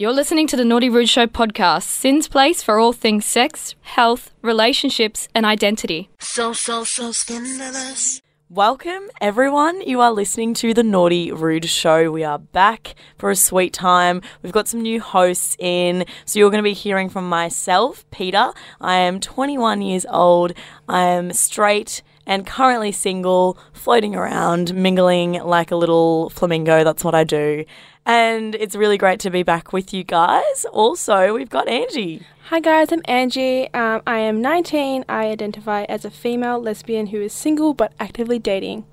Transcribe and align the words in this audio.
You're 0.00 0.12
listening 0.12 0.46
to 0.46 0.56
the 0.56 0.64
Naughty 0.64 0.88
Rude 0.88 1.08
Show 1.08 1.26
podcast, 1.26 1.82
SYN's 1.82 2.28
place 2.28 2.62
for 2.62 2.78
all 2.78 2.92
things 2.92 3.24
sex, 3.24 3.74
health, 3.80 4.30
relationships, 4.42 5.26
and 5.34 5.44
identity. 5.44 6.08
So, 6.20 6.52
so, 6.52 6.84
so 6.84 7.10
scandalous. 7.10 8.22
Welcome, 8.48 9.10
everyone. 9.20 9.80
You 9.82 10.00
are 10.00 10.12
listening 10.12 10.54
to 10.54 10.72
the 10.72 10.84
Naughty 10.84 11.32
Rude 11.32 11.64
Show. 11.64 12.12
We 12.12 12.22
are 12.22 12.38
back 12.38 12.94
for 13.16 13.32
a 13.32 13.34
sweet 13.34 13.72
time. 13.72 14.22
We've 14.40 14.52
got 14.52 14.68
some 14.68 14.82
new 14.82 15.00
hosts 15.00 15.56
in. 15.58 16.04
So, 16.26 16.38
you're 16.38 16.50
going 16.50 16.62
to 16.62 16.70
be 16.70 16.74
hearing 16.74 17.08
from 17.08 17.28
myself, 17.28 18.08
Peta. 18.12 18.52
I 18.80 18.98
am 18.98 19.18
21 19.18 19.82
years 19.82 20.06
old. 20.08 20.52
I 20.88 21.06
am 21.06 21.32
straight 21.32 22.02
and 22.28 22.46
currently 22.46 22.92
single, 22.92 23.58
floating 23.72 24.14
around, 24.14 24.74
mingling 24.74 25.32
like 25.42 25.72
a 25.72 25.76
little 25.76 26.28
flamingo. 26.30 26.84
That's 26.84 27.02
what 27.02 27.14
I 27.14 27.24
do. 27.24 27.64
And 28.06 28.54
it's 28.54 28.76
really 28.76 28.98
great 28.98 29.18
to 29.20 29.30
be 29.30 29.42
back 29.42 29.72
with 29.72 29.92
you 29.92 30.04
guys. 30.04 30.64
Also, 30.72 31.34
we've 31.34 31.50
got 31.50 31.68
Angie. 31.68 32.22
Hi 32.50 32.60
guys, 32.60 32.92
I'm 32.92 33.02
Angie. 33.06 33.72
Um, 33.74 34.02
I 34.06 34.20
am 34.20 34.40
19. 34.40 35.04
I 35.08 35.26
identify 35.26 35.84
as 35.84 36.04
a 36.04 36.10
female 36.10 36.60
lesbian 36.60 37.08
who 37.08 37.20
is 37.20 37.32
single 37.32 37.74
but 37.74 37.92
actively 37.98 38.38
dating. 38.38 38.84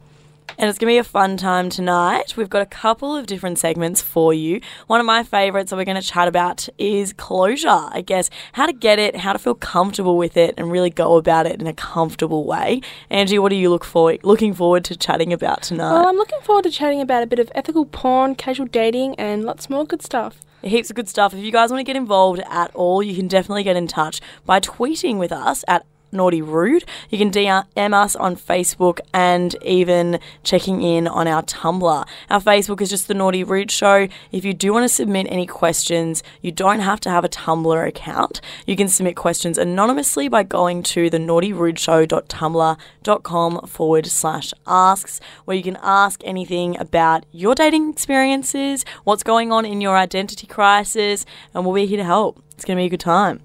And 0.57 0.69
it's 0.69 0.79
going 0.79 0.89
to 0.89 0.93
be 0.93 0.97
a 0.97 1.03
fun 1.03 1.37
time 1.37 1.69
tonight. 1.69 2.37
We've 2.37 2.49
got 2.49 2.61
a 2.61 2.65
couple 2.65 3.15
of 3.15 3.25
different 3.25 3.59
segments 3.59 4.01
for 4.01 4.33
you. 4.33 4.61
One 4.87 4.99
of 4.99 5.05
my 5.05 5.23
favorites 5.23 5.69
that 5.69 5.75
we're 5.75 5.85
going 5.85 6.01
to 6.01 6.07
chat 6.07 6.27
about 6.27 6.69
is 6.77 7.11
closure. 7.13 7.67
I 7.69 8.01
guess 8.05 8.29
how 8.53 8.65
to 8.65 8.73
get 8.73 8.97
it, 8.97 9.17
how 9.17 9.33
to 9.33 9.39
feel 9.39 9.55
comfortable 9.55 10.17
with 10.17 10.37
it, 10.37 10.53
and 10.57 10.71
really 10.71 10.89
go 10.89 11.17
about 11.17 11.45
it 11.45 11.59
in 11.59 11.67
a 11.67 11.73
comfortable 11.73 12.45
way. 12.45 12.81
Angie, 13.09 13.39
what 13.39 13.51
are 13.51 13.55
you 13.55 13.69
look 13.69 13.83
for, 13.83 14.17
looking 14.23 14.53
forward 14.53 14.85
to 14.85 14.95
chatting 14.95 15.33
about 15.33 15.63
tonight? 15.63 15.91
Well, 15.91 16.07
I'm 16.07 16.15
looking 16.15 16.39
forward 16.41 16.63
to 16.63 16.71
chatting 16.71 17.01
about 17.01 17.23
a 17.23 17.27
bit 17.27 17.39
of 17.39 17.51
ethical 17.53 17.85
porn, 17.85 18.35
casual 18.35 18.67
dating, 18.67 19.15
and 19.15 19.43
lots 19.43 19.69
more 19.69 19.85
good 19.85 20.01
stuff. 20.01 20.39
Heaps 20.61 20.89
of 20.89 20.95
good 20.95 21.09
stuff. 21.09 21.33
If 21.33 21.43
you 21.43 21.51
guys 21.51 21.69
want 21.69 21.81
to 21.81 21.83
get 21.83 21.95
involved 21.95 22.41
at 22.49 22.73
all, 22.73 23.03
you 23.03 23.15
can 23.15 23.27
definitely 23.27 23.63
get 23.63 23.75
in 23.75 23.87
touch 23.87 24.19
by 24.45 24.59
tweeting 24.59 25.17
with 25.17 25.31
us 25.31 25.63
at 25.67 25.85
Naughty 26.11 26.41
Rude. 26.41 26.85
You 27.09 27.17
can 27.17 27.31
DM 27.31 27.93
us 27.93 28.15
on 28.15 28.35
Facebook 28.35 28.99
and 29.13 29.55
even 29.63 30.19
checking 30.43 30.81
in 30.81 31.07
on 31.07 31.27
our 31.27 31.43
Tumblr. 31.43 32.07
Our 32.29 32.41
Facebook 32.41 32.81
is 32.81 32.89
just 32.89 33.07
the 33.07 33.13
Naughty 33.13 33.43
Rude 33.43 33.71
Show. 33.71 34.07
If 34.31 34.45
you 34.45 34.53
do 34.53 34.73
want 34.73 34.83
to 34.83 34.89
submit 34.89 35.27
any 35.29 35.45
questions, 35.45 36.23
you 36.41 36.51
don't 36.51 36.79
have 36.79 36.99
to 37.01 37.09
have 37.09 37.23
a 37.23 37.29
Tumblr 37.29 37.87
account. 37.87 38.41
You 38.65 38.75
can 38.75 38.87
submit 38.87 39.15
questions 39.15 39.57
anonymously 39.57 40.27
by 40.27 40.43
going 40.43 40.83
to 40.83 41.09
the 41.09 41.17
naughtyrudeshow.tumblr.com 41.17 43.67
forward 43.67 44.07
slash 44.07 44.53
asks, 44.65 45.21
where 45.45 45.57
you 45.57 45.63
can 45.63 45.77
ask 45.81 46.21
anything 46.23 46.79
about 46.79 47.25
your 47.31 47.55
dating 47.55 47.89
experiences, 47.89 48.85
what's 49.03 49.23
going 49.23 49.51
on 49.51 49.65
in 49.65 49.81
your 49.81 49.97
identity 49.97 50.47
crisis, 50.47 51.25
and 51.53 51.65
we'll 51.65 51.75
be 51.75 51.85
here 51.85 51.97
to 51.97 52.03
help. 52.03 52.41
It's 52.51 52.65
going 52.65 52.77
to 52.77 52.81
be 52.81 52.85
a 52.85 52.89
good 52.89 52.99
time. 52.99 53.41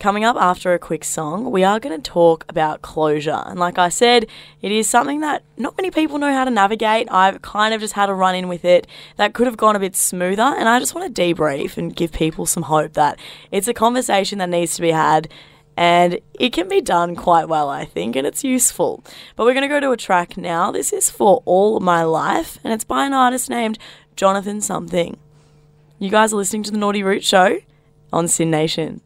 Coming 0.00 0.24
up 0.24 0.36
after 0.36 0.72
a 0.72 0.78
quick 0.78 1.04
song, 1.04 1.50
we 1.50 1.62
are 1.62 1.78
going 1.78 1.94
to 1.94 2.10
talk 2.10 2.46
about 2.48 2.80
closure. 2.80 3.42
And 3.44 3.60
like 3.60 3.78
I 3.78 3.90
said, 3.90 4.26
it 4.62 4.72
is 4.72 4.88
something 4.88 5.20
that 5.20 5.42
not 5.58 5.76
many 5.76 5.90
people 5.90 6.16
know 6.16 6.32
how 6.32 6.46
to 6.46 6.50
navigate. 6.50 7.06
I've 7.10 7.42
kind 7.42 7.74
of 7.74 7.82
just 7.82 7.92
had 7.92 8.08
a 8.08 8.14
run 8.14 8.34
in 8.34 8.48
with 8.48 8.64
it 8.64 8.86
that 9.18 9.34
could 9.34 9.46
have 9.46 9.58
gone 9.58 9.76
a 9.76 9.78
bit 9.78 9.94
smoother. 9.94 10.40
And 10.40 10.70
I 10.70 10.78
just 10.78 10.94
want 10.94 11.14
to 11.14 11.22
debrief 11.22 11.76
and 11.76 11.94
give 11.94 12.12
people 12.12 12.46
some 12.46 12.62
hope 12.62 12.94
that 12.94 13.18
it's 13.50 13.68
a 13.68 13.74
conversation 13.74 14.38
that 14.38 14.48
needs 14.48 14.74
to 14.76 14.80
be 14.80 14.90
had 14.90 15.28
and 15.76 16.18
it 16.32 16.54
can 16.54 16.66
be 16.66 16.80
done 16.80 17.14
quite 17.14 17.48
well, 17.48 17.68
I 17.68 17.84
think, 17.84 18.16
and 18.16 18.26
it's 18.26 18.42
useful. 18.42 19.04
But 19.36 19.44
we're 19.44 19.52
going 19.52 19.68
to 19.68 19.68
go 19.68 19.80
to 19.80 19.92
a 19.92 19.98
track 19.98 20.38
now. 20.38 20.70
This 20.72 20.94
is 20.94 21.10
for 21.10 21.42
All 21.44 21.78
My 21.78 22.04
Life, 22.04 22.58
and 22.64 22.72
it's 22.72 22.84
by 22.84 23.04
an 23.04 23.12
artist 23.12 23.50
named 23.50 23.78
Jonathan 24.16 24.62
Something. 24.62 25.18
You 25.98 26.08
guys 26.08 26.32
are 26.32 26.36
listening 26.36 26.62
to 26.64 26.70
the 26.70 26.78
Naughty 26.78 27.02
Rude 27.02 27.24
Show 27.24 27.58
on 28.12 28.28
SYN 28.28 28.50
Nation. 28.50 29.02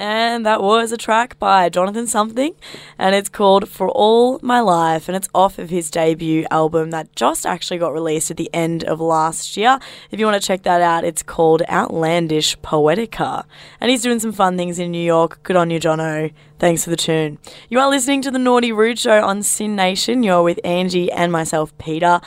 And 0.00 0.46
that 0.46 0.62
was 0.62 0.92
a 0.92 0.96
track 0.96 1.38
by 1.38 1.68
Jonathan 1.68 2.06
Something, 2.06 2.54
and 2.98 3.14
it's 3.14 3.28
called 3.28 3.68
For 3.68 3.90
All 3.90 4.40
My 4.42 4.60
Life, 4.60 5.10
and 5.10 5.14
it's 5.14 5.28
off 5.34 5.58
of 5.58 5.68
his 5.68 5.90
debut 5.90 6.46
album 6.50 6.88
that 6.88 7.14
just 7.14 7.44
actually 7.44 7.76
got 7.76 7.92
released 7.92 8.30
at 8.30 8.38
the 8.38 8.48
end 8.54 8.82
of 8.84 8.98
last 8.98 9.58
year. 9.58 9.78
If 10.10 10.18
you 10.18 10.24
want 10.24 10.40
to 10.40 10.46
check 10.46 10.62
that 10.62 10.80
out, 10.80 11.04
it's 11.04 11.22
called 11.22 11.60
Outlandish 11.68 12.56
Poetica. 12.60 13.44
And 13.78 13.90
he's 13.90 14.00
doing 14.00 14.20
some 14.20 14.32
fun 14.32 14.56
things 14.56 14.78
in 14.78 14.90
New 14.90 15.04
York. 15.04 15.42
Good 15.42 15.56
on 15.56 15.68
you, 15.68 15.78
Jono. 15.78 16.32
Thanks 16.58 16.84
for 16.84 16.88
the 16.88 16.96
tune. 16.96 17.36
You 17.68 17.78
are 17.78 17.90
listening 17.90 18.22
to 18.22 18.30
the 18.30 18.38
Naughty 18.38 18.72
Rude 18.72 18.98
Show 18.98 19.22
on 19.22 19.42
SYN 19.42 19.76
Nation. 19.76 20.22
You're 20.22 20.42
with 20.42 20.60
Angie 20.64 21.12
and 21.12 21.30
myself, 21.30 21.76
Peta. 21.76 22.22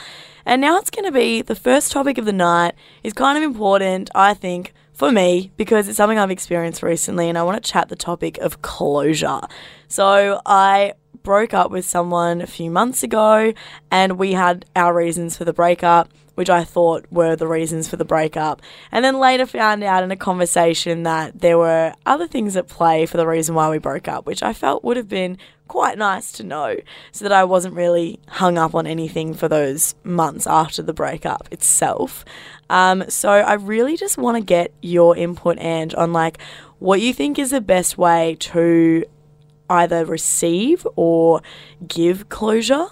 And 0.46 0.60
now 0.60 0.78
it's 0.78 0.90
going 0.90 1.06
to 1.06 1.12
be 1.12 1.42
the 1.42 1.56
first 1.56 1.90
topic 1.90 2.18
of 2.18 2.24
the 2.24 2.32
night. 2.32 2.76
It's 3.02 3.14
kind 3.14 3.36
of 3.36 3.42
important, 3.42 4.10
I 4.14 4.32
think 4.32 4.72
for 4.94 5.12
me 5.12 5.52
because 5.56 5.88
it's 5.88 5.96
something 5.96 6.18
I've 6.18 6.30
experienced 6.30 6.82
recently 6.82 7.28
and 7.28 7.36
I 7.36 7.42
want 7.42 7.62
to 7.62 7.70
chat 7.70 7.88
the 7.88 7.96
topic 7.96 8.38
of 8.38 8.62
closure. 8.62 9.40
So 9.88 10.40
I 10.46 10.94
broke 11.22 11.54
up 11.54 11.70
with 11.70 11.84
someone 11.84 12.40
a 12.40 12.46
few 12.46 12.70
months 12.70 13.02
ago 13.02 13.52
and 13.90 14.18
we 14.18 14.32
had 14.32 14.64
our 14.76 14.94
reasons 14.94 15.36
for 15.36 15.44
the 15.44 15.52
breakup 15.52 16.10
which 16.34 16.50
I 16.50 16.64
thought 16.64 17.06
were 17.10 17.36
the 17.36 17.46
reasons 17.46 17.88
for 17.88 17.96
the 17.96 18.04
breakup. 18.04 18.60
And 18.90 19.04
then 19.04 19.18
later 19.18 19.46
found 19.46 19.82
out 19.82 20.02
in 20.02 20.10
a 20.10 20.16
conversation 20.16 21.04
that 21.04 21.40
there 21.40 21.58
were 21.58 21.94
other 22.06 22.26
things 22.26 22.56
at 22.56 22.68
play 22.68 23.06
for 23.06 23.16
the 23.16 23.26
reason 23.26 23.54
why 23.54 23.70
we 23.70 23.78
broke 23.78 24.08
up, 24.08 24.26
which 24.26 24.42
I 24.42 24.52
felt 24.52 24.84
would 24.84 24.96
have 24.96 25.08
been 25.08 25.38
quite 25.66 25.96
nice 25.96 26.30
to 26.32 26.44
know 26.44 26.76
so 27.12 27.24
that 27.24 27.32
I 27.32 27.44
wasn't 27.44 27.74
really 27.74 28.20
hung 28.28 28.58
up 28.58 28.74
on 28.74 28.86
anything 28.86 29.32
for 29.32 29.48
those 29.48 29.94
months 30.04 30.46
after 30.46 30.82
the 30.82 30.92
breakup 30.92 31.48
itself. 31.50 32.24
Um, 32.70 33.04
so 33.08 33.30
I 33.30 33.54
really 33.54 33.96
just 33.96 34.18
want 34.18 34.36
to 34.36 34.42
get 34.42 34.72
your 34.80 35.16
input 35.16 35.58
and 35.58 35.94
on 35.94 36.12
like 36.12 36.38
what 36.78 37.00
you 37.00 37.12
think 37.12 37.38
is 37.38 37.50
the 37.50 37.60
best 37.60 37.98
way 37.98 38.36
to 38.40 39.04
either 39.70 40.04
receive 40.04 40.86
or 40.96 41.42
give 41.86 42.28
closure. 42.28 42.86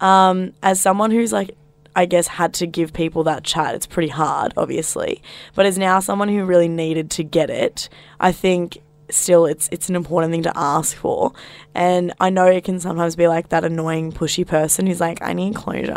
Um, 0.00 0.52
as 0.62 0.80
someone 0.80 1.10
who's 1.10 1.32
like 1.32 1.56
I 1.96 2.06
guess, 2.06 2.26
had 2.26 2.54
to 2.54 2.66
give 2.66 2.92
people 2.92 3.24
that 3.24 3.44
chat. 3.44 3.74
It's 3.74 3.86
pretty 3.86 4.08
hard, 4.08 4.52
obviously. 4.56 5.22
But 5.54 5.66
as 5.66 5.78
now 5.78 6.00
someone 6.00 6.28
who 6.28 6.44
really 6.44 6.68
needed 6.68 7.10
to 7.12 7.22
get 7.22 7.50
it, 7.50 7.88
I 8.18 8.32
think 8.32 8.78
still 9.10 9.46
it's 9.46 9.68
it's 9.70 9.88
an 9.88 9.96
important 9.96 10.32
thing 10.32 10.42
to 10.42 10.52
ask 10.56 10.96
for. 10.96 11.32
And 11.74 12.12
I 12.20 12.30
know 12.30 12.46
it 12.46 12.64
can 12.64 12.80
sometimes 12.80 13.16
be 13.16 13.28
like 13.28 13.50
that 13.50 13.64
annoying 13.64 14.12
pushy 14.12 14.46
person 14.46 14.86
who's 14.86 15.00
like, 15.00 15.22
I 15.22 15.32
need 15.34 15.54
closure. 15.54 15.92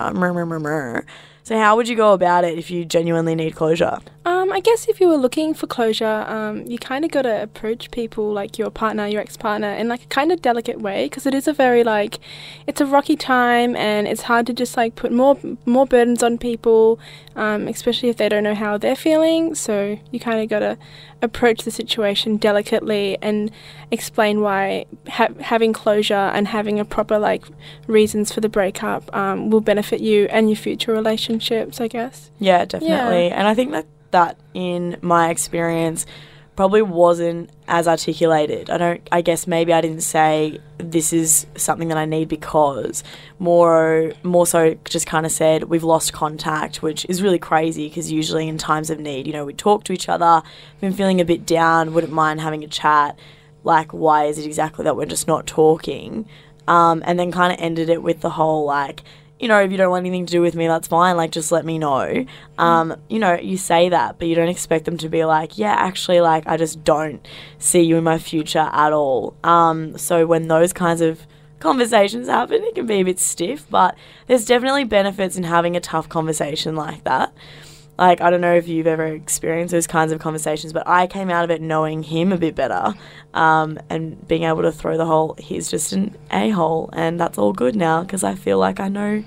So 1.48 1.58
how 1.58 1.78
would 1.78 1.88
you 1.88 1.96
go 1.96 2.12
about 2.12 2.44
it 2.44 2.60
if 2.60 2.70
you 2.70 2.84
genuinely 2.84 3.34
need 3.34 3.56
closure? 3.56 4.00
Um, 4.26 4.52
I 4.52 4.60
guess 4.60 4.90
if 4.90 5.00
you 5.00 5.08
were 5.08 5.16
looking 5.16 5.54
for 5.54 5.66
closure, 5.66 6.26
um, 6.28 6.66
you 6.68 6.78
kind 6.78 7.06
of 7.06 7.12
got 7.12 7.22
to 7.22 7.42
approach 7.42 7.90
people 7.90 8.34
like 8.34 8.58
your 8.58 8.70
partner, 8.70 9.08
your 9.08 9.22
ex-partner, 9.22 9.72
in 9.72 9.88
like 9.88 10.04
a 10.04 10.08
kind 10.08 10.34
of 10.34 10.42
delicate 10.42 10.82
way 10.82 11.06
because 11.06 11.26
it 11.26 11.34
is 11.34 11.48
a 11.48 11.54
very 11.54 11.86
like, 11.86 12.20
it's 12.68 12.82
a 12.82 12.86
rocky 12.86 13.16
time 13.16 13.78
and 13.78 14.10
it's 14.10 14.24
hard 14.24 14.46
to 14.48 14.54
just 14.54 14.76
like 14.76 14.96
put 14.96 15.14
more 15.14 15.38
more 15.66 15.86
burdens 15.86 16.22
on 16.22 16.38
people, 16.38 17.00
um, 17.38 17.68
especially 17.68 18.10
if 18.10 18.18
they 18.18 18.28
don't 18.28 18.44
know 18.44 18.56
how 18.56 18.78
they're 18.78 18.96
feeling. 18.96 19.56
So 19.56 19.98
you 20.12 20.20
kind 20.20 20.42
of 20.42 20.50
got 20.50 20.60
to 20.60 20.78
approach 21.22 21.64
the 21.64 21.72
situation 21.72 22.38
delicately 22.38 23.18
and 23.22 23.52
explain 23.92 24.42
why 24.42 24.86
ha- 25.08 25.30
having 25.40 25.72
closure 25.72 26.14
and 26.14 26.48
having 26.48 26.80
a 26.80 26.86
proper 26.86 27.18
like 27.18 27.46
reasons 27.86 28.34
for 28.34 28.42
the 28.42 28.50
breakup 28.50 29.16
um, 29.16 29.50
will 29.50 29.62
benefit 29.62 30.02
you 30.02 30.26
and 30.32 30.50
your 30.50 30.58
future 30.58 30.92
relationships. 30.92 31.80
I 31.80 31.88
guess. 31.88 32.32
Yeah, 32.40 32.66
definitely. 32.66 33.28
Yeah. 33.28 33.40
And 33.40 33.48
I 33.48 33.54
think 33.54 33.72
that 33.72 33.86
that 34.12 34.38
in 34.54 34.98
my 35.02 35.30
experience 35.30 36.06
probably 36.58 36.82
wasn't 36.82 37.52
as 37.68 37.88
articulated. 37.88 38.70
I 38.70 38.78
don't 38.78 39.08
I 39.12 39.22
guess 39.22 39.46
maybe 39.48 39.72
I 39.72 39.80
didn't 39.80 40.02
say 40.02 40.60
this 40.80 41.14
is 41.14 41.46
something 41.56 41.88
that 41.90 41.98
I 41.98 42.06
need 42.06 42.28
because 42.28 43.04
more 43.40 44.12
more 44.24 44.48
so 44.48 44.76
just 44.84 45.06
kind 45.06 45.26
of 45.26 45.32
said 45.32 45.66
we've 45.66 45.84
lost 45.84 46.12
contact, 46.14 46.82
which 46.82 47.06
is 47.06 47.22
really 47.22 47.38
crazy 47.40 47.88
because 47.88 48.12
usually 48.12 48.48
in 48.48 48.58
times 48.58 48.90
of 48.90 49.00
need, 49.00 49.28
you 49.28 49.34
know, 49.34 49.46
we 49.46 49.54
talk 49.54 49.84
to 49.86 49.94
each 49.94 50.10
other, 50.10 50.42
been 50.82 50.94
feeling 50.94 51.22
a 51.22 51.26
bit 51.26 51.46
down, 51.46 51.94
wouldn't 51.94 52.12
mind 52.12 52.42
having 52.42 52.64
a 52.64 52.68
chat. 52.68 53.18
Like 53.64 53.94
why 53.94 54.26
is 54.26 54.40
it 54.40 54.46
exactly 54.46 54.84
that 54.84 54.98
we're 54.98 55.06
just 55.06 55.28
not 55.28 55.46
talking? 55.46 56.28
Um, 56.68 57.04
and 57.06 57.20
then 57.20 57.32
kind 57.32 57.54
of 57.54 57.60
ended 57.62 57.88
it 57.88 58.02
with 58.02 58.22
the 58.22 58.32
whole 58.32 58.66
like 58.66 59.04
you 59.40 59.48
know, 59.48 59.60
if 59.62 59.72
you 59.72 59.78
don't 59.78 59.92
want 59.92 60.06
anything 60.06 60.26
to 60.26 60.32
do 60.32 60.42
with 60.42 60.56
me, 60.56 60.68
that's 60.68 60.88
fine. 60.88 61.16
Like, 61.16 61.32
just 61.32 61.52
let 61.52 61.66
me 61.66 61.78
know. 61.78 62.26
Um, 62.58 62.96
you 63.08 63.20
know, 63.20 63.36
you 63.36 63.58
say 63.58 63.90
that, 63.90 64.18
but 64.18 64.28
you 64.28 64.36
don't 64.36 64.50
expect 64.50 64.86
them 64.86 64.98
to 64.98 65.10
be 65.10 65.26
like, 65.26 65.58
yeah, 65.58 65.74
actually, 65.74 66.22
like, 66.22 66.48
I 66.48 66.58
just 66.58 66.84
don't 66.84 67.26
see 67.60 67.82
you 67.82 67.98
in 67.98 68.04
my 68.04 68.18
future 68.18 68.70
at 68.72 68.94
all. 68.94 69.36
Um, 69.44 69.98
so 69.98 70.26
when 70.26 70.48
those 70.48 70.74
kinds 70.74 71.02
of 71.02 71.28
conversations 71.60 72.28
happen, 72.28 72.64
it 72.64 72.76
can 72.76 72.86
be 72.88 73.02
a 73.02 73.04
bit 73.04 73.20
stiff, 73.20 73.68
but 73.70 73.96
there's 74.28 74.46
definitely 74.46 74.86
benefits 74.86 75.38
in 75.38 75.44
having 75.44 75.76
a 75.76 75.80
tough 75.80 76.10
conversation 76.10 76.76
like 76.76 77.04
that. 77.04 77.34
Like, 77.98 78.22
I 78.22 78.30
don't 78.30 78.42
know 78.42 78.54
if 78.54 78.68
you've 78.68 78.88
ever 78.88 79.06
experienced 79.08 79.72
those 79.72 79.88
kinds 79.88 80.12
of 80.12 80.20
conversations, 80.20 80.72
but 80.72 80.88
I 80.88 81.08
came 81.08 81.30
out 81.32 81.44
of 81.44 81.52
it 81.52 81.62
knowing 81.62 82.04
him 82.04 82.32
a 82.32 82.38
bit 82.38 82.54
better 82.56 82.94
um, 83.34 83.80
and 83.90 84.28
being 84.28 84.44
able 84.44 84.62
to 84.62 84.72
throw 84.72 84.98
the 84.98 85.06
whole, 85.06 85.36
he's 85.40 85.70
just 85.70 85.94
an 85.94 86.16
a 86.32 86.50
hole, 86.52 86.90
and 86.94 87.20
that's 87.20 87.38
all 87.38 87.54
good 87.54 87.76
now 87.76 88.02
because 88.04 88.24
I 88.24 88.36
feel 88.36 88.60
like 88.60 88.80
I 88.80 88.88
know 88.88 89.24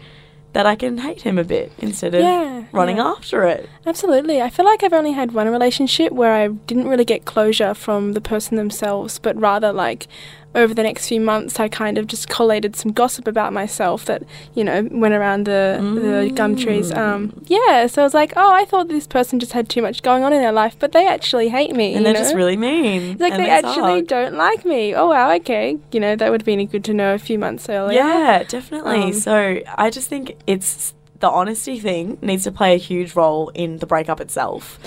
that 0.53 0.67
I 0.67 0.75
can 0.75 0.99
hate 0.99 1.23
him 1.23 1.39
a 1.39 1.45
bit 1.45 1.71
instead 1.79 2.13
of 2.15 2.23
Yeah, 2.23 2.65
running 2.73 2.97
yeah. 2.97 3.05
after 3.07 3.45
it. 3.45 3.69
Absolutely. 3.87 4.43
I 4.43 4.51
feel 4.51 4.65
like 4.65 4.83
I've 4.83 4.93
only 4.93 5.13
had 5.13 5.31
one 5.33 5.49
relationship 5.49 6.13
where 6.13 6.33
I 6.33 6.49
didn't 6.49 6.89
really 6.89 7.05
get 7.05 7.25
closure 7.25 7.73
from 7.73 8.15
the 8.15 8.21
person 8.21 8.57
themselves, 8.57 9.21
but 9.21 9.37
rather 9.37 9.73
like 9.73 10.09
over 10.55 10.75
the 10.75 10.83
next 10.83 11.09
few 11.09 11.21
months 11.21 11.61
I 11.61 11.69
kind 11.69 11.97
of 11.97 12.07
just 12.07 12.29
collated 12.29 12.75
some 12.75 12.93
gossip 12.93 13.29
about 13.29 13.53
myself 13.53 14.05
that, 14.07 14.23
you 14.55 14.65
know, 14.65 14.89
went 14.91 15.15
around 15.15 15.45
the 15.45 15.79
the 15.81 16.33
gum 16.35 16.57
trees. 16.57 16.91
Um 16.93 17.43
yeah, 17.47 17.87
so 17.87 18.03
I 18.03 18.05
was 18.05 18.15
like, 18.15 18.33
"Oh, 18.37 18.53
I 18.53 18.65
thought 18.65 18.89
this 18.89 19.07
person 19.07 19.39
just 19.39 19.53
had 19.53 19.69
too 19.69 19.83
much 19.83 20.03
going 20.03 20.25
on 20.25 20.33
in 20.33 20.41
their 20.41 20.53
life, 20.53 20.77
but 20.79 20.93
they 20.93 21.07
actually 21.07 21.49
hate 21.49 21.75
me." 21.75 21.95
And 21.95 22.05
they're 22.05 22.13
know? 22.13 22.21
just 22.21 22.35
really 22.35 22.57
mean. 22.57 23.19
like 23.19 23.33
and 23.33 23.43
they 23.43 23.51
actually 23.51 24.01
suck. 24.01 24.09
don't 24.09 24.35
like 24.35 24.65
me. 24.65 24.95
Oh 24.95 25.09
wow, 25.09 25.31
okay. 25.37 25.79
You 25.93 26.01
know, 26.01 26.17
that 26.17 26.31
would 26.31 26.43
have 26.43 26.47
been 26.47 26.67
good 26.67 26.85
to 26.85 26.95
know 26.95 27.15
a 27.15 27.19
few 27.19 27.39
months 27.39 27.69
earlier. 27.69 27.99
Yeah, 27.99 28.43
definitely. 28.43 29.03
Um, 29.03 29.13
so 29.13 29.61
I 29.77 29.91
just 29.91 30.09
think 30.09 30.37
it's 30.47 30.95
the 31.21 31.29
honesty 31.29 31.79
thing 31.79 32.19
needs 32.23 32.45
to 32.45 32.53
play 32.53 32.75
a 32.75 32.79
huge 32.79 33.15
role 33.15 33.51
in 33.51 33.79
the 33.79 33.87
breakup 33.87 34.21
itself. 34.21 34.79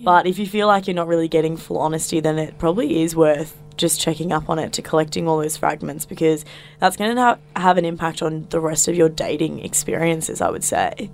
But 0.00 0.26
if 0.26 0.38
you 0.38 0.46
feel 0.46 0.68
like 0.68 0.86
you're 0.86 0.94
not 0.94 1.08
really 1.08 1.28
getting 1.28 1.56
full 1.56 1.78
honesty, 1.78 2.20
then 2.20 2.38
it 2.38 2.56
probably 2.58 3.02
is 3.02 3.16
worth 3.16 3.58
just 3.78 4.00
checking 4.00 4.32
up 4.32 4.50
on 4.50 4.58
it 4.58 4.72
to 4.74 4.82
collecting 4.82 5.26
all 5.26 5.38
those 5.38 5.56
fragments 5.56 6.04
because 6.04 6.44
that's 6.78 6.96
going 6.96 7.14
to 7.14 7.20
ha- 7.20 7.38
have 7.56 7.78
an 7.78 7.84
impact 7.84 8.20
on 8.20 8.46
the 8.50 8.60
rest 8.60 8.88
of 8.88 8.94
your 8.94 9.08
dating 9.08 9.64
experiences, 9.64 10.40
I 10.40 10.50
would 10.50 10.64
say. 10.64 11.10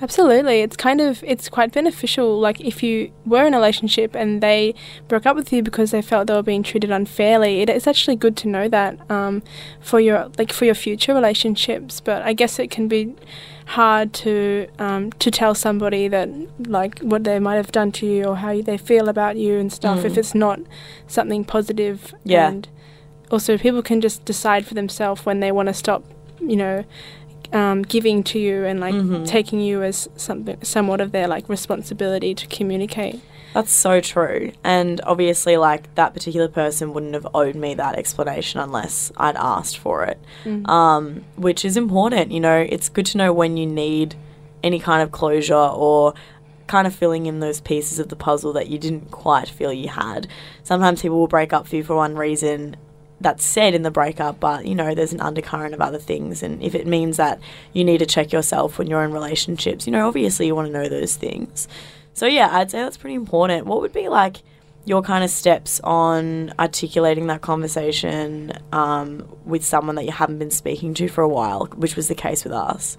Absolutely. 0.00 0.60
It's 0.60 0.76
kind 0.76 1.00
of 1.00 1.24
it's 1.24 1.48
quite 1.48 1.72
beneficial 1.72 2.38
like 2.38 2.60
if 2.60 2.82
you 2.82 3.10
were 3.26 3.46
in 3.46 3.54
a 3.54 3.56
relationship 3.56 4.14
and 4.14 4.40
they 4.40 4.74
broke 5.08 5.26
up 5.26 5.34
with 5.34 5.52
you 5.52 5.62
because 5.62 5.90
they 5.90 6.02
felt 6.02 6.28
they 6.28 6.34
were 6.34 6.42
being 6.42 6.62
treated 6.62 6.90
unfairly. 6.90 7.62
It, 7.62 7.68
it's 7.68 7.86
actually 7.86 8.14
good 8.14 8.36
to 8.38 8.48
know 8.48 8.68
that 8.68 9.10
um, 9.10 9.42
for 9.80 9.98
your 9.98 10.30
like 10.38 10.52
for 10.52 10.66
your 10.66 10.76
future 10.76 11.14
relationships, 11.14 12.00
but 12.00 12.22
I 12.22 12.32
guess 12.32 12.60
it 12.60 12.70
can 12.70 12.86
be 12.86 13.16
hard 13.68 14.12
to 14.14 14.66
um, 14.78 15.12
to 15.12 15.30
tell 15.30 15.54
somebody 15.54 16.08
that 16.08 16.28
like 16.66 16.98
what 17.00 17.24
they 17.24 17.38
might 17.38 17.56
have 17.56 17.70
done 17.70 17.92
to 17.92 18.06
you 18.06 18.24
or 18.24 18.36
how 18.36 18.60
they 18.62 18.78
feel 18.78 19.08
about 19.08 19.36
you 19.36 19.58
and 19.58 19.70
stuff 19.72 20.04
if 20.04 20.12
Mm. 20.14 20.18
it's 20.18 20.34
not 20.34 20.58
something 21.06 21.44
positive 21.44 22.14
Yeah. 22.24 22.48
and 22.48 22.68
also 23.30 23.58
people 23.58 23.82
can 23.82 24.00
just 24.00 24.24
decide 24.24 24.66
for 24.66 24.72
themselves 24.74 25.26
when 25.26 25.40
they 25.40 25.52
want 25.52 25.68
to 25.68 25.74
stop 25.74 26.02
you 26.40 26.56
know 26.56 26.84
um, 27.52 27.82
giving 27.82 28.22
to 28.24 28.38
you 28.38 28.64
and 28.64 28.80
like 28.80 28.94
Mhm. 28.94 29.26
taking 29.26 29.60
you 29.60 29.82
as 29.82 30.08
something 30.16 30.56
somewhat 30.62 31.00
of 31.00 31.12
their 31.12 31.28
like 31.28 31.46
responsibility 31.48 32.34
to 32.34 32.46
communicate 32.46 33.20
That's 33.54 33.72
so 33.72 34.00
true. 34.00 34.52
And 34.62 35.00
obviously, 35.04 35.56
like, 35.56 35.92
that 35.94 36.12
particular 36.14 36.48
person 36.48 36.92
wouldn't 36.92 37.14
have 37.14 37.26
owed 37.34 37.54
me 37.54 37.74
that 37.74 37.96
explanation 37.96 38.60
unless 38.60 39.10
I'd 39.16 39.36
asked 39.36 39.78
for 39.78 40.04
it, 40.04 40.18
Mm. 40.44 40.68
um, 40.68 41.24
which 41.36 41.64
is 41.64 41.76
important. 41.76 42.30
You 42.30 42.40
know, 42.40 42.66
it's 42.68 42.88
good 42.88 43.06
to 43.06 43.18
know 43.18 43.32
when 43.32 43.56
you 43.56 43.66
need 43.66 44.14
any 44.62 44.78
kind 44.78 45.02
of 45.02 45.12
closure 45.12 45.54
or 45.54 46.14
kind 46.66 46.86
of 46.86 46.94
filling 46.94 47.24
in 47.26 47.40
those 47.40 47.60
pieces 47.60 47.98
of 47.98 48.10
the 48.10 48.16
puzzle 48.16 48.52
that 48.52 48.68
you 48.68 48.78
didn't 48.78 49.10
quite 49.10 49.48
feel 49.48 49.72
you 49.72 49.88
had. 49.88 50.26
Sometimes 50.62 51.00
people 51.00 51.18
will 51.18 51.26
break 51.26 51.52
up 51.52 51.66
for 51.66 51.76
you 51.76 51.82
for 51.82 51.96
one 51.96 52.16
reason 52.16 52.76
that's 53.20 53.44
said 53.44 53.74
in 53.74 53.82
the 53.82 53.90
breakup, 53.90 54.38
but 54.38 54.66
you 54.66 54.74
know, 54.74 54.94
there's 54.94 55.12
an 55.12 55.20
undercurrent 55.20 55.74
of 55.74 55.80
other 55.80 55.98
things. 55.98 56.42
And 56.42 56.62
if 56.62 56.74
it 56.74 56.86
means 56.86 57.16
that 57.16 57.40
you 57.72 57.82
need 57.84 57.98
to 57.98 58.06
check 58.06 58.32
yourself 58.32 58.78
when 58.78 58.86
you're 58.86 59.02
in 59.02 59.12
relationships, 59.12 59.86
you 59.86 59.92
know, 59.92 60.06
obviously 60.06 60.46
you 60.46 60.54
want 60.54 60.66
to 60.68 60.72
know 60.72 60.88
those 60.88 61.16
things. 61.16 61.66
So, 62.18 62.26
yeah, 62.26 62.48
I'd 62.50 62.70
say 62.70 62.78
that's 62.82 62.96
pretty 62.96 63.14
important. 63.14 63.66
What 63.66 63.80
would 63.80 63.92
be 63.92 64.08
like 64.08 64.38
your 64.84 65.02
kind 65.02 65.22
of 65.22 65.30
steps 65.30 65.80
on 65.84 66.52
articulating 66.58 67.26
that 67.28 67.42
conversation 67.42 68.52
um, 68.72 69.28
with 69.44 69.64
someone 69.64 69.94
that 69.96 70.04
you 70.04 70.12
haven't 70.12 70.38
been 70.38 70.50
speaking 70.50 70.94
to 70.94 71.08
for 71.08 71.22
a 71.22 71.28
while, 71.28 71.66
which 71.76 71.94
was 71.94 72.08
the 72.08 72.14
case 72.14 72.44
with 72.44 72.52
us? 72.52 72.98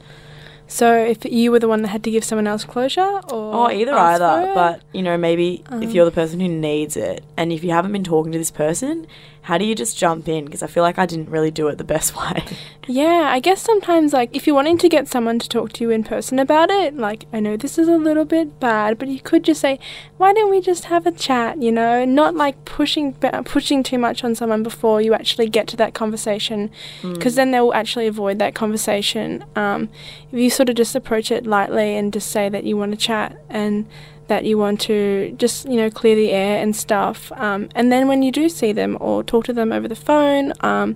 so 0.71 0.95
if 0.95 1.25
you 1.25 1.51
were 1.51 1.57
the 1.57 1.67
one 1.67 1.81
that 1.81 1.87
had 1.87 2.03
to 2.03 2.11
give 2.11 2.23
someone 2.23 2.45
else 2.45 2.63
closure 2.63 3.01
or 3.31 3.53
Or 3.55 3.71
either 3.71 3.91
either, 3.91 4.51
but 4.53 4.81
you 4.93 5.01
know, 5.01 5.17
maybe 5.17 5.63
if 5.65 5.71
Um. 5.71 5.81
you're 5.89 6.05
the 6.05 6.11
person 6.11 6.39
who 6.39 6.47
needs 6.47 6.95
it, 6.95 7.23
and 7.35 7.51
if 7.51 7.63
you 7.63 7.71
haven't 7.71 7.91
been 7.91 8.03
talking 8.03 8.31
to 8.33 8.37
this 8.37 8.51
person, 8.51 9.07
how 9.49 9.57
do 9.57 9.65
you 9.65 9.73
just 9.73 9.97
jump 9.97 10.27
in? 10.27 10.45
Because 10.45 10.61
I 10.61 10.67
feel 10.67 10.83
like 10.83 10.99
I 10.99 11.07
didn't 11.07 11.31
really 11.31 11.49
do 11.49 11.69
it 11.69 11.79
the 11.79 11.83
best 11.83 12.15
way. 12.19 12.43
Yeah, 12.85 13.29
I 13.31 13.39
guess 13.39 13.63
sometimes, 13.63 14.13
like, 14.13 14.29
if 14.35 14.45
you're 14.45 14.55
wanting 14.55 14.77
to 14.77 14.87
get 14.87 15.07
someone 15.07 15.39
to 15.39 15.49
talk 15.49 15.73
to 15.73 15.83
you 15.83 15.89
in 15.89 16.03
person 16.03 16.37
about 16.37 16.69
it, 16.69 16.95
like, 16.95 17.25
I 17.33 17.39
know 17.39 17.57
this 17.57 17.79
is 17.79 17.87
a 17.87 17.97
little 17.97 18.25
bit 18.25 18.59
bad, 18.59 18.99
but 18.99 19.07
you 19.07 19.19
could 19.19 19.43
just 19.43 19.59
say, 19.59 19.79
why 20.17 20.33
don't 20.33 20.51
we 20.51 20.61
just 20.61 20.85
have 20.85 21.07
a 21.07 21.11
chat, 21.11 21.63
you 21.63 21.71
know? 21.71 22.05
Not 22.05 22.35
like 22.35 22.63
pushing 22.63 23.13
pushing 23.13 23.81
too 23.81 23.97
much 23.97 24.23
on 24.23 24.35
someone 24.35 24.61
before 24.61 25.01
you 25.01 25.15
actually 25.15 25.49
get 25.49 25.67
to 25.69 25.77
that 25.77 25.95
conversation, 25.95 26.69
because 27.01 27.33
then 27.33 27.49
they 27.49 27.59
will 27.59 27.73
actually 27.73 28.05
avoid 28.05 28.37
that 28.37 28.53
conversation. 28.53 29.43
Um, 29.55 29.89
if 30.31 30.37
you 30.37 30.51
sort 30.51 30.69
of 30.69 30.75
just 30.75 30.93
approach 30.93 31.31
it 31.31 31.47
lightly 31.47 31.97
and 31.97 32.13
just 32.13 32.29
say 32.31 32.49
that 32.49 32.65
you 32.65 32.77
want 32.77 32.91
to 32.91 32.97
chat 32.97 33.35
and 33.49 33.87
that 34.29 34.45
you 34.45 34.57
want 34.57 34.79
to 34.79 35.33
just 35.37 35.67
you 35.67 35.75
know 35.75 35.89
clear 35.89 36.15
the 36.15 36.31
air 36.31 36.61
and 36.63 36.75
stuff 36.75 37.31
um, 37.33 37.67
and 37.75 37.91
then 37.91 38.07
when 38.07 38.23
you 38.23 38.31
do 38.31 38.47
see 38.49 38.71
them 38.71 38.97
or 39.01 39.23
talk 39.23 39.43
to 39.45 39.53
them 39.53 39.71
over 39.73 39.87
the 39.87 39.95
phone 40.09 40.53
um, 40.61 40.95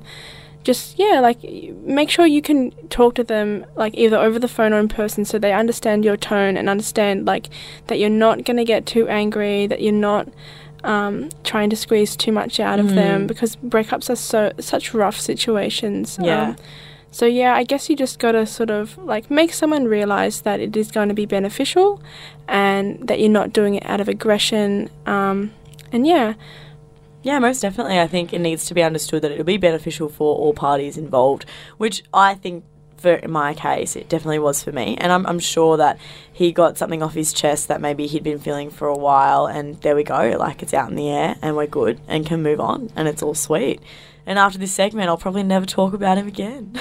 just 0.63 0.97
yeah 0.97 1.19
like 1.19 1.39
make 1.97 2.09
sure 2.09 2.25
you 2.25 2.41
can 2.41 2.71
talk 2.89 3.15
to 3.15 3.23
them 3.23 3.65
like 3.75 3.93
either 3.97 4.17
over 4.17 4.39
the 4.39 4.47
phone 4.47 4.71
or 4.71 4.79
in 4.79 4.87
person 4.87 5.25
so 5.25 5.37
they 5.37 5.51
understand 5.51 6.05
your 6.05 6.15
tone 6.15 6.55
and 6.55 6.69
understand 6.69 7.25
like 7.25 7.49
that 7.87 7.99
you're 7.99 8.09
not 8.09 8.45
going 8.45 8.55
to 8.57 8.63
get 8.63 8.85
too 8.85 9.05
angry 9.09 9.67
that 9.67 9.81
you're 9.81 9.91
not 10.11 10.25
um, 10.85 11.29
trying 11.43 11.69
to 11.69 11.75
squeeze 11.75 12.15
too 12.15 12.31
much 12.31 12.59
out 12.59 12.79
of 12.79 12.89
them 12.95 13.23
Mm. 13.23 13.27
because 13.27 13.55
breakups 13.57 14.09
are 14.09 14.15
so 14.15 14.51
such 14.59 14.93
rough 14.93 15.19
situations 15.19 16.17
Yeah. 16.21 16.55
So 17.13 17.25
yeah, 17.25 17.53
I 17.55 17.63
guess 17.63 17.89
you 17.89 17.95
just 17.95 18.17
gotta 18.17 18.45
sort 18.45 18.71
of 18.71 18.97
like 18.97 19.29
make 19.29 19.53
someone 19.53 19.85
realize 19.85 20.41
that 20.41 20.59
it 20.59 20.75
is 20.75 20.91
going 20.91 21.09
to 21.09 21.15
be 21.15 21.27
beneficial, 21.27 22.01
and 22.47 23.07
that 23.07 23.19
you're 23.19 23.29
not 23.29 23.53
doing 23.53 23.75
it 23.75 23.85
out 23.85 24.01
of 24.01 24.09
aggression. 24.09 24.89
Um, 25.05 25.51
and 25.91 26.07
yeah, 26.07 26.33
Yeah, 27.23 27.39
most 27.39 27.61
definitely. 27.61 27.99
I 27.99 28.07
think 28.07 28.33
it 28.33 28.39
needs 28.39 28.65
to 28.65 28.73
be 28.73 28.83
understood 28.83 29.21
that 29.21 29.31
it'll 29.31 29.45
be 29.45 29.57
beneficial 29.57 30.09
for 30.09 30.35
all 30.35 30.53
parties 30.53 30.97
involved, 30.97 31.45
which 31.77 32.03
I 32.13 32.33
think 32.35 32.65
for 32.97 33.13
in 33.13 33.31
my 33.31 33.53
case 33.53 33.95
it 33.95 34.09
definitely 34.09 34.39
was 34.39 34.63
for 34.63 34.71
me. 34.71 34.97
And 34.99 35.11
I'm, 35.11 35.25
I'm 35.25 35.39
sure 35.39 35.77
that 35.77 35.97
he 36.31 36.51
got 36.51 36.77
something 36.77 37.01
off 37.03 37.13
his 37.13 37.31
chest 37.31 37.67
that 37.69 37.79
maybe 37.79 38.07
he'd 38.07 38.23
been 38.23 38.39
feeling 38.39 38.69
for 38.69 38.87
a 38.89 38.97
while, 38.97 39.45
and 39.45 39.79
there 39.81 39.95
we 39.95 40.03
go. 40.03 40.35
Like 40.37 40.61
it's 40.63 40.73
out 40.73 40.89
in 40.89 40.95
the 40.95 41.09
air, 41.09 41.35
and 41.41 41.55
we're 41.55 41.67
good 41.67 42.01
and 42.07 42.25
can 42.25 42.43
move 42.43 42.59
on, 42.59 42.91
and 42.95 43.07
it's 43.07 43.23
all 43.23 43.35
sweet. 43.35 43.81
And 44.25 44.39
after 44.39 44.57
this 44.57 44.71
segment, 44.71 45.09
I'll 45.09 45.17
probably 45.17 45.43
never 45.43 45.65
talk 45.65 45.93
about 45.93 46.17
him 46.17 46.27
again. 46.27 46.79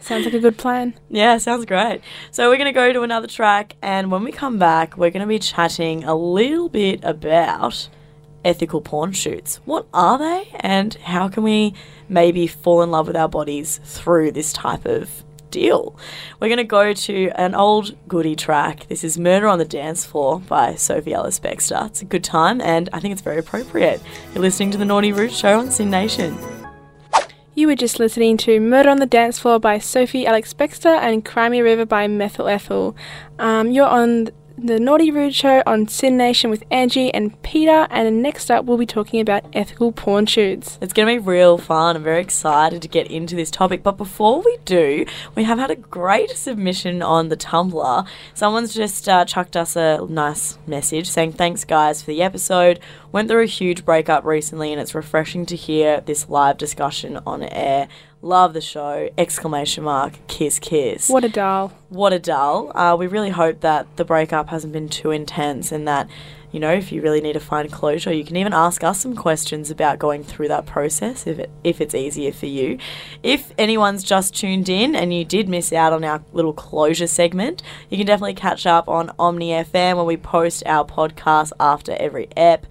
sounds 0.00 0.24
like 0.26 0.34
a 0.34 0.40
good 0.40 0.58
plan. 0.58 0.94
Yeah, 1.10 1.38
sounds 1.38 1.64
great. 1.64 2.00
So 2.32 2.50
we're 2.50 2.56
going 2.56 2.66
to 2.66 2.72
go 2.72 2.92
to 2.92 3.02
another 3.02 3.28
track, 3.28 3.76
and 3.80 4.10
when 4.10 4.24
we 4.24 4.32
come 4.32 4.58
back, 4.58 4.96
we're 4.96 5.10
going 5.10 5.20
to 5.22 5.28
be 5.28 5.38
chatting 5.38 6.02
a 6.02 6.14
little 6.14 6.68
bit 6.68 7.00
about 7.04 7.88
ethical 8.44 8.80
porn 8.80 9.12
shoots. 9.12 9.60
What 9.64 9.86
are 9.94 10.18
they, 10.18 10.48
and 10.56 10.94
how 10.94 11.28
can 11.28 11.44
we 11.44 11.74
maybe 12.08 12.46
fall 12.48 12.82
in 12.82 12.90
love 12.90 13.06
with 13.06 13.16
our 13.16 13.28
bodies 13.28 13.80
through 13.84 14.32
this 14.32 14.52
type 14.52 14.86
of 14.86 15.08
deal? 15.50 15.96
We're 16.40 16.48
going 16.48 16.58
to 16.58 16.64
go 16.64 16.92
to 16.92 17.30
an 17.36 17.54
old 17.54 17.96
goody 18.08 18.34
track. 18.34 18.88
This 18.88 19.04
is 19.04 19.16
Murder 19.16 19.46
on 19.46 19.58
the 19.58 19.64
Dance 19.64 20.04
Floor 20.04 20.40
by 20.40 20.74
Sophie 20.74 21.14
Ellis 21.14 21.38
Bextor. 21.38 21.86
It's 21.86 22.02
a 22.02 22.06
good 22.06 22.24
time, 22.24 22.60
and 22.60 22.88
I 22.92 22.98
think 22.98 23.12
it's 23.12 23.22
very 23.22 23.38
appropriate. 23.38 24.02
You're 24.34 24.42
listening 24.42 24.72
to 24.72 24.78
the 24.78 24.84
Naughty 24.84 25.12
Rude 25.12 25.32
Show 25.32 25.60
on 25.60 25.70
SYN 25.70 25.90
Nation. 25.90 26.36
You 27.56 27.68
were 27.68 27.76
just 27.76 28.00
listening 28.00 28.36
to 28.38 28.58
Murder 28.58 28.88
on 28.88 28.96
the 28.96 29.06
Dance 29.06 29.38
Floor 29.38 29.60
by 29.60 29.78
Sophie 29.78 30.26
Ellis 30.26 30.52
Bextor 30.52 30.98
and 30.98 31.24
Crimey 31.24 31.62
River 31.62 31.86
by 31.86 32.08
Methyl 32.08 32.48
Ethel. 32.48 32.96
Um, 33.38 33.70
you're 33.70 33.86
on 33.86 34.30
the 34.56 34.78
Naughty 34.78 35.10
Rude 35.10 35.34
Show 35.34 35.62
on 35.66 35.88
SYN 35.88 36.16
Nation 36.16 36.48
with 36.48 36.62
Angie 36.70 37.12
and 37.12 37.40
Peta, 37.42 37.88
and 37.90 38.22
next 38.22 38.50
up 38.50 38.64
we'll 38.64 38.78
be 38.78 38.86
talking 38.86 39.20
about 39.20 39.44
ethical 39.52 39.90
porn 39.92 40.26
shoots. 40.26 40.78
It's 40.80 40.92
going 40.92 41.08
to 41.08 41.20
be 41.20 41.26
real 41.26 41.58
fun. 41.58 41.96
I'm 41.96 42.02
very 42.02 42.20
excited 42.20 42.80
to 42.82 42.88
get 42.88 43.10
into 43.10 43.34
this 43.34 43.50
topic. 43.50 43.82
But 43.82 43.96
before 43.96 44.40
we 44.42 44.58
do, 44.64 45.06
we 45.34 45.44
have 45.44 45.58
had 45.58 45.70
a 45.70 45.76
great 45.76 46.30
submission 46.30 47.02
on 47.02 47.28
the 47.28 47.36
Tumblr. 47.36 48.06
Someone's 48.34 48.74
just 48.74 49.08
uh, 49.08 49.24
chucked 49.24 49.56
us 49.56 49.76
a 49.76 50.06
nice 50.08 50.58
message 50.66 51.08
saying, 51.08 51.32
Thanks, 51.32 51.64
guys, 51.64 52.02
for 52.02 52.10
the 52.12 52.22
episode. 52.22 52.78
Went 53.10 53.28
through 53.28 53.42
a 53.42 53.46
huge 53.46 53.84
breakup 53.84 54.24
recently, 54.24 54.72
and 54.72 54.80
it's 54.80 54.94
refreshing 54.94 55.46
to 55.46 55.56
hear 55.56 56.00
this 56.00 56.28
live 56.28 56.58
discussion 56.58 57.20
on 57.26 57.42
air. 57.42 57.88
Love 58.24 58.54
the 58.54 58.60
show! 58.62 59.10
Exclamation 59.18 59.84
mark, 59.84 60.14
kiss, 60.28 60.58
kiss. 60.58 61.10
What 61.10 61.24
a 61.24 61.28
doll. 61.28 61.74
What 61.90 62.14
a 62.14 62.18
dull. 62.18 62.74
Uh, 62.74 62.96
we 62.96 63.06
really 63.06 63.28
hope 63.28 63.60
that 63.60 63.98
the 63.98 64.04
breakup 64.06 64.48
hasn't 64.48 64.72
been 64.72 64.88
too 64.88 65.10
intense 65.10 65.70
and 65.70 65.86
that, 65.86 66.08
you 66.50 66.58
know, 66.58 66.72
if 66.72 66.90
you 66.90 67.02
really 67.02 67.20
need 67.20 67.34
to 67.34 67.40
find 67.40 67.70
closure, 67.70 68.14
you 68.14 68.24
can 68.24 68.38
even 68.38 68.54
ask 68.54 68.82
us 68.82 68.98
some 68.98 69.14
questions 69.14 69.70
about 69.70 69.98
going 69.98 70.24
through 70.24 70.48
that 70.48 70.64
process 70.64 71.26
if, 71.26 71.38
it, 71.38 71.50
if 71.64 71.82
it's 71.82 71.94
easier 71.94 72.32
for 72.32 72.46
you. 72.46 72.78
If 73.22 73.52
anyone's 73.58 74.02
just 74.02 74.34
tuned 74.34 74.70
in 74.70 74.96
and 74.96 75.12
you 75.12 75.26
did 75.26 75.46
miss 75.46 75.70
out 75.70 75.92
on 75.92 76.02
our 76.02 76.24
little 76.32 76.54
closure 76.54 77.06
segment, 77.06 77.62
you 77.90 77.98
can 77.98 78.06
definitely 78.06 78.32
catch 78.32 78.64
up 78.64 78.88
on 78.88 79.08
Omny 79.18 79.50
FM 79.66 79.96
where 79.96 80.04
we 80.04 80.16
post 80.16 80.62
our 80.64 80.86
podcast 80.86 81.52
after 81.60 81.92
every 82.00 82.28
ep. 82.38 82.64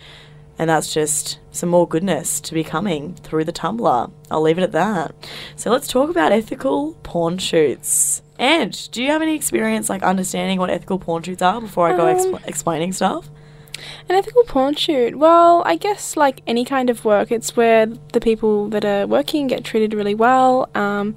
And 0.59 0.69
that's 0.69 0.93
just 0.93 1.39
some 1.51 1.69
more 1.69 1.87
goodness 1.87 2.39
to 2.41 2.53
be 2.53 2.63
coming 2.63 3.15
through 3.15 3.43
the 3.45 3.51
Tumblr. 3.51 4.11
I'll 4.29 4.41
leave 4.41 4.57
it 4.59 4.63
at 4.63 4.71
that. 4.73 5.15
So 5.55 5.71
let's 5.71 5.87
talk 5.87 6.09
about 6.09 6.31
ethical 6.31 6.93
porn 7.03 7.39
shoots. 7.39 8.21
And 8.37 8.91
do 8.91 9.01
you 9.01 9.09
have 9.09 9.21
any 9.21 9.35
experience 9.35 9.89
like 9.89 10.03
understanding 10.03 10.59
what 10.59 10.69
ethical 10.69 10.99
porn 10.99 11.23
shoots 11.23 11.41
are 11.41 11.59
before 11.59 11.87
I 11.87 11.97
go 11.97 12.07
Um, 12.07 12.17
expl- 12.17 12.47
explaining 12.47 12.93
stuff? 12.93 13.29
An 14.07 14.15
ethical 14.15 14.43
porn 14.43 14.75
shoot. 14.75 15.17
Well, 15.17 15.63
I 15.65 15.75
guess 15.75 16.15
like 16.15 16.41
any 16.45 16.63
kind 16.65 16.89
of 16.89 17.03
work, 17.03 17.31
it's 17.31 17.55
where 17.55 17.87
the 17.87 18.21
people 18.21 18.69
that 18.69 18.85
are 18.85 19.07
working 19.07 19.47
get 19.47 19.63
treated 19.63 19.93
really 19.93 20.15
well, 20.15 20.69
um, 20.75 21.15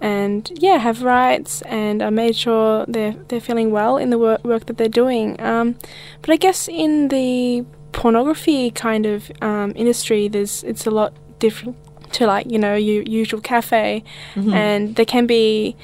and 0.00 0.50
yeah, 0.54 0.78
have 0.78 1.02
rights 1.02 1.60
and 1.62 2.00
are 2.02 2.10
made 2.10 2.34
sure 2.34 2.86
they're 2.88 3.14
they're 3.28 3.40
feeling 3.40 3.70
well 3.70 3.98
in 3.98 4.08
the 4.10 4.18
work 4.18 4.42
work 4.44 4.66
that 4.66 4.78
they're 4.78 4.88
doing. 4.88 5.38
Um, 5.40 5.76
but 6.22 6.30
I 6.30 6.36
guess 6.36 6.68
in 6.68 7.08
the 7.08 7.66
pornography 7.92 8.70
kind 8.70 9.06
of 9.06 9.30
um, 9.42 9.72
industry, 9.76 10.28
there's 10.28 10.62
it's 10.64 10.86
a 10.86 10.90
lot 10.90 11.12
different 11.38 11.76
to 12.12 12.26
like 12.26 12.50
you 12.50 12.58
know 12.58 12.74
your 12.74 13.02
usual 13.02 13.40
cafe, 13.40 14.02
Mhm. 14.34 14.52
and 14.54 14.96
there 14.96 15.04
can 15.06 15.26
be 15.26 15.76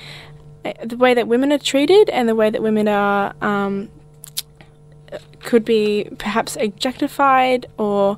uh, 0.65 0.73
the 0.85 0.97
way 0.97 1.15
that 1.15 1.29
women 1.29 1.53
are 1.53 1.59
treated 1.59 2.09
and 2.11 2.29
the 2.29 2.35
way 2.35 2.51
that 2.51 2.63
women 2.63 2.89
are 2.89 3.35
um, 3.41 3.89
could 5.41 5.65
be 5.65 6.09
perhaps 6.19 6.57
objectified 6.61 7.67
or 7.79 8.17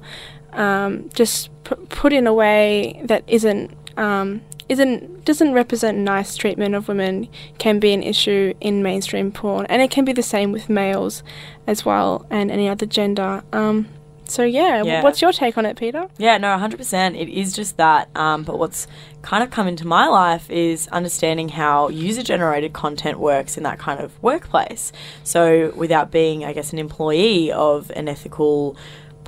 um, 0.55 1.11
just 1.15 1.51
pu- 1.65 1.77
put 1.91 2.13
in 2.13 2.27
a 2.27 2.33
way 2.33 3.01
that 3.05 3.23
isn't 3.27 3.71
um, 3.99 4.41
isn't 4.69 5.25
doesn't 5.25 5.53
represent 5.53 5.99
nice 5.99 6.37
treatment 6.37 6.75
of 6.75 6.89
women 6.89 7.29
can 7.59 7.79
be 7.79 7.93
an 7.93 8.03
issue 8.03 8.55
in 8.61 8.83
mainstream 8.83 9.33
porn, 9.33 9.67
and 9.67 9.83
it 9.83 9.91
can 9.91 10.05
be 10.05 10.13
the 10.13 10.23
same 10.23 10.53
with 10.53 10.69
males 10.69 11.23
as 11.67 11.85
well 11.85 12.27
and 12.31 12.51
any 12.51 12.69
other 12.69 12.87
gender. 12.87 13.43
Um, 13.53 13.89
so 14.25 14.43
yeah, 14.43 14.83
Yeah. 14.83 15.03
what's 15.03 15.23
your 15.23 15.33
take 15.33 15.57
on 15.57 15.65
it, 15.65 15.77
Peta? 15.79 16.09
Yeah, 16.19 16.37
no, 16.37 16.49
100%. 16.49 17.17
It 17.17 17.31
is 17.31 17.55
just 17.55 17.79
that. 17.79 18.09
Um, 18.15 18.43
but 18.43 18.59
what's 18.59 18.87
kind 19.23 19.43
of 19.43 19.51
come 19.51 19.67
into 19.67 19.87
my 19.87 20.07
life 20.07 20.51
is 20.51 20.87
understanding 20.89 21.49
how 21.49 21.89
user 21.89 22.23
generated 22.23 22.75
content 22.75 23.19
works 23.19 23.57
in 23.57 23.63
that 23.63 23.79
kind 23.79 24.01
of 24.01 24.23
workplace. 24.23 24.93
So, 25.25 25.73
without 25.75 26.11
being, 26.11 26.45
I 26.45 26.53
guess, 26.53 26.75
an 26.75 26.79
employee 26.79 27.51
of 27.51 27.91
an 27.97 28.07
ethical 28.07 28.77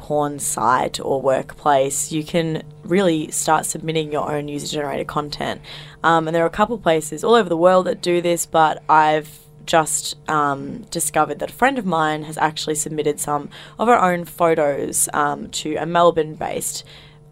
porn 0.00 0.38
site 0.38 0.98
or 0.98 1.20
workplace, 1.20 2.10
you 2.10 2.24
can 2.24 2.62
really 2.84 3.30
start 3.30 3.66
submitting 3.66 4.10
your 4.10 4.32
own 4.32 4.48
user 4.48 4.66
generated 4.66 5.06
content. 5.06 5.60
Um, 6.02 6.26
and 6.26 6.34
there 6.34 6.42
are 6.42 6.46
a 6.46 6.50
couple 6.50 6.78
places 6.78 7.22
all 7.22 7.34
over 7.34 7.48
the 7.48 7.56
world 7.56 7.86
that 7.86 8.00
do 8.00 8.22
this, 8.22 8.46
but 8.46 8.82
I've 8.88 9.38
just 9.66 10.16
um, 10.28 10.82
discovered 10.90 11.38
that 11.40 11.50
a 11.50 11.52
friend 11.52 11.78
of 11.78 11.84
mine 11.84 12.24
has 12.24 12.38
actually 12.38 12.74
submitted 12.74 13.20
some 13.20 13.50
of 13.78 13.88
her 13.88 14.00
own 14.00 14.24
photos 14.24 15.08
um, 15.12 15.50
to 15.50 15.76
a 15.76 15.84
Melbourne 15.84 16.34
based 16.34 16.82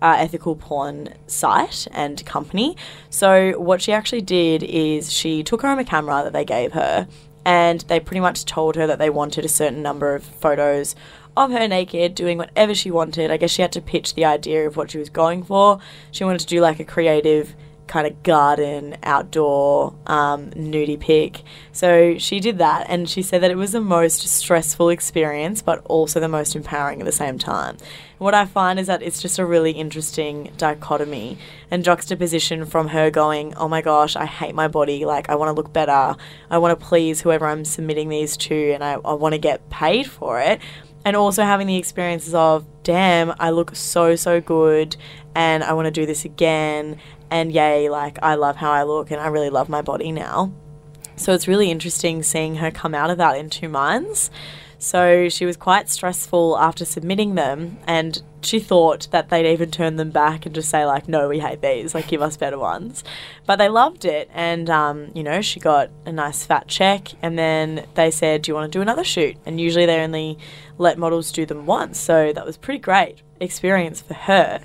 uh, 0.03 0.17
ethical 0.19 0.55
porn 0.55 1.15
site 1.27 1.89
and 1.93 2.25
company. 2.27 2.77
So, 3.11 3.59
what 3.59 3.83
she 3.83 3.93
actually 3.93 4.21
did 4.21 4.63
is 4.63 5.13
she 5.13 5.43
took 5.43 5.63
home 5.63 5.79
a 5.79 5.85
camera 5.85 6.23
that 6.23 6.33
they 6.33 6.45
gave 6.45 6.73
her 6.73 7.09
and 7.45 7.81
they 7.89 7.99
pretty 7.99 8.21
much 8.21 8.45
told 8.45 8.77
her 8.77 8.87
that 8.87 8.99
they 8.99 9.09
wanted 9.09 9.43
a 9.43 9.49
certain 9.49 9.83
number 9.83 10.15
of 10.15 10.23
photos 10.23 10.95
of 11.45 11.53
her 11.53 11.69
naked 11.69 12.15
doing 12.15 12.39
whatever 12.39 12.75
she 12.75 12.91
wanted. 12.91 13.31
I 13.31 13.37
guess 13.37 13.51
she 13.51 13.63
had 13.63 13.73
to 13.73 13.81
pitch 13.81 14.15
the 14.15 14.25
idea 14.25 14.67
of 14.67 14.77
what 14.77 14.91
she 14.91 14.99
was 14.99 15.11
going 15.11 15.43
for. 15.43 15.81
She 16.11 16.25
wanted 16.25 16.41
to 16.41 16.47
do 16.47 16.61
like 16.61 16.81
a 16.81 16.85
creative 16.85 17.55
kind 17.89 18.07
of 18.07 18.23
garden 18.23 18.97
outdoor 19.03 19.95
um, 20.07 20.51
nudie 20.51 21.01
pic. 21.01 21.43
So 21.73 22.19
she 22.19 22.39
did 22.39 22.59
that, 22.59 22.87
and 22.89 23.09
she 23.09 23.23
said 23.23 23.43
that 23.43 23.51
it 23.51 23.57
was 23.57 23.73
the 23.73 23.81
most 23.81 24.21
stressful 24.29 24.91
experience, 24.91 25.63
but 25.63 25.81
also 25.87 26.21
the 26.21 26.29
most 26.29 26.55
empowering 26.55 27.01
at 27.01 27.07
the 27.07 27.13
same 27.13 27.39
time. 27.39 27.79
What 28.19 28.35
I 28.35 28.47
find 28.47 28.79
is 28.79 28.89
that 28.89 29.03
it's 29.03 29.23
just 29.23 29.39
a 29.39 29.47
really 29.47 29.71
interesting 29.71 30.53
dichotomy 30.57 31.39
and 31.71 31.85
juxtaposition 31.85 32.67
from 32.67 32.89
her 32.89 33.11
going, 33.11 33.55
Oh 33.55 33.69
my 33.69 33.81
gosh, 33.81 34.17
I 34.17 34.27
hate 34.27 34.55
my 34.55 34.69
body. 34.69 35.05
Like, 35.05 35.29
I 35.29 35.37
want 35.37 35.49
to 35.49 35.53
look 35.53 35.73
better. 35.73 36.17
I 36.51 36.59
want 36.59 36.79
to 36.79 36.85
please 36.85 37.21
whoever 37.21 37.47
I'm 37.47 37.65
submitting 37.65 38.09
these 38.09 38.37
to, 38.39 38.73
and 38.73 38.85
I, 38.85 38.95
I 39.05 39.15
want 39.15 39.35
to 39.35 39.39
get 39.39 39.71
paid 39.71 40.11
for 40.11 40.41
it. 40.41 40.61
And 41.09 41.17
also 41.17 41.43
having 41.43 41.67
the 41.67 41.79
experiences 41.79 42.35
of, 42.35 42.67
damn, 42.83 43.33
I 43.41 43.49
look 43.49 43.75
so, 43.75 44.15
so 44.15 44.43
good, 44.43 44.95
and 45.35 45.65
I 45.65 45.73
want 45.73 45.87
to 45.87 45.91
do 45.91 46.05
this 46.05 46.27
again. 46.27 47.01
And 47.31 47.51
yay, 47.51 47.89
like, 47.89 48.19
I 48.23 48.35
love 48.35 48.57
how 48.57 48.71
I 48.71 48.83
look, 48.83 49.11
and 49.11 49.19
I 49.19 49.29
really 49.29 49.49
love 49.49 49.71
my 49.71 49.81
body 49.81 50.13
now. 50.13 50.53
So 51.17 51.33
it's 51.33 51.49
really 51.49 51.71
interesting 51.71 52.23
seeing 52.23 52.57
her 52.57 52.71
come 52.71 52.95
out 52.95 53.09
of 53.09 53.17
that 53.17 53.39
in 53.39 53.49
two 53.49 53.71
minds. 53.71 54.31
So 54.79 55.31
she 55.31 55.47
was 55.47 55.57
quite 55.57 55.89
stressful 55.89 56.59
after 56.59 56.85
submitting 56.85 57.37
them, 57.37 57.79
and 57.87 58.23
she 58.43 58.61
thought 58.61 59.09
that 59.11 59.29
they'd 59.29 59.51
even 59.51 59.71
turn 59.71 59.97
them 59.97 60.11
back 60.11 60.47
and 60.47 60.55
just 60.55 60.69
say 60.69 60.85
like, 60.85 61.09
"No, 61.09 61.29
we 61.29 61.41
hate 61.41 61.61
these. 61.63 61.95
Like, 61.95 62.09
give 62.09 62.23
us 62.23 62.37
better 62.37 62.59
ones." 62.59 63.05
But 63.47 63.57
they 63.57 63.69
loved 63.69 64.05
it, 64.05 64.31
and 64.33 64.69
um, 64.71 65.11
you 65.15 65.23
know, 65.23 65.41
she 65.41 65.61
got 65.61 65.91
a 66.07 66.13
nice 66.13 66.45
fat 66.45 66.69
check, 66.69 67.09
and 67.23 67.39
then 67.39 67.87
they 67.95 68.11
said, 68.11 68.43
"Do 68.43 68.51
you 68.51 68.55
want 68.55 68.71
to 68.73 68.77
do 68.79 68.83
another 68.83 69.05
shoot?" 69.05 69.37
And 69.47 69.61
usually 69.61 69.87
they 69.87 70.01
only 70.01 70.39
let 70.79 70.99
models 70.99 71.33
do 71.33 71.47
them 71.47 71.67
once, 71.67 71.99
so 71.99 72.33
that 72.33 72.45
was 72.47 72.57
pretty 72.57 72.81
great 72.81 73.23
experience 73.41 74.01
for 74.01 74.15
her. 74.15 74.61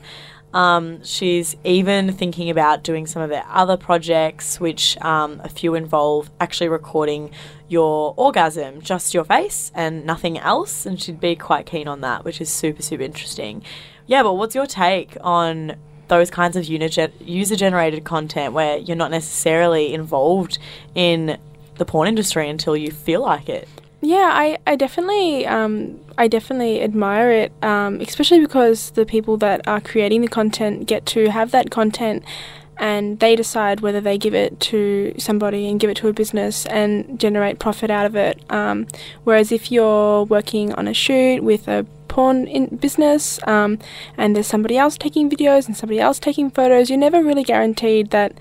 Um, 0.54 1.04
she's 1.04 1.56
even 1.64 2.12
thinking 2.14 2.50
about 2.50 2.84
doing 2.84 3.08
some 3.08 3.22
of 3.22 3.30
their 3.30 3.46
other 3.50 3.76
projects, 3.76 4.60
which 4.60 4.98
um, 5.02 5.42
a 5.44 5.50
few 5.50 5.74
involve 5.74 6.30
actually 6.40 6.70
recording 6.70 7.32
your 7.68 8.14
orgasm, 8.18 8.82
just 8.82 9.14
your 9.14 9.24
face 9.24 9.72
and 9.74 10.06
nothing 10.06 10.38
else. 10.38 10.86
And 10.86 11.02
she'd 11.02 11.20
be 11.20 11.36
quite 11.36 11.66
keen 11.66 11.88
on 11.88 12.02
that, 12.02 12.24
which 12.24 12.40
is 12.40 12.50
super, 12.50 12.84
super 12.84 13.04
interesting. 13.04 13.64
Yeah, 14.06 14.22
but 14.22 14.34
what's 14.34 14.54
your 14.54 14.68
take 14.68 15.18
on 15.22 15.76
those 16.08 16.30
kinds 16.30 16.56
of 16.56 16.66
user 16.66 17.56
generated 17.56 18.04
content 18.04 18.54
where 18.54 18.78
you're 18.78 18.96
not 18.98 19.10
necessarily 19.10 19.94
involved 19.94 20.60
in 20.94 21.40
the 21.78 21.86
porn 21.86 22.08
industry 22.08 22.48
until 22.48 22.78
you 22.78 22.92
feel 22.92 23.22
like 23.22 23.50
it? 23.50 23.68
Yeah, 24.06 24.32
I, 24.34 24.58
I 24.68 24.76
definitely 24.76 25.48
um, 25.48 25.98
I 26.18 26.28
definitely 26.28 26.82
admire 26.82 27.32
it, 27.32 27.54
um, 27.64 28.02
especially 28.02 28.42
because 28.42 28.92
the 28.92 29.06
people 29.06 29.38
that 29.38 29.66
are 29.66 29.80
creating 29.80 30.20
the 30.20 30.28
content 30.28 30.88
get 30.88 31.06
to 31.08 31.30
have 31.32 31.52
that 31.52 31.72
content 31.72 32.26
and 32.78 33.22
they 33.22 33.38
decide 33.38 33.80
whether 33.80 34.02
they 34.02 34.18
give 34.18 34.34
it 34.34 34.60
to 34.60 35.14
somebody 35.18 35.70
and 35.70 35.80
give 35.80 35.90
it 35.90 35.96
to 35.98 36.10
a 36.10 36.14
business 36.14 36.66
and 36.66 37.18
generate 37.18 37.60
profit 37.60 37.90
out 37.90 38.06
of 38.06 38.18
it. 38.18 38.44
Um, 38.50 38.88
whereas 39.24 39.54
if 39.54 39.72
you're 39.72 40.26
working 40.26 40.74
on 40.74 40.86
a 40.86 40.94
shoot 40.94 41.42
with 41.42 41.70
a 41.70 41.86
porn 42.10 42.46
in 42.46 42.76
business 42.76 43.40
um, 43.48 43.80
and 44.18 44.36
there's 44.36 44.48
somebody 44.48 44.78
else 44.78 44.98
taking 44.98 45.30
videos 45.30 45.66
and 45.68 45.78
somebody 45.78 46.02
else 46.02 46.20
taking 46.20 46.52
photos, 46.52 46.90
you're 46.90 47.00
never 47.00 47.24
really 47.24 47.44
guaranteed 47.44 48.10
that 48.10 48.34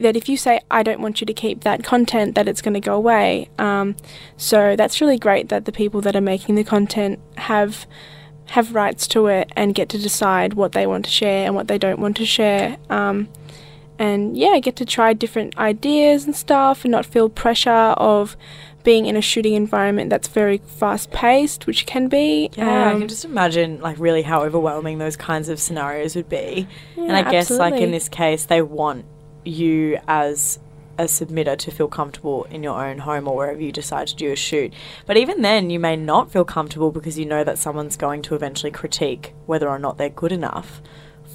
that 0.00 0.16
if 0.16 0.28
you 0.28 0.36
say 0.36 0.60
I 0.70 0.82
don't 0.82 1.00
want 1.00 1.20
you 1.20 1.26
to 1.26 1.34
keep 1.34 1.62
that 1.62 1.82
content, 1.84 2.34
that 2.36 2.46
it's 2.48 2.62
going 2.62 2.74
to 2.74 2.80
go 2.80 2.94
away. 2.94 3.48
Um, 3.58 3.96
so 4.36 4.76
that's 4.76 5.00
really 5.00 5.18
great 5.18 5.48
that 5.48 5.64
the 5.64 5.72
people 5.72 6.00
that 6.02 6.14
are 6.14 6.20
making 6.20 6.54
the 6.54 6.64
content 6.64 7.18
have 7.36 7.86
have 8.46 8.74
rights 8.74 9.06
to 9.08 9.26
it 9.26 9.50
and 9.56 9.74
get 9.74 9.88
to 9.88 9.98
decide 9.98 10.52
what 10.54 10.72
they 10.72 10.86
want 10.86 11.04
to 11.06 11.10
share 11.10 11.46
and 11.46 11.54
what 11.54 11.66
they 11.66 11.78
don't 11.78 11.98
want 11.98 12.16
to 12.18 12.26
share. 12.26 12.76
Um, 12.90 13.28
and 13.98 14.36
yeah, 14.36 14.58
get 14.58 14.76
to 14.76 14.84
try 14.84 15.12
different 15.12 15.56
ideas 15.56 16.24
and 16.26 16.34
stuff, 16.36 16.84
and 16.84 16.92
not 16.92 17.06
feel 17.06 17.28
pressure 17.28 17.70
of 17.96 18.36
being 18.82 19.06
in 19.06 19.16
a 19.16 19.20
shooting 19.22 19.54
environment 19.54 20.10
that's 20.10 20.28
very 20.28 20.58
fast 20.58 21.10
paced, 21.10 21.66
which 21.66 21.86
can 21.86 22.06
be. 22.08 22.50
Yeah, 22.54 22.88
I 22.88 22.92
Um, 22.92 22.98
can 22.98 23.08
just 23.08 23.24
imagine 23.24 23.80
like 23.80 23.98
really 23.98 24.20
how 24.22 24.42
overwhelming 24.42 24.98
those 24.98 25.16
kinds 25.16 25.48
of 25.48 25.58
scenarios 25.58 26.14
would 26.16 26.28
be. 26.28 26.68
and 26.98 27.06
Yeah, 27.08 27.16
I 27.26 27.30
guess 27.30 27.50
like 27.50 27.74
in 27.74 27.92
this 27.92 28.08
case 28.10 28.44
they 28.44 28.60
want 28.60 29.06
you 29.44 29.98
as 30.08 30.58
a 30.96 31.04
submitter 31.04 31.58
to 31.58 31.70
feel 31.72 31.88
comfortable 31.88 32.44
in 32.44 32.62
your 32.62 32.84
own 32.84 32.98
home 32.98 33.26
or 33.26 33.36
wherever 33.36 33.60
you 33.60 33.72
decide 33.72 34.06
to 34.06 34.14
do 34.14 34.30
a 34.30 34.36
shoot. 34.36 34.72
But 35.06 35.16
even 35.16 35.42
then 35.42 35.70
you 35.70 35.80
may 35.80 35.96
not 35.96 36.30
feel 36.30 36.44
comfortable 36.44 36.92
because 36.92 37.18
you 37.18 37.26
know 37.26 37.42
that 37.42 37.58
someone's 37.58 37.96
going 37.96 38.22
to 38.22 38.34
eventually 38.34 38.70
critique 38.70 39.34
whether 39.46 39.68
or 39.68 39.78
not 39.78 39.98
they're 39.98 40.08
good 40.08 40.32
enough 40.32 40.80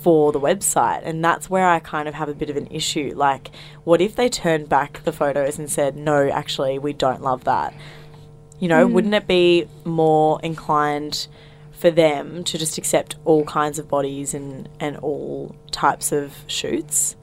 for 0.01 0.31
the 0.31 0.39
website 0.39 1.01
and 1.03 1.25
that's 1.25 1.49
where 1.49 1.67
I 1.67 1.79
kind 1.79 2.07
of 2.07 2.13
have 2.13 2.29
a 2.29 2.33
bit 2.33 2.49
of 2.49 2.55
an 2.55 2.67
issue 2.67 3.11
like 3.17 3.51
what 3.83 3.99
if 3.99 4.15
they 4.15 4.29
turned 4.29 4.69
back 4.69 5.03
the 5.03 5.11
photos 5.11 5.59
and 5.59 5.69
said 5.69 5.97
no 5.97 6.29
actually 6.29 6.79
we 6.79 6.93
don't 6.93 7.21
love 7.21 7.43
that 7.43 7.73
you 8.59 8.67
know, 8.67 8.87
mm. 8.87 8.91
wouldn't 8.91 9.13
it 9.13 9.27
be 9.27 9.67
more 9.85 10.39
inclined 10.43 11.27
for 11.71 11.89
them 11.89 12.43
to 12.43 12.57
just 12.57 12.77
accept 12.77 13.15
all 13.23 13.45
kinds 13.45 13.79
of 13.79 13.87
bodies 13.87 14.33
and, 14.33 14.67
and 14.79 14.97
all 14.97 15.55
types 15.71 16.11
of 16.11 16.35
shoots? 16.47 17.15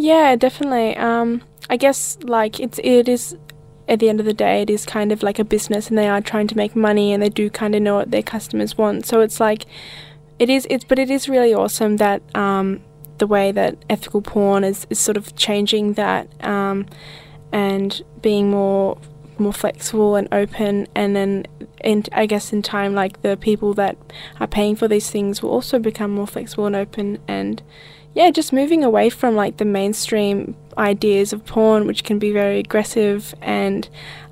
Yeah, 0.00 0.34
definitely. 0.34 0.96
Um, 0.96 1.42
I 1.68 1.76
guess 1.76 2.16
like 2.22 2.58
it's 2.58 2.80
it 2.82 3.06
is 3.06 3.36
at 3.86 3.98
the 3.98 4.08
end 4.08 4.18
of 4.18 4.24
the 4.24 4.32
day, 4.32 4.62
it 4.62 4.70
is 4.70 4.86
kind 4.86 5.12
of 5.12 5.22
like 5.22 5.38
a 5.38 5.44
business, 5.44 5.88
and 5.90 5.98
they 5.98 6.08
are 6.08 6.22
trying 6.22 6.46
to 6.48 6.56
make 6.56 6.74
money, 6.74 7.12
and 7.12 7.22
they 7.22 7.28
do 7.28 7.50
kind 7.50 7.74
of 7.74 7.82
know 7.82 7.96
what 7.96 8.10
their 8.10 8.22
customers 8.22 8.78
want. 8.78 9.04
So 9.04 9.20
it's 9.20 9.40
like 9.40 9.66
it 10.38 10.48
is 10.48 10.66
it's 10.70 10.84
but 10.84 10.98
it 10.98 11.10
is 11.10 11.28
really 11.28 11.52
awesome 11.52 11.98
that 11.98 12.22
um, 12.34 12.80
the 13.18 13.26
way 13.26 13.52
that 13.52 13.76
ethical 13.90 14.22
porn 14.22 14.64
is, 14.64 14.86
is 14.88 14.98
sort 14.98 15.18
of 15.18 15.36
changing 15.36 15.92
that 15.94 16.28
um, 16.42 16.86
and 17.52 18.00
being 18.22 18.50
more 18.50 18.96
more 19.36 19.52
flexible 19.52 20.16
and 20.16 20.28
open, 20.32 20.86
and 20.94 21.14
then 21.14 21.44
in 21.84 22.04
I 22.12 22.24
guess 22.24 22.54
in 22.54 22.62
time, 22.62 22.94
like 22.94 23.20
the 23.20 23.36
people 23.36 23.74
that 23.74 23.98
are 24.40 24.46
paying 24.46 24.76
for 24.76 24.88
these 24.88 25.10
things 25.10 25.42
will 25.42 25.50
also 25.50 25.78
become 25.78 26.10
more 26.12 26.26
flexible 26.26 26.64
and 26.64 26.74
open, 26.74 27.18
and 27.28 27.62
yeah, 28.14 28.30
just 28.30 28.52
moving 28.52 28.84
away 28.84 29.10
from 29.10 29.36
like 29.36 29.58
the 29.58 29.64
mainstream 29.64 30.56
ideas 30.76 31.32
of 31.32 31.44
porn, 31.44 31.86
which 31.86 32.04
can 32.04 32.18
be 32.18 32.32
very 32.32 32.58
aggressive 32.58 33.34
and 33.40 33.88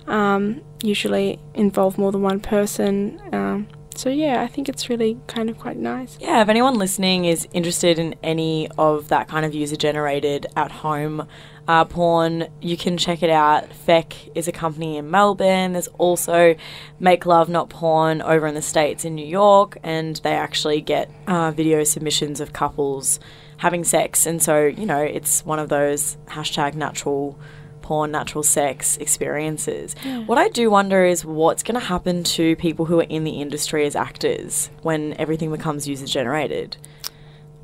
um, 0.07 0.63
usually 0.83 1.39
involve 1.55 1.99
more 1.99 2.13
than 2.13 2.23
one 2.23 2.41
person. 2.41 3.21
Um, 3.33 3.69
so 3.95 4.11
yeah, 4.11 4.43
I 4.43 4.47
think 4.47 4.69
it's 4.69 4.89
really 4.89 5.19
kind 5.27 5.51
of 5.51 5.59
quite 5.59 5.77
nice. 5.77 6.17
Yeah, 6.21 6.41
if 6.41 6.49
anyone 6.49 6.75
listening 6.75 7.25
is 7.25 7.49
interested 7.53 7.99
in 7.99 8.15
any 8.23 8.69
of 8.79 9.09
that 9.09 9.27
kind 9.27 9.45
of 9.45 9.55
user 9.55 9.75
generated 9.75 10.47
at 10.57 10.71
home 10.71 11.27
uh, 11.67 11.85
porn, 11.85 12.47
you 12.61 12.77
can 12.77 12.97
check 12.97 13.23
it 13.25 13.31
out. 13.31 13.73
Feck 13.73 14.15
is 14.37 14.47
a 14.47 14.53
company 14.53 14.97
in 14.97 15.11
Melbourne. 15.11 15.73
There's 15.73 15.89
also 15.99 16.55
Make 17.01 17.27
Love 17.27 17.49
Not 17.49 17.71
Porn 17.71 18.23
over 18.23 18.47
in 18.47 18.55
the 18.55 18.63
States 18.63 19.05
in 19.05 19.17
New 19.17 19.27
York, 19.27 19.79
and 19.83 20.17
they 20.17 20.33
actually 20.33 20.81
get 20.81 21.11
uh, 21.27 21.51
video 21.51 21.83
submissions 21.83 22.41
of 22.41 22.53
couples 22.53 23.19
having 23.59 23.85
sex. 23.85 24.27
And 24.27 24.43
so, 24.43 24.65
you 24.67 24.87
know, 24.87 25.01
it's 25.01 25.45
one 25.45 25.59
of 25.59 25.69
those 25.69 26.17
hashtag 26.27 26.75
natural 26.75 27.39
porn, 27.83 28.11
natural 28.11 28.43
sex 28.43 28.97
experiences. 28.99 29.95
What 30.27 30.37
I 30.37 30.49
do 30.49 30.71
wonder 30.71 31.05
is 31.05 31.25
what's 31.25 31.63
going 31.63 31.79
to 31.81 31.87
happen 31.87 32.23
to 32.25 32.55
people 32.57 32.85
who 32.85 33.01
are 33.01 33.05
in 33.05 33.25
the 33.25 33.41
industry 33.41 33.87
as 33.87 33.97
actors 33.97 34.71
when 34.83 35.15
everything 35.15 35.51
becomes 35.51 35.89
user 35.89 36.07
generated. 36.07 36.77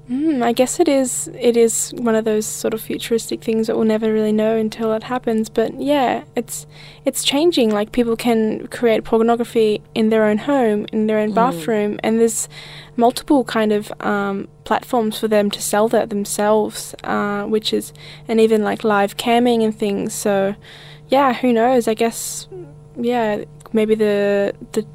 Mm, 0.08 0.42
I 0.42 0.52
guess 0.52 0.80
it 0.80 0.88
is. 0.88 1.30
It 1.40 1.56
is 1.56 1.92
one 1.96 2.14
of 2.14 2.26
those 2.26 2.44
sort 2.44 2.74
of 2.74 2.82
futuristic 2.82 3.42
things 3.42 3.66
that 3.66 3.76
we'll 3.76 3.86
never 3.86 4.12
really 4.12 4.32
know 4.32 4.54
until 4.54 4.92
it 4.92 5.04
happens. 5.04 5.48
But 5.48 5.80
yeah, 5.80 6.24
it's 6.36 6.66
it's 7.06 7.24
changing. 7.24 7.70
Like 7.70 7.92
people 7.92 8.14
can 8.14 8.66
create 8.66 9.04
pornography 9.04 9.80
in 9.94 10.10
their 10.10 10.26
own 10.26 10.38
home, 10.38 10.84
in 10.92 11.06
their 11.06 11.18
own 11.18 11.32
bathroom, 11.32 11.98
and 12.02 12.20
there's 12.20 12.50
multiple 12.96 13.44
kind 13.44 13.72
of 13.72 13.90
um, 14.00 14.46
platforms 14.64 15.18
for 15.18 15.26
them 15.26 15.50
to 15.50 15.62
sell 15.62 15.88
that 15.88 16.10
themselves, 16.10 16.94
uh, 17.04 17.44
which 17.44 17.72
is 17.72 17.94
and 18.28 18.40
even 18.40 18.62
like 18.62 18.84
live 18.84 19.16
camming 19.16 19.64
and 19.64 19.74
things. 19.74 20.12
So 20.12 20.54
yeah, 21.08 21.32
who 21.32 21.50
knows? 21.50 21.88
I 21.88 21.94
guess 21.94 22.46
yeah, 22.98 23.44
maybe 23.72 23.94
the 23.94 24.54
the 24.72 24.86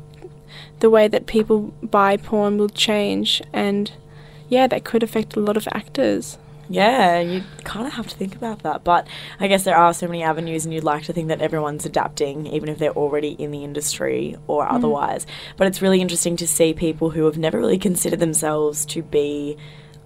the 0.82 0.89
way 0.92 1.08
that 1.08 1.25
people 1.25 1.74
buy 1.82 2.16
porn 2.16 2.60
will 2.60 2.70
change 2.70 3.42
and 3.51 3.92
yeah, 4.50 4.68
that 4.68 4.84
could 4.84 5.03
affect 5.03 5.36
a 5.36 5.39
lot 5.39 5.58
of 5.58 5.68
actors. 5.72 6.38
Yeah, 6.72 7.20
you 7.20 7.44
kind 7.63 7.88
of 7.88 7.94
have 7.94 8.08
to 8.08 8.15
think 8.15 8.36
about 8.36 8.62
that. 8.62 8.84
But 8.84 9.08
I 9.39 9.48
guess 9.48 9.63
there 9.63 9.75
are 9.75 9.94
so 9.94 10.08
many 10.08 10.22
avenues, 10.22 10.65
and 10.65 10.74
you'd 10.74 10.84
like 10.84 11.03
to 11.06 11.13
think 11.13 11.29
that 11.29 11.41
everyone's 11.41 11.86
adapting, 11.86 12.46
even 12.46 12.70
if 12.70 12.77
they're 12.77 12.91
already 12.91 13.29
in 13.29 13.50
the 13.50 13.63
industry 13.63 14.38
or 14.46 14.72
otherwise. 14.72 15.25
But 15.58 15.68
it's 15.68 15.82
really 15.82 16.00
interesting 16.00 16.36
to 16.38 16.48
see 16.48 16.74
people 16.74 17.10
who 17.10 17.25
have 17.25 17.39
never 17.39 17.58
really 17.58 17.79
considered 17.79 18.20
themselves 18.20 18.86
to 18.88 19.01
be. 19.01 19.58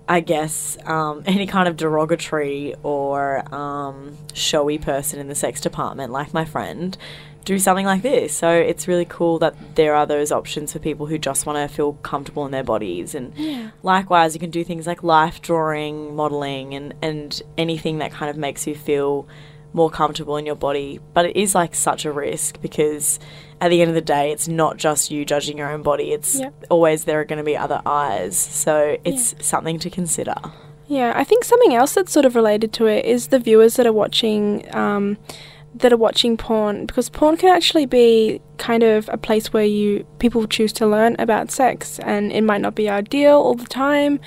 I 0.06 0.20
guess 0.20 0.78
um, 0.86 1.24
any 1.28 1.48
kind 1.48 1.70
of 1.70 1.78
derogatory 1.78 2.76
or 2.84 3.44
um, 3.56 4.18
showy 4.34 4.78
person 4.78 5.20
in 5.20 5.30
the 5.30 5.36
sex 5.36 5.62
department, 5.62 6.12
like 6.12 6.34
my 6.34 6.44
friend, 6.44 6.98
do 7.46 7.60
something 7.60 7.86
like 7.86 8.02
this. 8.02 8.36
So 8.36 8.50
it's 8.52 8.88
really 8.88 9.06
cool 9.06 9.40
that 9.40 9.56
there 9.76 9.96
are 9.96 10.06
those 10.06 10.32
options 10.32 10.74
for 10.74 10.80
people 10.80 11.06
who 11.06 11.18
just 11.18 11.46
want 11.46 11.58
to 11.70 11.74
feel 11.74 11.94
comfortable 12.02 12.46
in 12.46 12.52
their 12.52 12.64
bodies. 12.64 13.16
And 13.16 13.72
likewise, 13.84 14.34
you 14.34 14.40
can 14.40 14.50
do 14.52 14.64
things 14.64 14.88
like 14.88 15.04
life 15.04 15.42
drawing, 15.42 16.16
modeling, 16.16 16.74
and, 16.74 16.94
and 17.02 17.42
anything 17.58 18.00
that 18.00 18.12
kind 18.12 18.30
of 18.30 18.38
makes 18.38 18.66
you 18.68 18.76
feel 18.76 19.28
more 19.74 19.90
comfortable 19.90 20.38
in 20.38 20.46
your 20.46 20.56
body. 20.56 21.00
But 21.14 21.26
it 21.26 21.36
is 21.36 21.56
like 21.56 21.74
such 21.76 22.06
a 22.06 22.12
risk 22.12 22.62
because 22.62 23.20
at 23.60 23.70
the 23.70 23.82
end 23.82 23.90
of 23.90 23.96
the 23.96 24.02
day, 24.02 24.32
it's 24.32 24.48
not 24.48 24.78
just 24.78 25.10
you 25.12 25.26
judging 25.26 25.58
your 25.58 25.72
own 25.72 25.82
body, 25.82 26.12
it's 26.12 26.40
Yep. 26.40 26.66
always 26.70 27.06
there 27.06 27.20
are 27.22 27.26
going 27.26 27.38
to 27.38 27.44
be 27.44 27.58
other 27.58 27.82
eyes. 27.86 28.38
So 28.38 28.98
it's 29.04 29.34
something 29.46 29.80
to 29.80 29.90
consider. 29.90 30.36
Yeah, 30.88 31.14
I 31.16 31.24
think 31.24 31.44
something 31.46 31.74
else 31.74 31.94
that's 31.96 32.12
sort 32.12 32.26
of 32.26 32.36
related 32.36 32.74
to 32.74 32.88
it 32.88 33.06
is 33.06 33.28
the 33.28 33.40
viewers 33.40 33.78
that 33.78 33.88
are 33.88 33.94
watching 33.94 34.64
um, 34.76 35.18
that 35.76 35.92
are 35.92 35.98
watching 35.98 36.38
porn 36.38 36.86
because 36.86 37.10
porn 37.10 37.36
can 37.38 37.50
actually 37.50 37.86
be 37.86 38.40
kind 38.58 38.84
of 38.84 39.10
a 39.10 39.18
place 39.18 39.52
where 39.52 39.66
you 39.66 40.06
people 40.20 40.46
choose 40.48 40.72
to 40.74 40.86
learn 40.86 41.16
about 41.20 41.52
sex 41.52 42.00
and 42.00 42.32
it 42.32 42.42
might 42.42 42.62
not 42.62 42.76
be 42.76 42.90
ideal 42.90 43.36
all 43.36 43.56
the 43.56 43.66
time, 43.66 44.20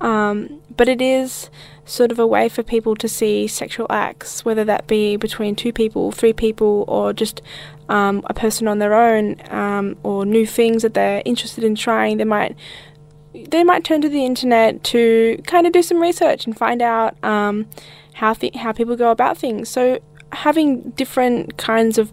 um, 0.00 0.60
but 0.76 0.88
it 0.88 1.00
is 1.00 1.50
sort 1.84 2.10
of 2.10 2.18
a 2.18 2.26
way 2.26 2.48
for 2.48 2.62
people 2.62 2.96
to 2.96 3.08
see 3.08 3.46
sexual 3.46 3.86
acts, 3.90 4.44
whether 4.44 4.64
that 4.64 4.86
be 4.86 5.16
between 5.16 5.54
two 5.54 5.72
people, 5.72 6.12
three 6.12 6.32
people, 6.32 6.84
or 6.88 7.12
just 7.12 7.42
um, 7.88 8.22
a 8.26 8.34
person 8.34 8.66
on 8.66 8.78
their 8.78 8.94
own, 8.94 9.36
um, 9.50 9.96
or 10.02 10.24
new 10.24 10.46
things 10.46 10.82
that 10.82 10.94
they're 10.94 11.22
interested 11.24 11.64
in 11.64 11.74
trying. 11.74 12.16
They 12.18 12.24
might 12.24 12.56
they 13.48 13.64
might 13.64 13.82
turn 13.82 14.00
to 14.00 14.08
the 14.08 14.24
internet 14.24 14.84
to 14.84 15.42
kind 15.44 15.66
of 15.66 15.72
do 15.72 15.82
some 15.82 16.00
research 16.00 16.46
and 16.46 16.56
find 16.56 16.80
out 16.80 17.22
um, 17.24 17.66
how 18.14 18.32
th- 18.32 18.54
how 18.54 18.72
people 18.72 18.96
go 18.96 19.10
about 19.10 19.36
things. 19.36 19.68
So 19.68 19.98
having 20.34 20.90
different 20.90 21.56
kinds 21.56 21.98
of 21.98 22.12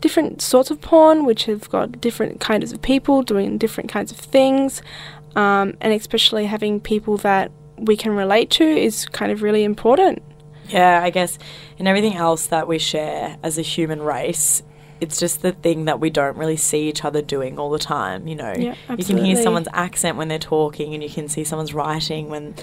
different 0.00 0.42
sorts 0.42 0.70
of 0.70 0.80
porn, 0.80 1.24
which 1.24 1.44
have 1.44 1.68
got 1.70 2.00
different 2.00 2.40
kinds 2.40 2.72
of 2.72 2.82
people 2.82 3.22
doing 3.22 3.58
different 3.58 3.90
kinds 3.90 4.10
of 4.10 4.18
things, 4.18 4.82
um, 5.36 5.76
and 5.80 5.92
especially 5.92 6.46
having 6.46 6.80
people 6.80 7.16
that 7.18 7.50
we 7.76 7.96
can 7.96 8.12
relate 8.12 8.50
to 8.50 8.64
is 8.64 9.06
kind 9.06 9.32
of 9.32 9.42
really 9.42 9.64
important. 9.64 10.22
Yeah, 10.68 11.00
I 11.02 11.10
guess 11.10 11.38
in 11.78 11.86
everything 11.86 12.14
else 12.14 12.46
that 12.46 12.68
we 12.68 12.78
share 12.78 13.36
as 13.42 13.58
a 13.58 13.62
human 13.62 14.02
race, 14.02 14.62
it's 15.00 15.18
just 15.18 15.42
the 15.42 15.52
thing 15.52 15.86
that 15.86 15.98
we 15.98 16.10
don't 16.10 16.36
really 16.36 16.56
see 16.56 16.88
each 16.88 17.04
other 17.04 17.22
doing 17.22 17.58
all 17.58 17.70
the 17.70 17.78
time. 17.78 18.28
You 18.28 18.36
know, 18.36 18.54
Yeah, 18.56 18.74
you 18.96 19.04
can 19.04 19.18
hear 19.24 19.36
someone's 19.36 19.68
accent 19.72 20.16
when 20.16 20.28
they're 20.28 20.38
talking, 20.38 20.94
and 20.94 21.02
you 21.02 21.08
can 21.08 21.28
see 21.28 21.42
someone's 21.42 21.74
writing 21.74 22.28
when 22.28 22.54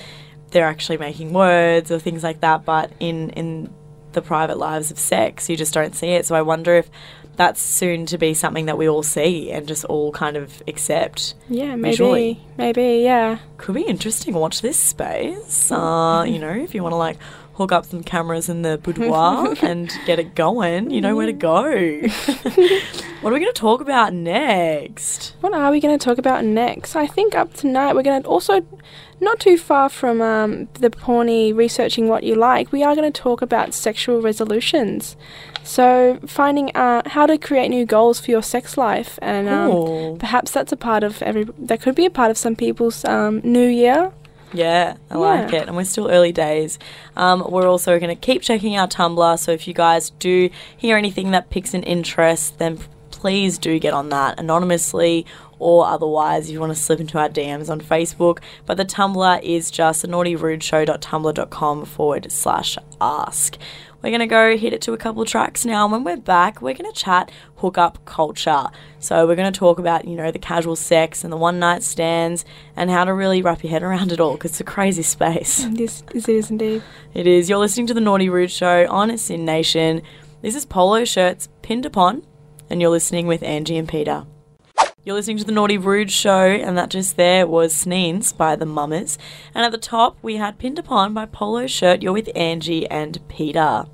they're 0.52 0.68
actually 0.68 0.98
making 0.98 1.34
words 1.34 1.92
or 1.92 2.00
things 2.00 2.24
like 2.24 2.42
that. 2.42 2.64
But 2.64 2.92
in 3.00 3.32
in 3.32 3.74
the 4.18 4.22
private 4.24 4.58
lives 4.58 4.90
of 4.92 4.98
sex, 5.00 5.50
you 5.50 5.56
just 5.56 5.74
don't 5.74 5.96
see 5.96 6.08
it. 6.10 6.26
So 6.26 6.36
I 6.36 6.42
wonder 6.42 6.76
if 6.76 6.90
that's 7.36 7.62
soon 7.62 8.08
to 8.08 8.18
be 8.18 8.34
something 8.34 8.66
that 8.66 8.80
we 8.80 8.90
all 8.90 9.04
see 9.04 9.52
and 9.52 9.68
just 9.68 9.86
all 9.86 10.12
kind 10.12 10.36
of 10.36 10.64
accept. 10.68 11.36
Yeah, 11.48 11.76
maybe, 11.76 11.92
Visually. 11.92 12.40
maybe, 12.58 13.02
yeah. 13.04 13.38
Could 13.58 13.76
be 13.76 13.84
interesting. 13.84 14.34
Watch 14.34 14.62
this 14.62 14.80
space. 14.80 15.72
Uh, 15.72 16.26
you 16.28 16.40
know, 16.40 16.50
if 16.50 16.74
you 16.74 16.82
want 16.82 16.94
to 16.94 16.98
like 16.98 17.18
hook 17.58 17.72
up 17.72 17.86
some 17.88 18.04
cameras 18.04 18.50
in 18.50 18.62
the 18.62 18.78
boudoir 18.78 19.56
and 19.64 19.92
get 20.06 20.20
it 20.20 20.36
going, 20.36 20.92
you 20.92 21.02
know 21.02 21.16
where 21.16 21.26
to 21.26 21.34
go. 21.34 21.64
what 23.22 23.32
are 23.32 23.34
we 23.34 23.40
going 23.40 23.52
to 23.52 23.60
talk 23.60 23.82
about 23.82 24.14
next? 24.14 25.36
What 25.42 25.54
are 25.54 25.72
we 25.72 25.80
going 25.80 25.98
to 25.98 26.04
talk 26.04 26.20
about 26.20 26.46
next? 26.46 26.96
I 26.96 27.08
think 27.08 27.34
up 27.34 27.54
tonight 27.56 27.96
we're 27.96 28.04
going 28.04 28.22
to 28.22 28.30
also, 28.30 28.62
not 29.20 29.40
too 29.40 29.58
far 29.58 29.90
from 29.90 30.22
um, 30.22 30.68
the 30.74 30.92
porny 30.92 31.56
researching 31.56 32.08
what 32.08 32.22
you 32.22 32.36
like, 32.36 32.72
we 32.72 32.84
are 32.84 32.96
going 32.96 33.12
to 33.12 33.22
talk 33.22 33.42
about 33.42 33.74
sexual 33.74 34.22
resolutions. 34.22 35.18
So 35.64 36.20
finding 36.28 36.74
out 36.76 37.08
how 37.08 37.26
to 37.26 37.40
create 37.40 37.70
new 37.70 37.88
goals 37.88 38.20
for 38.20 38.30
your 38.30 38.44
sex 38.44 38.78
life, 38.78 39.18
and 39.22 39.50
um, 39.50 40.18
perhaps 40.18 40.52
that's 40.52 40.72
a 40.72 40.78
part 40.78 41.04
of 41.04 41.22
every. 41.22 41.46
That 41.58 41.82
could 41.82 41.94
be 41.94 42.06
a 42.06 42.10
part 42.10 42.32
of 42.32 42.38
some 42.38 42.56
people's 42.56 43.04
um, 43.04 43.42
new 43.44 43.68
year. 43.68 44.14
Yeah, 44.54 44.96
I 45.10 45.18
like 45.18 45.54
it. 45.54 45.68
And 45.68 45.76
we're 45.76 45.84
still 45.84 46.10
early 46.10 46.32
days. 46.32 46.80
Um, 47.16 47.46
we're 47.50 47.68
also 47.68 48.00
going 48.00 48.16
to 48.16 48.16
keep 48.16 48.42
checking 48.42 48.78
our 48.78 48.88
Tumblr. 48.88 49.40
So 49.40 49.52
if 49.52 49.68
you 49.68 49.74
guys 49.74 50.12
do 50.12 50.50
hear 50.76 50.98
anything 50.98 51.32
that 51.32 51.50
piques 51.50 51.74
an 51.74 51.84
interest, 51.84 52.58
then 52.58 52.80
please 53.12 53.58
do 53.58 53.80
get 53.80 53.94
on 53.94 54.10
that 54.10 54.40
anonymously 54.40 55.26
or 55.60 55.88
otherwise 55.88 56.48
if 56.48 56.54
you 56.54 56.60
want 56.60 56.72
to 56.72 56.80
slip 56.80 57.00
into 57.00 57.18
our 57.18 57.30
DMs 57.30 57.70
on 57.70 57.82
Facebook. 57.82 58.40
But 58.66 58.78
the 58.78 58.86
Tumblr 58.86 59.42
is 59.44 59.72
just 59.72 60.06
naughtyrudeshow.tumblr.com 60.06 61.86
forward 61.86 62.32
slash 62.32 62.78
ask. 63.02 63.58
We're 64.02 64.12
going 64.12 64.20
to 64.20 64.28
go 64.28 64.56
hit 64.58 64.74
it 64.74 64.82
to 64.82 64.94
a 64.94 64.98
couple 64.98 65.24
of 65.24 65.28
tracks 65.28 65.66
now. 65.66 65.86
And 65.86 65.92
when 65.92 66.04
we're 66.04 66.22
back, 66.22 66.62
we're 66.62 66.76
going 66.76 66.92
to 66.92 66.98
chat 66.98 67.32
hookup 67.58 68.06
culture. 68.06 68.66
So 69.00 69.26
we're 69.26 69.36
going 69.36 69.52
to 69.52 69.60
talk 69.60 69.80
about, 69.80 70.08
you 70.08 70.16
know, 70.16 70.32
the 70.32 70.40
casual 70.40 70.76
sex 70.76 71.24
and 71.24 71.34
the 71.34 71.38
one 71.38 71.60
night 71.60 71.82
stands 71.82 72.46
and 72.76 72.92
how 72.92 73.06
to 73.06 73.14
really 73.14 73.42
wrap 73.42 73.64
your 73.64 73.72
head 73.72 73.84
around 73.84 74.12
it 74.12 74.20
all 74.20 74.34
because 74.34 74.52
it's 74.52 74.62
a 74.62 74.64
crazy 74.64 75.04
space. 75.04 75.66
This 75.78 76.04
is 76.14 76.28
it 76.28 76.34
is 76.34 76.52
indeed. 76.52 76.84
It 77.14 77.28
is. 77.28 77.50
You're 77.50 77.60
listening 77.60 77.88
to 77.88 77.94
the 77.94 78.02
Naughty 78.02 78.30
Rude 78.30 78.52
Show 78.52 78.88
on 78.90 79.16
SYN 79.16 79.46
Nation. 79.46 80.02
This 80.42 80.56
is 80.56 80.66
Polo 80.66 81.06
Shirts 81.06 81.50
pinned 81.62 81.86
upon, 81.86 82.26
and 82.70 82.82
you're 82.82 82.90
listening 82.90 83.28
with 83.28 83.44
Angie 83.44 83.78
and 83.78 83.88
Peta. 83.88 84.26
You're 85.08 85.16
listening 85.16 85.38
to 85.38 85.46
the 85.46 85.54
Naughty 85.54 85.78
Rude 85.78 86.12
Show, 86.12 86.48
and 86.48 86.78
that 86.78 86.90
just 86.90 87.16
there 87.16 87.48
was 87.48 87.74
Sneens 87.74 88.36
by 88.36 88.58
the 88.58 88.66
Mummers. 88.66 89.18
And 89.56 89.64
at 89.64 89.72
the 89.72 89.78
top, 89.78 90.18
we 90.22 90.36
had 90.36 90.60
pinned 90.60 90.78
upon 90.78 91.14
by 91.14 91.26
Polo 91.26 91.66
Shirt. 91.66 92.02
You're 92.02 92.12
with 92.12 92.30
Angie 92.36 92.86
and 92.88 93.26
Peta. 93.30 93.88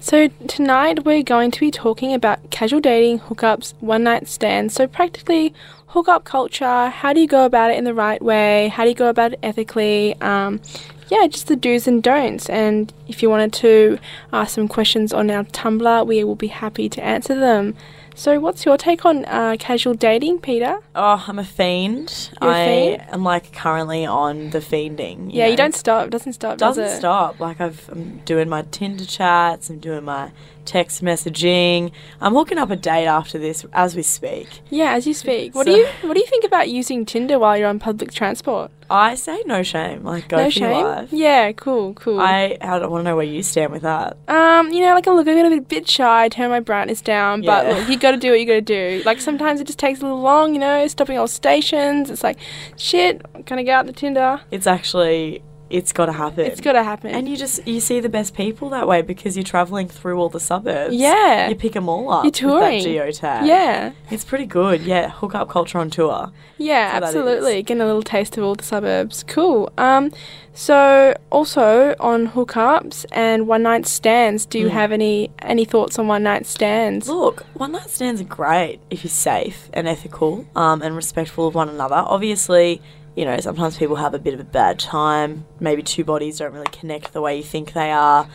So 0.00 0.28
tonight 0.48 1.04
we're 1.04 1.22
going 1.22 1.50
to 1.50 1.60
be 1.60 1.70
talking 1.70 2.14
about 2.14 2.50
casual 2.50 2.80
dating, 2.80 3.18
hookups, 3.18 3.74
one 3.80 4.04
night 4.04 4.26
stands. 4.26 4.72
So 4.72 4.86
practically 4.86 5.52
hookup 5.88 6.24
culture. 6.24 6.88
How 6.88 7.12
do 7.12 7.20
you 7.20 7.26
go 7.26 7.44
about 7.44 7.70
it 7.70 7.76
in 7.76 7.84
the 7.84 7.92
right 7.92 8.22
way? 8.22 8.68
How 8.68 8.84
do 8.84 8.88
you 8.88 8.94
go 8.94 9.10
about 9.10 9.34
it 9.34 9.40
ethically? 9.42 10.18
Um, 10.22 10.62
yeah, 11.10 11.26
just 11.26 11.48
the 11.48 11.56
do's 11.56 11.86
and 11.86 12.02
don'ts. 12.02 12.48
And 12.48 12.90
if 13.06 13.22
you 13.22 13.28
wanted 13.28 13.52
to 13.52 13.98
ask 14.32 14.54
some 14.54 14.68
questions 14.68 15.12
on 15.12 15.30
our 15.30 15.44
Tumblr, 15.44 16.06
we 16.06 16.24
will 16.24 16.36
be 16.36 16.46
happy 16.46 16.88
to 16.88 17.04
answer 17.04 17.38
them. 17.38 17.74
So, 18.16 18.38
what's 18.38 18.64
your 18.64 18.76
take 18.78 19.04
on 19.04 19.24
uh, 19.24 19.56
casual 19.58 19.94
dating, 19.94 20.38
Peta? 20.38 20.78
Oh, 20.94 21.24
I'm 21.26 21.40
a 21.40 21.44
fiend. 21.44 22.30
You're 22.40 22.50
a 22.50 22.54
I 22.54 22.64
fiend? 22.66 23.02
am 23.10 23.24
like 23.24 23.52
currently 23.52 24.06
on 24.06 24.50
the 24.50 24.60
fiending. 24.60 25.30
yeah, 25.32 25.46
you 25.48 25.56
don't 25.56 25.74
stop. 25.74 26.06
It 26.06 26.10
doesn't 26.10 26.34
stop. 26.34 26.58
does 26.58 26.76
doesn't 26.76 26.94
it? 26.96 26.98
stop. 26.98 27.40
Like 27.40 27.60
I've, 27.60 27.88
I'm 27.90 28.18
doing 28.18 28.48
my 28.48 28.62
Tinder 28.70 29.04
chats. 29.04 29.68
I'm 29.68 29.80
doing 29.80 30.04
my 30.04 30.30
text 30.64 31.02
messaging. 31.02 31.90
I'm 32.20 32.34
hooking 32.34 32.56
up 32.56 32.70
a 32.70 32.76
date 32.76 33.06
after 33.06 33.36
this 33.36 33.66
as 33.72 33.96
we 33.96 34.02
speak. 34.02 34.48
Yeah, 34.70 34.92
as 34.94 35.08
you 35.08 35.12
speak. 35.14 35.54
What 35.56 35.66
So- 35.66 35.72
do 35.74 35.78
you 35.80 35.86
What 36.02 36.14
do 36.14 36.20
you 36.20 36.26
think 36.26 36.44
about 36.44 36.68
using 36.70 37.04
Tinder 37.04 37.40
while 37.40 37.58
you're 37.58 37.68
on 37.68 37.80
public 37.80 38.12
transport? 38.12 38.70
I 38.94 39.16
say 39.16 39.42
no 39.46 39.62
shame. 39.64 40.04
Like 40.04 40.28
go 40.28 40.36
no 40.36 40.44
for 40.44 40.50
shame. 40.52 40.70
your 40.70 40.84
life. 40.84 41.08
Yeah, 41.12 41.50
cool, 41.52 41.94
cool. 41.94 42.20
I, 42.20 42.56
I 42.60 42.78
don't 42.78 42.92
want 42.92 43.00
to 43.00 43.10
know 43.10 43.16
where 43.16 43.24
you 43.24 43.42
stand 43.42 43.72
with 43.72 43.82
that. 43.82 44.16
Um, 44.28 44.70
you 44.70 44.80
know, 44.82 44.94
like 44.94 45.06
look, 45.06 45.26
I'm 45.26 45.52
a 45.52 45.60
bit 45.60 45.88
shy, 45.88 46.28
turn 46.28 46.48
my 46.50 46.60
brightness 46.60 47.00
down, 47.00 47.42
but 47.42 47.66
Yeah. 47.66 47.72
look, 47.74 47.88
you 47.88 47.98
got 47.98 48.12
to 48.12 48.16
do 48.16 48.30
what 48.30 48.38
you 48.38 48.46
got 48.46 48.54
to 48.54 48.60
do. 48.60 49.02
Like 49.04 49.20
sometimes 49.20 49.60
it 49.60 49.66
just 49.66 49.80
takes 49.80 49.98
a 50.00 50.02
little 50.04 50.20
long, 50.20 50.54
you 50.54 50.60
know, 50.60 50.86
stopping 50.86 51.18
all 51.18 51.26
stations. 51.26 52.08
It's 52.08 52.22
like, 52.22 52.38
shit, 52.76 53.20
can 53.46 53.58
I 53.58 53.64
get 53.64 53.72
out 53.72 53.86
the 53.86 53.92
Tinder? 53.92 54.40
It's 54.52 54.68
actually, 54.68 55.42
it's 55.78 55.92
got 55.92 56.06
to 56.06 56.12
happen. 56.12 56.46
It's 56.46 56.60
got 56.60 56.72
to 56.72 56.84
happen. 56.84 57.10
And 57.10 57.28
you 57.28 57.36
just 57.36 57.66
you 57.66 57.80
see 57.80 57.98
the 58.00 58.08
best 58.08 58.34
people 58.34 58.68
that 58.70 58.86
way 58.86 59.02
because 59.02 59.36
you're 59.36 59.44
traveling 59.44 59.88
through 59.88 60.16
all 60.20 60.28
the 60.28 60.40
suburbs. 60.40 60.94
Yeah. 60.94 61.48
you 61.48 61.54
pick 61.56 61.72
them 61.72 61.88
all 61.88 62.10
up. 62.10 62.24
You're 62.24 62.28
with 62.30 62.34
touring. 62.34 62.82
that 62.84 62.88
geotag. 62.88 63.46
yeah, 63.46 63.92
it's 64.10 64.24
pretty 64.24 64.46
good. 64.46 64.82
Yeah, 64.82 65.10
hookup 65.10 65.48
culture 65.48 65.78
on 65.78 65.90
tour. 65.90 66.30
yeah, 66.58 66.98
So 66.98 67.04
absolutely. 67.06 67.62
Getting 67.62 67.80
a 67.82 67.86
little 67.86 68.02
taste 68.02 68.38
of 68.38 68.44
all 68.44 68.54
the 68.54 68.64
suburbs. 68.64 69.24
Cool. 69.26 69.72
Um, 69.76 70.12
so 70.56 71.16
also 71.30 71.96
on 71.98 72.28
hookups 72.28 73.04
and 73.10 73.48
one 73.48 73.62
night 73.64 73.86
stands, 73.86 74.46
do 74.46 74.58
you 74.60 74.68
Mm. 74.68 74.70
have 74.80 74.92
any 74.92 75.30
any 75.40 75.64
thoughts 75.64 75.98
on 75.98 76.06
one 76.06 76.22
night 76.22 76.46
stands? 76.46 77.08
Look, 77.08 77.44
one 77.54 77.72
night 77.72 77.90
stands 77.90 78.20
are 78.20 78.24
great 78.42 78.78
if 78.90 79.02
you're 79.02 79.10
safe 79.10 79.68
and 79.72 79.88
ethical 79.88 80.46
um, 80.54 80.80
and 80.82 80.94
respectful 80.94 81.48
of 81.48 81.54
one 81.56 81.68
another. 81.68 81.96
Obviously, 81.96 82.80
you 83.16 83.24
know, 83.24 83.38
sometimes 83.38 83.76
people 83.78 83.96
have 83.96 84.14
a 84.14 84.18
bit 84.18 84.34
of 84.34 84.40
a 84.40 84.44
bad 84.44 84.78
time. 84.78 85.44
Maybe 85.60 85.82
two 85.82 86.04
bodies 86.04 86.38
don't 86.38 86.52
really 86.52 86.66
connect 86.72 87.12
the 87.12 87.20
way 87.20 87.36
you 87.36 87.42
think 87.42 87.72
they 87.72 87.90
are. 87.92 88.28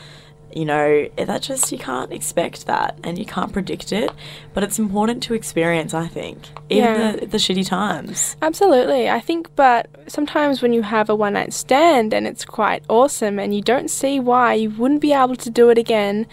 You 0.55 0.65
know, 0.65 1.07
that 1.17 1.43
just, 1.43 1.71
you 1.71 1.77
can't 1.77 2.11
expect 2.11 2.65
that 2.65 2.97
and 3.03 3.19
you 3.19 3.25
can't 3.25 3.53
predict 3.53 3.91
it. 3.91 4.09
But 4.53 4.63
it's 4.63 4.79
important 4.79 5.21
to 5.23 5.35
experience, 5.35 5.93
I 5.93 6.07
think, 6.07 6.39
even 6.71 6.85
Yeah. 6.85 7.11
the, 7.17 7.25
the 7.27 7.37
shitty 7.37 7.67
times. 7.67 8.35
Absolutely. 8.41 9.09
I 9.09 9.19
think, 9.19 9.53
but 9.55 9.89
sometimes 10.07 10.63
when 10.63 10.73
you 10.73 10.81
have 10.81 11.07
a 11.07 11.15
one 11.15 11.33
night 11.33 11.53
stand 11.53 12.15
and 12.15 12.25
it's 12.25 12.45
quite 12.45 12.83
awesome 12.89 13.37
and 13.37 13.53
you 13.53 13.61
don't 13.61 13.89
see 13.91 14.19
why 14.19 14.55
you 14.55 14.71
wouldn't 14.71 15.01
be 15.01 15.13
able 15.13 15.35
to 15.35 15.49
do 15.51 15.69
it 15.69 15.77
again, 15.77 16.25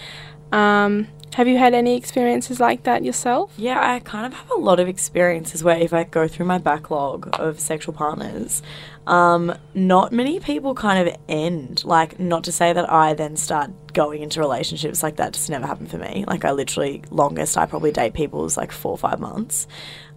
um, 0.53 1.09
have 1.37 1.47
you 1.47 1.59
had 1.59 1.75
any 1.75 1.97
experiences 1.99 2.61
like 2.61 2.85
that 2.85 3.05
yourself? 3.05 3.53
Yeah, 3.59 3.79
I 3.79 3.99
kind 3.99 4.25
of 4.25 4.33
have 4.33 4.51
a 4.51 4.55
lot 4.55 4.81
of 4.81 4.89
experiences 4.89 5.63
where 5.63 5.77
if 5.77 5.93
I 5.93 6.05
go 6.05 6.27
through 6.27 6.47
my 6.47 6.57
backlog 6.57 7.29
of 7.39 7.61
sexual 7.61 7.93
partners, 7.93 8.63
um, 9.07 9.55
not 9.75 10.13
many 10.13 10.41
people 10.41 10.75
kind 10.75 11.07
of 11.07 11.15
end. 11.29 11.85
Like, 11.85 12.19
not 12.19 12.45
to 12.45 12.53
say 12.53 12.73
that 12.73 12.91
I 12.91 13.13
then 13.13 13.37
start 13.37 13.71
going 13.93 14.23
into 14.23 14.41
relationships 14.41 15.03
like 15.03 15.17
that 15.17 15.35
just 15.35 15.51
never 15.51 15.67
happened 15.67 15.91
for 15.91 15.99
me. 15.99 16.25
Like, 16.27 16.47
I 16.47 16.53
literally, 16.53 17.03
longest 17.11 17.59
I 17.59 17.67
probably 17.67 17.93
date 17.93 18.15
people 18.15 18.47
is 18.47 18.57
like 18.57 18.73
four 18.73 18.93
or 18.93 18.99
five 18.99 19.21
months. 19.21 19.69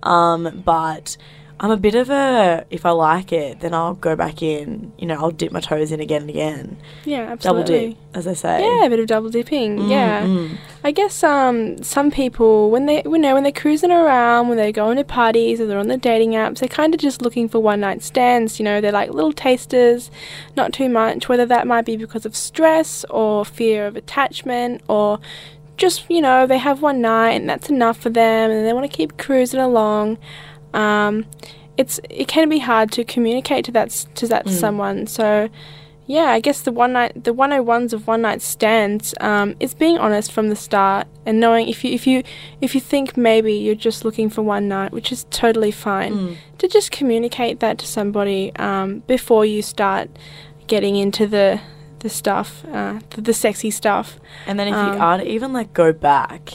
Um, 0.03 0.63
but 0.63 1.17
I'm 1.61 1.71
a 1.71 1.77
bit 1.77 1.95
of 1.95 2.09
a, 2.09 2.65
if 2.69 2.85
I 2.85 2.91
like 2.91 3.33
it, 3.33 3.59
then 3.59 3.73
I'll 3.73 3.93
go 3.93 4.15
back 4.15 4.41
in, 4.41 4.93
you 4.97 5.05
know, 5.05 5.15
I'll 5.15 5.31
dip 5.31 5.51
my 5.51 5.59
toes 5.59 5.91
in 5.91 5.99
again 5.99 6.21
and 6.21 6.29
again. 6.29 6.77
Yeah, 7.03 7.23
absolutely. 7.31 7.63
Double 7.63 7.89
dip, 7.89 7.97
as 8.13 8.27
I 8.27 8.33
say. 8.33 8.61
Yeah, 8.61 8.85
a 8.85 8.89
bit 8.89 8.99
of 8.99 9.07
double 9.07 9.29
dipping. 9.29 9.77
Mm, 9.77 9.89
yeah. 9.89 10.23
mm. 10.23 10.57
I 10.85 10.91
guess 10.91 11.21
um, 11.21 11.83
some 11.83 12.11
people 12.11 12.71
when 12.71 12.85
they 12.85 13.03
you 13.03 13.17
know 13.17 13.33
when 13.33 13.43
they're 13.43 13.51
cruising 13.51 13.91
around, 13.91 14.47
when 14.47 14.57
they're 14.57 14.71
going 14.71 14.95
to 14.95 15.03
parties 15.03 15.59
or 15.59 15.67
they're 15.67 15.77
on 15.77 15.89
the 15.89 15.97
dating 15.97 16.31
apps, 16.31 16.59
they're 16.59 16.69
kind 16.69 16.93
of 16.93 17.01
just 17.01 17.21
looking 17.21 17.49
for 17.49 17.59
one 17.59 17.81
night 17.81 18.01
stands. 18.01 18.59
You 18.59 18.63
know, 18.63 18.79
they're 18.79 18.93
like 18.93 19.09
little 19.09 19.33
tasters, 19.33 20.09
not 20.55 20.71
too 20.71 20.87
much. 20.87 21.27
Whether 21.27 21.45
that 21.47 21.67
might 21.67 21.85
be 21.85 21.97
because 21.97 22.25
of 22.25 22.37
stress 22.37 23.03
or 23.09 23.43
fear 23.43 23.85
of 23.85 23.97
attachment 23.97 24.81
or 24.87 25.19
just 25.75 26.09
you 26.09 26.21
know 26.21 26.45
they 26.45 26.57
have 26.57 26.81
one 26.81 27.01
night 27.01 27.31
and 27.31 27.49
that's 27.49 27.69
enough 27.69 27.97
for 27.97 28.09
them 28.09 28.51
and 28.51 28.65
they 28.65 28.73
want 28.73 28.89
to 28.89 28.97
keep 28.97 29.17
cruising 29.17 29.59
along. 29.59 30.17
Um, 30.73 31.25
it's 31.77 31.99
it 32.10 32.27
can 32.27 32.49
be 32.49 32.60
hard 32.60 32.91
to 32.93 33.03
communicate 33.03 33.65
to 33.65 33.71
that 33.71 33.89
to 34.15 34.27
that 34.27 34.45
Mm. 34.45 34.51
someone. 34.51 35.08
So 35.08 35.49
yeah, 36.08 36.25
I 36.32 36.39
guess 36.39 36.62
the 36.62 36.71
one 36.71 36.93
night 36.93 37.23
the 37.23 37.34
101s 37.34 37.93
of 37.93 38.08
one 38.08 38.21
night 38.23 38.41
stands 38.41 39.13
um, 39.21 39.55
is 39.60 39.73
being 39.75 39.97
honest 39.99 40.32
from 40.32 40.49
the 40.49 40.55
start 40.55 41.08
and 41.25 41.39
knowing 41.39 41.67
if 41.69 41.84
you 41.84 41.93
if 41.93 42.08
you 42.08 42.23
if 42.62 42.73
you 42.75 42.82
think 42.82 43.15
maybe 43.15 43.53
you're 43.53 43.75
just 43.75 44.03
looking 44.03 44.29
for 44.29 44.41
one 44.41 44.67
night, 44.67 44.91
which 44.91 45.12
is 45.12 45.25
totally 45.29 45.71
fine, 45.71 46.13
Mm. 46.13 46.36
to 46.58 46.67
just 46.67 46.91
communicate 46.91 47.60
that 47.60 47.77
to 47.77 47.86
somebody 47.86 48.51
um, 48.55 49.03
before 49.08 49.45
you 49.45 49.62
start 49.62 50.10
getting 50.67 50.95
into 50.95 51.27
the 51.27 51.60
the 51.99 52.10
stuff, 52.10 52.63
uh, 52.73 52.99
the, 53.12 53.21
the 53.21 53.34
sexy 53.34 53.69
stuff. 53.71 54.19
And 54.47 54.58
then 54.60 54.67
if 54.69 54.73
Um, 54.75 54.93
you 54.93 54.99
are 54.99 55.17
to 55.17 55.25
even 55.27 55.53
like 55.53 55.73
go 55.73 55.91
back, 55.93 56.49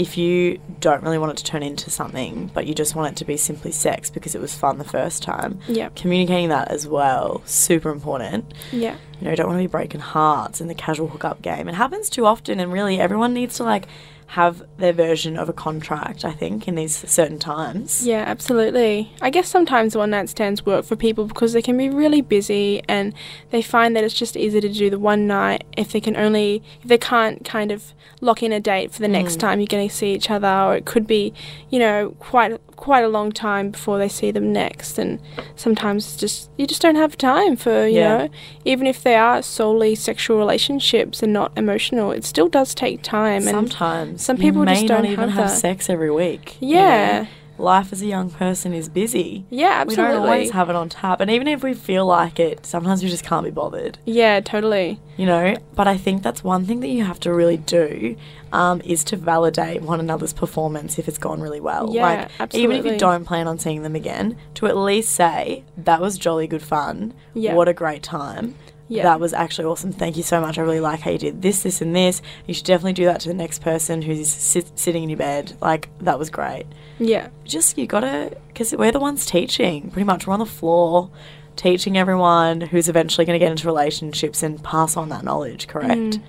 if 0.00 0.16
you 0.16 0.58
don't 0.80 1.02
really 1.02 1.18
want 1.18 1.30
it 1.32 1.36
to 1.36 1.44
turn 1.44 1.62
into 1.62 1.90
something, 1.90 2.50
but 2.54 2.66
you 2.66 2.74
just 2.74 2.94
want 2.94 3.12
it 3.12 3.16
to 3.18 3.24
be 3.26 3.36
simply 3.36 3.70
sex 3.70 4.08
because 4.08 4.34
it 4.34 4.40
was 4.40 4.54
fun 4.54 4.78
the 4.78 4.84
first 4.84 5.22
time, 5.22 5.58
Yeah, 5.68 5.90
communicating 5.94 6.48
that 6.48 6.68
as 6.68 6.86
well, 6.86 7.42
super 7.44 7.90
important. 7.90 8.54
yeah, 8.72 8.96
You 9.18 9.24
know, 9.26 9.30
you 9.30 9.36
don't 9.36 9.46
want 9.48 9.58
to 9.58 9.62
be 9.62 9.70
breaking 9.70 10.00
hearts 10.00 10.60
in 10.62 10.68
the 10.68 10.74
casual 10.74 11.08
hookup 11.08 11.42
game. 11.42 11.68
It 11.68 11.74
happens 11.74 12.08
too 12.08 12.24
often, 12.24 12.60
and 12.60 12.72
really 12.72 12.98
everyone 12.98 13.34
needs 13.34 13.56
to 13.56 13.64
like 13.64 13.86
have 14.34 14.62
their 14.78 14.92
version 14.92 15.36
of 15.36 15.48
a 15.48 15.52
contract, 15.52 16.24
I 16.24 16.30
think, 16.30 16.68
in 16.68 16.76
these 16.76 16.94
certain 17.10 17.38
times. 17.40 18.06
yeah, 18.06 18.22
absolutely. 18.26 19.12
I 19.20 19.28
guess 19.30 19.48
sometimes 19.48 19.96
one 19.96 20.10
night 20.10 20.28
stands 20.28 20.64
work 20.64 20.84
for 20.84 20.94
people 20.94 21.24
because 21.24 21.52
they 21.52 21.62
can 21.62 21.76
be 21.76 21.88
really 21.88 22.20
busy 22.20 22.80
and 22.88 23.12
they 23.50 23.60
find 23.60 23.96
that 23.96 24.04
it's 24.04 24.14
just 24.14 24.36
easier 24.36 24.60
to 24.60 24.68
do 24.68 24.88
the 24.88 25.00
one 25.00 25.26
night 25.26 25.64
if 25.76 25.90
they 25.90 26.00
can 26.00 26.16
only 26.16 26.62
if 26.80 26.88
they 26.88 26.98
can't 26.98 27.44
kind 27.44 27.72
of 27.72 27.92
lock 28.20 28.42
in 28.42 28.52
a 28.52 28.60
date 28.60 28.92
for 28.92 29.00
the 29.00 29.08
next 29.08 29.36
Mm. 29.36 29.40
time 29.40 29.60
you're 29.60 29.66
going 29.66 29.88
to 29.88 29.94
see 29.94 30.12
each 30.14 30.30
other, 30.30 30.46
or 30.48 30.76
it 30.76 30.84
could 30.84 31.06
be, 31.06 31.32
you 31.70 31.78
know, 31.80 32.14
quite 32.20 32.60
quite 32.76 33.04
a 33.04 33.08
long 33.08 33.30
time 33.30 33.70
before 33.70 33.98
they 33.98 34.08
see 34.08 34.30
them 34.30 34.52
next. 34.52 34.98
And 34.98 35.20
sometimes 35.56 36.06
it's 36.06 36.16
just 36.16 36.50
you 36.56 36.66
just 36.66 36.80
don't 36.82 36.96
have 36.96 37.16
time 37.18 37.56
for 37.56 37.86
you 37.86 37.98
Yeah. 37.98 38.16
know, 38.18 38.28
even 38.64 38.86
if 38.86 39.02
they 39.02 39.16
are 39.16 39.42
solely 39.42 39.94
sexual 39.94 40.38
relationships 40.38 41.22
and 41.22 41.32
not 41.32 41.52
emotional, 41.56 42.10
it 42.12 42.24
still 42.24 42.48
does 42.48 42.74
take 42.74 43.02
time. 43.02 43.42
And 43.48 43.56
Sometimes 43.58 44.19
some 44.20 44.36
you 44.36 44.42
people 44.42 44.64
just 44.64 44.86
don't 44.86 45.06
even 45.06 45.28
have 45.30 45.48
have 45.48 45.58
sex 45.58 45.88
every 45.90 46.10
week. 46.10 46.56
you 46.60 46.76
yeah, 46.76 47.22
know? 47.22 47.28
life 47.64 47.92
as 47.92 48.00
a 48.00 48.06
young 48.06 48.30
person 48.30 48.72
is 48.72 48.88
busy. 48.88 49.44
yeah, 49.50 49.82
absolutely. 49.82 50.04
We 50.12 50.16
don't 50.18 50.22
always 50.28 50.50
have 50.52 50.70
it 50.70 50.76
on 50.76 50.88
tap, 50.88 51.20
and 51.20 51.30
even 51.30 51.46
if 51.48 51.62
we 51.62 51.74
feel 51.74 52.06
like 52.06 52.40
it, 52.40 52.64
sometimes 52.64 53.02
we 53.02 53.08
just 53.10 53.24
can't 53.24 53.44
be 53.44 53.50
bothered. 53.50 53.98
yeah, 54.06 54.40
totally. 54.40 54.98
you 55.16 55.26
know 55.26 55.54
but 55.74 55.86
i 55.86 55.96
think 55.98 56.22
that's 56.22 56.42
one 56.42 56.64
thing 56.64 56.80
that 56.80 56.88
you 56.88 57.04
have 57.04 57.20
to 57.20 57.30
really 57.32 57.58
do 57.58 58.16
um, 58.52 58.80
is 58.82 59.04
to 59.04 59.16
validate 59.16 59.82
one 59.82 60.00
another's 60.00 60.32
performance 60.32 60.98
if 60.98 61.06
it's 61.08 61.18
gone 61.18 61.40
really 61.42 61.60
well 61.60 61.94
Yeah, 61.94 62.28
like 62.40 62.54
even 62.54 62.76
if 62.76 62.84
you 62.86 62.96
don't 62.96 63.24
plan 63.26 63.46
on 63.46 63.58
seeing 63.58 63.82
them 63.82 63.94
again 63.94 64.36
to 64.54 64.66
at 64.66 64.76
least 64.76 65.10
say 65.14 65.62
that 65.76 66.00
was 66.00 66.16
jolly 66.18 66.46
good 66.46 66.62
fun 66.62 67.12
Yeah. 67.34 67.54
what 67.54 67.68
a 67.68 67.74
great 67.74 68.02
time 68.02 68.54
Yeah. 68.90 69.04
that 69.04 69.20
was 69.20 69.32
actually 69.32 69.64
awesome 69.66 69.92
thank 69.92 70.16
you 70.16 70.22
so 70.22 70.40
much 70.40 70.58
i 70.58 70.62
really 70.62 70.80
like 70.80 71.00
how 71.00 71.12
you 71.12 71.18
did 71.18 71.40
this 71.42 71.62
this 71.62 71.80
and 71.80 71.94
this 71.96 72.20
you 72.46 72.52
should 72.54 72.66
definitely 72.66 72.92
do 72.94 73.04
that 73.06 73.20
to 73.20 73.28
the 73.28 73.34
next 73.34 73.62
person 73.62 74.02
who's 74.02 74.28
sit- 74.28 74.76
sitting 74.78 75.04
in 75.04 75.08
your 75.08 75.16
bed 75.18 75.54
like 75.62 75.88
that 76.00 76.18
was 76.18 76.28
great 76.28 76.66
Yeah. 76.98 77.28
just 77.44 77.78
you 77.78 77.86
gotta 77.86 78.36
because 78.48 78.74
we're 78.74 78.90
the 78.92 78.98
ones 79.00 79.24
teaching 79.24 79.90
pretty 79.90 80.04
much 80.04 80.26
we're 80.26 80.32
on 80.34 80.40
the 80.40 80.44
floor 80.46 81.08
teaching 81.56 81.96
everyone 81.96 82.60
who's 82.62 82.88
eventually 82.88 83.24
going 83.24 83.38
to 83.38 83.44
get 83.44 83.50
into 83.50 83.66
relationships 83.66 84.42
and 84.42 84.62
pass 84.64 84.96
on 84.96 85.08
that 85.10 85.22
knowledge 85.24 85.66
correct 85.68 85.90
Mm. 85.92 86.22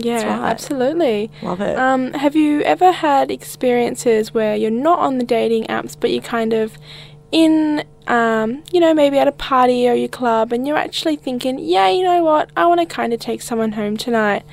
Yeah, 0.00 0.22
right. 0.40 0.50
absolutely. 0.50 1.28
love 1.42 1.60
it 1.60 1.76
Um, 1.76 2.12
have 2.12 2.36
you 2.36 2.62
ever 2.62 2.92
had 2.92 3.30
experiences 3.32 4.32
where 4.32 4.54
you're 4.54 4.70
not 4.70 5.00
on 5.00 5.18
the 5.18 5.24
dating 5.24 5.64
apps, 5.64 5.96
but 5.98 6.10
you're 6.12 6.22
kind 6.22 6.52
of 6.52 6.78
in, 7.30 7.84
um, 8.06 8.62
you 8.72 8.80
know, 8.80 8.94
maybe 8.94 9.18
at 9.18 9.28
a 9.28 9.32
party 9.32 9.88
or 9.88 9.94
your 9.94 10.08
club, 10.08 10.52
and 10.52 10.66
you're 10.66 10.76
actually 10.76 11.16
thinking, 11.16 11.58
yeah, 11.58 11.88
you 11.88 12.02
know 12.02 12.22
what, 12.22 12.50
I 12.56 12.66
want 12.66 12.80
to 12.80 12.86
kind 12.86 13.12
of 13.12 13.20
take 13.20 13.42
someone 13.42 13.72
home 13.72 13.96
tonight. 13.96 14.44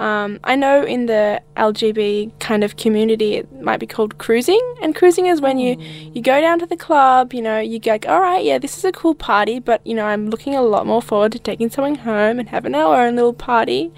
Um, 0.00 0.40
I 0.44 0.56
know 0.56 0.82
in 0.82 1.06
the 1.06 1.42
LGB 1.56 2.32
kind 2.40 2.64
of 2.64 2.76
community, 2.76 3.34
it 3.36 3.60
might 3.60 3.78
be 3.80 3.86
called 3.86 4.18
cruising, 4.18 4.60
and 4.82 4.94
cruising 4.94 5.26
is 5.26 5.40
when 5.40 5.58
you 5.58 5.76
you 6.14 6.22
go 6.22 6.40
down 6.40 6.58
to 6.60 6.66
the 6.66 6.76
club. 6.76 7.32
You 7.34 7.42
know, 7.42 7.58
you 7.58 7.78
go, 7.78 7.90
like, 7.92 8.08
all 8.08 8.20
right, 8.20 8.42
yeah, 8.44 8.58
this 8.58 8.78
is 8.78 8.84
a 8.84 8.92
cool 8.92 9.14
party, 9.14 9.58
but 9.58 9.86
you 9.86 9.94
know, 9.94 10.06
I'm 10.06 10.30
looking 10.30 10.54
a 10.54 10.62
lot 10.62 10.86
more 10.86 11.02
forward 11.02 11.32
to 11.32 11.38
taking 11.38 11.68
someone 11.70 11.96
home 11.96 12.38
and 12.38 12.48
having 12.48 12.74
our 12.74 13.06
own 13.06 13.16
little 13.16 13.34
party. 13.34 13.92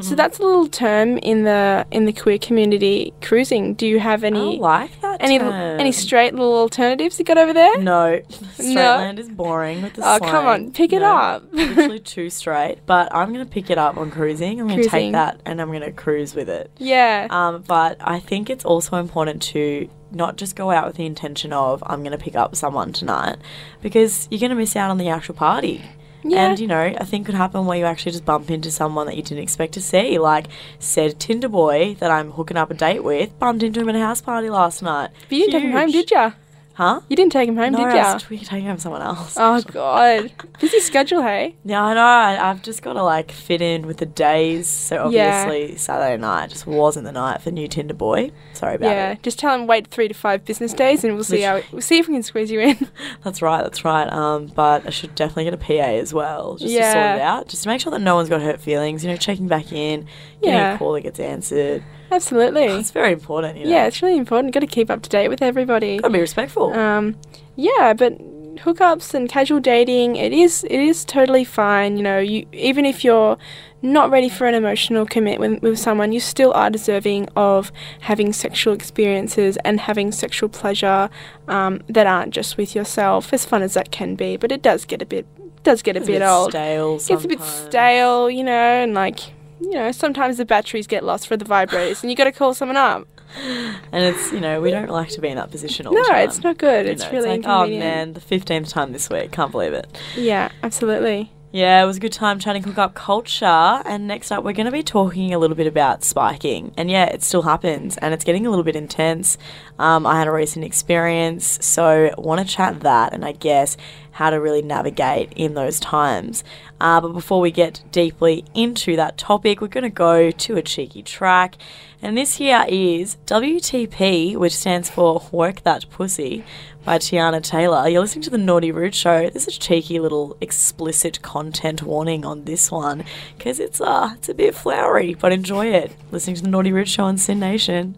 So 0.00 0.14
that's 0.14 0.38
a 0.38 0.42
little 0.42 0.68
term 0.68 1.18
in 1.18 1.42
the 1.44 1.86
in 1.90 2.04
the 2.04 2.12
queer 2.12 2.38
community. 2.38 3.12
Cruising. 3.20 3.74
Do 3.74 3.86
you 3.86 3.98
have 4.00 4.22
any 4.24 4.58
I 4.58 4.60
like 4.60 5.00
that. 5.00 5.16
any 5.20 5.38
term. 5.38 5.52
any 5.80 5.92
straight 5.92 6.34
little 6.34 6.54
alternatives 6.54 7.18
you 7.18 7.24
got 7.24 7.38
over 7.38 7.52
there? 7.52 7.78
No, 7.78 8.20
No. 8.20 8.22
Straightland 8.58 9.18
is 9.18 9.28
boring 9.28 9.82
with 9.82 9.94
the 9.94 10.02
Oh, 10.04 10.18
come 10.20 10.46
on, 10.46 10.70
pick 10.72 10.92
it 10.92 11.02
up. 11.02 11.42
literally 11.52 11.98
too 11.98 12.30
straight. 12.30 12.78
But 12.86 13.12
I'm 13.14 13.32
gonna 13.32 13.44
pick 13.46 13.70
it 13.70 13.78
up 13.78 13.96
on 13.96 14.10
cruising. 14.10 14.60
I'm 14.60 14.68
gonna 14.68 14.84
take 14.84 15.12
that 15.12 15.40
and 15.48 15.60
I'm 15.60 15.72
gonna 15.72 15.92
cruise 15.92 16.34
with 16.34 16.48
it. 16.48 16.70
Yeah. 16.78 17.26
Um, 17.30 17.62
but 17.66 17.96
I 18.00 18.20
think 18.20 18.50
it's 18.50 18.64
also 18.64 18.96
important 18.96 19.42
to 19.54 19.88
not 20.10 20.36
just 20.36 20.56
go 20.56 20.70
out 20.70 20.86
with 20.86 20.96
the 20.96 21.06
intention 21.06 21.52
of 21.52 21.82
I'm 21.86 22.00
going 22.00 22.16
to 22.16 22.18
pick 22.18 22.34
up 22.34 22.56
someone 22.56 22.92
tonight 22.92 23.36
because 23.82 24.26
you're 24.30 24.40
going 24.40 24.50
to 24.50 24.56
miss 24.56 24.74
out 24.76 24.90
on 24.90 24.98
the 24.98 25.08
actual 25.08 25.34
party. 25.34 25.82
Yeah. 26.24 26.48
And 26.48 26.58
you 26.58 26.66
know, 26.66 26.94
a 26.96 27.04
thing 27.04 27.24
could 27.24 27.34
happen 27.34 27.66
where 27.66 27.78
you 27.78 27.84
actually 27.84 28.12
just 28.12 28.24
bump 28.24 28.50
into 28.50 28.70
someone 28.70 29.06
that 29.06 29.16
you 29.16 29.22
didn't 29.22 29.42
expect 29.42 29.74
to 29.74 29.80
see. 29.80 30.18
Like 30.18 30.46
said 30.78 31.20
Tinder 31.20 31.48
boy 31.48 31.94
that 32.00 32.10
I'm 32.10 32.32
hooking 32.32 32.56
up 32.56 32.70
a 32.70 32.74
date 32.74 33.04
with 33.04 33.38
bumped 33.38 33.62
into 33.62 33.80
him 33.80 33.88
at 33.88 33.94
a 33.94 34.00
house 34.00 34.20
party 34.20 34.50
last 34.50 34.82
night. 34.82 35.10
But 35.28 35.38
you 35.38 35.46
didn't 35.46 35.52
take 35.52 35.70
him 35.70 35.72
home, 35.72 35.90
did 35.90 36.10
ya? 36.10 36.32
Huh? 36.78 37.00
You 37.08 37.16
didn't 37.16 37.32
take 37.32 37.48
him 37.48 37.56
home, 37.56 37.72
no, 37.72 37.78
did 37.86 37.92
you? 37.94 37.98
I 37.98 38.14
was 38.14 38.22
tweaking 38.22 38.64
home 38.64 38.78
someone 38.78 39.02
else. 39.02 39.34
Oh 39.36 39.60
god, 39.62 40.30
busy 40.60 40.78
schedule, 40.78 41.22
hey. 41.22 41.56
Yeah, 41.64 41.82
I 41.82 41.94
know. 41.94 42.00
I, 42.04 42.50
I've 42.50 42.62
just 42.62 42.82
got 42.82 42.92
to 42.92 43.02
like 43.02 43.32
fit 43.32 43.60
in 43.60 43.84
with 43.84 43.96
the 43.96 44.06
days. 44.06 44.68
So 44.68 45.10
Yeah. 45.10 45.40
obviously 45.42 45.76
Saturday 45.76 46.16
night 46.20 46.50
just 46.50 46.68
wasn't 46.68 47.04
the 47.06 47.10
night 47.10 47.42
for 47.42 47.50
new 47.50 47.66
Tinder 47.66 47.94
boy. 47.94 48.30
Sorry 48.52 48.76
about 48.76 48.86
Yeah, 48.90 49.10
it. 49.10 49.14
Yeah, 49.14 49.22
just 49.22 49.40
tell 49.40 49.52
him 49.56 49.66
wait 49.66 49.88
three 49.88 50.06
to 50.06 50.14
five 50.14 50.44
business 50.44 50.72
days, 50.72 51.02
and 51.02 51.14
we'll 51.16 51.24
see 51.24 51.40
how 51.40 51.60
we'll 51.72 51.82
see 51.82 51.98
if 51.98 52.06
we 52.06 52.14
can 52.14 52.22
squeeze 52.22 52.48
you 52.48 52.60
in. 52.60 52.86
That's 53.24 53.42
right, 53.42 53.64
that's 53.64 53.84
right. 53.84 54.06
Um, 54.12 54.46
but 54.46 54.86
I 54.86 54.90
should 54.90 55.16
definitely 55.16 55.44
get 55.50 55.54
a 55.54 55.56
PA 55.56 55.72
as 55.98 56.14
well, 56.14 56.58
just 56.58 56.72
to 56.72 56.80
sort 56.80 56.96
it 57.16 57.20
out, 57.20 57.48
just 57.48 57.64
to 57.64 57.68
make 57.70 57.80
sure 57.80 57.90
that 57.90 58.00
no 58.02 58.14
one's 58.14 58.28
got 58.28 58.40
hurt 58.40 58.60
feelings. 58.60 59.02
You 59.02 59.10
know, 59.10 59.16
checking 59.16 59.48
back 59.48 59.72
in, 59.72 60.06
getting 60.42 60.54
Yeah. 60.54 60.74
a 60.76 60.78
call 60.78 60.92
that 60.92 61.00
gets 61.00 61.18
answered. 61.18 61.82
Absolutely. 62.10 62.64
It's 62.64 62.90
very 62.90 63.12
important. 63.12 63.58
You 63.58 63.64
know, 63.64 63.70
Yeah, 63.70 63.86
it's 63.86 64.02
really 64.02 64.18
important. 64.18 64.54
Got 64.54 64.60
to 64.60 64.66
keep 64.66 64.90
up 64.90 65.02
to 65.02 65.08
date 65.08 65.28
with 65.28 65.42
everybody. 65.42 65.98
gotta 65.98 66.12
be 66.12 66.20
respectful. 66.20 66.72
Um, 66.72 67.16
yeah, 67.56 67.92
but 67.96 68.18
hookups 68.58 69.14
and 69.14 69.28
casual 69.28 69.60
dating, 69.60 70.16
it 70.16 70.32
is 70.32 70.64
it 70.64 70.80
is 70.80 71.04
totally 71.04 71.44
fine. 71.44 71.96
You 71.96 72.02
know, 72.02 72.18
you 72.18 72.46
even 72.52 72.84
if 72.86 73.04
you're 73.04 73.36
not 73.82 74.10
ready 74.10 74.28
for 74.28 74.46
an 74.46 74.54
emotional 74.54 75.06
commitment 75.06 75.62
with 75.62 75.78
someone, 75.78 76.10
you 76.12 76.18
still 76.20 76.52
are 76.54 76.70
deserving 76.70 77.28
of 77.36 77.70
having 78.00 78.32
sexual 78.32 78.74
experiences 78.74 79.56
and 79.64 79.78
having 79.80 80.10
sexual 80.10 80.48
pleasure 80.48 81.08
um, 81.46 81.82
that 81.88 82.06
aren't 82.06 82.32
just 82.34 82.56
with 82.56 82.74
yourself. 82.74 83.32
As 83.32 83.44
fun 83.44 83.62
as 83.62 83.74
that 83.74 83.90
can 83.92 84.14
be, 84.16 84.36
but 84.36 84.50
it 84.50 84.62
does 84.62 84.84
get 84.84 85.02
a 85.02 85.06
bit 85.06 85.26
does 85.62 85.82
get 85.82 85.96
a 85.96 85.98
It's 85.98 86.06
bit 86.08 86.22
old. 86.22 86.50
stale. 86.50 86.96
It 86.96 87.06
gets 87.06 87.24
a 87.24 87.28
bit 87.28 87.42
stale, 87.42 88.30
you 88.30 88.42
know, 88.44 88.52
and 88.52 88.94
like 88.94 89.18
you 89.60 89.72
know, 89.72 89.92
sometimes 89.92 90.36
the 90.38 90.44
batteries 90.44 90.86
get 90.86 91.04
lost 91.04 91.26
for 91.26 91.36
the 91.36 91.44
vibrators, 91.44 92.02
and 92.02 92.10
you 92.10 92.16
got 92.16 92.24
to 92.24 92.32
call 92.32 92.54
someone 92.54 92.76
up. 92.76 93.06
and 93.42 94.04
it's 94.04 94.32
you 94.32 94.40
know 94.40 94.58
we 94.58 94.70
don't 94.70 94.88
like 94.88 95.10
to 95.10 95.20
be 95.20 95.28
in 95.28 95.36
that 95.36 95.50
position 95.50 95.86
all 95.86 95.92
No, 95.92 96.00
the 96.02 96.08
time. 96.08 96.16
No, 96.16 96.22
it's 96.24 96.42
not 96.42 96.56
good. 96.56 96.86
You 96.86 96.92
It's 96.92 97.04
know, 97.04 97.10
really 97.12 97.28
like 97.36 97.42
oh 97.44 97.66
man, 97.66 98.14
the 98.14 98.20
fifteenth 98.22 98.70
time 98.70 98.92
this 98.92 99.10
week, 99.10 99.32
can't 99.32 99.52
believe 99.52 99.74
it. 99.74 99.86
Yeah, 100.16 100.50
absolutely. 100.62 101.30
Yeah, 101.50 101.82
it 101.82 101.86
was 101.86 101.96
a 101.96 102.00
good 102.00 102.12
time 102.12 102.38
chatting 102.38 102.62
hookup 102.62 102.92
culture. 102.94 103.46
And 103.46 104.06
next 104.06 104.30
up, 104.30 104.44
we're 104.44 104.52
going 104.52 104.66
to 104.66 104.72
be 104.72 104.82
talking 104.82 105.32
a 105.32 105.38
little 105.38 105.56
bit 105.56 105.66
about 105.66 106.04
spiking. 106.04 106.74
And 106.76 106.90
yeah, 106.90 107.06
it 107.06 107.22
still 107.22 107.40
happens 107.40 107.96
and 107.96 108.12
it's 108.12 108.22
getting 108.22 108.46
a 108.46 108.50
little 108.50 108.64
bit 108.64 108.76
intense. 108.76 109.38
Um, 109.78 110.06
I 110.06 110.18
had 110.18 110.28
a 110.28 110.30
recent 110.30 110.62
experience, 110.66 111.58
so 111.64 112.10
want 112.18 112.46
to 112.46 112.54
chat 112.54 112.80
that 112.80 113.14
and 113.14 113.24
I 113.24 113.32
guess 113.32 113.78
how 114.18 114.30
to 114.30 114.40
really 114.40 114.62
navigate 114.62 115.32
in 115.36 115.54
those 115.54 115.78
times. 115.78 116.42
Uh, 116.80 117.00
but 117.00 117.12
before 117.12 117.40
we 117.40 117.52
get 117.52 117.80
deeply 117.92 118.44
into 118.52 118.96
that 118.96 119.16
topic, 119.16 119.60
we're 119.60 119.68
going 119.68 119.84
to 119.84 119.88
go 119.90 120.32
to 120.32 120.56
a 120.56 120.62
cheeky 120.62 121.04
track. 121.04 121.54
And 122.02 122.18
this 122.18 122.34
here 122.34 122.66
is 122.68 123.16
WTP, 123.26 124.34
which 124.34 124.56
stands 124.56 124.90
for 124.90 125.22
Work 125.30 125.62
That 125.62 125.88
Pussy 125.90 126.44
by 126.84 126.98
Teyana 126.98 127.40
Taylor. 127.40 127.88
You're 127.88 128.00
listening 128.00 128.24
to 128.24 128.30
the 128.30 128.38
Naughty 128.38 128.72
Rude 128.72 128.96
Show. 128.96 129.30
There's 129.30 129.46
a 129.46 129.52
cheeky 129.52 130.00
little 130.00 130.36
explicit 130.40 131.22
content 131.22 131.84
warning 131.84 132.24
on 132.24 132.44
this 132.44 132.72
one 132.72 133.04
because 133.36 133.60
it's 133.60 133.80
uh 133.80 134.14
it's 134.16 134.28
a 134.28 134.34
bit 134.34 134.56
flowery, 134.56 135.14
but 135.14 135.30
enjoy 135.30 135.66
it. 135.66 135.94
Listening 136.10 136.34
to 136.36 136.42
the 136.42 136.50
Naughty 136.50 136.72
Rude 136.72 136.88
Show 136.88 137.04
on 137.04 137.18
SYN 137.18 137.38
Nation. 137.38 137.96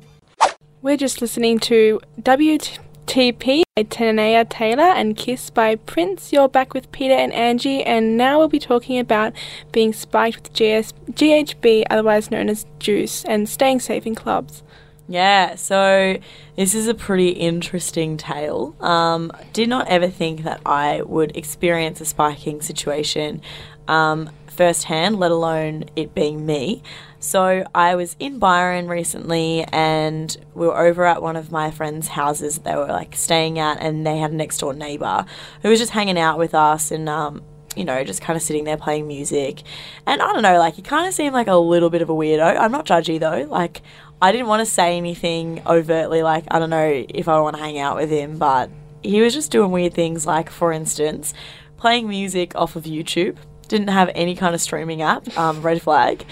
We're 0.83 0.99
just 0.99 1.23
listening 1.23 1.61
to 1.61 1.99
WTP 2.21 2.79
by 3.11 3.65
Teyana 3.77 4.49
Taylor 4.49 4.85
and 4.85 5.17
Kiss 5.17 5.51
by 5.51 5.75
Prince. 5.75 6.33
You're 6.33 6.49
back 6.49 6.75
with 6.75 6.93
Peta 6.93 7.15
and 7.15 7.33
Angie, 7.33 7.83
and 7.83 8.17
now 8.17 8.39
we'll 8.39 8.47
be 8.47 8.61
talking 8.61 9.01
about 9.01 9.33
being 9.73 9.93
spiked 9.93 10.37
with 10.45 10.53
GS- 10.53 10.95
GHB, 11.11 11.87
otherwise 11.91 12.31
known 12.31 12.49
as 12.49 12.67
juice, 12.79 13.25
and 13.25 13.49
staying 13.49 13.81
safe 13.81 14.07
in 14.07 14.15
clubs. 14.15 14.63
Yeah, 15.09 15.57
so 15.57 16.19
this 16.55 16.73
is 16.73 16.87
a 16.87 16.95
pretty 16.95 17.31
interesting 17.31 18.17
tale. 18.17 18.77
Um, 18.79 19.33
did 19.53 19.69
not 19.69 19.89
ever 19.89 20.09
think 20.09 20.45
that 20.45 20.61
I 20.65 21.03
would 21.03 21.37
experience 21.37 22.01
a 22.01 22.05
spiking 22.05 22.61
situation 22.61 23.43
um, 23.89 24.31
firsthand, 24.47 25.19
let 25.19 25.33
alone 25.33 25.87
it 25.97 26.15
being 26.15 26.47
me. 26.47 26.81
So 27.21 27.65
I 27.75 27.95
was 27.95 28.17
in 28.19 28.39
Byron 28.39 28.89
recently, 28.89 29.65
and 29.65 30.35
we 30.55 30.67
were 30.67 30.79
over 30.79 31.05
at 31.05 31.23
one 31.23 31.37
of 31.37 31.53
my 31.53 31.71
friends' 31.71 32.09
houses. 32.09 32.59
They 32.59 32.75
were 32.75 32.87
like 32.87 33.15
staying 33.15 33.59
at, 33.59 33.79
and 33.79 34.07
they 34.07 34.19
had 34.19 34.33
a 34.33 34.35
next 34.35 34.59
door 34.59 34.73
neighbor 34.73 35.27
who 35.63 35.69
was 35.69 35.79
just 35.79 35.93
hanging 35.93 36.19
out 36.19 36.39
with 36.39 36.55
us, 36.55 36.91
and 36.91 37.09
um, 37.09 37.43
you 37.77 37.85
know, 37.85 38.03
just 38.05 38.23
kind 38.23 38.37
of 38.37 38.43
sitting 38.43 38.65
there 38.65 38.77
playing 38.77 39.07
music. 39.07 39.63
And 40.07 40.21
I 40.21 40.33
don't 40.33 40.43
know, 40.43 40.59
like, 40.59 40.75
he 40.75 40.83
kind 40.83 41.07
of 41.07 41.15
seemed 41.15 41.35
like 41.35 41.47
a 41.47 41.55
little 41.57 41.91
bit 41.91 42.03
of 42.03 42.11
a 42.11 42.15
weirdo. 42.15 42.59
I'm 42.59 42.73
not 42.73 42.87
judgy 42.87 43.21
though. 43.21 43.47
Like, 43.49 43.83
I 44.21 44.33
didn't 44.33 44.49
want 44.49 44.61
to 44.61 44.67
say 44.67 44.97
anything 44.97 45.63
overtly, 45.67 46.23
like, 46.23 46.45
I 46.51 46.59
don't 46.59 46.71
know 46.71 47.05
if 47.09 47.29
I 47.29 47.39
want 47.41 47.57
to 47.57 47.63
hang 47.63 47.79
out 47.79 47.97
with 47.97 48.11
him, 48.11 48.39
but 48.39 48.71
he 49.03 49.21
was 49.21 49.35
just 49.35 49.53
doing 49.53 49.71
weird 49.71 49.95
things, 49.95 50.27
like, 50.27 50.51
for 50.51 50.73
instance, 50.73 51.33
playing 51.77 52.09
music 52.09 52.55
off 52.57 52.77
of 52.77 52.85
YouTube. 52.85 53.37
Didn't 53.69 53.89
have 53.89 54.11
any 54.17 54.35
kind 54.35 54.55
of 54.55 54.61
streaming 54.61 55.01
app, 55.01 55.39
um, 55.39 55.63
red 55.63 55.81
flag. 55.81 56.27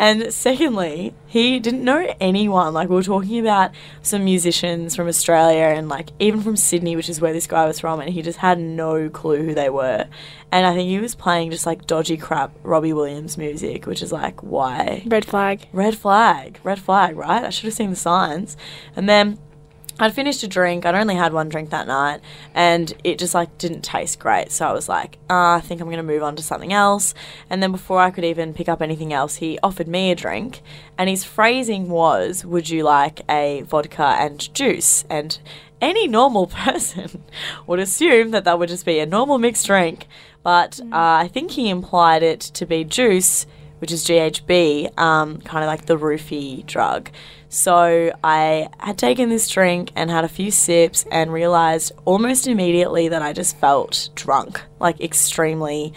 And 0.00 0.32
secondly, 0.32 1.12
he 1.26 1.60
didn't 1.60 1.84
know 1.84 2.14
anyone. 2.20 2.72
Like, 2.72 2.88
we 2.88 2.94
were 2.94 3.02
talking 3.02 3.38
about 3.38 3.72
some 4.00 4.24
musicians 4.24 4.96
from 4.96 5.08
Australia 5.08 5.76
and, 5.76 5.90
like, 5.90 6.08
even 6.18 6.40
from 6.40 6.56
Sydney, 6.56 6.96
which 6.96 7.10
is 7.10 7.20
where 7.20 7.34
this 7.34 7.46
guy 7.46 7.66
was 7.66 7.80
from, 7.80 8.00
and 8.00 8.08
he 8.08 8.22
just 8.22 8.38
had 8.38 8.58
no 8.58 9.10
clue 9.10 9.44
who 9.44 9.54
they 9.54 9.68
were. 9.68 10.08
And 10.50 10.66
I 10.66 10.72
think 10.72 10.88
he 10.88 10.98
was 10.98 11.14
playing 11.14 11.50
just, 11.50 11.66
like, 11.66 11.86
dodgy 11.86 12.16
crap 12.16 12.50
Robbie 12.62 12.94
Williams 12.94 13.36
music, 13.36 13.86
which 13.86 14.00
is 14.00 14.10
like, 14.10 14.42
why? 14.42 15.02
Red 15.06 15.26
flag. 15.26 15.68
Red 15.70 15.98
flag, 15.98 16.60
red 16.62 16.78
flag, 16.78 17.18
right? 17.18 17.44
I 17.44 17.50
should 17.50 17.66
have 17.66 17.74
seen 17.74 17.90
the 17.90 17.96
signs. 17.96 18.56
And 18.96 19.06
then 19.06 19.38
I'd 20.00 20.14
finished 20.14 20.42
a 20.42 20.48
drink. 20.48 20.86
I'd 20.86 20.94
only 20.94 21.14
had 21.14 21.34
one 21.34 21.50
drink 21.50 21.68
that 21.70 21.86
night, 21.86 22.22
and 22.54 22.92
it 23.04 23.18
just 23.18 23.34
like 23.34 23.58
didn't 23.58 23.82
taste 23.82 24.18
great. 24.18 24.50
So 24.50 24.66
I 24.66 24.72
was 24.72 24.88
like, 24.88 25.18
ah, 25.28 25.56
I 25.56 25.60
think 25.60 25.80
I'm 25.80 25.90
gonna 25.90 26.02
move 26.02 26.22
on 26.22 26.36
to 26.36 26.42
something 26.42 26.72
else. 26.72 27.12
And 27.50 27.62
then 27.62 27.70
before 27.70 28.00
I 28.00 28.10
could 28.10 28.24
even 28.24 28.54
pick 28.54 28.66
up 28.66 28.80
anything 28.80 29.12
else, 29.12 29.36
he 29.36 29.58
offered 29.62 29.88
me 29.88 30.10
a 30.10 30.14
drink, 30.14 30.62
and 30.96 31.10
his 31.10 31.24
phrasing 31.24 31.90
was, 31.90 32.46
"Would 32.46 32.70
you 32.70 32.82
like 32.82 33.20
a 33.28 33.60
vodka 33.62 34.16
and 34.18 34.52
juice?" 34.54 35.04
And 35.10 35.38
any 35.82 36.08
normal 36.08 36.46
person 36.64 37.22
would 37.66 37.78
assume 37.78 38.30
that 38.30 38.44
that 38.44 38.58
would 38.58 38.70
just 38.70 38.86
be 38.86 39.00
a 39.00 39.06
normal 39.06 39.36
mixed 39.36 39.66
drink, 39.66 40.06
but 40.42 40.80
uh, 40.80 41.20
I 41.24 41.28
think 41.28 41.50
he 41.50 41.68
implied 41.68 42.22
it 42.22 42.40
to 42.40 42.64
be 42.64 42.84
juice 42.84 43.46
which 43.80 43.92
is 43.92 44.04
GHB, 44.04 44.98
um, 44.98 45.40
kind 45.40 45.64
of 45.64 45.68
like 45.68 45.86
the 45.86 45.98
roofie 45.98 46.64
drug. 46.66 47.10
So 47.48 48.12
I 48.22 48.68
had 48.78 48.96
taken 48.96 49.28
this 49.28 49.48
drink 49.48 49.90
and 49.96 50.10
had 50.10 50.24
a 50.24 50.28
few 50.28 50.50
sips 50.50 51.04
and 51.10 51.32
realized 51.32 51.92
almost 52.04 52.46
immediately 52.46 53.08
that 53.08 53.22
I 53.22 53.32
just 53.32 53.56
felt 53.58 54.10
drunk, 54.14 54.60
like 54.78 55.00
extremely 55.00 55.92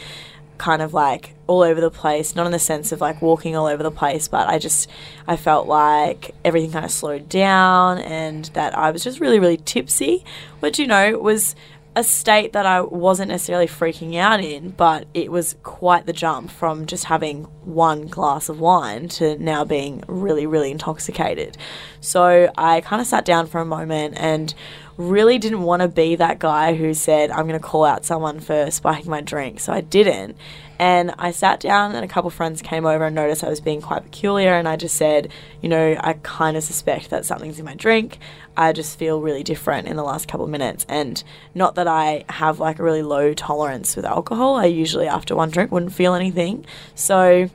kind 0.58 0.82
of 0.82 0.93
like 0.93 1.36
all 1.46 1.62
over 1.62 1.82
the 1.82 1.91
place, 1.91 2.36
not 2.36 2.46
in 2.46 2.52
the 2.52 2.60
sense 2.60 2.91
of 2.91 3.02
like 3.02 3.22
walking 3.22 3.56
all 3.56 3.67
over 3.67 3.84
the 3.84 3.91
place, 3.91 4.28
but 4.28 4.48
I 4.48 4.60
just 4.60 4.89
I 5.28 5.36
felt 5.36 5.67
like 5.67 6.34
everything 6.46 6.72
kind 6.72 6.86
of 6.86 6.91
slowed 6.91 7.28
down 7.28 8.00
and 8.00 8.46
that 8.54 8.76
I 8.78 8.91
was 8.91 9.04
just 9.04 9.19
really 9.19 9.39
really 9.39 9.58
tipsy, 9.58 10.24
which 10.60 10.80
you 10.80 10.88
know 10.88 11.19
was 11.19 11.56
a 11.95 12.03
state 12.03 12.53
that 12.53 12.65
I 12.65 12.82
wasn't 12.82 13.29
necessarily 13.29 13.67
freaking 13.67 14.15
out 14.15 14.43
in, 14.43 14.69
but 14.71 15.06
it 15.13 15.32
was 15.32 15.56
quite 15.63 16.06
the 16.06 16.13
jump 16.13 16.49
from 16.49 16.86
just 16.86 17.06
having 17.06 17.43
one 17.63 18.08
glass 18.08 18.49
of 18.49 18.60
wine 18.60 19.08
to 19.10 19.38
now 19.38 19.63
being 19.63 20.03
really, 20.08 20.47
really 20.47 20.71
intoxicated. 20.71 21.58
So 22.01 22.51
I 22.58 22.82
kind 22.82 23.01
of 23.01 23.08
sat 23.08 23.25
down 23.25 23.47
for 23.47 23.62
a 23.62 23.65
moment 23.65 24.15
and 24.17 24.53
really 24.97 25.38
didn't 25.38 25.62
want 25.62 25.82
to 25.82 25.88
be 25.88 26.15
that 26.15 26.39
guy 26.39 26.75
who 26.75 26.93
said, 26.93 27.32
I'm 27.32 27.47
going 27.47 27.60
to 27.60 27.65
call 27.65 27.84
out 27.86 28.06
someone 28.06 28.39
for 28.39 28.69
spiking 28.71 29.10
my 29.10 29.21
drink. 29.21 29.60
So 29.60 29.73
I 29.73 29.82
didn't. 29.82 30.38
And 30.84 31.15
I 31.17 31.32
sat 31.32 31.62
down, 31.62 31.96
and 31.96 32.04
a 32.04 32.10
couple 32.10 32.30
friends 32.30 32.62
came 32.62 32.86
over 32.86 33.06
and 33.06 33.15
noticed 33.15 33.41
I 33.41 33.48
was 33.48 33.62
being 33.62 33.80
quite 33.80 34.04
peculiar. 34.04 34.56
And 34.56 34.67
I 34.67 34.76
just 34.76 34.98
said, 34.98 35.32
you 35.62 35.69
know, 35.69 35.96
I 35.98 36.17
kind 36.24 36.58
of 36.58 36.63
suspect 36.63 37.10
that 37.10 37.24
something's 37.24 37.58
in 37.58 37.63
my 37.63 37.74
drink. 37.74 38.17
I 38.58 38.74
just 38.74 39.00
feel 39.00 39.22
really 39.22 39.43
different 39.43 39.88
in 39.88 39.96
the 39.96 40.04
last 40.04 40.28
couple 40.28 40.43
of 40.43 40.52
minutes. 40.52 40.86
And 40.89 41.24
not 41.56 41.76
that 41.76 41.88
I 41.88 42.26
have 42.28 42.60
like 42.60 42.80
a 42.80 42.84
really 42.84 43.02
low 43.02 43.34
tolerance 43.34 43.96
with 43.96 44.04
alcohol, 44.04 44.56
I 44.56 44.65
usually, 44.65 45.08
after 45.08 45.38
one 45.38 45.52
drink, 45.52 45.72
wouldn't 45.72 45.93
feel 45.93 46.15
anything. 46.15 46.65
So 46.96 47.50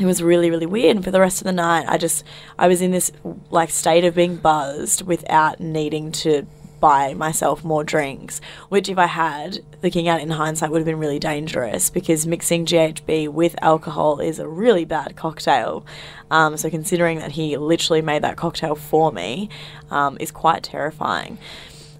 it 0.00 0.04
was 0.04 0.20
really 0.20 0.50
really 0.50 0.66
weird 0.66 0.96
and 0.96 1.04
for 1.04 1.10
the 1.10 1.20
rest 1.20 1.40
of 1.40 1.46
the 1.46 1.52
night 1.52 1.86
i 1.88 1.96
just 1.96 2.22
i 2.58 2.68
was 2.68 2.82
in 2.82 2.90
this 2.90 3.10
like 3.50 3.70
state 3.70 4.04
of 4.04 4.14
being 4.14 4.36
buzzed 4.36 5.00
without 5.06 5.58
needing 5.58 6.12
to 6.12 6.46
buy 6.80 7.14
myself 7.14 7.64
more 7.64 7.84
drinks 7.84 8.40
which 8.68 8.88
if 8.88 8.98
i 8.98 9.06
had 9.06 9.58
looking 9.82 10.08
at 10.08 10.20
it 10.20 10.22
in 10.22 10.30
hindsight 10.30 10.70
would 10.70 10.78
have 10.78 10.86
been 10.86 10.98
really 10.98 11.18
dangerous 11.18 11.90
because 11.90 12.26
mixing 12.26 12.64
ghb 12.64 13.28
with 13.28 13.54
alcohol 13.62 14.20
is 14.20 14.38
a 14.38 14.48
really 14.48 14.84
bad 14.84 15.16
cocktail. 15.16 15.84
Um, 16.30 16.56
so 16.56 16.70
considering 16.70 17.18
that 17.18 17.32
he 17.32 17.56
literally 17.56 18.02
made 18.02 18.22
that 18.22 18.36
cocktail 18.36 18.74
for 18.74 19.12
me 19.12 19.48
um, 19.90 20.16
is 20.20 20.30
quite 20.30 20.62
terrifying. 20.62 21.38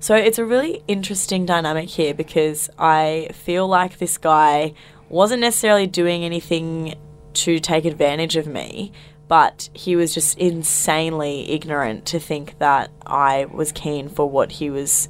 So 0.01 0.15
it's 0.15 0.39
a 0.39 0.45
really 0.45 0.83
interesting 0.87 1.47
dynamic 1.47 1.89
here 1.89 2.15
because 2.15 2.71
i 2.79 3.29
feel 3.33 3.67
like 3.67 3.99
this 3.99 4.19
guy 4.19 4.75
wasn't 5.09 5.41
necessarily 5.41 5.87
doing 5.87 6.25
anything 6.25 6.95
to 7.33 7.61
take 7.61 7.85
advantage 7.85 8.37
of 8.37 8.47
me, 8.47 8.93
but 9.29 9.69
he 9.75 9.97
was 9.97 10.15
just 10.15 10.39
insanely 10.39 11.51
ignorant 11.51 12.07
to 12.07 12.21
think 12.21 12.59
that 12.59 12.91
I 13.05 13.47
was 13.47 13.73
keen 13.73 14.09
for 14.09 14.29
what 14.29 14.53
he 14.53 14.71
was, 14.71 15.09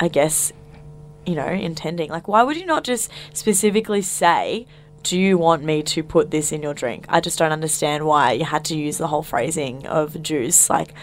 I 0.00 0.08
guess, 0.08 0.52
you 1.24 1.34
know, 1.34 1.46
intending. 1.46 2.10
Like, 2.10 2.26
why 2.26 2.42
would 2.42 2.56
you 2.56 2.66
not 2.66 2.84
just 2.84 3.10
specifically 3.32 4.02
say, 4.02 4.66
do 5.04 5.18
you 5.18 5.38
want 5.38 5.62
me 5.62 5.82
to 5.82 6.02
put 6.02 6.30
this 6.30 6.50
in 6.50 6.62
your 6.62 6.74
drink? 6.74 7.06
I 7.08 7.20
just 7.20 7.38
don't 7.38 7.52
understand 7.52 8.04
why 8.04 8.32
you 8.32 8.44
had 8.44 8.64
to 8.66 8.76
use 8.76 8.98
the 8.98 9.06
whole 9.06 9.22
phrasing 9.22 9.86
of 9.86 10.20
juice. 10.22 10.68
Like, 10.68 10.94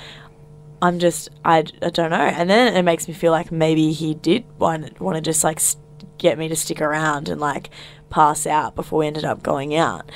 I'm 0.82 1.00
just, 1.00 1.30
I, 1.46 1.60
I 1.82 1.90
don't 1.92 2.10
know. 2.10 2.18
And 2.18 2.50
then 2.50 2.76
it 2.76 2.84
makes 2.84 3.08
me 3.08 3.14
feel 3.14 3.32
like 3.32 3.52
maybe 3.52 3.94
he 3.94 4.16
did 4.16 4.44
want, 4.58 5.00
want 5.00 5.16
to 5.16 5.22
just 5.22 5.44
like 5.44 5.60
st- 5.60 5.82
get 6.18 6.38
me 6.38 6.48
to 6.48 6.56
stick 6.56 6.82
around 6.82 7.30
and 7.30 7.40
like 7.40 7.70
pass 8.10 8.46
out 8.46 8.76
before 8.76 9.00
we 9.00 9.08
ended 9.08 9.24
up 9.24 9.44
going 9.44 9.76
out. 9.76 10.12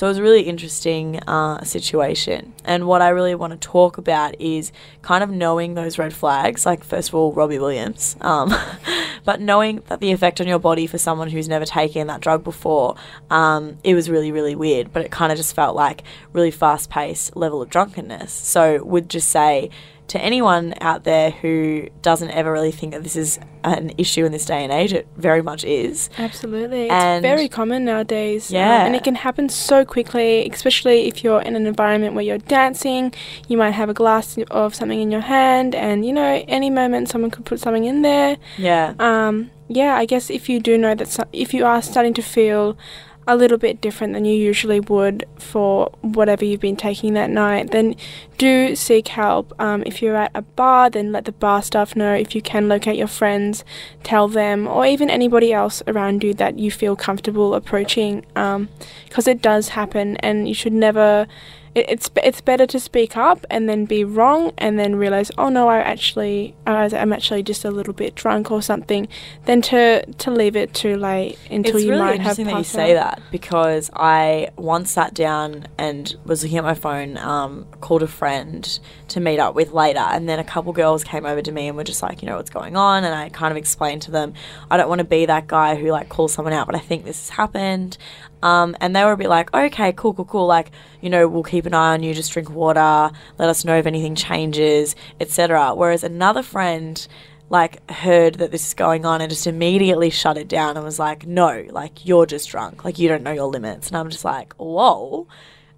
So 0.00 0.06
it 0.06 0.08
was 0.08 0.16
a 0.16 0.22
really 0.22 0.44
interesting 0.44 1.20
uh, 1.28 1.62
situation. 1.62 2.54
And 2.64 2.86
what 2.86 3.02
I 3.02 3.10
really 3.10 3.34
want 3.34 3.52
to 3.52 3.58
talk 3.58 3.98
about 3.98 4.34
is 4.40 4.72
kind 5.02 5.22
of 5.22 5.28
knowing 5.28 5.74
those 5.74 5.98
red 5.98 6.14
flags. 6.14 6.64
Like, 6.64 6.84
first 6.84 7.10
of 7.10 7.14
all, 7.16 7.34
Robbie 7.34 7.58
Williams. 7.58 8.16
Um, 8.22 8.50
but 9.26 9.42
knowing 9.42 9.82
that 9.88 10.00
the 10.00 10.10
effect 10.10 10.40
on 10.40 10.46
your 10.48 10.58
body 10.58 10.86
for 10.86 10.96
someone 10.96 11.28
who's 11.28 11.50
never 11.50 11.66
taken 11.66 12.06
that 12.06 12.22
drug 12.22 12.42
before, 12.42 12.94
um, 13.28 13.76
it 13.84 13.94
was 13.94 14.08
really, 14.08 14.32
really 14.32 14.54
weird. 14.54 14.90
But 14.90 15.04
it 15.04 15.10
kind 15.10 15.32
of 15.32 15.36
just 15.36 15.54
felt 15.54 15.76
like 15.76 16.02
really 16.32 16.50
fast 16.50 16.88
paced 16.88 17.36
level 17.36 17.60
of 17.60 17.68
drunkenness. 17.68 18.32
So, 18.32 18.82
would 18.82 19.10
just 19.10 19.28
say, 19.28 19.68
to 20.10 20.20
anyone 20.20 20.74
out 20.80 21.04
there 21.04 21.30
who 21.30 21.88
doesn't 22.02 22.30
ever 22.30 22.50
really 22.52 22.72
think 22.72 22.92
that 22.92 23.02
this 23.02 23.16
is 23.16 23.38
an 23.62 23.92
issue 23.98 24.24
in 24.24 24.32
this 24.32 24.44
day 24.44 24.64
and 24.64 24.72
age, 24.72 24.92
it 24.92 25.06
very 25.16 25.42
much 25.42 25.64
is. 25.64 26.08
Absolutely. 26.18 26.88
And- 26.88 27.24
it's 27.24 27.30
very 27.30 27.48
common 27.48 27.84
nowadays. 27.84 28.50
um, 28.50 28.56
Yeah. 28.56 28.84
and 28.86 28.96
it 28.96 29.04
can 29.04 29.14
happen 29.14 29.48
so 29.48 29.84
quickly, 29.84 30.48
especially 30.52 31.06
if 31.08 31.22
you're 31.22 31.42
in 31.42 31.54
an 31.56 31.66
environment 31.66 32.14
where 32.14 32.24
you're 32.24 32.38
dancing. 32.38 33.12
You 33.48 33.56
might 33.56 33.72
have 33.72 33.88
a 33.88 33.94
glass 33.94 34.36
of 34.50 34.74
something 34.74 35.00
in 35.00 35.10
your 35.10 35.20
hand, 35.20 35.74
and 35.74 36.04
you 36.04 36.12
know, 36.12 36.44
any 36.48 36.70
moment 36.70 37.08
someone 37.08 37.30
could 37.30 37.44
put 37.44 37.60
something 37.60 37.84
in 37.84 38.02
there. 38.02 38.36
Yeah. 38.58 38.94
Um, 38.98 39.50
yeah, 39.68 39.94
I 39.96 40.04
guess 40.06 40.30
if 40.30 40.48
you 40.48 40.58
do 40.58 40.76
know 40.76 40.94
that, 40.94 41.08
so- 41.08 41.24
if 41.32 41.54
you 41.54 41.64
are 41.64 41.80
starting 41.82 42.14
to 42.14 42.22
feel 42.22 42.76
a 43.26 43.36
little 43.36 43.58
bit 43.58 43.80
different 43.80 44.12
than 44.12 44.24
you 44.24 44.34
usually 44.34 44.80
would 44.80 45.24
for 45.38 45.90
whatever 46.00 46.44
you've 46.44 46.60
been 46.60 46.76
taking 46.76 47.14
that 47.14 47.30
night, 47.30 47.70
then 47.70 47.94
do 48.38 48.74
seek 48.74 49.08
help. 49.08 49.52
Um, 49.60 49.82
if 49.86 50.02
you're 50.02 50.16
at 50.16 50.32
a 50.34 50.42
bar, 50.42 50.90
then 50.90 51.12
let 51.12 51.26
the 51.26 51.32
bar 51.32 51.62
staff 51.62 51.94
know. 51.94 52.14
If 52.14 52.34
you 52.34 52.42
can 52.42 52.68
locate 52.68 52.96
your 52.96 53.06
friends, 53.06 53.64
tell 54.02 54.26
them, 54.26 54.66
or 54.66 54.84
even 54.86 55.10
anybody 55.10 55.52
else 55.52 55.82
around 55.86 56.24
you 56.24 56.34
that 56.34 56.58
you 56.58 56.70
feel 56.70 56.96
comfortable 56.96 57.54
approaching, 57.54 58.24
because 58.34 59.28
it 59.28 59.42
does 59.42 59.68
happen, 59.68 60.16
and 60.16 60.48
you 60.48 60.54
should 60.54 60.72
never. 60.72 61.26
It, 61.74 61.86
it's 61.88 62.10
it's 62.24 62.40
better 62.40 62.66
to 62.66 62.80
speak 62.80 63.16
up 63.16 63.46
and 63.48 63.68
then 63.68 63.84
be 63.84 64.02
wrong 64.02 64.52
and 64.58 64.76
then 64.76 64.96
realize 64.96 65.30
oh 65.38 65.48
no 65.48 65.68
I 65.68 65.78
actually 65.78 66.56
I 66.66 66.82
was- 66.82 66.92
I'm 66.94 67.12
actually 67.12 67.44
just 67.44 67.64
a 67.64 67.70
little 67.70 67.92
bit 67.92 68.16
drunk 68.16 68.50
or 68.50 68.60
something 68.60 69.06
than 69.44 69.62
to 69.62 70.04
to 70.04 70.30
leave 70.32 70.56
it 70.56 70.74
too 70.74 70.96
late 70.96 71.38
until 71.48 71.76
it's 71.76 71.84
you 71.84 71.92
really 71.92 72.02
might 72.02 72.20
have 72.20 72.38
interesting 72.40 72.46
that 72.46 72.58
you 72.58 72.64
say 72.64 72.96
out. 72.96 73.16
that 73.18 73.22
because 73.30 73.88
I 73.94 74.48
once 74.56 74.90
sat 74.90 75.14
down 75.14 75.68
and 75.78 76.16
was 76.24 76.42
looking 76.42 76.58
at 76.58 76.64
my 76.64 76.74
phone, 76.74 77.16
um, 77.18 77.66
called 77.80 78.02
a 78.02 78.08
friend 78.08 78.78
to 79.08 79.20
meet 79.20 79.38
up 79.38 79.54
with 79.54 79.72
later, 79.72 80.00
and 80.00 80.28
then 80.28 80.38
a 80.40 80.44
couple 80.44 80.72
girls 80.72 81.04
came 81.04 81.24
over 81.24 81.40
to 81.42 81.52
me 81.52 81.68
and 81.68 81.76
were 81.76 81.84
just 81.84 82.02
like, 82.02 82.20
you 82.22 82.26
know, 82.28 82.36
what's 82.36 82.50
going 82.50 82.76
on, 82.76 83.04
and 83.04 83.14
I 83.14 83.28
kind 83.28 83.50
of 83.52 83.56
explained 83.56 84.02
to 84.02 84.10
them, 84.10 84.34
I 84.70 84.76
don't 84.76 84.88
want 84.88 85.00
to 85.00 85.04
be 85.04 85.26
that 85.26 85.46
guy 85.46 85.76
who 85.76 85.90
like 85.90 86.08
calls 86.08 86.32
someone 86.32 86.52
out, 86.54 86.66
but 86.66 86.74
I 86.74 86.80
think 86.80 87.04
this 87.04 87.28
has 87.28 87.36
happened. 87.36 87.96
Um, 88.42 88.76
and 88.80 88.94
they 88.96 89.04
were 89.04 89.12
a 89.12 89.16
bit 89.16 89.28
like, 89.28 89.52
okay, 89.52 89.92
cool, 89.92 90.14
cool, 90.14 90.24
cool. 90.24 90.46
Like, 90.46 90.70
you 91.00 91.10
know, 91.10 91.28
we'll 91.28 91.42
keep 91.42 91.66
an 91.66 91.74
eye 91.74 91.94
on 91.94 92.02
you. 92.02 92.14
Just 92.14 92.32
drink 92.32 92.50
water. 92.50 93.10
Let 93.38 93.48
us 93.48 93.64
know 93.64 93.76
if 93.76 93.86
anything 93.86 94.14
changes, 94.14 94.96
etc. 95.20 95.74
Whereas 95.74 96.04
another 96.04 96.42
friend 96.42 97.06
like 97.50 97.90
heard 97.90 98.36
that 98.36 98.52
this 98.52 98.68
is 98.68 98.74
going 98.74 99.04
on 99.04 99.20
and 99.20 99.28
just 99.28 99.46
immediately 99.46 100.08
shut 100.08 100.38
it 100.38 100.48
down 100.48 100.76
and 100.76 100.84
was 100.84 101.00
like, 101.00 101.26
no, 101.26 101.66
like 101.70 102.06
you're 102.06 102.24
just 102.24 102.48
drunk, 102.48 102.84
like 102.84 102.98
you 102.98 103.08
don't 103.08 103.24
know 103.24 103.32
your 103.32 103.48
limits. 103.48 103.88
And 103.88 103.96
I'm 103.96 104.08
just 104.08 104.24
like, 104.24 104.54
whoa, 104.54 105.26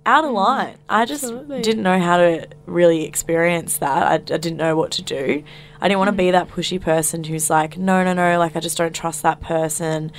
out 0.05 0.25
of 0.25 0.33
line. 0.33 0.77
I 0.89 1.07
just 1.07 1.25
absolutely. 1.25 1.63
didn't 1.63 1.83
know 1.83 1.99
how 1.99 2.19
to 2.19 2.47
really 2.67 3.05
experience 3.05 3.79
that. 3.79 4.03
I, 4.07 4.15
I 4.15 4.19
didn't 4.19 4.59
know 4.59 4.77
what 4.77 4.91
to 4.93 5.03
do. 5.03 5.43
I 5.81 5.89
didn't 5.89 5.99
want 5.99 6.11
to 6.11 6.17
be 6.17 6.31
that 6.31 6.49
pushy 6.49 6.81
person 6.81 7.25
who's 7.25 7.49
like, 7.49 7.79
no, 7.79 8.05
no, 8.05 8.13
no, 8.13 8.39
like 8.39 8.55
I 8.55 8.61
just 8.61 8.77
don't 8.77 8.95
trust 8.95 9.23
that 9.23 9.41
person, 9.41 10.13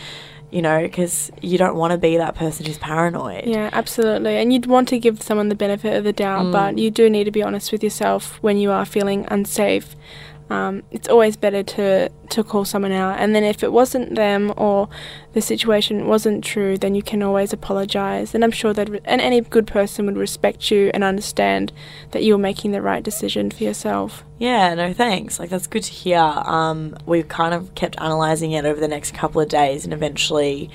you 0.53 0.61
know, 0.61 0.81
because 0.83 1.31
you 1.41 1.57
don't 1.57 1.75
want 1.75 1.91
to 1.91 1.97
be 1.97 2.15
that 2.17 2.35
person 2.35 2.65
who's 2.65 2.77
paranoid. 2.77 3.45
Yeah, 3.45 3.69
absolutely. 3.73 4.37
And 4.37 4.53
you'd 4.53 4.67
want 4.67 4.87
to 4.89 4.99
give 4.99 5.21
someone 5.21 5.49
the 5.49 5.55
benefit 5.55 5.95
of 5.97 6.03
the 6.03 6.13
doubt, 6.13 6.45
Mm. 6.45 6.51
but 6.51 6.77
you 6.77 6.91
do 6.91 7.09
need 7.09 7.23
to 7.23 7.31
be 7.31 7.41
honest 7.41 7.71
with 7.71 7.83
yourself 7.83 8.37
when 8.41 8.57
you 8.57 8.69
are 8.71 8.85
feeling 8.85 9.25
unsafe. 9.29 9.95
Um, 10.49 10.84
it's 10.91 11.08
always 11.08 11.36
better 11.36 11.63
to, 11.63 12.10
to 12.10 12.43
call 12.43 12.65
someone 12.65 12.91
out. 12.91 13.19
And 13.19 13.34
then 13.36 13.43
if 13.43 13.63
it 13.63 13.71
wasn't 13.71 14.15
them 14.15 14.53
or 14.58 14.89
the 15.34 15.41
situation 15.41 16.08
wasn't 16.08 16.43
true, 16.43 16.77
then 16.77 16.95
you 16.95 17.01
can 17.01 17.23
always 17.23 17.53
apologize. 17.53 18.36
And 18.36 18.43
I'm 18.43 18.51
sure 18.51 18.73
that, 18.73 18.89
and 19.06 19.21
any 19.21 19.41
good 19.41 19.67
person 19.67 20.06
would 20.06 20.17
respect 20.17 20.69
you 20.69 20.91
and 20.93 21.03
understand 21.03 21.71
that 22.12 22.23
you're 22.23 22.38
making 22.38 22.71
the 22.71 22.82
right 22.82 23.03
decision 23.03 23.51
for 23.51 23.63
yourself. 23.63 24.23
Yeah, 24.38 24.73
no 24.75 24.93
thanks. 24.93 25.39
Like 25.39 25.49
that's 25.49 25.67
good 25.67 25.84
to 25.84 25.91
hear. 25.91 26.19
Um, 26.19 26.95
we 27.06 27.23
kind 27.23 27.53
of 27.53 27.73
kept 27.75 27.95
analysing 27.97 28.51
it 28.51 28.65
over 28.65 28.79
the 28.79 28.88
next 28.88 29.13
couple 29.13 29.41
of 29.41 29.47
days, 29.47 29.86
and 29.86 29.93
eventually, 29.93 30.69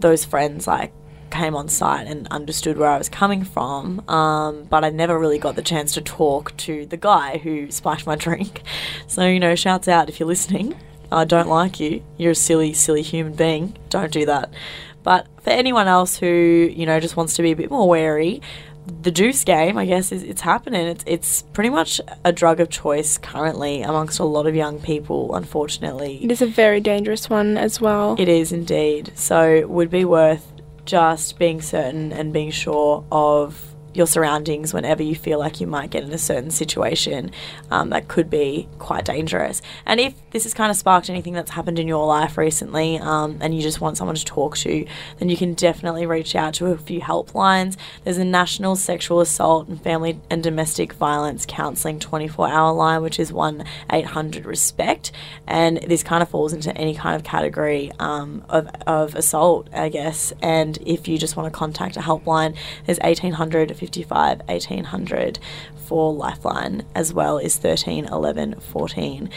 those 0.00 0.24
friends 0.24 0.66
like 0.66 0.92
came 1.32 1.56
on 1.56 1.68
site 1.68 2.06
and 2.06 2.28
understood 2.28 2.78
where 2.78 2.90
I 2.90 2.98
was 2.98 3.08
coming 3.08 3.42
from. 3.42 4.08
Um, 4.08 4.64
but 4.70 4.84
I 4.84 4.90
never 4.90 5.18
really 5.18 5.38
got 5.38 5.56
the 5.56 5.62
chance 5.62 5.92
to 5.94 6.00
talk 6.00 6.56
to 6.58 6.86
the 6.86 6.96
guy 6.96 7.38
who 7.38 7.70
spiked 7.72 8.06
my 8.06 8.14
drink. 8.16 8.62
So 9.08 9.26
you 9.26 9.40
know, 9.40 9.54
shouts 9.56 9.88
out 9.88 10.08
if 10.08 10.20
you're 10.20 10.28
listening. 10.28 10.76
I 11.10 11.24
don't 11.24 11.48
like 11.48 11.80
you. 11.80 12.02
You're 12.16 12.32
a 12.32 12.34
silly, 12.36 12.72
silly 12.72 13.02
human 13.02 13.34
being. 13.34 13.76
Don't 13.90 14.12
do 14.12 14.24
that. 14.26 14.52
But 15.02 15.26
for 15.42 15.50
anyone 15.50 15.88
else 15.88 16.16
who 16.16 16.26
you 16.72 16.86
know 16.86 17.00
just 17.00 17.16
wants 17.16 17.34
to 17.36 17.42
be 17.42 17.50
a 17.50 17.56
bit 17.56 17.70
more 17.70 17.88
wary, 17.88 18.40
the 19.02 19.10
juice 19.10 19.44
game, 19.44 19.76
I 19.78 19.84
guess, 19.86 20.12
is 20.12 20.22
it's 20.22 20.40
happening. 20.42 20.86
It's 20.86 21.04
it's 21.06 21.42
pretty 21.52 21.70
much 21.70 22.00
a 22.24 22.32
drug 22.32 22.60
of 22.60 22.68
choice 22.70 23.18
currently 23.18 23.82
amongst 23.82 24.18
a 24.20 24.24
lot 24.24 24.46
of 24.46 24.54
young 24.54 24.80
people. 24.80 25.34
Unfortunately, 25.34 26.18
It 26.24 26.30
is 26.30 26.40
a 26.42 26.46
very 26.46 26.80
dangerous 26.80 27.28
one 27.28 27.56
as 27.58 27.80
well. 27.80 28.16
it 28.18 28.28
is 28.28 28.52
indeed. 28.52 29.12
So 29.14 29.66
would 29.66 29.90
be 29.90 30.04
worth 30.04 30.51
just 30.84 31.38
being 31.38 31.60
certain 31.60 32.12
and 32.12 32.32
being 32.32 32.50
sure 32.50 33.04
of 33.10 33.71
your 33.94 34.06
surroundings 34.06 34.72
whenever 34.72 35.02
you 35.02 35.14
feel 35.14 35.38
like 35.38 35.60
you 35.60 35.66
might 35.66 35.90
get 35.90 36.02
in 36.02 36.12
a 36.12 36.18
certain 36.18 36.50
situation 36.50 37.30
um, 37.70 37.90
that 37.90 38.08
could 38.08 38.30
be 38.30 38.68
quite 38.78 39.04
dangerous. 39.04 39.60
And 39.86 40.00
if 40.00 40.14
this 40.30 40.44
has 40.44 40.54
kind 40.54 40.70
of 40.70 40.76
sparked 40.76 41.10
anything 41.10 41.34
that's 41.34 41.50
happened 41.50 41.78
in 41.78 41.88
your 41.88 42.06
life 42.06 42.38
recently 42.38 42.98
um, 42.98 43.38
and 43.40 43.54
you 43.54 43.62
just 43.62 43.80
want 43.80 43.96
someone 43.96 44.16
to 44.16 44.24
talk 44.24 44.56
to, 44.58 44.86
then 45.18 45.28
you 45.28 45.36
can 45.36 45.54
definitely 45.54 46.06
reach 46.06 46.34
out 46.34 46.54
to 46.54 46.66
a 46.66 46.78
few 46.78 47.00
helplines. 47.00 47.76
There's 48.04 48.18
a 48.18 48.24
National 48.24 48.76
Sexual 48.76 49.20
Assault 49.20 49.68
and 49.68 49.82
Family 49.82 50.18
and 50.30 50.42
Domestic 50.42 50.92
Violence 50.94 51.44
Counselling 51.46 51.98
24 51.98 52.48
hour 52.48 52.72
line, 52.72 53.02
which 53.02 53.18
is 53.18 53.32
1 53.32 53.64
800 53.90 54.46
RESPECT. 54.46 55.12
And 55.46 55.78
this 55.86 56.02
kind 56.02 56.22
of 56.22 56.28
falls 56.28 56.52
into 56.52 56.76
any 56.76 56.94
kind 56.94 57.16
of 57.16 57.24
category 57.24 57.92
um, 57.98 58.44
of, 58.48 58.68
of 58.86 59.14
assault, 59.14 59.68
I 59.72 59.88
guess. 59.88 60.32
And 60.40 60.78
if 60.86 61.08
you 61.08 61.18
just 61.18 61.36
want 61.36 61.52
to 61.52 61.56
contact 61.56 61.96
a 61.96 62.00
helpline, 62.00 62.56
there's 62.86 62.98
1800 63.00 63.70
55 63.82 64.42
1800 64.46 65.40
for 65.88 66.12
Lifeline, 66.12 66.86
as 66.94 67.12
well 67.12 67.40
as 67.40 67.56
13 67.56 68.04
11 68.04 68.60
14. 68.60 69.28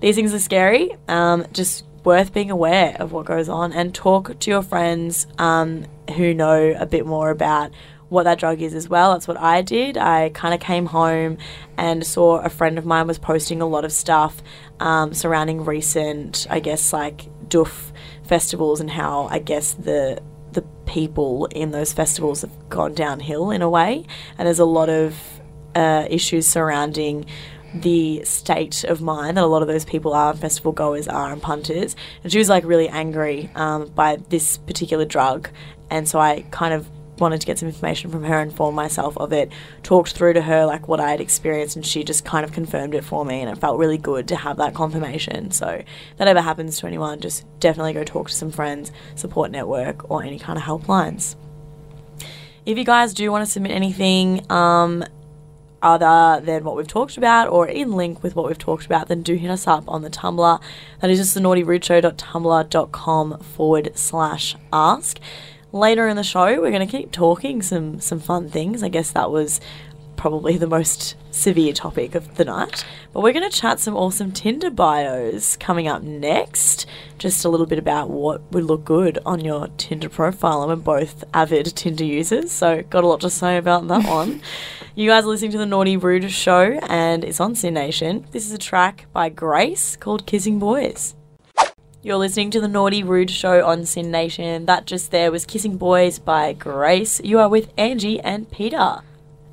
these 0.00 0.14
things 0.14 0.32
are 0.32 0.38
scary. 0.38 0.96
Um, 1.06 1.44
just 1.52 1.84
worth 2.02 2.32
being 2.32 2.50
aware 2.50 2.96
of 2.98 3.12
what 3.12 3.26
goes 3.26 3.50
on 3.50 3.74
and 3.74 3.94
talk 3.94 4.38
to 4.38 4.50
your 4.50 4.62
friends 4.62 5.26
um, 5.36 5.84
who 6.16 6.32
know 6.32 6.74
a 6.78 6.86
bit 6.86 7.04
more 7.04 7.28
about 7.28 7.72
what 8.08 8.22
that 8.22 8.38
drug 8.38 8.62
is 8.62 8.72
as 8.72 8.88
well. 8.88 9.12
That's 9.12 9.28
what 9.28 9.36
I 9.36 9.60
did. 9.60 9.98
I 9.98 10.30
kind 10.30 10.54
of 10.54 10.60
came 10.60 10.86
home 10.86 11.36
and 11.76 12.04
saw 12.06 12.38
a 12.38 12.48
friend 12.48 12.78
of 12.78 12.86
mine 12.86 13.06
was 13.06 13.18
posting 13.18 13.60
a 13.60 13.66
lot 13.66 13.84
of 13.84 13.92
stuff 13.92 14.42
um, 14.80 15.12
surrounding 15.12 15.62
recent, 15.62 16.46
I 16.48 16.60
guess, 16.60 16.94
like 16.94 17.28
doof 17.48 17.92
festivals 18.24 18.80
and 18.80 18.90
how 18.90 19.28
I 19.30 19.40
guess 19.40 19.74
the 19.74 20.22
the 20.52 20.62
people 20.86 21.46
in 21.46 21.70
those 21.70 21.92
festivals 21.92 22.42
have 22.42 22.68
gone 22.68 22.94
downhill 22.94 23.50
in 23.50 23.62
a 23.62 23.70
way, 23.70 24.04
and 24.38 24.46
there's 24.46 24.58
a 24.58 24.64
lot 24.64 24.88
of 24.88 25.16
uh, 25.74 26.06
issues 26.10 26.46
surrounding 26.46 27.26
the 27.72 28.24
state 28.24 28.82
of 28.84 29.00
mind 29.00 29.36
that 29.36 29.44
a 29.44 29.46
lot 29.46 29.62
of 29.62 29.68
those 29.68 29.84
people 29.84 30.12
are, 30.12 30.34
festival 30.34 30.72
goers 30.72 31.06
are, 31.06 31.32
and 31.32 31.40
punters. 31.40 31.94
And 32.24 32.32
she 32.32 32.38
was 32.38 32.48
like 32.48 32.64
really 32.64 32.88
angry 32.88 33.48
um, 33.54 33.86
by 33.88 34.16
this 34.28 34.58
particular 34.58 35.04
drug, 35.04 35.48
and 35.90 36.08
so 36.08 36.18
I 36.18 36.44
kind 36.50 36.74
of 36.74 36.88
wanted 37.20 37.40
to 37.40 37.46
get 37.46 37.58
some 37.58 37.68
information 37.68 38.10
from 38.10 38.24
her, 38.24 38.40
inform 38.40 38.74
myself 38.74 39.16
of 39.18 39.32
it, 39.32 39.50
talked 39.82 40.12
through 40.12 40.34
to 40.34 40.42
her 40.42 40.66
like 40.66 40.88
what 40.88 41.00
I 41.00 41.10
had 41.10 41.20
experienced, 41.20 41.76
and 41.76 41.84
she 41.84 42.04
just 42.04 42.24
kind 42.24 42.44
of 42.44 42.52
confirmed 42.52 42.94
it 42.94 43.04
for 43.04 43.24
me, 43.24 43.40
and 43.40 43.50
it 43.50 43.58
felt 43.58 43.78
really 43.78 43.98
good 43.98 44.28
to 44.28 44.36
have 44.36 44.56
that 44.56 44.74
confirmation. 44.74 45.50
So 45.50 45.68
if 45.68 46.16
that 46.16 46.28
ever 46.28 46.40
happens 46.40 46.78
to 46.78 46.86
anyone, 46.86 47.20
just 47.20 47.44
definitely 47.60 47.92
go 47.92 48.04
talk 48.04 48.28
to 48.28 48.34
some 48.34 48.50
friends, 48.50 48.92
support 49.14 49.50
network, 49.50 50.10
or 50.10 50.22
any 50.22 50.38
kind 50.38 50.58
of 50.58 50.64
helplines. 50.64 51.36
If 52.66 52.76
you 52.76 52.84
guys 52.84 53.14
do 53.14 53.30
want 53.30 53.44
to 53.44 53.50
submit 53.50 53.72
anything, 53.72 54.44
um, 54.50 55.04
other 55.82 56.44
than 56.44 56.62
what 56.64 56.76
we've 56.76 56.86
talked 56.86 57.16
about 57.16 57.48
or 57.48 57.66
in 57.66 57.92
link 57.92 58.22
with 58.22 58.36
what 58.36 58.46
we've 58.46 58.58
talked 58.58 58.86
about, 58.86 59.08
then 59.08 59.22
do 59.22 59.34
hit 59.34 59.50
us 59.50 59.66
up 59.66 59.84
on 59.88 60.02
the 60.02 60.10
Tumblr. 60.10 60.60
That 61.00 61.10
is 61.10 61.18
just 61.18 61.34
the 61.34 61.40
naughtyrude.tumblr.com 61.40 63.38
forward 63.40 63.90
slash 63.94 64.56
ask. 64.72 65.18
Later 65.72 66.08
in 66.08 66.16
the 66.16 66.24
show, 66.24 66.60
we're 66.60 66.72
going 66.72 66.86
to 66.86 66.98
keep 66.98 67.12
talking 67.12 67.62
some 67.62 68.00
some 68.00 68.18
fun 68.18 68.48
things. 68.48 68.82
I 68.82 68.88
guess 68.88 69.12
that 69.12 69.30
was 69.30 69.60
probably 70.20 70.58
the 70.58 70.66
most 70.66 71.16
severe 71.30 71.72
topic 71.72 72.14
of 72.14 72.36
the 72.36 72.44
night. 72.44 72.84
But 73.12 73.22
we're 73.22 73.32
going 73.32 73.48
to 73.48 73.56
chat 73.56 73.80
some 73.80 73.96
awesome 73.96 74.32
Tinder 74.32 74.68
bios 74.68 75.56
coming 75.56 75.88
up 75.88 76.02
next. 76.02 76.86
Just 77.18 77.44
a 77.44 77.48
little 77.48 77.64
bit 77.64 77.78
about 77.78 78.10
what 78.10 78.42
would 78.52 78.64
look 78.64 78.84
good 78.84 79.18
on 79.24 79.40
your 79.40 79.68
Tinder 79.78 80.10
profile. 80.10 80.62
And 80.62 80.68
we're 80.68 81.00
both 81.00 81.24
avid 81.32 81.66
Tinder 81.74 82.04
users, 82.04 82.50
so 82.50 82.82
got 82.82 83.02
a 83.02 83.06
lot 83.06 83.22
to 83.22 83.30
say 83.30 83.56
about 83.56 83.88
that 83.88 84.04
one. 84.08 84.42
You 84.94 85.08
guys 85.08 85.24
are 85.24 85.28
listening 85.28 85.52
to 85.52 85.58
the 85.58 85.66
Naughty 85.66 85.96
Rude 85.96 86.30
show, 86.30 86.78
and 86.88 87.24
it's 87.24 87.40
on 87.40 87.54
SYN 87.54 87.74
Nation. 87.74 88.26
This 88.32 88.44
is 88.44 88.52
a 88.52 88.58
track 88.58 89.06
by 89.12 89.30
Grace 89.30 89.96
called 89.96 90.26
Kissing 90.26 90.58
Boys. 90.58 91.14
You're 92.02 92.16
listening 92.16 92.50
to 92.52 92.62
the 92.62 92.68
Naughty 92.68 93.02
Rude 93.02 93.30
show 93.30 93.66
on 93.66 93.84
SYN 93.84 94.10
Nation. 94.10 94.64
That 94.64 94.86
just 94.86 95.10
there 95.10 95.30
was 95.30 95.44
Kissing 95.44 95.76
Boys 95.76 96.18
by 96.18 96.54
Grace. 96.54 97.20
You 97.22 97.38
are 97.38 97.48
with 97.48 97.70
Angie 97.76 98.18
and 98.20 98.50
Peta. 98.50 99.02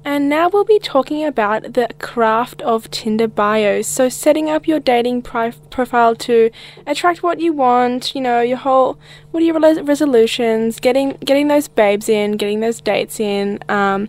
And 0.06 0.30
now 0.30 0.48
we'll 0.48 0.64
be 0.64 0.80
talking 0.80 1.26
about 1.26 1.74
the 1.74 1.90
craft 2.00 2.62
of 2.62 2.90
Tinder 2.90 3.28
bios. 3.28 3.86
So, 3.86 4.08
setting 4.08 4.50
up 4.50 4.66
your 4.66 4.80
dating 4.80 5.24
pri- 5.24 5.56
profile 5.70 6.16
to 6.16 6.50
attract 6.86 7.22
what 7.22 7.42
you 7.42 7.52
want, 7.52 8.16
you 8.16 8.22
know, 8.22 8.40
your 8.40 8.56
whole, 8.56 8.98
what 9.32 9.44
are 9.44 9.46
your 9.46 9.60
res- 9.60 9.82
resolutions, 9.82 10.80
getting 10.80 11.18
getting 11.26 11.50
those 11.50 11.68
babes 11.68 12.08
in, 12.08 12.38
getting 12.38 12.62
those 12.62 12.80
dates 12.80 13.20
in, 13.20 13.60
um, 13.68 14.08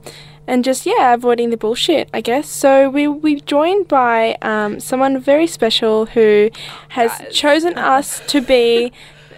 and 0.49 0.64
just, 0.64 0.84
yeah, 0.86 1.14
avoiding 1.14 1.51
the 1.51 1.57
bullshit, 1.57 2.09
I 2.12 2.20
guess. 2.20 2.49
So, 2.49 2.90
we, 2.90 3.07
we're 3.07 3.38
joined 3.40 3.86
by 3.86 4.36
um, 4.42 4.80
someone 4.80 5.20
very 5.20 5.46
special 5.46 6.07
who 6.07 6.51
has 6.88 7.12
chosen 7.32 7.78
us 7.96 8.20
to 8.28 8.40
be 8.40 8.90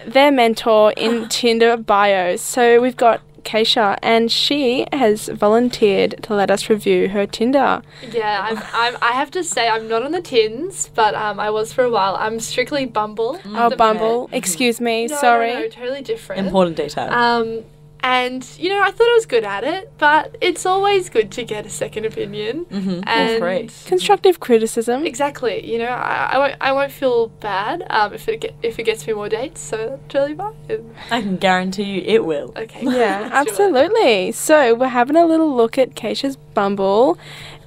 their 0.07 0.31
mentor 0.31 0.93
in 0.97 1.27
Tinder 1.29 1.77
bios. 1.77 2.41
So, 2.41 2.81
we've 2.81 2.97
got 2.97 3.21
Kasia, 3.43 3.97
and 4.03 4.31
she 4.31 4.85
has 4.93 5.27
volunteered 5.27 6.21
to 6.23 6.35
let 6.35 6.51
us 6.51 6.69
review 6.69 7.09
her 7.09 7.25
Tinder. 7.25 7.81
Yeah, 8.11 8.39
I'm, 8.47 8.57
I'm, 8.71 8.97
I 9.01 9.13
have 9.13 9.31
to 9.31 9.43
say 9.43 9.67
I'm 9.67 9.87
not 9.87 10.03
on 10.03 10.11
the 10.11 10.21
tins, 10.21 10.89
but 10.93 11.15
um, 11.15 11.39
I 11.39 11.49
was 11.49 11.73
for 11.73 11.83
a 11.83 11.89
while. 11.89 12.15
I'm 12.17 12.39
strictly 12.39 12.85
Bumble. 12.85 13.37
at 13.37 13.45
Oh, 13.47 13.69
the 13.69 13.75
Bumble, 13.75 14.29
excuse 14.31 14.79
me, 14.79 15.07
No, 15.07 15.15
no, 15.15 15.21
sorry. 15.21 15.53
no, 15.55 15.67
totally 15.69 16.03
different. 16.03 16.45
Important 16.45 16.77
detail. 16.77 17.09
Um, 17.11 17.63
and 18.03 18.47
you 18.57 18.69
know, 18.69 18.81
I 18.81 18.91
thought 18.91 19.07
I 19.07 19.13
was 19.15 19.25
good 19.25 19.43
at 19.43 19.63
it, 19.63 19.91
but 19.97 20.35
it's 20.41 20.65
always 20.65 21.09
good 21.09 21.31
to 21.31 21.43
get 21.43 21.65
a 21.65 21.69
second 21.69 22.05
opinion. 22.05 22.65
mm-hmm. 22.65 23.01
and 23.07 23.39
free. 23.39 23.69
Constructive 23.87 24.39
criticism. 24.39 25.05
Exactly. 25.05 25.69
You 25.71 25.77
know, 25.79 25.87
I, 25.87 26.29
I 26.33 26.37
won't 26.37 26.55
I 26.61 26.71
won't 26.71 26.91
feel 26.91 27.27
bad 27.27 27.83
um, 27.89 28.13
if 28.13 28.27
it 28.27 28.41
get, 28.41 28.55
if 28.63 28.79
it 28.79 28.83
gets 28.83 29.05
me 29.07 29.13
more 29.13 29.29
dates. 29.29 29.61
So 29.61 29.77
that's 29.77 30.01
totally 30.09 30.35
fine. 30.35 30.95
I 31.11 31.21
can 31.21 31.37
guarantee 31.37 31.83
you 31.83 32.01
it 32.05 32.25
will. 32.25 32.53
Okay. 32.55 32.83
Yeah, 32.83 33.19
Sure. 33.29 33.37
absolutely. 33.37 34.31
So 34.31 34.73
we're 34.75 34.87
having 34.87 35.15
a 35.15 35.25
little 35.25 35.55
look 35.55 35.77
at 35.77 35.95
Kasia's 35.95 36.37
Bumble. 36.37 37.17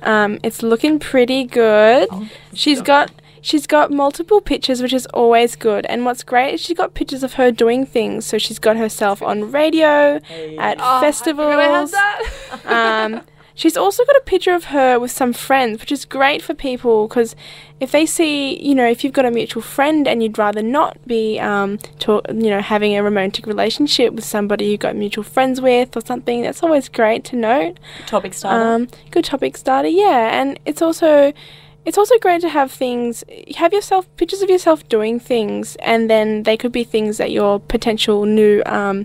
Um, 0.03 0.39
it's 0.43 0.62
looking 0.62 0.99
pretty 0.99 1.45
good. 1.45 2.09
She's 2.53 2.82
got 2.82 3.11
she's 3.45 3.66
got 3.66 3.90
multiple 3.90 4.40
pictures, 4.40 4.80
which 4.80 4.95
is 4.95 5.05
always 5.12 5.55
good. 5.55 5.84
And 5.86 6.07
what's 6.07 6.24
great 6.24 6.55
is 6.55 6.61
she's 6.62 6.76
got 6.76 6.95
pictures 6.95 7.22
of 7.22 7.34
her 7.34 7.53
doing 7.53 7.84
things. 7.84 8.24
So 8.24 8.38
she's 8.38 8.59
got 8.59 8.78
herself 8.78 9.22
on 9.22 9.53
radio, 9.53 10.18
at 10.59 10.78
Oh, 10.80 11.01
festivals. 11.01 11.53
I 11.55 11.86
forgot 11.92 12.51
I 12.53 12.57
that. 12.57 13.05
um, 13.14 13.20
she's 13.55 13.76
also 13.76 14.03
got 14.07 14.16
a 14.16 14.22
picture 14.24 14.55
of 14.55 14.64
her 14.64 14.99
with 14.99 15.11
some 15.11 15.34
friends, 15.34 15.78
which 15.80 15.92
is 15.92 16.07
great 16.07 16.40
for 16.40 16.55
people 16.55 17.07
because 17.07 17.36
if 17.80 17.92
they 17.92 18.07
see, 18.07 18.59
you 18.66 18.74
know, 18.74 18.88
if 18.88 19.05
you've 19.05 19.12
got 19.12 19.26
a 19.26 19.30
mutual 19.30 19.62
friend 19.62 20.09
and 20.09 20.22
you'd 20.22 20.38
rather 20.38 20.62
not 20.62 20.97
be, 21.07 21.38
um, 21.38 21.76
talk, 21.99 22.24
you 22.28 22.49
know, 22.49 22.62
having 22.62 22.97
a 22.97 23.03
romantic 23.03 23.47
relationship 23.47 24.14
with 24.14 24.24
somebody 24.24 24.64
you've 24.64 24.80
got 24.80 24.97
mutual 24.97 25.22
friends 25.24 25.61
with 25.61 25.95
or 25.95 26.01
something, 26.01 26.40
that's 26.40 26.62
always 26.62 26.88
great 26.88 27.24
to 27.24 27.36
note. 27.36 27.78
Topic 28.07 28.32
starter. 28.32 28.64
Um, 28.64 28.88
good 29.11 29.26
topic 29.26 29.59
starter, 29.59 29.88
yeah, 29.88 30.40
and 30.40 30.59
it's 30.64 30.80
also. 30.80 31.34
It's 31.85 31.99
also 31.99 32.16
great 32.18 32.41
to 32.41 32.49
have 32.49 32.72
things, 32.72 33.24
have 33.57 33.72
yourself, 33.72 34.09
pictures 34.16 34.41
of 34.41 34.49
yourself 34.49 34.89
doing 34.89 35.20
things, 35.20 35.76
and 35.76 36.09
then 36.09 36.45
they 36.45 36.57
could 36.57 36.72
be 36.72 36.85
things 36.85 37.18
that 37.18 37.30
your 37.30 37.61
potential 37.61 38.24
new 38.24 38.62
um, 38.64 39.05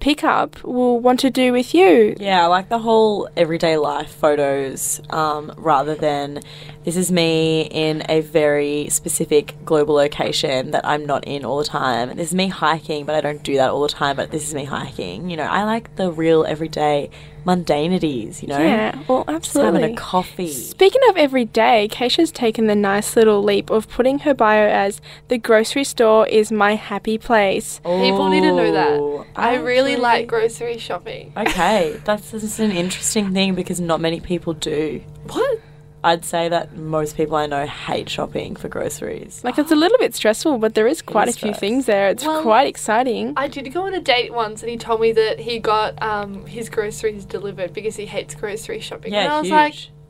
pickup 0.00 0.62
will 0.64 0.98
want 0.98 1.20
to 1.20 1.30
do 1.30 1.52
with 1.52 1.74
you. 1.74 2.14
Yeah, 2.18 2.44
I 2.44 2.46
like 2.46 2.68
the 2.68 2.78
whole 2.78 3.28
everyday 3.36 3.76
life 3.76 4.12
photos 4.14 5.00
um, 5.10 5.52
rather 5.56 5.94
than 5.94 6.40
this 6.84 6.96
is 6.96 7.12
me 7.12 7.68
in 7.70 8.02
a 8.08 8.20
very 8.20 8.88
specific 8.88 9.54
global 9.64 9.94
location 9.94 10.70
that 10.70 10.86
I'm 10.86 11.04
not 11.04 11.24
in 11.26 11.44
all 11.44 11.58
the 11.58 11.64
time. 11.64 12.16
This 12.16 12.28
is 12.28 12.34
me 12.34 12.48
hiking, 12.48 13.04
but 13.04 13.14
I 13.14 13.20
don't 13.20 13.42
do 13.42 13.56
that 13.56 13.70
all 13.70 13.82
the 13.82 13.88
time, 13.88 14.16
but 14.16 14.30
this 14.30 14.46
is 14.46 14.54
me 14.54 14.64
hiking. 14.64 15.30
You 15.30 15.36
know, 15.36 15.44
I 15.44 15.64
like 15.64 15.96
the 15.96 16.10
real 16.10 16.44
everyday 16.44 17.10
mundanities, 17.44 18.42
you 18.42 18.48
know? 18.48 18.58
Yeah, 18.58 19.02
well, 19.08 19.24
Just 19.28 19.54
having 19.56 19.82
a 19.84 19.94
coffee. 19.94 20.48
Speaking 20.52 21.00
of 21.08 21.16
every 21.16 21.44
day, 21.44 21.88
Kasia's 21.90 22.30
taken 22.32 22.66
the 22.66 22.74
nice 22.74 23.16
little 23.16 23.42
leap 23.42 23.70
of 23.70 23.88
putting 23.88 24.20
her 24.20 24.34
bio 24.34 24.68
as 24.68 25.00
the 25.28 25.38
grocery 25.38 25.84
store 25.84 26.26
is 26.26 26.50
my 26.52 26.74
happy 26.74 27.18
place. 27.18 27.80
People 27.84 28.28
need 28.28 28.40
to 28.42 28.52
know 28.52 28.72
that. 28.72 28.98
Ooh, 28.98 29.24
I 29.36 29.56
really 29.56 29.92
actually- 29.92 30.02
like 30.02 30.26
grocery 30.26 30.78
shopping. 30.78 31.32
Okay, 31.36 32.00
that's, 32.04 32.30
that's 32.30 32.58
an 32.58 32.70
interesting 32.72 33.32
thing 33.32 33.54
because 33.54 33.80
not 33.80 34.00
many 34.00 34.20
people 34.20 34.52
do. 34.54 35.02
What? 35.24 35.60
I'd 36.02 36.24
say 36.24 36.48
that 36.48 36.76
most 36.76 37.16
people 37.16 37.36
I 37.36 37.46
know 37.46 37.66
hate 37.66 38.08
shopping 38.08 38.56
for 38.56 38.68
groceries. 38.68 39.42
Like 39.44 39.58
it's 39.58 39.70
a 39.70 39.76
little 39.76 39.98
bit 39.98 40.14
stressful, 40.14 40.56
but 40.58 40.74
there 40.74 40.86
is 40.86 41.02
quite 41.02 41.28
a 41.28 41.32
few 41.32 41.48
stress. 41.48 41.60
things 41.60 41.86
there. 41.86 42.08
It's 42.08 42.24
Well, 42.24 42.40
quite 42.42 42.66
exciting. 42.68 43.34
I 43.36 43.48
did 43.48 43.70
go 43.74 43.82
on 43.82 43.92
a 43.94 44.00
date 44.00 44.32
once, 44.32 44.62
and 44.62 44.70
he 44.70 44.78
told 44.78 45.00
me 45.02 45.12
that 45.12 45.40
he 45.40 45.58
got 45.58 46.00
um, 46.02 46.46
his 46.46 46.70
groceries 46.70 47.24
delivered 47.26 47.74
because 47.74 47.96
he 47.96 48.06
hates 48.06 48.34
grocery 48.34 48.80
shopping. 48.80 49.12
and 49.14 49.24
Yeah, 49.26 49.34
I 49.34 49.38
was 49.40 49.48
huge. 49.48 49.52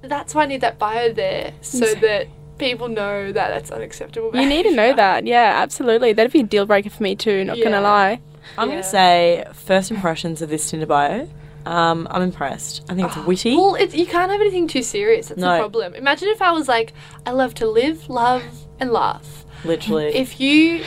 like, 0.03 0.11
that's 0.11 0.34
why 0.34 0.45
I 0.45 0.47
need 0.47 0.61
that 0.61 0.78
bio 0.78 1.12
there 1.12 1.53
so 1.61 1.93
that 1.95 2.28
people 2.59 2.86
know 2.88 3.32
that 3.32 3.49
that's 3.49 3.70
unacceptable. 3.72 4.30
You 4.36 4.47
need 4.49 4.62
to 4.64 4.72
know 4.74 4.95
that. 4.95 5.26
Yeah, 5.26 5.55
absolutely. 5.57 6.12
That'd 6.12 6.30
be 6.32 6.41
a 6.41 6.45
deal 6.45 6.66
breaker 6.66 6.91
for 6.91 7.03
me 7.03 7.16
too, 7.16 7.43
not 7.45 7.59
Yeah. 7.59 7.64
gonna 7.64 7.80
lie. 7.80 8.20
I'm 8.57 8.68
Yeah. 8.68 8.74
gonna 8.76 8.82
say 8.84 9.45
first 9.55 9.91
impressions 9.91 10.41
of 10.41 10.51
this 10.51 10.70
Tinder 10.70 10.86
bio. 10.86 11.28
Um, 11.66 12.08
I'm 12.11 12.22
impressed. 12.22 12.84
I 12.88 12.94
think 12.94 13.08
it's 13.08 13.16
witty. 13.26 13.56
Well, 13.56 13.74
it's, 13.74 13.94
you 13.94 14.06
can't 14.06 14.30
have 14.30 14.40
anything 14.40 14.66
too 14.68 14.82
serious. 14.82 15.28
That's 15.28 15.40
No. 15.40 15.52
the 15.54 15.58
problem. 15.58 15.94
Imagine 15.94 16.28
if 16.28 16.40
I 16.42 16.52
was 16.52 16.68
like, 16.68 16.92
I 17.26 17.30
love 17.32 17.54
to 17.54 17.66
live, 17.68 18.08
love, 18.08 18.42
and 18.78 18.92
laugh. 18.92 19.44
literally. 19.64 20.06
If 20.14 20.40
you, 20.40 20.82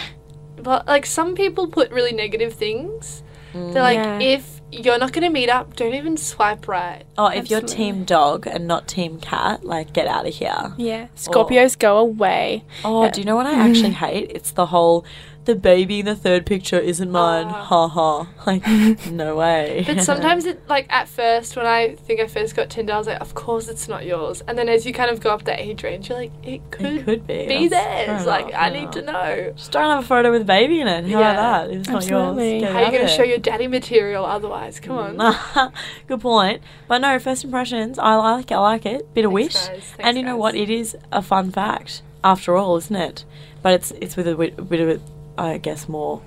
but 0.58 0.88
like 0.88 1.06
some 1.06 1.36
people 1.36 1.68
put 1.68 1.92
really 1.92 2.12
negative 2.14 2.54
things. 2.54 3.22
They're 3.54 3.84
like, 3.84 3.98
Yeah. 3.98 4.20
if 4.20 4.62
you're 4.72 4.98
not 4.98 5.14
gonna 5.14 5.30
meet 5.30 5.48
up, 5.48 5.76
don't 5.76 5.94
even 5.94 6.18
swipe 6.18 6.68
right. 6.68 7.04
oh, 7.20 7.28
if 7.28 7.52
you're 7.52 7.60
Absolutely. 7.62 7.76
team 7.94 8.04
dog 8.04 8.48
and 8.48 8.68
not 8.68 8.88
team 8.88 9.20
cat, 9.20 9.64
like 9.64 9.94
get 9.94 10.08
out 10.08 10.26
of 10.26 10.34
here. 10.34 10.74
Yeah. 10.78 11.08
Scorpios 11.16 11.78
go 11.78 12.00
away. 12.00 12.66
Oh, 12.84 13.08
do 13.12 13.22
you 13.22 13.26
know 13.26 13.36
what 13.36 13.46
I 13.46 13.54
actually 13.54 13.92
hate? 14.06 14.32
It's 14.34 14.50
the 14.52 14.66
whole 14.66 15.06
the 15.46 15.56
baby 15.56 16.00
in 16.00 16.06
the 16.06 16.16
third 16.16 16.46
picture 16.46 16.80
isn't 16.80 17.12
mine. 17.12 17.48
Ah. 17.48 17.64
Ha 17.66 17.88
ha. 17.88 18.28
Like, 18.46 18.66
no 19.12 19.36
way. 19.36 19.84
But 19.86 20.02
sometimes 20.02 20.46
it 20.46 20.68
like 20.70 20.86
at 20.90 21.08
first 21.08 21.56
when 21.56 21.66
I 21.66 21.96
think 21.96 22.20
I 22.20 22.28
first 22.28 22.56
got 22.56 22.70
Tinder, 22.70 22.94
I 22.94 22.98
was 22.98 23.08
like, 23.08 23.22
of 23.22 23.34
course 23.34 23.68
it's 23.68 23.88
not 23.88 24.06
yours. 24.06 24.42
And 24.48 24.58
then 24.58 24.70
as 24.70 24.86
you 24.86 24.94
kind 24.94 25.10
of 25.12 25.20
go 25.22 25.32
up 25.32 25.44
the 25.44 25.60
age 25.62 25.84
range, 25.84 26.10
you're 26.10 26.18
like, 26.18 26.32
it 26.44 26.62
could, 26.72 26.86
it 26.86 27.06
could 27.06 27.28
be. 27.28 27.48
be 27.48 27.68
That's 27.68 28.08
theirs. 28.08 28.26
Like 28.26 28.50
enough, 28.50 28.62
I 28.62 28.70
need 28.70 28.92
to 28.94 29.02
know. 29.02 29.54
Just 29.56 29.72
don't 29.72 29.90
have 29.90 30.04
a 30.04 30.08
photo 30.08 30.32
with 30.32 30.42
a 30.42 30.46
baby 30.46 30.80
in 30.82 30.88
it. 30.88 31.04
How 31.06 31.20
Yeah, 31.20 31.32
about 31.34 31.68
that? 31.70 31.76
It's 31.78 31.90
absolutely. 31.90 32.62
not 32.62 32.62
yours, 32.62 32.74
How 32.74 32.80
are 32.80 32.86
you 32.86 32.92
going 32.92 33.08
to 33.08 33.14
show 33.14 33.24
your 33.24 33.38
daddy 33.38 33.68
material 33.68 34.26
otherwise? 34.26 34.80
Come 34.80 34.98
on. 34.98 35.74
Good 36.08 36.22
point. 36.22 36.62
But 36.88 37.00
no, 37.00 37.20
first 37.20 37.44
impressions. 37.44 38.00
I 38.00 38.16
like 38.16 38.52
it. 38.52 38.56
I 38.56 38.60
like 38.60 38.86
it. 38.86 39.14
Bit 39.14 39.26
of 39.26 39.32
Thanks, 39.34 39.54
wish. 39.56 39.64
Thanks, 39.66 39.94
and 40.00 40.18
you 40.18 40.24
know 40.24 40.38
what? 40.38 40.56
It 40.56 40.70
is 40.70 40.96
a 41.12 41.22
fun 41.22 41.52
fact 41.52 42.02
after 42.24 42.56
all, 42.56 42.78
isn't 42.78 42.96
it? 42.96 43.26
But 43.62 43.74
it's 43.74 43.92
it's 44.02 44.16
with 44.16 44.28
a 44.28 44.36
bit, 44.36 44.70
bit 44.70 44.80
of 44.80 44.90
a, 44.90 45.02
I 45.38 45.58
guess 45.58 45.90
more 45.90 46.22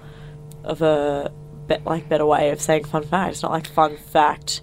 of 0.64 0.82
a 0.82 1.32
be, 1.66 1.76
like 1.84 2.08
better 2.08 2.26
way 2.26 2.50
of 2.50 2.60
saying 2.60 2.84
fun 2.84 3.02
fact. 3.04 3.32
It's 3.32 3.42
not 3.42 3.52
like 3.52 3.66
fun 3.66 3.96
fact 3.96 4.62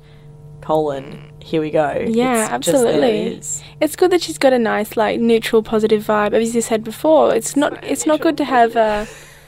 colon. 0.62 1.32
Here 1.40 1.62
we 1.62 1.72
go. 1.72 2.06
Yeah, 2.08 2.44
It's 2.44 2.50
it 2.50 2.54
absolutely. 2.54 3.42
It's 3.82 3.96
good 3.96 4.12
that 4.12 4.22
she's 4.22 4.38
got 4.38 4.54
a 4.54 4.60
nice, 4.60 4.96
like, 4.96 5.20
neutral, 5.20 5.62
positive 5.62 6.04
vibe. 6.04 6.34
As 6.34 6.56
you 6.56 6.62
said 6.62 6.84
before, 6.84 7.36
it's 7.36 7.56
not 7.58 7.74
right, 7.74 7.84
it's 7.84 8.06
not 8.06 8.22
good 8.22 8.38
to 8.38 8.46
have 8.46 8.76
uh, 8.78 9.06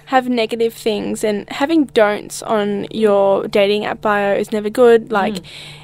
have 0.07 0.29
negative 0.29 0.73
things 0.73 1.23
and 1.23 1.49
having 1.49 1.85
don'ts 1.85 2.43
on 2.43 2.85
your 2.91 3.47
dating 3.47 3.85
app 3.85 4.01
bio 4.01 4.35
is 4.35 4.51
never 4.51 4.69
good. 4.69 5.11
Like, 5.11 5.37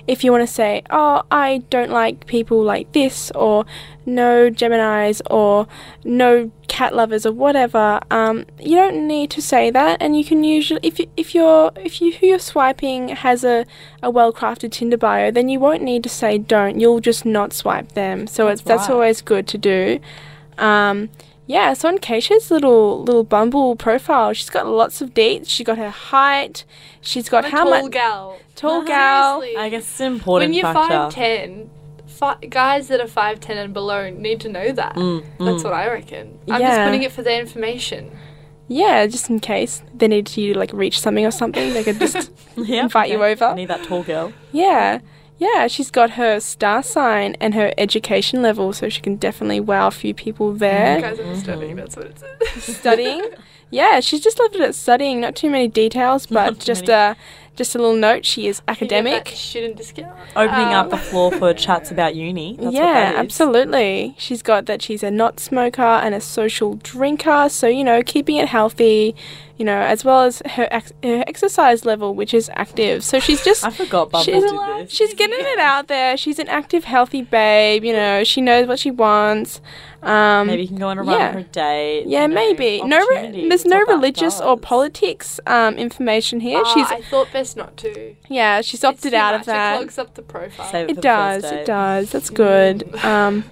if 0.07 0.23
you 0.23 0.31
want 0.31 0.47
to 0.47 0.53
say, 0.53 0.83
"Oh, 0.89 1.23
I 1.31 1.63
don't 1.69 1.89
like 1.89 2.27
people 2.27 2.61
like 2.61 2.91
this," 2.91 3.31
or 3.31 3.65
"No 4.05 4.49
Gemini's," 4.49 5.21
or 5.29 5.67
"No 6.03 6.51
cat 6.67 6.95
lovers," 6.95 7.25
or 7.25 7.31
whatever, 7.31 7.99
um, 8.11 8.45
you 8.59 8.75
don't 8.75 9.07
need 9.07 9.31
to 9.31 9.41
say 9.41 9.71
that. 9.71 10.01
And 10.01 10.17
you 10.17 10.23
can 10.23 10.43
usually, 10.43 10.81
if 10.83 10.99
you, 10.99 11.07
if 11.17 11.33
you're 11.33 11.71
if 11.75 12.01
you 12.01 12.13
who 12.13 12.27
you're 12.27 12.39
swiping 12.39 13.09
has 13.09 13.43
a 13.43 13.65
a 14.03 14.09
well 14.09 14.31
crafted 14.31 14.71
Tinder 14.71 14.97
bio, 14.97 15.31
then 15.31 15.49
you 15.49 15.59
won't 15.59 15.81
need 15.81 16.03
to 16.03 16.09
say 16.09 16.37
don't. 16.37 16.79
You'll 16.79 16.99
just 16.99 17.25
not 17.25 17.53
swipe 17.53 17.93
them. 17.93 18.27
So 18.27 18.45
That's 18.45 18.61
it's 18.61 18.67
that's 18.67 18.89
always 18.89 19.21
good 19.21 19.47
to 19.47 19.57
do. 19.57 19.99
Um, 20.57 21.09
yeah, 21.51 21.73
so 21.73 21.89
on 21.89 21.97
Kasia's 21.97 22.49
little 22.51 23.03
little 23.03 23.23
Bumble 23.23 23.75
profile, 23.75 24.33
she's 24.33 24.49
got 24.49 24.65
lots 24.67 25.01
of 25.01 25.13
dates. 25.13 25.49
She 25.49 25.63
got 25.63 25.77
her 25.77 25.89
height. 25.89 26.63
She's 27.01 27.27
got 27.29 27.45
I'm 27.45 27.51
a 27.53 27.55
how 27.57 27.63
tall 27.63 27.81
much 27.83 27.91
gal. 27.91 28.37
tall 28.55 28.83
gal. 28.95 29.39
Seriously. 29.41 29.61
I 29.61 29.69
guess 29.69 29.83
it's 29.83 29.99
an 29.99 30.13
important 30.13 30.49
when 30.49 30.53
you're 30.57 30.73
five 30.73 31.13
ten, 31.13 31.69
fi- 32.07 32.37
guys 32.49 32.87
that 32.89 32.99
are 33.01 33.07
five 33.07 33.39
ten 33.39 33.57
and 33.57 33.73
below 33.73 34.09
need 34.09 34.39
to 34.41 34.49
know 34.49 34.71
that. 34.71 34.95
Mm, 34.95 35.23
That's 35.39 35.61
mm. 35.61 35.63
what 35.63 35.73
I 35.73 35.87
reckon. 35.91 36.39
I'm 36.49 36.61
just 36.61 36.81
putting 36.85 37.03
it 37.03 37.11
for 37.11 37.21
their 37.23 37.39
information. 37.39 38.11
Yeah, 38.67 39.05
just 39.07 39.29
in 39.29 39.39
case 39.41 39.83
they 39.93 40.07
need 40.07 40.37
you 40.37 40.53
to 40.53 40.59
like 40.59 40.71
reach 40.71 40.99
something 41.01 41.25
or 41.25 41.31
something, 41.31 41.73
they 41.73 41.83
could 41.83 41.99
just 41.99 42.31
Yep, 42.55 42.83
invite 42.83 43.09
you 43.09 43.21
over. 43.23 43.45
I 43.45 43.55
need 43.55 43.67
that 43.67 43.83
tall 43.83 44.03
girl. 44.03 44.31
yeah. 44.53 44.99
Yeah, 45.41 45.65
she's 45.65 45.89
got 45.89 46.11
her 46.11 46.39
star 46.39 46.83
sign 46.83 47.35
and 47.39 47.55
her 47.55 47.73
education 47.75 48.43
level, 48.43 48.73
so 48.73 48.89
she 48.89 49.01
can 49.01 49.15
definitely 49.15 49.59
wow 49.59 49.87
a 49.87 49.91
few 49.91 50.13
people 50.13 50.53
there. 50.53 51.01
Guys, 51.01 51.19
I'm 51.19 51.25
Mm-hmm. 51.25 51.39
studying. 51.39 51.75
That's 51.77 51.95
what 51.95 52.05
it 52.05 52.19
says. 52.19 52.75
studying. 52.77 53.25
Yeah, 53.73 54.01
she's 54.01 54.19
just 54.19 54.37
left 54.37 54.53
it 54.55 54.59
at 54.61 54.75
studying. 54.75 55.21
Not 55.21 55.33
too 55.33 55.49
many 55.49 55.69
details, 55.69 56.25
but 56.25 56.59
just 56.59 56.87
many. 56.87 57.13
a 57.13 57.15
just 57.61 57.75
a 57.75 57.77
little 57.77 57.95
note. 57.95 58.25
She 58.25 58.47
is 58.47 58.57
You 58.57 58.61
get 58.61 58.65
that 58.67 58.81
academic. 58.83 59.27
student 59.35 59.77
discount. 59.77 60.13
Opening 60.35 60.73
up 60.73 60.85
Um, 60.85 60.89
the 60.91 60.97
floor 60.97 61.31
for 61.31 61.53
chats 61.65 61.91
about 61.91 62.15
uni. 62.15 62.53
That's 62.55 62.65
what 62.65 62.73
yeah, 62.73 62.93
that 62.93 63.13
is. 63.15 63.19
absolutely. 63.19 64.15
She's 64.17 64.41
got 64.41 64.65
that 64.65 64.81
she's 64.81 65.03
a 65.03 65.11
not 65.11 65.39
smoker 65.39 65.81
and 66.03 66.15
a 66.15 66.21
social 66.21 66.75
drinker, 66.75 67.49
so 67.49 67.67
you 67.67 67.83
know, 67.83 68.01
keeping 68.03 68.37
it 68.37 68.47
healthy, 68.49 69.15
you 69.57 69.65
know, 69.65 69.77
as 69.79 70.03
well 70.03 70.21
as 70.23 70.41
her, 70.55 70.67
ex- 70.71 70.93
her 71.03 71.23
exercise 71.27 71.85
level, 71.85 72.15
which 72.15 72.33
is 72.33 72.49
active. 72.55 73.03
So 73.03 73.19
she's 73.19 73.43
just 73.49 73.63
I 73.65 73.69
forgot 73.69 74.09
Bumble 74.11 74.25
she's, 74.25 74.43
did 74.43 74.59
this. 74.87 74.91
she's 74.91 75.13
getting 75.13 75.37
it 75.39 75.59
out 75.59 75.87
there. 75.87 76.17
She's 76.17 76.39
an 76.39 76.47
active, 76.47 76.83
healthy 76.85 77.21
babe. 77.21 77.83
You 77.83 77.93
know, 77.93 78.23
she 78.23 78.41
knows 78.41 78.67
what 78.67 78.79
she 78.79 78.91
wants. 78.91 79.61
Um, 80.03 80.47
Maybe 80.47 80.63
you 80.63 80.67
can 80.67 80.77
go 80.77 80.87
on 80.87 80.97
a 80.97 81.03
run 81.03 81.19
yeah. 81.19 81.31
for 81.31 81.37
a 81.39 81.43
date. 81.43 82.05
Yeah, 82.07 82.23
you 82.23 82.27
know, 82.29 82.33
maybe. 82.33 82.81
No, 82.81 82.97
re- 83.11 83.47
there's 83.47 83.65
no 83.65 83.77
what 83.77 83.85
that 83.87 83.93
religious 83.93 84.41
or 84.41 84.57
politics 84.57 85.39
um, 85.45 85.75
information 85.75 86.39
here. 86.39 86.59
ah, 86.65 86.73
she's 86.73 86.87
I 86.89 87.01
thought 87.03 87.27
best 87.31 87.50
not 87.55 87.77
to. 87.77 88.15
yeah, 88.29 88.61
she's 88.61 88.75
It's 88.75 88.83
opted 88.83 89.11
too 89.11 89.17
out 89.17 89.33
much. 89.33 89.41
of 89.41 89.45
that. 89.47 89.73
It 89.73 89.77
clogs 89.77 89.97
up 89.97 90.13
the 90.15 90.21
profile. 90.21 90.71
Save 90.71 90.89
it, 90.89 90.97
It 90.97 91.01
does. 91.01 91.43
It 91.45 91.65
does. 91.65 92.11
That's 92.11 92.29
good. 92.29 92.95
Um, 93.03 93.45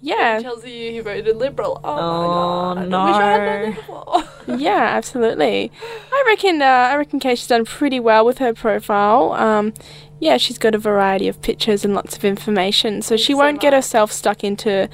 yeah, 0.00 0.38
Tells 0.42 0.64
you 0.66 0.90
he 0.90 1.00
voted 1.00 1.36
Liberal. 1.36 1.80
Oh, 1.82 1.90
Oh, 1.98 2.74
my 2.74 2.86
god. 2.86 2.92
I 2.94 3.06
wish 3.06 3.16
I 3.16 3.30
had 3.30 3.40
known 3.62 3.70
no. 3.70 3.76
before. 3.76 4.56
yeah, 4.58 4.82
absolutely. 4.96 5.72
I 6.12 6.24
reckon. 6.26 6.60
Uh, 6.60 6.64
I 6.64 6.96
reckon 6.96 7.20
Kasia's 7.20 7.46
done 7.46 7.64
pretty 7.64 8.00
well 8.00 8.24
with 8.26 8.38
her 8.38 8.52
profile. 8.52 9.32
Um, 9.32 9.72
yeah, 10.20 10.36
she's 10.36 10.58
got 10.58 10.74
a 10.74 10.78
variety 10.78 11.26
of 11.28 11.40
pictures 11.42 11.84
and 11.84 11.94
lots 11.94 12.16
of 12.16 12.24
information, 12.24 13.00
so 13.02 13.16
she 13.16 13.32
Thanks 13.32 13.38
so 13.38 13.44
won't 13.44 13.60
get 13.60 13.72
herself 13.72 14.12
stuck 14.12 14.44
into, 14.44 14.88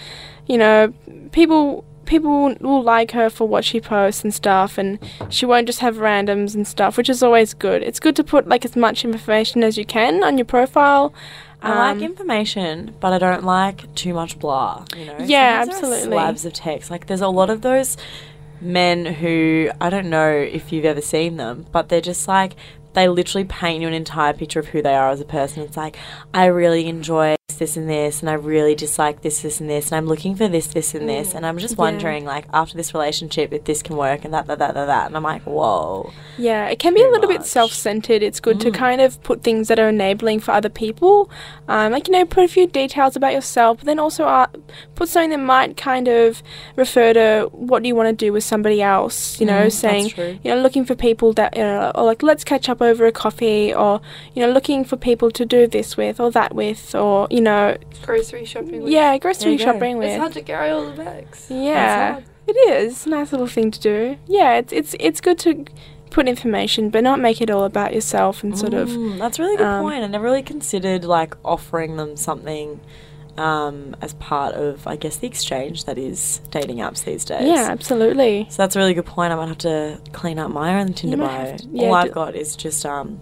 you 0.47 0.57
know, 0.59 0.93
people. 1.33 1.85
People 2.11 2.57
will 2.61 2.83
like 2.83 3.13
her 3.13 3.31
for 3.31 3.47
what 3.47 3.65
she 3.65 3.81
posts 3.81 4.25
and 4.25 4.35
stuff, 4.35 4.79
and 4.79 4.99
she 5.29 5.47
won't 5.47 5.69
just 5.69 5.79
have 5.79 5.99
randoms 5.99 6.57
and 6.57 6.67
stuff, 6.67 6.97
which 6.97 7.09
is 7.09 7.23
always 7.23 7.55
good. 7.55 7.85
It's 7.85 8.01
good 8.01 8.17
to 8.17 8.25
put 8.25 8.49
like 8.49 8.65
as 8.65 8.75
much 8.75 9.05
information 9.05 9.63
as 9.63 9.79
you 9.79 9.85
can 9.85 10.25
on 10.25 10.37
your 10.37 10.45
profile. 10.45 11.15
I 11.63 11.69
like 11.93 11.99
Um, 11.99 12.03
information, 12.03 12.95
but 12.99 13.13
I 13.13 13.19
don't 13.19 13.45
like 13.45 13.95
too 13.95 14.13
much 14.13 14.41
blah. 14.41 14.85
You 14.97 15.05
know. 15.07 15.17
Yeah, 15.21 15.61
Sometimes 15.61 15.83
absolutely. 15.83 16.17
Slabs 16.17 16.45
of 16.45 16.53
text. 16.53 16.91
Like 16.91 17.07
there's 17.07 17.21
a 17.21 17.29
lot 17.29 17.49
of 17.49 17.61
those 17.63 17.97
men 18.61 19.07
who 19.07 19.71
I 19.81 19.89
don't 19.89 20.11
know 20.11 20.31
if 20.33 20.73
you've 20.73 20.85
ever 20.87 21.01
seen 21.01 21.37
them, 21.37 21.65
but 21.71 21.91
they're 21.91 22.01
just 22.01 22.27
like 22.27 22.57
they 22.93 23.07
literally 23.07 23.45
paint 23.45 23.83
you 23.83 23.87
an 23.87 23.95
entire 23.95 24.33
picture 24.33 24.59
of 24.59 24.67
who 24.67 24.83
they 24.83 24.97
are 24.97 25.11
as 25.11 25.21
a 25.21 25.25
person. 25.25 25.63
It's 25.63 25.77
like 25.77 25.97
I 26.35 26.47
really 26.47 26.89
enjoy 26.89 27.37
this 27.55 27.77
and 27.77 27.89
this, 27.89 28.21
and 28.21 28.31
I 28.31 28.35
really 28.35 28.75
dislike 28.75 29.23
this, 29.23 29.41
this 29.43 29.61
and 29.61 29.69
this, 29.69 29.87
and 29.91 29.97
I'm 29.97 30.07
looking 30.07 30.35
for 30.35 30.49
this, 30.49 30.67
this 30.69 30.95
and 30.95 31.09
this, 31.09 31.35
and 31.35 31.45
I'm 31.47 31.59
just 31.59 31.75
Yeah. 31.77 31.83
wondering 31.85 32.25
like 32.25 32.47
after 32.53 32.77
this 32.77 32.93
relationship 32.95 33.53
if 33.53 33.65
this 33.65 33.83
can 33.83 33.97
work 33.97 34.25
and 34.25 34.33
that, 34.35 34.47
that, 34.47 34.59
that, 34.59 34.75
that, 34.75 34.87
that, 34.87 35.07
and 35.07 35.17
I'm 35.17 35.23
like, 35.23 35.43
whoa. 35.43 36.13
Yeah, 36.39 36.69
it 36.69 36.79
can 36.79 36.95
be 36.95 37.03
a 37.03 37.09
little 37.11 37.29
bit 37.29 37.45
self 37.45 37.73
centered. 37.73 38.23
It's 38.23 38.41
good 38.41 38.61
to 38.61 38.71
Mm. 38.71 38.75
kind 38.75 39.01
of 39.01 39.23
put 39.23 39.43
things 39.43 39.69
that 39.69 39.79
are 39.79 39.89
enabling 39.89 40.41
for 40.41 40.53
other 40.53 40.69
people. 40.69 41.31
Um, 41.69 41.93
like, 41.93 42.09
you 42.09 42.13
know, 42.13 42.25
put 42.25 42.45
a 42.45 42.49
few 42.49 42.67
details 42.67 43.17
about 43.17 43.33
yourself, 43.33 43.79
but 43.79 43.87
then 43.87 43.99
also 43.99 44.25
uh, 44.27 44.47
put 44.95 45.09
something 45.09 45.31
that 45.31 45.39
might 45.41 45.77
kind 45.77 46.09
of 46.09 46.43
refer 46.77 47.13
to 47.13 47.49
what 47.53 47.83
do 47.83 47.89
you 47.89 47.95
want 47.95 48.09
to 48.09 48.25
do 48.27 48.33
with 48.33 48.45
somebody 48.45 48.81
else. 48.83 49.39
You 49.41 49.47
know, 49.47 49.67
Mm, 49.67 49.73
saying, 49.73 50.13
you 50.43 50.51
know, 50.55 50.61
looking 50.61 50.85
for 50.85 50.95
people 50.95 51.33
that, 51.35 51.57
you 51.57 51.63
know, 51.63 51.93
or 51.95 52.05
like, 52.05 52.23
let's 52.23 52.45
catch 52.45 52.69
up 52.69 52.81
over 52.81 53.07
a 53.07 53.13
coffee, 53.13 53.73
or, 53.75 54.01
you 54.35 54.45
know, 54.45 54.51
looking 54.53 54.85
for 54.85 54.97
people 54.97 55.31
to 55.33 55.45
do 55.45 55.67
this 55.67 55.97
with 55.97 56.19
or 56.21 56.31
that 56.31 56.55
with, 56.55 56.95
or, 56.95 57.27
you 57.31 57.40
know, 57.41 57.77
Grocery 58.03 58.45
shopping. 58.45 58.83
With. 58.83 58.93
yeah, 58.93 59.17
grocery 59.19 59.57
shopping 59.59 59.97
shopping 59.97 60.03
It's 60.03 60.19
hard 60.19 60.33
to 60.35 60.43
carry 60.43 60.71
all 60.71 60.87
the 60.91 61.03
bags. 61.03 61.47
Yeah, 61.51 62.21
it 62.47 62.53
is. 62.53 63.07
A 63.07 63.11
nice 63.11 63.33
little 63.33 63.47
thing 63.47 63.71
to 63.71 63.81
do. 63.81 64.17
Yeah, 64.27 64.55
it's 64.59 64.73
it's 64.73 64.95
it's 64.99 65.21
good 65.21 65.39
to 65.41 65.65
put 66.11 66.27
information, 66.29 66.91
but 66.91 67.05
not 67.05 67.21
make 67.21 67.41
it 67.41 67.51
all 67.51 67.65
about 67.65 67.95
yourself 67.95 68.43
and 68.43 68.59
sort 68.59 68.75
of. 68.75 68.89
Mm, 68.89 69.19
that's 69.19 69.39
a 69.39 69.43
really 69.43 69.57
good 69.57 69.67
um, 69.67 69.83
point. 69.85 70.03
I 70.03 70.07
never 70.09 70.25
really 70.25 70.43
considered 70.43 71.05
like 71.05 71.35
offering 71.45 71.97
them 71.97 72.17
something 72.17 72.81
um, 73.37 73.97
as 74.03 74.15
part 74.15 74.55
of, 74.55 74.87
I 74.87 74.97
guess, 74.97 75.17
the 75.19 75.27
exchange 75.27 75.85
that 75.85 75.99
is 75.99 76.41
dating 76.51 76.79
apps 76.79 77.05
these 77.05 77.25
days. 77.25 77.47
Yeah, 77.47 77.69
absolutely. 77.71 78.47
So 78.51 78.57
that's 78.63 78.77
a 78.77 78.79
really 78.79 78.95
good 78.95 79.07
point. 79.07 79.33
I 79.33 79.37
might 79.37 79.49
have 79.49 79.59
to 79.59 80.01
clean 80.13 80.39
up 80.39 80.51
my 80.51 80.81
own 80.81 80.93
Tinder 80.93 81.17
bio. 81.17 81.57
to- 81.57 81.69
yeah, 81.73 81.87
All 81.89 81.95
I've 81.95 82.13
got 82.13 82.35
is 82.35 82.57
just 82.57 82.85
um, 82.85 83.21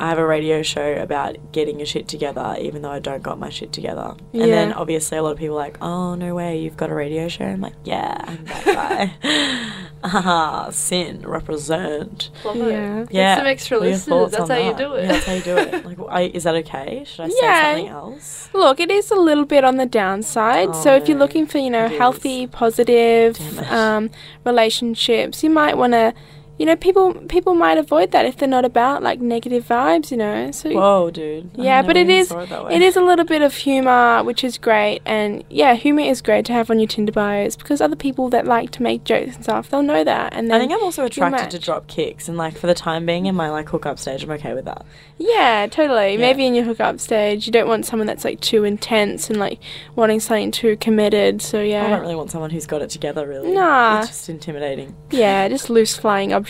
I 0.00 0.08
have 0.08 0.18
a 0.18 0.26
radio 0.26 0.62
show 0.62 0.94
about 0.94 1.52
getting 1.52 1.78
your 1.78 1.86
shit 1.86 2.08
together, 2.08 2.56
even 2.58 2.80
though 2.82 2.90
I 2.90 2.98
don't 3.00 3.22
got 3.22 3.38
my 3.38 3.50
shit 3.50 3.70
together. 3.72 4.14
And 4.32 4.42
then 4.50 4.72
obviously 4.72 5.18
a 5.18 5.22
lot 5.22 5.32
of 5.32 5.38
people 5.38 5.56
are 5.56 5.58
like, 5.58 5.76
oh 5.82 6.14
no 6.14 6.34
way, 6.34 6.58
you've 6.58 6.76
got 6.78 6.88
a 6.90 6.94
radio 6.94 7.28
show. 7.28 7.44
I'm 7.44 7.60
like, 7.60 7.74
yeah, 7.84 8.16
I'm 8.26 8.44
that 8.46 8.64
guy. 9.20 9.72
Ah, 10.02 10.70
SYN 10.70 11.22
represent. 11.26 12.30
Love 12.44 12.56
Yeah. 12.56 13.00
it. 13.02 13.10
Get 13.10 13.36
some 13.38 13.46
extra 13.46 13.78
What 13.78 13.88
listeners. 13.88 14.30
That's 14.30 14.42
on 14.44 14.48
how 14.50 14.56
you 14.70 14.74
do 14.74 14.94
it. 14.94 15.02
Yeah, 15.02 15.12
that's 15.12 15.26
how 15.26 15.32
you 15.34 15.42
do 15.42 15.56
it. 15.58 15.84
Like, 15.90 15.98
I, 16.08 16.22
is 16.32 16.44
that 16.44 16.54
okay? 16.56 17.04
Should 17.06 17.26
I 17.26 17.28
say 17.28 17.36
Yeah. 17.42 17.66
something 17.74 17.88
else? 17.88 18.48
Look, 18.54 18.80
it 18.80 18.90
is 18.90 19.10
a 19.10 19.16
little 19.16 19.44
bit 19.44 19.64
on 19.64 19.76
the 19.76 19.84
downside. 19.86 20.68
Oh, 20.70 20.82
so 20.82 20.94
if 20.96 21.08
you're 21.08 21.18
looking 21.18 21.46
for, 21.46 21.58
you 21.58 21.68
know, 21.68 21.88
healthy, 21.88 22.46
positive 22.46 23.38
um, 23.70 24.08
relationships, 24.46 25.42
you 25.44 25.50
might 25.50 25.76
want 25.76 25.92
to, 25.92 26.14
you 26.60 26.66
know, 26.66 26.76
people 26.76 27.14
people 27.36 27.54
might 27.54 27.78
avoid 27.78 28.10
that 28.12 28.26
if 28.26 28.36
they're 28.36 28.46
not 28.46 28.66
about 28.66 29.02
like 29.02 29.18
negative 29.18 29.66
vibes, 29.66 30.10
you 30.10 30.18
know. 30.18 30.50
So 30.50 30.70
Whoa, 30.70 31.10
dude. 31.10 31.50
I 31.58 31.62
yeah, 31.62 31.80
but 31.80 31.96
it 31.96 32.10
is 32.10 32.30
It, 32.30 32.50
it 32.70 32.82
is 32.82 32.96
a 32.96 33.00
little 33.00 33.24
bit 33.24 33.40
of 33.40 33.54
humor, 33.54 34.22
which 34.22 34.44
is 34.44 34.58
great, 34.58 35.00
and 35.06 35.42
yeah, 35.48 35.72
humor 35.72 36.02
is 36.02 36.20
great 36.20 36.44
to 36.46 36.52
have 36.52 36.70
on 36.70 36.78
your 36.78 36.86
Tinder 36.86 37.12
bios 37.12 37.56
because 37.56 37.80
other 37.80 37.96
people 37.96 38.28
that 38.28 38.44
like 38.46 38.70
to 38.72 38.82
make 38.82 39.04
jokes 39.04 39.36
and 39.36 39.44
stuff, 39.44 39.70
they'll 39.70 39.82
know 39.82 40.04
that, 40.04 40.34
and 40.34 40.52
I 40.52 40.58
think 40.58 40.70
I'm 40.70 40.82
also 40.82 41.06
attracted 41.06 41.50
to 41.52 41.58
drop 41.58 41.86
kicks, 41.86 42.28
and 42.28 42.36
like 42.36 42.58
for 42.58 42.66
the 42.66 42.74
time 42.74 43.06
being 43.06 43.24
in 43.24 43.34
my 43.34 43.48
like 43.48 43.70
hookup 43.70 43.98
stage, 43.98 44.22
I'm 44.22 44.30
okay 44.32 44.52
with 44.52 44.66
that. 44.66 44.84
yeah, 45.16 45.66
totally. 45.70 46.12
Yeah. 46.12 46.18
Maybe 46.18 46.44
in 46.44 46.54
your 46.54 46.64
hookup 46.66 47.00
stage, 47.00 47.46
you 47.46 47.52
don't 47.54 47.68
want 47.68 47.86
someone 47.86 48.06
that's 48.06 48.24
like 48.26 48.38
too 48.42 48.64
intense 48.64 49.30
and 49.30 49.38
like 49.38 49.60
wanting 49.96 50.20
something 50.20 50.50
too 50.50 50.76
committed. 50.76 51.40
So 51.40 51.62
yeah, 51.62 51.86
I 51.86 51.88
don't 51.90 52.02
really 52.02 52.16
want 52.16 52.30
someone 52.30 52.50
who's 52.50 52.66
got 52.66 52.82
it 52.82 52.90
together. 52.90 53.26
Really, 53.26 53.52
Nah. 53.52 54.00
it's 54.00 54.08
just 54.08 54.28
intimidating. 54.28 54.94
yeah, 55.10 55.48
just 55.48 55.70
loose 55.70 55.96
flying 55.96 56.34
objects. 56.34 56.49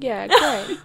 Yeah, 0.00 0.26
great. 0.26 0.78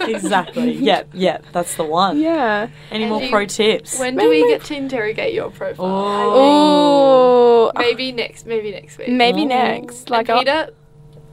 exactly. 0.08 0.72
yep, 0.72 1.08
yep. 1.14 1.44
That's 1.52 1.76
the 1.76 1.84
one. 1.84 2.18
yeah. 2.20 2.68
Any 2.90 3.04
And 3.04 3.10
more 3.12 3.22
you- 3.22 3.30
pro 3.30 3.46
tips? 3.46 3.98
When 3.98 4.16
Maybe 4.16 4.24
do 4.26 4.30
we 4.30 4.42
my- 4.42 4.48
get 4.58 4.64
to 4.64 4.74
interrogate 4.76 5.32
your 5.34 5.50
profile? 5.50 5.86
Oh, 5.86 7.70
think 7.76 7.86
maybe 7.86 8.12
next. 8.12 8.46
Maybe 8.46 8.70
next 8.72 8.98
week. 8.98 9.08
maybe 9.08 9.42
Ooh. 9.42 9.46
next. 9.48 10.10
Like 10.10 10.28
and 10.28 10.38
I'll 10.38 10.44
Peta, 10.44 10.70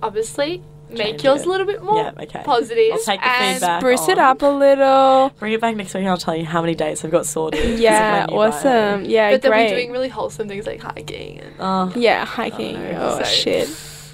obviously, 0.03 0.63
make 0.89 1.23
yours 1.23 1.41
it. 1.41 1.47
a 1.47 1.49
little 1.49 1.65
bit 1.65 1.81
more 1.83 1.95
Yeah, 1.97 2.11
okay. 2.23 2.43
positive. 2.45 2.93
I'll 2.93 2.99
take 2.99 3.19
the 3.19 3.27
and 3.27 3.55
feedback. 3.55 3.81
spruce 3.81 4.07
it 4.07 4.17
up 4.19 4.41
a 4.41 4.45
little. 4.47 5.29
Bring 5.39 5.53
it 5.53 5.59
back 5.61 5.75
next 5.75 5.93
week, 5.93 6.01
and 6.01 6.09
I'll 6.09 6.17
tell 6.17 6.35
you 6.35 6.45
how 6.45 6.61
many 6.61 6.75
dates 6.75 7.03
I've 7.03 7.11
got 7.11 7.25
sorted. 7.25 7.79
Yeah, 7.79 8.11
my 8.11 8.25
new 8.27 8.37
bio. 8.37 8.47
awesome. 8.49 9.05
Yeah, 9.05 9.31
But 9.31 9.41
then 9.41 9.51
great. 9.51 9.69
we're 9.71 9.75
doing 9.75 9.91
really 9.91 10.09
wholesome 10.09 10.47
things 10.47 10.65
like 10.67 10.81
hiking. 10.81 11.39
And 11.39 11.53
Oh, 11.59 11.91
yeah, 11.95 12.25
hiking. 12.25 12.77
Oh, 12.77 12.91
know. 12.91 13.17
Oh, 13.19 13.23
So- 13.23 13.29
shit. 13.29 13.69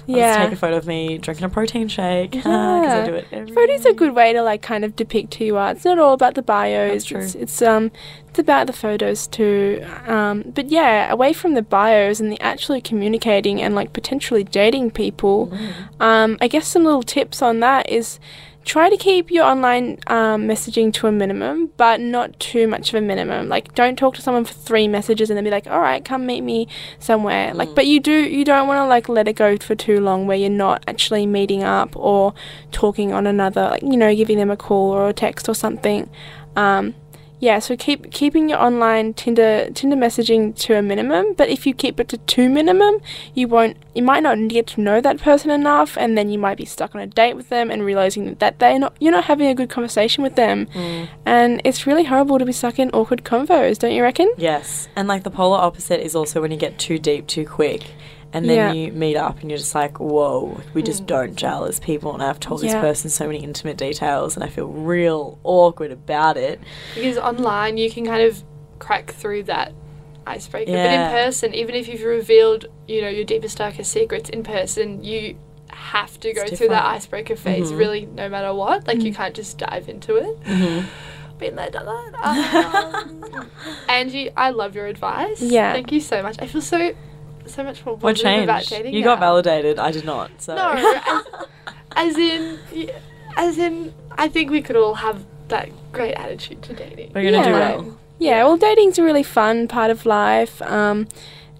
I'll 0.08 0.14
just 0.14 0.38
Yeah. 0.38 0.44
take 0.44 0.52
a 0.52 0.56
photo 0.56 0.76
of 0.76 0.86
me 0.86 1.18
drinking 1.18 1.44
a 1.44 1.48
protein 1.48 1.88
shake 1.88 2.30
because 2.32 2.46
I 2.46 2.82
Yeah. 2.82 3.06
do 3.06 3.14
it. 3.14 3.26
Every 3.32 3.52
Photos 3.54 3.84
are 3.86 3.90
a 3.90 3.94
good 3.94 4.14
way 4.14 4.32
to 4.32 4.42
like 4.42 4.62
kind 4.62 4.84
of 4.84 4.96
depict 4.96 5.34
who 5.34 5.44
you 5.44 5.56
are. 5.56 5.70
It's 5.72 5.84
not 5.84 5.98
all 5.98 6.12
about 6.14 6.34
the 6.34 6.42
bios. 6.42 6.92
That's 6.92 7.04
true. 7.04 7.20
It's, 7.20 7.34
it's 7.34 7.62
um 7.62 7.90
it's 8.30 8.38
about 8.38 8.66
the 8.66 8.72
photos 8.72 9.26
too. 9.26 9.84
Um, 10.06 10.44
but 10.54 10.68
yeah, 10.70 11.10
away 11.12 11.32
from 11.32 11.54
the 11.54 11.62
bios 11.62 12.20
and 12.20 12.30
the 12.32 12.40
actually 12.40 12.80
communicating 12.80 13.60
and 13.60 13.74
like 13.74 13.92
potentially 13.92 14.44
dating 14.44 14.92
people, 14.92 15.48
Mm. 15.48 16.00
um, 16.04 16.38
I 16.40 16.48
guess 16.48 16.66
some 16.68 16.84
little 16.84 17.02
tips 17.02 17.42
on 17.42 17.60
that 17.60 17.88
is 17.90 18.18
try 18.68 18.90
to 18.90 18.96
keep 18.98 19.30
your 19.30 19.44
online 19.44 19.98
um, 20.08 20.46
messaging 20.46 20.92
to 20.92 21.06
a 21.06 21.12
minimum, 21.12 21.70
but 21.78 22.00
not 22.00 22.38
too 22.38 22.68
much 22.68 22.90
of 22.90 22.96
a 22.96 23.00
minimum. 23.00 23.48
Like, 23.48 23.74
don't 23.74 23.96
talk 23.96 24.14
to 24.16 24.22
someone 24.22 24.44
for 24.44 24.52
three 24.52 24.86
messages 24.86 25.30
and 25.30 25.36
then 25.36 25.44
be 25.44 25.50
like, 25.50 25.66
"All 25.66 25.80
right, 25.80 26.04
come 26.04 26.26
meet 26.26 26.42
me 26.42 26.68
somewhere." 26.98 27.54
Like, 27.54 27.74
but 27.74 27.86
you 27.86 27.98
do 27.98 28.12
you 28.12 28.44
don't 28.44 28.68
want 28.68 28.78
to 28.78 28.84
like 28.84 29.08
let 29.08 29.26
it 29.26 29.34
go 29.36 29.56
for 29.56 29.74
too 29.74 30.00
long 30.00 30.26
where 30.26 30.36
you're 30.36 30.50
not 30.50 30.84
actually 30.86 31.26
meeting 31.26 31.64
up 31.64 31.96
or 31.96 32.34
talking 32.70 33.12
on 33.12 33.26
another, 33.26 33.70
like 33.70 33.82
you 33.82 33.96
know, 33.96 34.14
giving 34.14 34.36
them 34.36 34.50
a 34.50 34.56
call 34.56 34.90
or 34.92 35.08
a 35.08 35.12
text 35.14 35.48
or 35.48 35.54
something. 35.54 36.08
Um, 36.54 36.94
yeah, 37.40 37.58
so 37.60 37.76
keep 37.76 38.10
keeping 38.10 38.48
your 38.48 38.58
online 38.58 39.14
Tinder 39.14 39.70
Tinder 39.72 39.96
messaging 39.96 40.56
to 40.60 40.74
a 40.76 40.82
minimum. 40.82 41.34
But 41.34 41.48
if 41.48 41.66
you 41.66 41.74
keep 41.74 42.00
it 42.00 42.08
to 42.08 42.18
two 42.18 42.48
minimum, 42.48 42.98
you 43.34 43.48
won't. 43.48 43.76
You 43.94 44.02
might 44.02 44.22
not 44.22 44.36
get 44.48 44.66
to 44.68 44.80
know 44.80 45.00
that 45.00 45.18
person 45.18 45.50
enough, 45.50 45.96
and 45.96 46.16
then 46.18 46.30
you 46.30 46.38
might 46.38 46.56
be 46.56 46.64
stuck 46.64 46.94
on 46.94 47.00
a 47.00 47.06
date 47.06 47.34
with 47.34 47.48
them 47.48 47.70
and 47.70 47.84
realizing 47.84 48.34
that 48.36 48.58
they're 48.58 48.78
not. 48.78 48.96
You're 49.00 49.12
not 49.12 49.24
having 49.24 49.46
a 49.48 49.54
good 49.54 49.70
conversation 49.70 50.22
with 50.22 50.34
them, 50.36 50.66
Mm. 50.74 51.08
and 51.26 51.60
it's 51.64 51.86
really 51.86 52.04
horrible 52.04 52.38
to 52.38 52.44
be 52.44 52.52
stuck 52.52 52.78
in 52.78 52.90
awkward 52.90 53.24
convos. 53.24 53.78
Don't 53.78 53.92
you 53.92 54.02
reckon? 54.02 54.30
Yes, 54.36 54.88
and 54.96 55.06
like 55.08 55.22
the 55.22 55.30
polar 55.30 55.58
opposite 55.58 56.04
is 56.04 56.14
also 56.14 56.40
when 56.40 56.50
you 56.50 56.56
get 56.58 56.78
too 56.78 56.98
deep 56.98 57.26
too 57.26 57.46
quick, 57.46 57.82
and 58.32 58.48
then 58.48 58.56
Yeah. 58.56 58.72
you 58.72 58.92
meet 58.92 59.16
up 59.16 59.40
and 59.40 59.50
you're 59.50 59.58
just 59.58 59.74
like, 59.74 59.98
whoa, 59.98 60.60
we 60.74 60.82
just 60.82 61.06
don't 61.06 61.34
gel 61.34 61.64
as 61.64 61.80
people, 61.80 62.12
and 62.14 62.22
I've 62.22 62.40
told 62.40 62.60
this 62.60 62.74
person 62.74 63.08
so 63.10 63.26
many 63.26 63.42
intimate 63.42 63.76
details, 63.76 64.34
and 64.36 64.44
I 64.44 64.48
feel 64.48 64.66
real 64.68 65.38
awkward 65.44 65.92
about 65.92 66.36
it. 66.36 66.60
because 66.94 67.16
online 67.18 67.76
you 67.78 67.90
can 67.90 68.04
kind 68.04 68.22
of 68.22 68.42
crack 68.78 69.12
through 69.12 69.44
that 69.44 69.72
icebreaker. 70.26 70.72
But 70.72 70.92
in 70.92 71.10
person, 71.10 71.54
even 71.54 71.74
if 71.74 71.88
you've 71.88 72.02
revealed, 72.04 72.66
you 72.86 73.00
know, 73.00 73.08
your 73.08 73.24
deepest, 73.24 73.56
darkest 73.58 73.90
secrets 73.90 74.28
in 74.28 74.42
person, 74.42 75.02
you 75.02 75.36
have 75.70 76.18
to 76.20 76.32
go 76.34 76.42
It's 76.42 76.58
through 76.58 76.68
that 76.68 76.84
icebreaker 76.84 77.34
phase 77.36 77.72
Mhm. 77.72 77.78
really 77.78 78.06
no 78.06 78.28
matter 78.28 78.52
what. 78.54 78.86
Like 78.86 78.98
Mm. 78.98 79.04
you 79.04 79.14
can't 79.14 79.34
just 79.34 79.58
dive 79.58 79.88
into 79.88 80.16
it. 80.16 80.42
Mm-hmm. 80.44 80.86
Been 81.38 81.56
there, 81.56 81.70
done 81.70 81.86
that. 81.86 83.04
Um, 83.38 83.50
Angie, 83.88 84.30
I 84.36 84.50
love 84.50 84.74
your 84.74 84.86
advice. 84.86 85.40
Yeah. 85.40 85.72
Thank 85.72 85.92
you 85.92 86.00
so 86.00 86.22
much. 86.22 86.36
I 86.40 86.46
feel 86.46 86.60
so 86.62 86.92
so 87.48 87.62
much 87.64 87.84
more 87.84 87.96
What 87.96 88.16
positive 88.16 88.44
about 88.44 88.58
changed? 88.62 88.70
dating 88.70 88.94
You 88.94 89.02
got 89.04 89.16
now. 89.20 89.26
validated. 89.26 89.78
I 89.78 89.90
did 89.90 90.04
not. 90.04 90.30
So 90.38 90.54
No, 90.54 90.72
as, 90.72 91.24
as 91.96 92.16
in, 92.16 92.58
as 93.36 93.58
in, 93.58 93.92
I 94.12 94.28
think 94.28 94.50
we 94.50 94.62
could 94.62 94.76
all 94.76 94.94
have 94.94 95.24
that 95.48 95.68
great 95.92 96.14
attitude 96.14 96.62
to 96.62 96.72
dating. 96.74 97.12
we're 97.14 97.30
gonna 97.30 97.42
do 97.44 97.50
Yeah. 97.50 97.76
well. 97.76 97.98
Yeah, 98.20 98.44
well, 98.44 98.56
dating's 98.56 98.98
a 98.98 99.02
really 99.04 99.22
fun 99.22 99.68
part 99.68 99.90
of 99.90 100.04
life. 100.04 100.60
Um, 100.62 101.06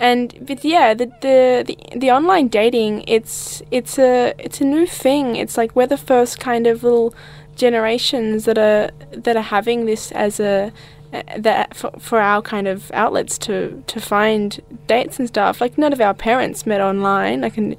and 0.00 0.34
but 0.46 0.64
yeah, 0.64 0.92
the, 0.94 1.06
the 1.22 1.64
the 1.68 1.98
the 1.98 2.10
online 2.10 2.48
dating, 2.48 3.04
it's 3.06 3.62
it's 3.70 3.98
a 3.98 4.34
it's 4.38 4.60
a 4.60 4.64
new 4.64 4.86
thing. 4.86 5.36
It's 5.36 5.56
like 5.56 5.74
we're 5.76 5.86
the 5.86 5.96
first 5.96 6.38
kind 6.40 6.66
of 6.66 6.82
little 6.82 7.14
generations 7.56 8.44
that 8.44 8.58
are 8.58 8.90
that 9.12 9.36
are 9.36 9.42
having 9.42 9.86
this 9.86 10.12
as 10.12 10.40
a 10.40 10.72
Uh, 11.10 11.22
that 11.38 11.74
for, 11.74 11.90
for 11.98 12.20
our 12.20 12.42
kind 12.42 12.68
of 12.68 12.90
outlets 12.92 13.38
to 13.38 13.82
to 13.86 13.98
find 13.98 14.60
dates 14.86 15.18
and 15.18 15.26
stuff. 15.26 15.58
Like 15.60 15.78
none 15.78 15.92
of 15.94 16.00
our 16.02 16.12
parents 16.12 16.66
met 16.66 16.82
online. 16.82 17.44
I 17.44 17.48
can 17.50 17.76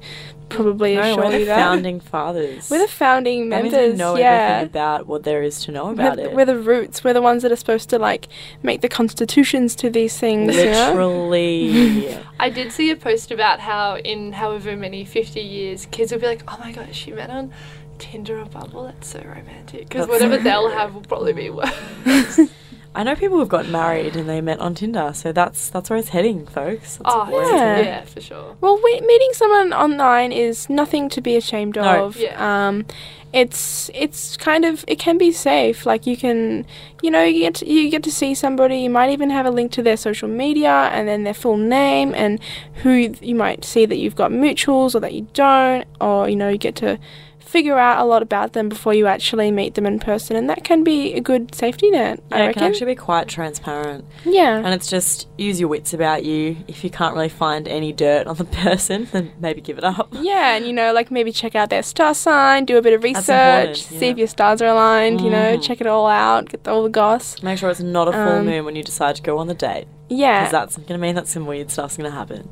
probably 0.48 0.96
No, 0.96 1.02
assure 1.02 1.16
we're 1.26 1.32
you 1.32 1.38
the 1.40 1.44
that. 1.44 1.60
founding 1.60 2.00
fathers. 2.00 2.68
we're 2.68 2.80
the 2.80 2.88
founding 2.88 3.50
that 3.50 3.62
means 3.62 3.72
members. 3.72 3.92
we 3.92 3.98
know 3.98 4.16
yeah. 4.16 4.30
everything 4.32 4.66
about 4.72 5.06
what 5.06 5.22
there 5.22 5.44
is 5.44 5.64
to 5.66 5.70
know 5.70 5.90
about 5.90 6.18
we're, 6.18 6.24
it. 6.24 6.34
we're 6.34 6.44
the 6.44 6.58
roots. 6.58 7.04
We're 7.04 7.12
the 7.12 7.22
ones 7.22 7.44
that 7.44 7.52
are 7.52 7.56
supposed 7.56 7.88
to 7.90 8.00
like 8.00 8.26
make 8.64 8.80
the 8.80 8.88
constitutions 8.88 9.76
to 9.76 9.90
these 9.90 10.18
things. 10.18 10.56
you 10.56 10.64
know? 10.64 10.88
Literally. 10.88 12.18
I 12.40 12.50
did 12.50 12.72
see 12.72 12.90
a 12.90 12.96
post 12.96 13.30
about 13.30 13.60
how 13.60 13.96
in 13.98 14.32
however 14.32 14.76
many 14.76 15.04
50 15.04 15.40
years, 15.40 15.86
kids 15.86 16.10
will 16.10 16.18
be 16.18 16.26
like, 16.26 16.42
oh 16.48 16.56
my 16.58 16.72
gosh, 16.72 16.96
she 16.96 17.12
met 17.12 17.30
on 17.30 17.52
Tinder 17.98 18.40
or 18.40 18.46
Bumble. 18.46 18.84
That's 18.86 19.06
so 19.08 19.20
romantic. 19.20 19.88
Because 19.88 20.08
whatever 20.08 20.38
so 20.38 20.42
they'll 20.42 20.68
have 20.78 20.94
will 20.94 21.02
probably 21.02 21.32
be 21.32 21.50
worse. 21.50 22.40
I 22.92 23.04
know 23.04 23.14
people 23.14 23.38
who've 23.38 23.48
gotten 23.48 23.70
married 23.70 24.16
and 24.16 24.28
they 24.28 24.40
met 24.40 24.58
on 24.58 24.74
Tinder, 24.74 25.12
so 25.14 25.30
that's 25.30 25.70
that's 25.70 25.88
where 25.90 25.98
it's 25.98 26.08
heading, 26.08 26.44
folks. 26.46 26.96
That's 26.96 27.14
oh, 27.14 27.30
where 27.30 27.56
yeah. 27.56 27.80
yeah, 27.80 28.04
for 28.04 28.20
sure. 28.20 28.56
Well, 28.60 28.80
we, 28.82 29.00
meeting 29.00 29.30
someone 29.32 29.72
online 29.72 30.32
is 30.32 30.68
nothing 30.68 31.08
to 31.10 31.20
be 31.20 31.36
ashamed 31.36 31.76
No. 31.76 32.06
of. 32.06 32.16
Yeah. 32.16 32.68
Um, 32.68 32.84
it's 33.32 33.90
it's 33.94 34.36
kind 34.36 34.64
of 34.64 34.84
it 34.88 34.98
can 34.98 35.18
be 35.18 35.30
safe. 35.30 35.86
Like 35.86 36.04
you 36.04 36.16
can, 36.16 36.66
you 37.00 37.12
know, 37.12 37.22
you 37.22 37.40
get 37.40 37.54
to, 37.56 37.70
you 37.70 37.88
get 37.90 38.02
to 38.02 38.10
see 38.10 38.34
somebody. 38.34 38.78
You 38.78 38.90
might 38.90 39.10
even 39.10 39.30
have 39.30 39.46
a 39.46 39.50
link 39.50 39.70
to 39.72 39.84
their 39.84 39.96
social 39.96 40.28
media 40.28 40.90
and 40.92 41.06
then 41.06 41.22
their 41.22 41.34
full 41.34 41.56
name 41.56 42.12
and 42.14 42.40
who 42.82 42.90
you, 42.90 43.14
you 43.20 43.36
might 43.36 43.64
see 43.64 43.86
that 43.86 43.98
you've 43.98 44.16
got 44.16 44.32
mutuals 44.32 44.96
or 44.96 45.00
that 45.00 45.14
you 45.14 45.28
don't, 45.32 45.86
or 46.00 46.28
you 46.28 46.34
know, 46.34 46.48
you 46.48 46.58
get 46.58 46.74
to 46.76 46.98
figure 47.40 47.76
out 47.78 48.00
a 48.00 48.04
lot 48.04 48.22
about 48.22 48.52
them 48.52 48.68
before 48.68 48.94
you 48.94 49.06
actually 49.08 49.50
meet 49.50 49.74
them 49.74 49.84
in 49.86 49.98
person, 49.98 50.36
and 50.36 50.48
that 50.48 50.62
can 50.62 50.84
be 50.84 51.14
a 51.14 51.20
good 51.20 51.52
safety 51.54 51.90
net. 51.90 52.20
Yeah, 52.30 52.36
I 52.36 52.40
it 52.42 52.46
reckon. 52.46 52.60
can 52.62 52.70
actually 52.70 52.86
be 52.86 52.94
quite 52.94 53.26
transparent. 53.28 54.04
yeah. 54.24 54.56
And 54.58 54.68
it's 54.68 54.86
just 54.88 55.28
use 55.36 55.58
your 55.58 55.68
wits 55.68 55.92
about 55.92 56.24
you. 56.24 56.56
If 56.68 56.84
you 56.84 56.90
can't 56.90 57.14
really 57.14 57.28
find 57.28 57.66
any 57.66 57.92
dirt 57.92 58.26
on 58.26 58.36
the 58.36 58.44
person, 58.64 59.08
then 59.12 59.32
maybe 59.40 59.60
give 59.60 59.78
it 59.78 59.84
up. 59.84 60.08
Yeah, 60.12 60.54
and 60.54 60.64
you 60.66 60.72
know, 60.72 60.92
like 60.92 61.10
maybe 61.10 61.32
check 61.32 61.54
out 61.56 61.70
their 61.70 61.82
star 61.82 62.14
sign, 62.14 62.64
do 62.66 62.76
a 62.76 62.82
bit 62.82 62.92
of 62.92 63.02
research, 63.02 63.26
important, 63.28 63.76
see 63.78 64.06
if 64.06 64.18
your 64.18 64.28
stars 64.28 64.62
are 64.62 64.68
aligned, 64.68 65.20
you 65.20 65.30
know, 65.30 65.56
Mhm. 65.56 65.62
check 65.62 65.80
it 65.80 65.86
all 65.86 66.06
out, 66.06 66.48
get 66.50 66.68
all 66.68 66.82
the 66.84 66.88
goss. 66.88 67.42
Make 67.42 67.58
sure 67.58 67.70
it's 67.70 67.80
not 67.80 68.06
a 68.08 68.12
full 68.12 68.20
Um, 68.20 68.46
moon 68.46 68.64
when 68.64 68.76
you 68.76 68.82
decide 68.82 69.16
to 69.16 69.22
go 69.22 69.38
on 69.38 69.46
the 69.48 69.54
date. 69.54 69.86
Yeah, 70.08 70.40
Because 70.40 70.52
that's 70.52 70.76
going 70.76 70.86
to 70.88 70.98
mean 70.98 71.14
that 71.14 71.28
some 71.28 71.46
weird 71.46 71.70
stuff's 71.70 71.96
going 71.96 72.10
to 72.10 72.16
happen. 72.16 72.48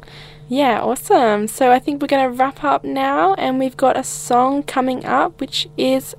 Yeah, 0.49 0.81
awesome. 0.81 1.47
So 1.47 1.71
I 1.71 1.79
think 1.79 2.01
we're 2.01 2.09
going 2.09 2.31
to 2.31 2.35
wrap 2.37 2.65
up 2.65 2.83
now, 2.83 3.35
and 3.35 3.59
we've 3.59 3.77
got 3.77 3.99
a 3.99 4.05
song 4.05 4.63
coming 4.63 5.05
up, 5.05 5.41
which 5.41 5.69
is 5.77 6.15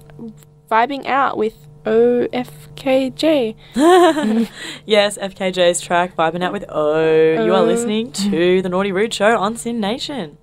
Vibing 0.69 1.07
Out 1.07 1.35
with 1.35 1.67
OFKJ. 1.85 3.55
yes, 4.85 5.17
FKJ's 5.17 5.81
track, 5.81 6.15
Vibing 6.15 6.43
Out 6.43 6.53
with 6.53 6.65
O. 6.69 7.43
You 7.43 7.55
are 7.55 7.63
listening 7.63 8.11
to 8.11 8.61
The 8.61 8.69
Naughty 8.69 8.91
Rude 8.91 9.13
Show 9.13 9.35
on 9.35 9.57
SYN 9.57 9.79
Nation. 9.79 10.37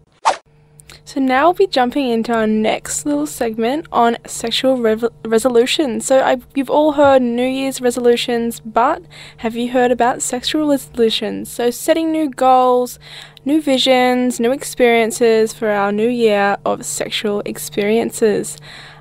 So 1.04 1.20
now 1.20 1.44
we'll 1.44 1.54
be 1.54 1.68
jumping 1.68 2.08
into 2.08 2.34
our 2.34 2.48
next 2.48 3.06
little 3.06 3.28
segment 3.28 3.86
on 3.92 4.16
sexual 4.26 4.78
rev- 4.78 5.08
resolutions. 5.24 6.04
So 6.04 6.18
I, 6.18 6.38
you've 6.56 6.68
all 6.68 6.92
heard 6.92 7.22
New 7.22 7.46
Year's 7.46 7.80
resolutions, 7.80 8.58
but 8.58 9.04
have 9.36 9.54
you 9.54 9.70
heard 9.70 9.92
about 9.92 10.20
sexual 10.20 10.68
resolutions? 10.68 11.48
So 11.48 11.70
setting 11.70 12.10
new 12.10 12.28
goals, 12.28 12.98
new 13.46 13.62
visions, 13.62 14.38
new 14.38 14.52
experiences 14.52 15.54
for 15.54 15.70
our 15.70 15.90
new 15.90 16.08
year 16.08 16.58
of 16.66 16.84
sexual 16.84 17.40
experiences. 17.46 18.58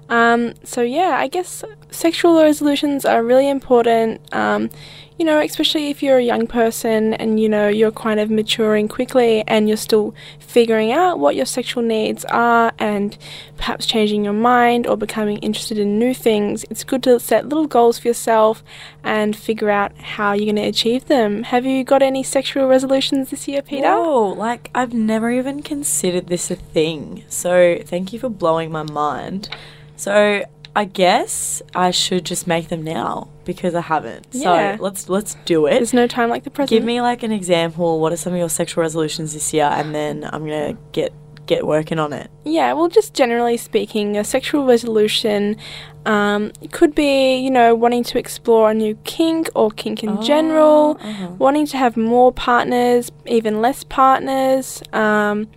Um, 0.07 0.53
so 0.63 0.81
yeah, 0.81 1.17
I 1.19 1.27
guess 1.27 1.65
sexual 1.89 2.41
resolutions 2.41 3.03
are 3.05 3.23
really 3.23 3.49
important. 3.49 4.21
Um, 4.33 4.69
you 5.17 5.25
know, 5.25 5.39
especially 5.39 5.89
if 5.89 6.03
you're 6.03 6.17
a 6.17 6.23
young 6.23 6.45
person 6.45 7.13
and 7.13 7.39
you 7.39 7.47
know 7.47 7.67
you're 7.67 7.91
kind 7.91 8.19
of 8.19 8.29
maturing 8.29 8.87
quickly 8.87 9.43
and 9.47 9.67
you're 9.67 9.77
still 9.77 10.13
figuring 10.39 10.91
out 10.91 11.19
what 11.19 11.35
your 11.35 11.45
sexual 11.45 11.81
needs 11.81 12.25
are 12.25 12.73
and 12.79 13.17
perhaps 13.55 13.85
changing 13.85 14.25
your 14.25 14.33
mind 14.33 14.85
or 14.85 14.97
becoming 14.97 15.37
interested 15.37 15.77
in 15.77 15.97
new 15.97 16.13
things. 16.13 16.65
It's 16.69 16.83
good 16.83 17.03
to 17.03 17.19
set 17.19 17.47
little 17.47 17.67
goals 17.67 17.99
for 17.99 18.09
yourself 18.09 18.63
and 19.03 19.35
figure 19.35 19.69
out 19.69 19.97
how 19.97 20.33
you're 20.33 20.53
going 20.53 20.57
to 20.57 20.69
achieve 20.69 21.05
them. 21.05 21.43
Have 21.43 21.65
you 21.65 21.83
got 21.83 22.01
any 22.01 22.23
sexual 22.23 22.67
resolutions 22.67 23.29
this 23.29 23.47
year, 23.47 23.61
Peta? 23.61 23.87
Oh, 23.87 24.33
like 24.37 24.69
I've 24.75 24.93
never 24.93 25.31
even 25.31 25.63
considered 25.63 26.27
this 26.27 26.51
a 26.51 26.55
thing. 26.55 27.23
So 27.29 27.79
thank 27.85 28.11
you 28.11 28.19
for 28.19 28.29
blowing 28.29 28.71
my 28.71 28.83
mind. 28.83 29.47
So 29.95 30.43
I 30.75 30.85
guess 30.85 31.61
I 31.73 31.91
should 31.91 32.25
just 32.25 32.47
make 32.47 32.67
them 32.67 32.83
now 32.83 33.29
because 33.45 33.75
I 33.75 33.81
haven't. 33.81 34.27
Yeah. 34.31 34.75
So 34.75 34.83
let's 34.83 35.07
let's 35.09 35.35
do 35.45 35.67
it. 35.67 35.71
There's 35.71 35.93
no 35.93 36.07
time 36.07 36.29
like 36.29 36.43
the 36.43 36.51
present. 36.51 36.69
Give 36.69 36.83
me 36.83 37.01
like 37.01 37.23
an 37.23 37.31
example. 37.31 37.99
What 37.99 38.11
are 38.11 38.17
some 38.17 38.33
of 38.33 38.39
your 38.39 38.49
sexual 38.49 38.81
resolutions 38.81 39.33
this 39.33 39.53
year? 39.53 39.65
And 39.65 39.95
then 39.95 40.29
I'm 40.31 40.43
gonna 40.43 40.77
get 40.91 41.13
get 41.45 41.65
working 41.65 41.99
on 41.99 42.11
it. 42.11 42.29
Yeah, 42.43 42.73
well, 42.73 42.87
just 42.87 43.13
generally 43.13 43.57
speaking, 43.57 44.17
a 44.17 44.23
sexual 44.23 44.65
resolution 44.65 45.57
um, 46.05 46.51
could 46.71 46.93
be, 46.93 47.37
you 47.37 47.51
know, 47.51 47.73
wanting 47.75 48.03
to 48.05 48.19
explore 48.19 48.71
a 48.71 48.73
new 48.73 48.95
kink 49.03 49.49
or 49.55 49.71
kink 49.71 50.03
in 50.03 50.21
general, 50.21 50.97
uh-huh. 50.99 51.27
wanting 51.37 51.67
to 51.67 51.77
have 51.77 51.97
more 51.97 52.31
partners, 52.31 53.11
even 53.25 53.61
less 53.61 53.83
partners. 53.83 54.81
Um, 54.93 55.47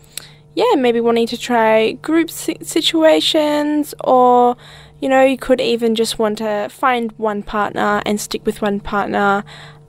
yeah, 0.54 0.74
maybe 0.76 1.00
wanting 1.00 1.26
to 1.28 1.38
try 1.38 1.92
group 1.92 2.30
si- 2.30 2.58
situations, 2.62 3.94
or, 4.02 4.56
you 5.00 5.08
know, 5.08 5.22
you 5.24 5.38
could 5.38 5.60
even 5.60 5.94
just 5.94 6.18
want 6.18 6.38
to 6.38 6.68
find 6.70 7.12
one 7.12 7.42
partner 7.42 8.02
and 8.04 8.20
stick 8.20 8.44
with 8.44 8.60
one 8.62 8.80
partner. 8.80 9.44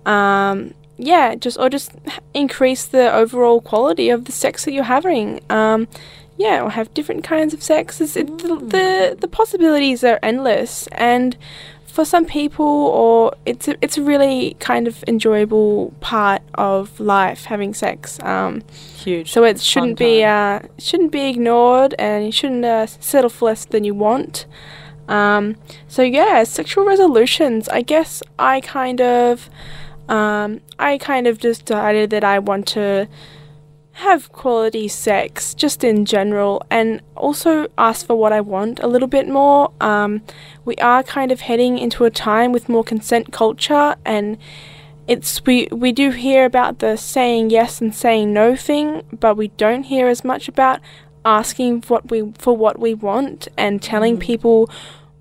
Um, 0.05 0.73
yeah, 0.97 1.35
just 1.35 1.57
or 1.57 1.69
just 1.69 1.91
increase 2.33 2.85
the 2.85 3.11
overall 3.11 3.61
quality 3.61 4.09
of 4.09 4.25
the 4.25 4.31
sex 4.31 4.65
that 4.65 4.73
you're 4.73 4.83
having. 4.83 5.41
Um, 5.49 5.87
yeah, 6.37 6.61
or 6.61 6.69
have 6.69 6.93
different 6.93 7.23
kinds 7.23 7.53
of 7.53 7.61
sex. 7.61 7.99
It's, 7.99 8.15
it, 8.15 8.27
the, 8.39 8.55
the 8.55 9.17
the 9.19 9.27
possibilities 9.27 10.03
are 10.03 10.19
endless, 10.21 10.87
and 10.93 11.37
for 11.85 12.05
some 12.05 12.25
people, 12.25 12.65
or 12.65 13.33
it's 13.45 13.67
a, 13.67 13.75
it's 13.81 13.97
a 13.97 14.01
really 14.01 14.55
kind 14.59 14.87
of 14.87 15.03
enjoyable 15.07 15.93
part 15.99 16.41
of 16.53 16.99
life 16.99 17.45
having 17.45 17.73
sex. 17.73 18.21
Um, 18.21 18.61
Huge. 18.97 19.31
so 19.31 19.43
it 19.43 19.59
shouldn't 19.59 19.97
be 19.97 20.23
uh, 20.23 20.59
shouldn't 20.77 21.11
be 21.11 21.29
ignored, 21.29 21.95
and 21.97 22.25
you 22.25 22.31
shouldn't 22.31 22.63
uh, 22.63 22.85
settle 22.85 23.29
for 23.29 23.45
less 23.45 23.65
than 23.65 23.83
you 23.83 23.93
want. 23.93 24.45
Um, 25.09 25.55
so 25.87 26.01
yeah, 26.03 26.43
sexual 26.43 26.85
resolutions. 26.85 27.67
I 27.67 27.81
guess 27.81 28.23
I 28.37 28.61
kind 28.61 29.01
of, 29.01 29.49
um, 30.07 30.61
I 30.77 30.97
kind 30.97 31.27
of 31.27 31.39
decided 31.39 32.11
that 32.11 32.23
I 32.23 32.39
want 32.39 32.67
to 32.69 33.09
have 33.93 34.31
quality 34.31 34.87
sex 34.87 35.53
just 35.53 35.83
in 35.83 36.05
general, 36.05 36.63
and 36.69 37.01
also 37.17 37.67
ask 37.77 38.05
for 38.05 38.15
what 38.15 38.31
I 38.31 38.39
want 38.39 38.79
a 38.79 38.87
little 38.87 39.09
bit 39.09 39.27
more. 39.27 39.73
Um, 39.81 40.21
we 40.63 40.75
are 40.75 41.03
kind 41.03 41.33
of 41.33 41.41
heading 41.41 41.77
into 41.77 42.05
a 42.05 42.09
time 42.09 42.53
with 42.53 42.69
more 42.69 42.83
consent 42.83 43.33
culture, 43.33 43.95
and 44.05 44.37
it's 45.07 45.43
we 45.45 45.67
we 45.71 45.91
do 45.91 46.11
hear 46.11 46.45
about 46.45 46.79
the 46.79 46.95
saying 46.95 47.49
yes 47.49 47.81
and 47.81 47.93
saying 47.93 48.31
no 48.31 48.55
thing, 48.55 49.01
but 49.11 49.35
we 49.35 49.49
don't 49.57 49.83
hear 49.83 50.07
as 50.07 50.23
much 50.23 50.47
about 50.47 50.79
asking 51.25 51.81
what 51.87 52.09
we 52.09 52.31
for 52.37 52.55
what 52.55 52.79
we 52.79 52.93
want 52.93 53.47
and 53.57 53.81
telling 53.81 54.17
people 54.17 54.69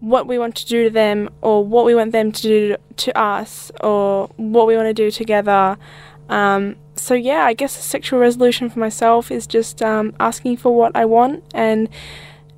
what 0.01 0.27
we 0.27 0.39
want 0.39 0.55
to 0.57 0.67
do 0.67 0.85
to 0.85 0.91
them 0.91 1.29
or 1.43 1.65
what 1.65 1.85
we 1.85 1.95
want 1.95 2.13
them 2.13 2.33
to 2.33 2.43
do 2.43 2.77
to 2.97 3.19
us 3.19 3.71
or 3.81 4.29
what 4.37 4.67
we 4.67 4.77
want 4.77 4.87
to 4.87 4.95
do 4.95 5.11
together. 5.11 5.77
Um, 6.29 6.77
so 6.95 7.15
yeah, 7.15 7.45
I 7.45 7.55
guess 7.55 7.79
a 7.79 7.83
sexual 7.83 8.21
resolution 8.21 8.69
for 8.71 8.79
myself 8.79 9.31
is 9.31 9.47
just 9.47 9.83
um, 9.83 10.15
asking 10.21 10.59
for 10.59 10.75
what 10.75 10.95
I 10.95 11.05
want 11.05 11.45
and 11.55 11.89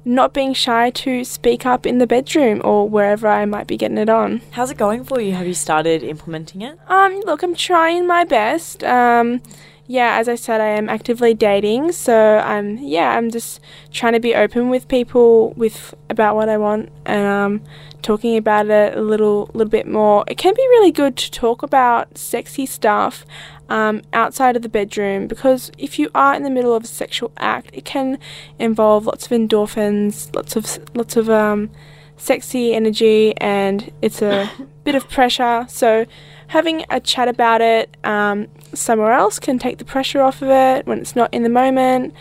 not 0.05 0.33
being 0.33 0.55
shy 0.55 0.91
to 0.91 1.25
speak 1.25 1.67
up 1.67 1.87
in 1.87 1.99
the 1.99 2.07
bedroom 2.07 2.61
or 2.65 2.89
wherever 2.89 3.29
I 3.29 3.45
might 3.45 3.67
be 3.67 3.77
getting 3.77 3.99
it 3.99 4.09
on. 4.09 4.41
How's 4.53 4.71
it 4.71 4.79
going 4.79 5.05
for 5.05 5.21
you? 5.21 5.33
Have 5.33 5.47
you 5.47 5.55
started 5.55 6.03
implementing 6.03 6.63
it? 6.63 6.79
Um, 6.89 7.21
look, 7.27 7.43
I'm 7.43 7.55
trying 7.55 8.07
my 8.07 8.25
best. 8.25 8.83
Um, 8.83 9.43
yeah, 9.91 10.19
as 10.19 10.29
I 10.29 10.37
said, 10.37 10.61
I 10.61 10.69
am 10.69 10.89
actively 10.89 11.35
dating, 11.35 11.91
so 11.91 12.39
I'm 12.39 12.79
yeah, 12.79 13.11
I'm 13.17 13.29
just 13.29 13.59
trying 13.91 14.13
to 14.13 14.21
be 14.21 14.37
open 14.37 14.71
with 14.71 14.87
people 14.87 15.51
with 15.57 15.97
about 16.09 16.37
what 16.37 16.49
I 16.49 16.59
want 16.59 16.91
and 17.05 17.27
um, 17.27 17.63
talking 18.01 18.37
about 18.37 18.71
it 18.71 18.97
a 18.97 19.01
little 19.01 19.51
little 19.53 19.69
bit 19.69 19.89
more. 19.89 20.23
It 20.29 20.39
can 20.39 20.55
be 20.55 20.63
really 20.63 20.93
good 20.93 21.17
to 21.17 21.31
talk 21.33 21.65
about 21.65 22.17
sexy 22.17 22.67
stuff 22.67 23.27
um, 23.69 24.03
outside 24.13 24.55
of 24.55 24.63
the 24.63 24.69
bedroom 24.69 25.27
because 25.27 25.73
if 25.77 25.99
you 25.99 26.09
are 26.15 26.37
in 26.37 26.45
the 26.45 26.51
middle 26.51 26.73
of 26.73 26.85
a 26.85 26.87
sexual 26.87 27.33
act, 27.39 27.71
it 27.73 27.85
can 27.85 28.21
involve 28.61 29.07
lots 29.07 29.27
of 29.27 29.33
endorphins, 29.33 30.33
lots 30.37 30.55
of 30.55 30.79
lots 30.95 31.17
of 31.17 31.29
um, 31.29 31.69
sexy 32.17 32.75
energy, 32.75 33.37
and 33.39 33.93
it's 34.03 34.23
a 34.23 34.49
bit 34.85 34.95
of 34.95 35.09
pressure. 35.09 35.67
So 35.69 36.07
having 36.47 36.85
a 36.91 37.01
chat 37.01 37.27
about 37.27 37.61
it 37.61 37.97
um, 38.05 38.47
somewhere 38.75 39.13
else 39.13 39.39
can 39.39 39.59
take 39.59 39.79
the 39.79 39.85
pressure 39.85 40.21
off 40.21 40.43
of 40.43 40.49
it 40.51 40.87
when 40.87 40.99
it's 40.99 41.17
not 41.17 41.33
in 41.33 41.43
the 41.43 41.49
moment. 41.49 42.15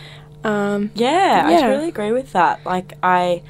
Um, 0.44 0.92
Yeah, 0.96 1.44
I 1.46 1.52
Yeah. 1.52 1.62
totally 1.62 1.90
agree 1.90 2.12
with 2.12 2.32
that. 2.34 2.66
Like, 2.66 2.94
I 3.04 3.42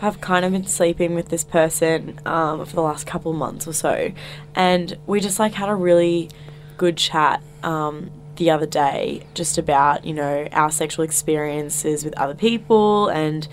have 0.00 0.20
kind 0.20 0.44
of 0.44 0.52
been 0.52 0.66
sleeping 0.66 1.14
with 1.14 1.28
this 1.28 1.44
person 1.44 2.20
um, 2.26 2.64
for 2.66 2.74
the 2.74 2.82
last 2.82 3.06
couple 3.06 3.30
of 3.32 3.38
months 3.38 3.66
or 3.66 3.72
so, 3.72 4.12
and 4.54 4.96
we 5.06 5.20
just 5.20 5.38
like 5.38 5.54
had 5.54 5.68
a 5.68 5.74
really 5.74 6.28
good 6.76 6.96
chat 6.96 7.40
um, 7.62 8.10
the 8.36 8.50
other 8.50 8.66
day 8.66 9.22
just 9.32 9.56
about 9.58 10.04
you 10.04 10.12
know 10.12 10.46
our 10.52 10.70
sexual 10.70 11.04
experiences 11.04 12.04
with 12.04 12.12
other 12.18 12.34
people 12.34 13.08
and 13.08 13.46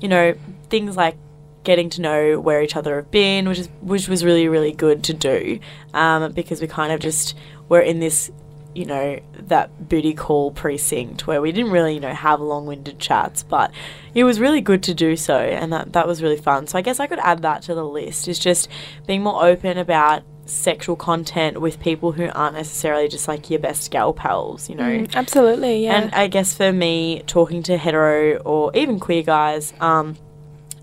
you 0.00 0.06
know 0.06 0.34
things 0.68 0.96
like 0.96 1.16
getting 1.64 1.88
to 1.90 2.00
know 2.02 2.38
where 2.38 2.62
each 2.62 2.76
other 2.76 2.96
have 2.96 3.10
been, 3.10 3.48
which 3.48 3.58
is 3.58 3.68
which 3.80 4.06
was 4.08 4.24
really 4.24 4.46
really 4.48 4.72
good 4.72 5.02
to 5.04 5.12
do 5.14 5.58
um, 5.94 6.30
because 6.32 6.60
we 6.60 6.66
kind 6.68 6.92
of 6.92 7.00
just 7.00 7.34
were 7.68 7.80
in 7.80 7.98
this 7.98 8.30
you 8.78 8.84
know, 8.84 9.18
that 9.48 9.88
booty 9.88 10.14
call 10.14 10.52
precinct 10.52 11.26
where 11.26 11.42
we 11.42 11.50
didn't 11.50 11.72
really, 11.72 11.94
you 11.94 12.00
know, 12.00 12.14
have 12.14 12.40
long 12.40 12.64
winded 12.64 13.00
chats, 13.00 13.42
but 13.42 13.72
it 14.14 14.22
was 14.22 14.38
really 14.38 14.60
good 14.60 14.84
to 14.84 14.94
do 14.94 15.16
so 15.16 15.36
and 15.36 15.72
that, 15.72 15.92
that 15.94 16.06
was 16.06 16.22
really 16.22 16.36
fun. 16.36 16.68
So 16.68 16.78
I 16.78 16.82
guess 16.82 17.00
I 17.00 17.08
could 17.08 17.18
add 17.18 17.42
that 17.42 17.62
to 17.62 17.74
the 17.74 17.84
list 17.84 18.28
is 18.28 18.38
just 18.38 18.68
being 19.04 19.24
more 19.24 19.44
open 19.44 19.78
about 19.78 20.22
sexual 20.46 20.94
content 20.94 21.60
with 21.60 21.80
people 21.80 22.12
who 22.12 22.28
aren't 22.28 22.54
necessarily 22.54 23.08
just 23.08 23.26
like 23.26 23.50
your 23.50 23.58
best 23.58 23.90
gal 23.90 24.12
pals, 24.12 24.68
you 24.68 24.76
know. 24.76 24.84
mm, 24.84 25.12
absolutely, 25.16 25.84
yeah. 25.84 26.00
And 26.00 26.14
I 26.14 26.28
guess 26.28 26.56
for 26.56 26.72
me, 26.72 27.24
talking 27.26 27.64
to 27.64 27.76
hetero 27.76 28.36
or 28.38 28.70
even 28.76 29.00
queer 29.00 29.24
guys 29.24 29.74
um, 29.80 30.16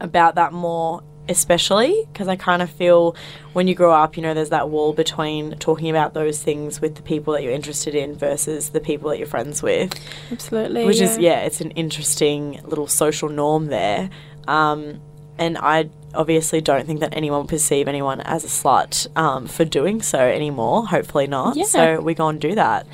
about 0.01 0.35
that 0.35 0.51
more, 0.51 1.01
especially 1.27 2.05
because 2.11 2.27
I 2.27 2.35
kind 2.35 2.61
of 2.61 2.69
feel 2.69 3.15
when 3.53 3.67
you 3.67 3.75
grow 3.75 3.91
up, 3.91 4.17
you 4.17 4.23
know, 4.23 4.33
there's 4.33 4.49
that 4.49 4.69
wall 4.69 4.93
between 4.93 5.57
talking 5.57 5.89
about 5.89 6.13
those 6.13 6.41
things 6.41 6.81
with 6.81 6.95
the 6.95 7.01
people 7.01 7.33
that 7.33 7.43
you're 7.43 7.53
interested 7.53 7.95
in 7.95 8.15
versus 8.15 8.69
the 8.69 8.79
people 8.79 9.09
that 9.09 9.17
you're 9.17 9.27
friends 9.27 9.63
with, 9.63 9.93
absolutely. 10.31 10.85
which 10.85 11.01
is, 11.01 11.17
yeah. 11.17 11.31
yeah, 11.31 11.39
it's 11.41 11.61
an 11.61 11.71
interesting 11.71 12.59
little 12.63 12.87
social 12.87 13.29
norm 13.29 13.67
there. 13.67 14.09
Um, 14.47 15.01
and 15.37 15.57
I 15.57 15.89
obviously 16.13 16.61
don't 16.61 16.85
think 16.85 17.01
that 17.01 17.15
anyone 17.15 17.41
will 17.41 17.47
perceive 17.47 17.87
anyone 17.87 18.21
as 18.21 18.43
a 18.43 18.47
slut 18.47 19.07
um, 19.17 19.47
for 19.47 19.65
doing 19.65 20.01
so 20.01 20.19
anymore. 20.19 20.87
Hopefully 20.87 21.27
not. 21.27 21.55
Yeah. 21.55 21.65
So 21.65 22.01
we 22.01 22.13
go 22.13 22.29
and 22.29 22.39
do 22.39 22.55
that. 22.55 22.87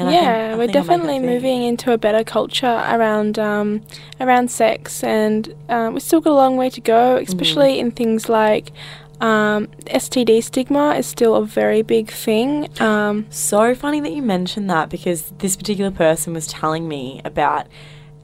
And 0.00 0.08
I 0.08 0.12
think- 0.12 0.22
yeah, 0.22 0.30
I 0.54 0.56
we're 0.56 0.66
think 0.66 0.76
I'll 0.76 0.82
make 0.82 0.88
definitely 0.88 1.18
moving 1.20 1.62
into 1.62 1.92
a 1.92 1.98
better 1.98 2.24
culture 2.24 2.66
around 2.94 3.38
um, 3.38 3.82
around 4.20 4.50
sex, 4.50 5.04
and 5.04 5.54
um, 5.68 5.94
we've 5.94 6.02
still 6.02 6.20
got 6.20 6.32
a 6.32 6.34
long 6.34 6.56
way 6.56 6.70
to 6.70 6.80
go, 6.80 7.16
Mm-hmm. 7.16 7.28
especially 7.28 7.78
in 7.78 7.90
things 7.90 8.28
like 8.28 8.72
um, 9.20 9.66
STD 9.86 10.42
stigma 10.42 10.94
is 10.94 11.06
still 11.06 11.34
a 11.36 11.44
very 11.44 11.82
big 11.82 12.10
thing. 12.10 12.68
Um, 12.80 13.26
So 13.30 13.74
funny 13.74 14.00
that 14.00 14.12
you 14.12 14.22
mentioned 14.22 14.70
that 14.70 14.88
because 14.88 15.32
this 15.38 15.56
particular 15.56 15.90
person 15.90 16.32
was 16.32 16.46
telling 16.46 16.88
me 16.88 17.20
about 17.24 17.66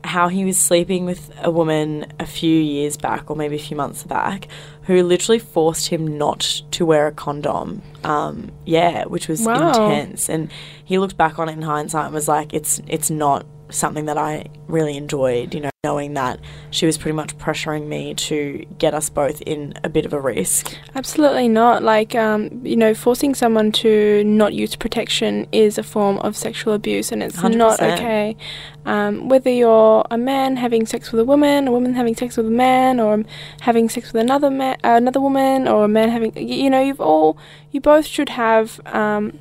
how 0.04 0.28
he 0.28 0.44
was 0.44 0.56
sleeping 0.56 1.04
with 1.04 1.30
a 1.42 1.50
woman 1.50 2.06
a 2.20 2.24
few 2.26 2.58
years 2.60 2.96
back 2.96 3.28
or 3.30 3.36
maybe 3.36 3.56
a 3.56 3.58
few 3.58 3.76
months 3.76 4.04
back 4.04 4.46
who 4.86 5.02
literally 5.02 5.38
forced 5.38 5.88
him 5.88 6.18
not 6.18 6.40
to 6.70 6.86
wear 6.86 7.06
a 7.08 7.12
condom. 7.12 7.82
Um, 8.04 8.50
yeah, 8.64 9.04
which 9.04 9.26
was 9.28 9.40
Wow. 9.44 9.68
intense. 9.88 10.28
And 10.28 10.50
he 10.84 10.98
looked 10.98 11.16
back 11.16 11.38
on 11.38 11.48
it 11.48 11.52
in 11.52 11.62
hindsight 11.62 12.06
and 12.06 12.14
was 12.14 12.28
like, 12.28 12.54
it's 12.54 12.80
it's 12.86 13.10
not 13.10 13.44
something 13.70 14.06
that 14.06 14.18
I 14.18 14.46
really 14.68 14.96
enjoyed, 14.96 15.54
you 15.54 15.60
know, 15.60 15.70
knowing 15.84 16.14
that 16.14 16.40
she 16.70 16.84
was 16.84 16.98
pretty 16.98 17.14
much 17.14 17.36
pressuring 17.38 17.86
me 17.86 18.12
to 18.14 18.66
get 18.78 18.92
us 18.92 19.08
both 19.08 19.40
in 19.42 19.72
a 19.84 19.88
bit 19.88 20.04
of 20.04 20.12
a 20.12 20.20
risk. 20.20 20.76
Absolutely 20.94 21.48
not. 21.48 21.82
Like, 21.82 22.14
um, 22.14 22.60
you 22.64 22.76
know, 22.76 22.92
forcing 22.94 23.34
someone 23.34 23.70
to 23.72 24.24
not 24.24 24.52
use 24.52 24.74
protection 24.74 25.46
is 25.52 25.78
a 25.78 25.82
form 25.82 26.18
of 26.18 26.36
sexual 26.36 26.74
abuse 26.74 27.12
and 27.12 27.22
it's 27.22 27.40
not 27.42 27.78
100%. 27.78 27.94
okay. 27.94 28.36
Um, 28.84 29.28
whether 29.28 29.50
you're 29.50 30.04
a 30.10 30.18
man 30.18 30.56
having 30.56 30.86
sex 30.86 31.12
with 31.12 31.20
a 31.20 31.24
woman, 31.24 31.68
a 31.68 31.72
woman 31.72 31.94
having 31.94 32.14
sex 32.16 32.36
with 32.36 32.46
a 32.46 32.58
man, 32.68 33.00
or 33.00 33.22
having 33.60 33.88
sex 33.88 34.12
with 34.12 34.22
another 34.22 34.50
man, 34.50 34.76
uh, 34.84 34.94
another 35.02 35.20
woman, 35.20 35.66
or 35.66 35.84
a 35.84 35.88
man 35.88 36.08
having, 36.08 36.36
you 36.36 36.70
know, 36.70 36.80
you've 36.80 37.00
all, 37.00 37.36
you 37.72 37.80
both 37.80 38.06
should 38.06 38.28
have, 38.28 38.80
um, 38.86 39.38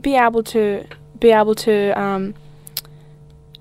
be 0.00 0.14
able 0.16 0.42
to, 0.42 0.84
be 1.20 1.30
able 1.30 1.54
to, 1.54 1.90
um, 2.00 2.34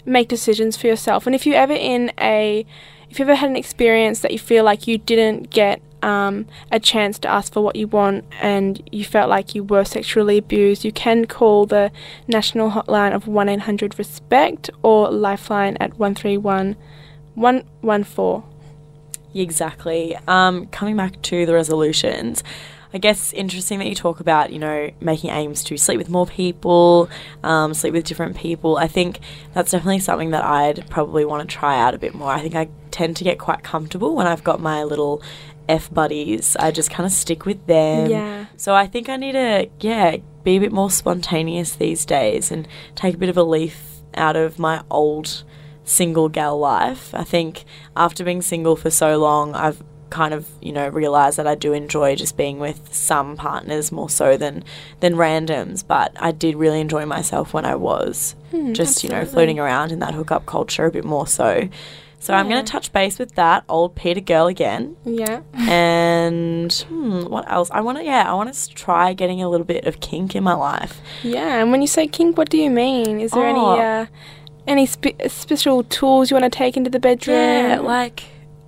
make 0.06 0.28
decisions 0.28 0.78
for 0.78 0.88
yourself. 0.88 1.26
And 1.26 1.36
if 1.36 1.46
you're 1.46 1.56
ever 1.56 1.74
in 1.74 2.12
a, 2.20 2.66
if 3.10 3.20
you've 3.20 3.30
ever 3.30 3.36
had 3.36 3.50
an 3.50 3.56
experience 3.56 4.20
that 4.20 4.32
you 4.32 4.40
feel 4.40 4.64
like 4.64 4.88
you 4.88 4.98
didn't 4.98 5.50
get 5.50 5.82
um, 6.02 6.46
a 6.72 6.80
chance 6.80 7.18
to 7.20 7.28
ask 7.28 7.54
for 7.54 7.62
what 7.62 7.76
you 7.76 7.88
want 7.88 8.26
and 8.40 8.88
you 8.92 9.04
felt 9.04 9.30
like 9.30 9.56
you 9.56 9.64
were 9.64 9.84
sexually 9.84 10.38
abused, 10.38 10.86
you 10.86 10.92
can 10.92 11.26
call 11.26 11.66
the 11.66 11.92
national 12.28 12.72
hotline 12.72 13.14
of 13.14 13.28
1 13.28 13.50
800 13.50 13.98
RESPECT 13.98 14.70
or 14.84 15.10
Lifeline 15.10 15.78
at 15.78 15.98
131 15.98 16.76
114. 17.34 18.44
Exactly. 19.34 20.18
Um, 20.28 20.68
coming 20.68 20.96
back 20.96 21.22
to 21.24 21.46
the 21.46 21.54
resolutions, 21.54 22.44
I 22.96 22.98
guess 22.98 23.34
interesting 23.34 23.80
that 23.80 23.90
you 23.90 23.94
talk 23.94 24.22
about, 24.22 24.54
you 24.54 24.58
know, 24.58 24.90
making 25.02 25.30
aims 25.30 25.66
to 25.66 25.76
sleep 25.76 25.98
with 25.98 26.08
more 26.08 26.26
people, 26.26 27.10
um, 27.44 27.74
sleep 27.74 27.92
with 27.92 28.06
different 28.06 28.38
people. 28.38 28.78
I 28.78 28.88
think 28.88 29.20
that's 29.54 29.72
definitely 29.72 30.00
something 30.00 30.30
that 30.30 30.46
I'd 30.46 30.90
probably 30.90 31.26
want 31.26 31.48
to 31.48 31.54
try 31.54 31.78
out 31.78 31.94
a 31.94 31.98
bit 31.98 32.16
more. 32.16 32.32
I 32.32 32.40
think 32.40 32.56
I 32.56 32.70
tend 32.92 33.18
to 33.18 33.26
get 33.26 33.38
quite 33.38 33.64
comfortable 33.64 34.16
when 34.16 34.28
I've 34.28 34.46
got 34.46 34.62
my 34.62 34.86
little 34.86 35.22
F 35.68 35.94
buddies. 35.94 36.56
I 36.56 36.72
just 36.72 36.90
kind 36.90 37.06
of 37.06 37.12
stick 37.12 37.46
with 37.46 37.68
them. 37.68 38.10
Yeah. 38.10 38.46
So 38.56 38.74
I 38.74 38.88
think 38.88 39.10
I 39.10 39.18
need 39.18 39.34
to, 39.34 39.68
yeah, 39.82 40.16
be 40.46 40.56
a 40.56 40.60
bit 40.60 40.72
more 40.72 40.90
spontaneous 40.90 41.76
these 41.76 42.06
days 42.06 42.50
and 42.50 42.66
take 42.96 43.16
a 43.16 43.18
bit 43.18 43.28
of 43.28 43.36
a 43.36 43.44
leaf 43.44 43.78
out 44.14 44.38
of 44.38 44.58
my 44.58 44.82
old 44.90 45.44
single 45.84 46.30
gal 46.30 46.58
life. 46.58 47.14
I 47.14 47.26
think 47.26 47.66
after 47.98 48.24
being 48.24 48.42
single 48.42 48.78
for 48.78 48.90
so 48.90 49.18
long, 49.18 49.54
I've 49.54 49.84
kind 50.20 50.34
of 50.34 50.48
you 50.62 50.72
know 50.78 50.88
realize 51.02 51.36
that 51.36 51.48
I 51.48 51.56
do 51.56 51.74
enjoy 51.74 52.16
just 52.16 52.36
being 52.38 52.58
with 52.60 52.80
some 52.94 53.36
partners 53.36 53.92
more 53.92 54.10
so 54.10 54.38
than 54.38 54.64
than 55.02 55.16
randoms. 55.16 55.84
But 55.86 56.10
I 56.20 56.32
did 56.32 56.56
really 56.56 56.80
enjoy 56.80 57.06
myself 57.06 57.54
when 57.54 57.66
I 57.66 57.76
was 57.76 58.36
just 58.72 59.04
you 59.04 59.10
know 59.10 59.24
floating 59.26 59.60
around 59.60 59.92
in 59.92 60.00
that 60.00 60.14
hookup 60.14 60.46
culture 60.46 60.86
a 60.86 60.92
bit 60.92 61.06
more 61.06 61.28
so. 61.28 61.68
So 62.26 62.34
I'm 62.34 62.50
going 62.50 62.66
to 62.66 62.72
touch 62.72 62.92
base 62.92 63.20
with 63.20 63.36
that 63.36 63.64
old 63.70 63.94
Peta 63.94 64.20
girl 64.22 64.48
again. 64.48 64.96
Yeah. 65.06 65.42
And 65.86 66.74
hmm, 66.90 67.26
what 67.26 67.46
else? 67.52 67.70
I 67.70 67.82
want 67.82 68.00
to, 68.00 68.04
yeah, 68.04 68.24
I 68.28 68.34
want 68.34 68.52
to 68.52 68.70
try 68.74 69.14
getting 69.14 69.44
a 69.44 69.50
little 69.50 69.66
bit 69.66 69.86
of 69.86 70.00
kink 70.00 70.36
in 70.36 70.44
my 70.44 70.56
life. 70.56 71.00
Yeah. 71.22 71.62
And 71.62 71.70
when 71.72 71.82
you 71.82 71.88
say 71.88 72.08
kink, 72.08 72.36
what 72.36 72.50
do 72.50 72.58
you 72.58 72.72
mean? 72.72 73.20
Is 73.20 73.30
there 73.32 73.46
Oh. 73.46 73.74
any 73.76 73.82
uh, 73.84 74.06
any 74.66 74.86
spe- 74.88 75.22
special 75.28 75.84
tools 75.84 76.32
you 76.32 76.36
want 76.40 76.52
to 76.52 76.58
take 76.58 76.76
into 76.76 76.90
the 76.90 77.00
bedroom? 77.00 77.38
Yeah, 77.38 77.80
like 77.80 78.24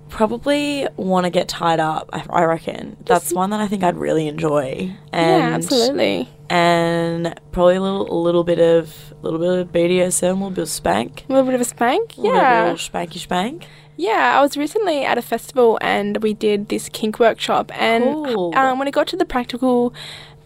probably 0.08 0.86
want 0.96 1.24
to 1.24 1.30
get 1.30 1.48
tied 1.48 1.80
up. 1.80 2.08
I, 2.12 2.24
I 2.30 2.44
reckon 2.44 2.96
that's 3.06 3.32
one 3.32 3.50
that 3.50 3.60
I 3.60 3.68
think 3.68 3.82
I'd 3.82 3.96
really 3.96 4.26
enjoy. 4.28 4.94
And, 5.12 5.42
yeah, 5.42 5.54
absolutely. 5.54 6.28
And 6.50 7.38
probably 7.52 7.76
a 7.76 7.80
little, 7.82 8.10
a 8.10 8.18
little 8.20 8.44
bit 8.44 8.58
of, 8.58 9.12
a 9.20 9.24
little 9.28 9.38
bit 9.38 9.58
of 9.58 9.72
BDSM, 9.72 10.30
a 10.30 10.34
little 10.34 10.50
bit 10.50 10.62
of 10.62 10.68
spank, 10.68 11.24
A 11.28 11.32
little 11.32 11.44
bit 11.46 11.54
of 11.54 11.60
a 11.60 11.64
spank. 11.64 12.16
a 12.16 12.20
little 12.20 12.36
bit 12.36 12.42
Yeah. 12.42 12.66
of 12.70 12.78
spanky 12.78 13.18
spank. 13.18 13.66
Yeah, 14.00 14.38
I 14.38 14.40
was 14.42 14.56
recently 14.56 15.04
at 15.04 15.18
a 15.18 15.22
festival 15.22 15.76
and 15.82 16.18
we 16.22 16.32
did 16.32 16.68
this 16.68 16.88
kink 16.88 17.18
workshop. 17.18 17.72
And 17.74 18.04
Cool. 18.04 18.54
um, 18.56 18.78
when 18.78 18.86
it 18.86 18.92
got 18.92 19.08
to 19.08 19.16
the 19.16 19.24
practical 19.24 19.92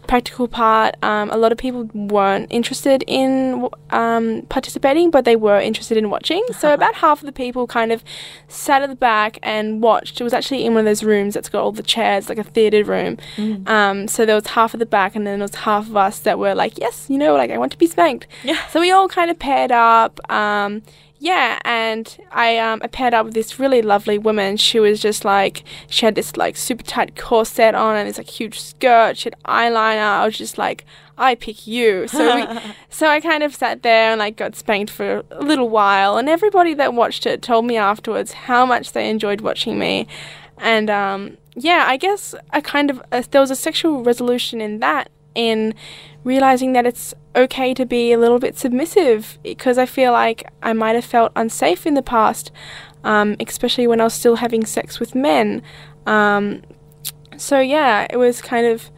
practical 0.06 0.48
part, 0.48 0.96
um, 1.02 1.30
a 1.30 1.36
lot 1.36 1.52
of 1.52 1.58
people 1.58 1.84
weren't 1.94 2.46
interested 2.50 3.04
in 3.06 3.68
um, 3.90 4.42
participating, 4.48 5.10
but 5.10 5.24
they 5.24 5.36
were 5.36 5.60
interested 5.60 5.96
in 5.96 6.10
watching. 6.10 6.44
So 6.58 6.74
about 6.74 6.94
half 6.96 7.20
of 7.20 7.26
the 7.26 7.32
people 7.32 7.66
kind 7.66 7.92
of 7.92 8.02
sat 8.48 8.82
at 8.82 8.88
the 8.88 8.96
back 8.96 9.38
and 9.42 9.82
watched. 9.82 10.20
It 10.20 10.24
was 10.24 10.32
actually 10.32 10.64
in 10.64 10.74
one 10.74 10.80
of 10.80 10.84
those 10.86 11.02
rooms 11.02 11.34
that's 11.34 11.48
got 11.48 11.62
all 11.62 11.72
the 11.72 11.82
chairs, 11.82 12.28
like 12.28 12.38
a 12.38 12.44
theatre 12.44 12.84
room. 12.84 13.18
Mm. 13.36 13.68
Um, 13.68 14.08
so 14.08 14.26
there 14.26 14.34
was 14.34 14.48
half 14.48 14.74
of 14.74 14.80
the 14.80 14.86
back, 14.86 15.14
and 15.16 15.26
then 15.26 15.38
there 15.38 15.44
was 15.44 15.56
half 15.56 15.88
of 15.88 15.96
us 15.96 16.18
that 16.20 16.38
were 16.38 16.54
like, 16.54 16.78
"Yes, 16.78 17.06
you 17.08 17.18
know, 17.18 17.34
like 17.34 17.50
I 17.50 17.58
want 17.58 17.72
to 17.72 17.78
be 17.78 17.86
spanked." 17.86 18.26
Yeah. 18.42 18.66
So 18.68 18.80
we 18.80 18.90
all 18.90 19.08
kind 19.08 19.30
of 19.30 19.38
paired 19.38 19.72
up. 19.72 20.20
Yeah, 21.22 21.60
and 21.64 22.18
I 22.32 22.58
um, 22.58 22.80
I 22.82 22.88
paired 22.88 23.14
up 23.14 23.26
with 23.26 23.34
this 23.34 23.60
really 23.60 23.80
lovely 23.80 24.18
woman. 24.18 24.56
She 24.56 24.80
was 24.80 24.98
just 24.98 25.24
like 25.24 25.62
she 25.86 26.04
had 26.04 26.16
this 26.16 26.36
like 26.36 26.56
super 26.56 26.82
tight 26.82 27.14
corset 27.14 27.76
on 27.76 27.94
and 27.94 28.08
this 28.08 28.18
like 28.18 28.28
huge 28.28 28.58
skirt. 28.58 29.16
She 29.18 29.28
had 29.28 29.36
eyeliner. 29.44 30.00
I 30.00 30.26
was 30.26 30.36
just 30.36 30.58
like, 30.58 30.84
I 31.16 31.36
pick 31.36 31.64
you. 31.64 32.08
So 32.08 32.34
we, 32.34 32.60
so 32.90 33.06
I 33.06 33.20
kind 33.20 33.44
of 33.44 33.54
sat 33.54 33.84
there 33.84 34.10
and 34.10 34.18
like 34.18 34.34
got 34.34 34.56
spanked 34.56 34.90
for 34.90 35.22
a 35.30 35.44
little 35.44 35.68
while. 35.68 36.16
And 36.16 36.28
everybody 36.28 36.74
that 36.74 36.92
watched 36.92 37.24
it 37.24 37.40
told 37.40 37.66
me 37.66 37.76
afterwards 37.76 38.32
how 38.32 38.66
much 38.66 38.90
they 38.90 39.08
enjoyed 39.08 39.42
watching 39.42 39.78
me. 39.78 40.08
And 40.58 40.90
um, 40.90 41.36
yeah, 41.54 41.84
I 41.86 41.98
guess 41.98 42.34
I 42.50 42.60
kind 42.60 42.90
of 42.90 43.00
uh, 43.12 43.22
there 43.30 43.40
was 43.40 43.52
a 43.52 43.56
sexual 43.56 44.02
resolution 44.02 44.60
in 44.60 44.80
that 44.80 45.08
in 45.34 45.74
realizing 46.24 46.72
that 46.74 46.86
it's 46.86 47.14
okay 47.34 47.74
to 47.74 47.84
be 47.86 48.12
a 48.12 48.18
little 48.18 48.38
bit 48.38 48.56
submissive 48.58 49.38
because 49.42 49.78
I 49.78 49.86
feel 49.86 50.12
like 50.12 50.44
I 50.62 50.72
might 50.72 50.94
have 50.94 51.04
felt 51.04 51.32
unsafe 51.34 51.86
in 51.86 51.94
the 51.94 52.02
past, 52.02 52.50
um, 53.04 53.36
especially 53.40 53.86
when 53.86 54.00
I 54.00 54.04
was 54.04 54.14
still 54.14 54.36
having 54.36 54.64
sex 54.66 55.00
with 55.00 55.14
men. 55.14 55.62
Um, 56.06 56.62
so 57.36 57.58
yeah, 57.60 58.06
it 58.10 58.16
was 58.16 58.40
kind 58.42 58.66
of 58.66 58.90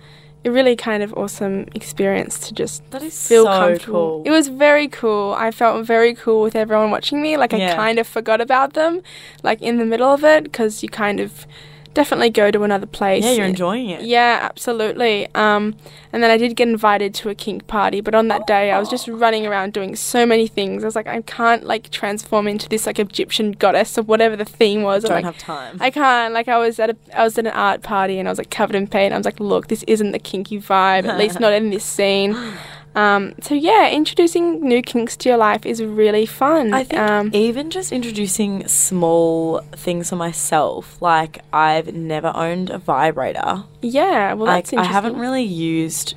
a 0.45 0.51
really 0.51 0.76
kind 0.76 1.03
of 1.03 1.14
awesome 1.14 1.66
experience 1.74 2.39
to 2.49 2.53
just 2.53 2.89
That 2.91 3.03
is 3.03 3.26
feel 3.28 3.45
so 3.45 3.51
comfortable. 3.51 4.18
cool. 4.18 4.22
It 4.26 4.30
was 4.30 4.49
very 4.49 4.89
cool. 4.89 5.35
I 5.39 5.51
felt 5.51 5.87
very 5.87 6.14
cool 6.14 6.43
with 6.43 6.55
everyone 6.55 6.91
watching 6.91 7.22
me. 7.22 7.39
Like 7.39 7.53
Yeah. 7.53 7.72
I 7.72 7.76
kind 7.76 7.99
of 7.99 8.07
forgot 8.07 8.43
about 8.43 8.74
them, 8.74 9.01
like 9.43 9.62
in 9.62 9.78
the 9.78 9.87
middle 9.87 10.11
of 10.12 10.22
it, 10.22 10.45
because 10.45 10.82
you 10.82 10.91
kind 10.91 11.18
of 11.20 11.47
definitely 11.95 12.30
go 12.30 12.51
to 12.51 12.62
another 12.62 12.86
place. 12.86 13.24
yeah, 13.24 13.30
you're 13.30 13.47
enjoying 13.47 13.88
it. 13.88 14.03
Yeah, 14.03 14.40
absolutely. 14.42 15.28
Um, 15.34 15.76
and 16.12 16.22
then 16.22 16.30
I 16.30 16.36
did 16.36 16.55
get 16.57 16.68
invited 16.68 17.14
to 17.14 17.28
a 17.30 17.34
kink 17.34 17.66
party, 17.66 18.01
but 18.01 18.14
on 18.14 18.28
that 18.28 18.47
day 18.47 18.70
I 18.70 18.78
was 18.78 18.88
just 18.90 19.09
running 19.09 19.47
around 19.47 19.72
doing 19.72 19.97
so 19.97 20.26
many 20.26 20.47
things. 20.47 20.84
I 20.84 20.86
was 20.86 20.97
like, 20.97 21.07
I 21.07 21.22
can't 21.22 21.64
like 21.64 21.90
transform 21.90 22.47
into 22.47 22.68
this 22.68 22.86
like 22.86 22.99
Egyptian 22.99 23.53
goddess 23.53 23.97
or 23.97 24.03
whatever 24.03 24.36
the 24.36 24.45
theme 24.45 24.82
was. 24.82 25.05
Don't 25.05 25.12
like, 25.12 25.24
have 25.24 25.38
time. 25.38 25.78
I 25.80 25.90
can't. 25.90 26.34
Like 26.34 26.49
I 26.49 26.59
was 26.59 26.78
at 26.78 26.90
a 26.90 26.97
I 27.14 27.24
was 27.24 27.38
at 27.38 27.47
an 27.47 27.53
art 27.53 27.82
party 27.82 28.18
and 28.18 28.28
I 28.28 28.30
was 28.30 28.38
like 28.38 28.51
covered 28.51 28.76
in 28.76 28.86
paint. 28.86 29.14
I 29.14 29.16
was 29.16 29.24
like, 29.24 29.40
look, 29.40 29.68
this 29.68 29.84
isn't 29.84 30.12
the 30.12 30.18
kinky 30.18 30.59
vibe. 30.59 31.07
At 31.07 31.18
least 31.18 31.40
not 31.40 31.53
in 31.53 31.70
this 31.70 31.84
scene. 31.84 32.36
Um, 32.95 33.34
so 33.40 33.55
yeah, 33.55 33.90
introducing 33.90 34.61
new 34.61 34.80
kinks 34.82 35.16
to 35.18 35.28
your 35.28 35.38
life 35.38 35.66
is 35.66 35.82
really 35.82 36.26
fun. 36.26 36.72
I 36.72 36.84
think 36.84 37.01
um, 37.01 37.30
even 37.32 37.70
just 37.70 37.90
introducing 37.92 38.66
small 38.68 39.61
things 39.72 40.11
for 40.11 40.16
myself, 40.16 41.01
like 41.03 41.40
I've 41.53 41.95
never 41.95 42.32
owned 42.34 42.70
a 42.70 42.78
vibrator. 42.78 43.64
yeah, 43.82 44.32
well 44.34 44.47
like 44.47 44.64
that's 44.64 44.72
I 44.72 44.76
interesting. 44.76 44.92
haven't 44.92 45.16
really 45.18 45.42
used 45.42 46.14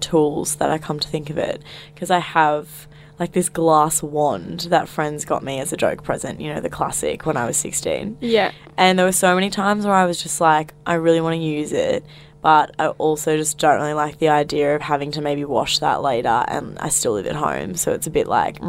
tools 0.00 0.56
that 0.56 0.70
I 0.70 0.78
come 0.78 0.98
to 0.98 1.08
think 1.08 1.30
of 1.30 1.38
it 1.38 1.62
because 1.94 2.10
I 2.10 2.18
have 2.18 2.86
like 3.18 3.32
this 3.32 3.50
glass 3.50 4.02
wand 4.02 4.60
that 4.70 4.88
friends 4.88 5.26
got 5.26 5.44
me 5.44 5.60
as 5.60 5.74
a 5.74 5.76
joke 5.76 6.02
present, 6.02 6.40
you 6.40 6.52
know, 6.54 6.58
the 6.60 6.70
classic 6.70 7.26
when 7.26 7.36
I 7.36 7.44
was 7.46 7.58
16. 7.58 8.16
Yeah, 8.20 8.50
And 8.78 8.98
there 8.98 9.04
were 9.04 9.12
so 9.12 9.34
many 9.34 9.50
times 9.50 9.84
where 9.84 9.94
I 9.94 10.06
was 10.06 10.22
just 10.22 10.40
like, 10.40 10.72
I 10.86 10.94
really 10.94 11.20
want 11.20 11.34
to 11.34 11.38
use 11.42 11.70
it, 11.72 12.02
but 12.42 12.74
I 12.78 12.88
also 12.88 13.36
just 13.36 13.58
don't 13.58 13.80
really 13.80 13.94
like 13.94 14.18
the 14.18 14.28
idea 14.28 14.74
of 14.74 14.82
having 14.82 15.10
to 15.12 15.20
maybe 15.20 15.44
wash 15.44 15.78
that 15.80 16.02
later 16.02 16.44
and 16.48 16.78
I 16.78 16.88
still 16.88 17.12
live 17.12 17.26
at 17.26 17.36
home, 17.36 17.74
so 17.74 17.92
it's 17.92 18.06
a 18.06 18.10
bit 18.10 18.26
like, 18.26 18.62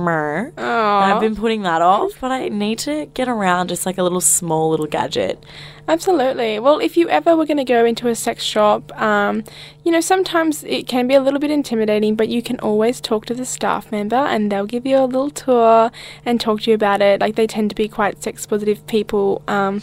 Aw. 0.57 1.15
I've 1.15 1.21
been 1.21 1.35
putting 1.35 1.61
that 1.63 1.81
off, 1.81 2.13
but 2.19 2.31
I 2.31 2.49
need 2.49 2.79
to 2.79 3.07
get 3.13 3.27
around 3.27 3.69
just 3.69 3.85
like 3.85 3.97
a 3.97 4.03
little 4.03 4.21
small 4.21 4.69
little 4.69 4.87
gadget. 4.87 5.43
Absolutely. 5.87 6.59
Well, 6.59 6.79
if 6.79 6.95
you 6.95 7.09
ever 7.09 7.35
were 7.35 7.45
going 7.45 7.57
to 7.57 7.63
go 7.63 7.85
into 7.85 8.07
a 8.07 8.15
sex 8.15 8.43
shop, 8.43 8.91
um, 9.01 9.43
you 9.83 9.91
know, 9.91 9.99
sometimes 9.99 10.63
it 10.63 10.87
can 10.87 11.07
be 11.07 11.15
a 11.15 11.21
little 11.21 11.39
bit 11.39 11.51
intimidating, 11.51 12.15
but 12.15 12.29
you 12.29 12.41
can 12.41 12.59
always 12.59 13.01
talk 13.01 13.25
to 13.25 13.33
the 13.33 13.45
staff 13.45 13.91
member 13.91 14.15
and 14.15 14.51
they'll 14.51 14.65
give 14.65 14.85
you 14.85 14.97
a 14.97 15.05
little 15.05 15.31
tour 15.31 15.91
and 16.25 16.39
talk 16.39 16.61
to 16.61 16.71
you 16.71 16.75
about 16.75 17.01
it. 17.01 17.19
Like, 17.19 17.35
they 17.35 17.47
tend 17.47 17.71
to 17.71 17.75
be 17.75 17.87
quite 17.87 18.21
sex 18.23 18.45
positive 18.45 18.85
people. 18.87 19.41
Um, 19.47 19.81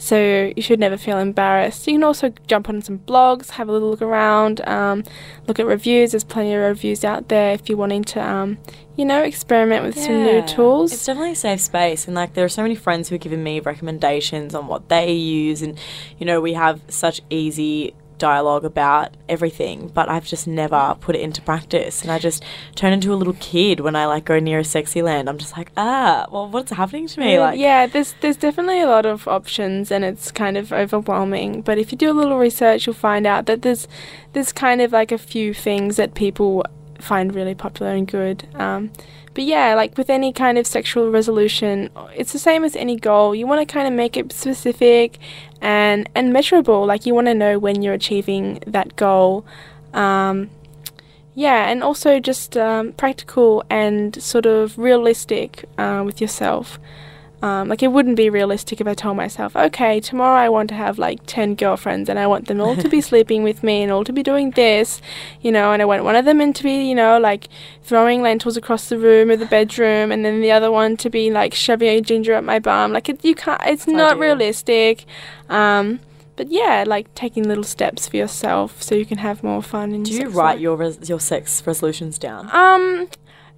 so 0.00 0.50
you 0.56 0.62
should 0.62 0.80
never 0.80 0.96
feel 0.96 1.18
embarrassed. 1.18 1.86
You 1.86 1.92
can 1.92 2.04
also 2.04 2.32
jump 2.46 2.70
on 2.70 2.80
some 2.80 3.00
blogs, 3.00 3.50
have 3.50 3.68
a 3.68 3.72
little 3.72 3.90
look 3.90 4.00
around, 4.00 4.66
um, 4.66 5.04
look 5.46 5.60
at 5.60 5.66
reviews. 5.66 6.12
There's 6.12 6.24
plenty 6.24 6.54
of 6.54 6.62
reviews 6.62 7.04
out 7.04 7.28
there 7.28 7.52
if 7.52 7.68
you're 7.68 7.76
wanting 7.76 8.04
to, 8.04 8.26
um, 8.26 8.56
you 8.96 9.04
know, 9.04 9.22
experiment 9.22 9.84
with 9.84 9.98
some 9.98 10.24
new 10.24 10.40
tools. 10.46 10.94
It's 10.94 11.04
definitely 11.04 11.32
a 11.32 11.36
safe 11.36 11.60
space, 11.60 12.06
and 12.06 12.14
like 12.16 12.32
there 12.32 12.46
are 12.46 12.48
so 12.48 12.62
many 12.62 12.74
friends 12.74 13.10
who 13.10 13.16
have 13.16 13.20
given 13.20 13.42
me 13.42 13.60
recommendations 13.60 14.54
on 14.54 14.68
what 14.68 14.88
they 14.88 15.12
use, 15.12 15.60
and 15.60 15.78
you 16.18 16.24
know 16.24 16.40
we 16.40 16.54
have 16.54 16.80
such 16.88 17.20
easy 17.28 17.94
dialogue 18.20 18.64
about 18.64 19.16
everything, 19.28 19.88
but 19.88 20.08
I've 20.08 20.24
just 20.24 20.46
never 20.46 20.96
put 21.00 21.16
it 21.16 21.20
into 21.20 21.42
practice. 21.42 22.02
And 22.02 22.12
I 22.12 22.20
just 22.20 22.44
turn 22.76 22.92
into 22.92 23.12
a 23.12 23.16
little 23.16 23.36
kid 23.40 23.80
when 23.80 23.96
I 23.96 24.06
like 24.06 24.26
go 24.26 24.38
near 24.38 24.60
a 24.60 24.64
sexy 24.64 25.02
land. 25.02 25.28
I'm 25.28 25.38
just 25.38 25.56
like, 25.56 25.72
ah, 25.76 26.26
well, 26.30 26.48
what's 26.48 26.70
happening 26.70 27.08
to 27.08 27.20
me? 27.20 27.40
Like, 27.40 27.58
yeah, 27.58 27.86
there's 27.86 28.14
there's 28.20 28.36
definitely 28.36 28.80
a 28.80 28.86
lot 28.86 29.06
of 29.06 29.26
options, 29.26 29.90
and 29.90 30.04
it's 30.04 30.30
kind 30.30 30.56
of 30.56 30.72
overwhelming. 30.72 31.62
But 31.62 31.78
if 31.78 31.90
you 31.90 31.98
do 31.98 32.12
a 32.12 32.14
little 32.14 32.38
research, 32.38 32.86
you'll 32.86 32.94
find 32.94 33.26
out 33.26 33.46
that 33.46 33.62
there's 33.62 33.88
there's 34.34 34.52
kind 34.52 34.80
of 34.80 34.92
like 34.92 35.10
a 35.10 35.18
few 35.18 35.52
things 35.52 35.96
that 35.96 36.14
people 36.14 36.64
find 37.00 37.34
really 37.34 37.54
popular 37.54 37.92
and 37.92 38.06
good. 38.06 38.46
Um, 38.54 38.92
but 39.34 39.44
yeah, 39.44 39.74
like 39.74 39.96
with 39.96 40.10
any 40.10 40.32
kind 40.32 40.58
of 40.58 40.66
sexual 40.66 41.10
resolution, 41.10 41.90
it's 42.16 42.32
the 42.32 42.38
same 42.38 42.64
as 42.64 42.74
any 42.74 42.96
goal. 42.96 43.34
You 43.34 43.46
want 43.46 43.66
to 43.66 43.72
kind 43.72 43.86
of 43.86 43.94
make 43.94 44.16
it 44.16 44.32
specific 44.32 45.18
and 45.60 46.08
and 46.14 46.32
measurable. 46.32 46.84
Like 46.84 47.06
you 47.06 47.14
want 47.14 47.28
to 47.28 47.34
know 47.34 47.58
when 47.58 47.82
you're 47.82 47.94
achieving 47.94 48.62
that 48.66 48.96
goal. 48.96 49.44
Um, 49.94 50.50
yeah, 51.34 51.70
and 51.70 51.82
also 51.82 52.18
just 52.18 52.56
um, 52.56 52.92
practical 52.92 53.64
and 53.70 54.20
sort 54.20 54.46
of 54.46 54.76
realistic 54.76 55.64
uh, 55.78 56.02
with 56.04 56.20
yourself. 56.20 56.78
Um, 57.42 57.68
like 57.68 57.82
it 57.82 57.88
wouldn't 57.88 58.16
be 58.16 58.28
realistic 58.28 58.82
if 58.82 58.86
I 58.86 58.92
told 58.92 59.16
myself, 59.16 59.56
okay, 59.56 59.98
tomorrow 59.98 60.38
I 60.38 60.50
want 60.50 60.68
to 60.70 60.74
have 60.74 60.98
like 60.98 61.20
ten 61.26 61.54
girlfriends 61.54 62.10
and 62.10 62.18
I 62.18 62.26
want 62.26 62.48
them 62.48 62.60
all 62.60 62.76
to 62.76 62.88
be 62.88 63.00
sleeping 63.10 63.42
with 63.42 63.62
me 63.62 63.82
and 63.82 63.90
all 63.90 64.04
to 64.04 64.12
be 64.12 64.22
doing 64.22 64.50
this, 64.50 65.00
you 65.40 65.50
know, 65.50 65.72
and 65.72 65.80
I 65.80 65.86
want 65.86 66.04
one 66.04 66.16
of 66.16 66.26
them 66.26 66.40
in 66.42 66.52
to 66.52 66.62
be, 66.62 66.82
you 66.86 66.94
know, 66.94 67.18
like 67.18 67.48
throwing 67.82 68.20
lentils 68.20 68.58
across 68.58 68.90
the 68.90 68.98
room 68.98 69.30
or 69.30 69.36
the 69.36 69.46
bedroom, 69.46 70.12
and 70.12 70.22
then 70.22 70.42
the 70.42 70.52
other 70.52 70.70
one 70.70 70.98
to 70.98 71.08
be 71.08 71.30
like 71.30 71.54
shoving 71.54 71.88
a 71.88 72.00
ginger 72.02 72.34
up 72.34 72.44
my 72.44 72.58
bum. 72.58 72.92
Like 72.92 73.08
it, 73.08 73.24
you 73.24 73.34
can't. 73.34 73.60
It's 73.64 73.86
not 73.86 74.12
Ideal. 74.12 74.20
realistic. 74.20 75.06
Um, 75.48 76.00
but 76.36 76.48
yeah, 76.50 76.84
like 76.86 77.14
taking 77.14 77.44
little 77.48 77.64
steps 77.64 78.08
for 78.08 78.16
yourself 78.16 78.82
so 78.82 78.94
you 78.94 79.04
can 79.04 79.18
have 79.18 79.42
more 79.42 79.62
fun. 79.62 79.92
In 79.92 80.02
do 80.02 80.12
you 80.12 80.28
write 80.28 80.52
life. 80.54 80.60
your 80.60 80.76
res- 80.76 81.08
your 81.08 81.20
sex 81.20 81.66
resolutions 81.66 82.18
down? 82.18 82.48
Um, 82.54 83.08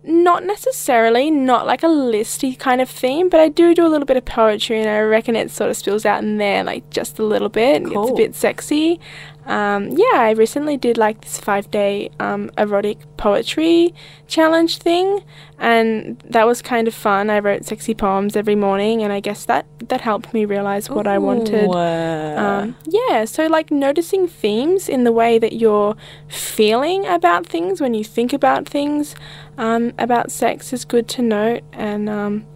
not 0.04 0.44
necessarily, 0.44 1.30
not 1.30 1.66
like 1.66 1.82
a 1.82 1.86
listy 1.86 2.58
kind 2.58 2.80
of 2.80 2.90
theme, 2.90 3.28
but 3.28 3.40
I 3.40 3.48
do 3.48 3.74
do 3.74 3.86
a 3.86 3.88
little 3.88 4.06
bit 4.06 4.16
of 4.16 4.24
poetry, 4.24 4.80
and 4.80 4.88
I 4.88 5.00
reckon 5.00 5.36
it 5.36 5.50
sort 5.50 5.70
of 5.70 5.76
spills 5.76 6.04
out 6.04 6.22
in 6.22 6.38
there, 6.38 6.64
like 6.64 6.88
just 6.90 7.18
a 7.18 7.24
little 7.24 7.48
bit. 7.48 7.76
and 7.76 7.86
It's 7.86 8.10
a 8.10 8.14
bit 8.14 8.34
sexy. 8.34 8.98
Um, 9.46 9.88
yeah, 9.90 10.20
I 10.20 10.30
recently 10.30 10.76
did 10.76 10.96
like 10.96 11.20
this 11.22 11.38
five 11.38 11.70
day 11.70 12.10
um, 12.20 12.50
erotic 12.56 12.98
poetry 13.16 13.92
challenge 14.28 14.78
thing, 14.78 15.24
and 15.58 16.18
that 16.30 16.46
was 16.46 16.62
kind 16.62 16.86
of 16.88 16.94
fun. 16.94 17.28
I 17.28 17.38
wrote 17.40 17.64
sexy 17.64 17.94
poems 17.94 18.36
every 18.36 18.54
morning, 18.54 19.02
and 19.02 19.12
I 19.12 19.20
guess 19.20 19.44
that 19.46 19.66
that 19.88 20.00
helped 20.02 20.32
me 20.32 20.44
realize 20.44 20.88
what 20.88 21.06
I 21.06 21.18
wanted. 21.18 21.68
Uh, 21.68 21.72
Um, 22.62 22.76
yeah, 22.84 23.24
so 23.24 23.46
like 23.46 23.70
noticing 23.70 24.28
themes 24.28 24.88
in 24.88 25.04
the 25.04 25.12
way 25.12 25.38
that 25.38 25.54
you're 25.54 25.96
feeling 26.28 27.04
about 27.06 27.46
things 27.46 27.80
when 27.80 27.94
you 27.94 28.04
think 28.04 28.32
about 28.32 28.68
things 28.68 29.14
um, 29.58 29.92
about 29.98 30.30
sex 30.30 30.72
is 30.72 30.84
good 30.84 31.08
to 31.08 31.22
note, 31.22 31.62
and 31.72 32.08
um, 32.08 32.46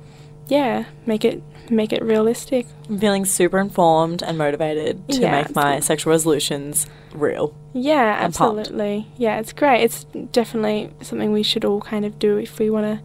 yeah, 0.49 0.84
make 1.07 1.24
it 1.24 1.42
make 1.68 1.92
it 1.92 2.03
realistic. 2.03 2.66
I'm 2.88 2.99
feeling 2.99 3.24
super 3.24 3.59
informed 3.59 4.22
and 4.22 4.38
motivated 4.38 5.07
to 5.09 5.20
Yeah, 5.20 5.32
make 5.32 5.55
my 5.55 5.62
absolutely. 5.62 5.80
sexual 5.82 6.11
resolutions 6.12 6.86
real. 7.12 7.53
Yeah, 7.72 8.14
I'm 8.24 8.32
pumped. 8.32 8.61
absolutely. 8.61 9.09
Yeah, 9.16 9.38
it's 9.40 9.53
great. 9.53 9.82
It's 9.82 10.05
definitely 10.32 10.90
something 11.03 11.32
we 11.32 11.42
should 11.42 11.64
all 11.64 11.80
kind 11.80 12.05
of 12.05 12.18
do 12.20 12.36
if 12.36 12.59
we 12.61 12.70
want 12.70 12.86
to 12.86 13.05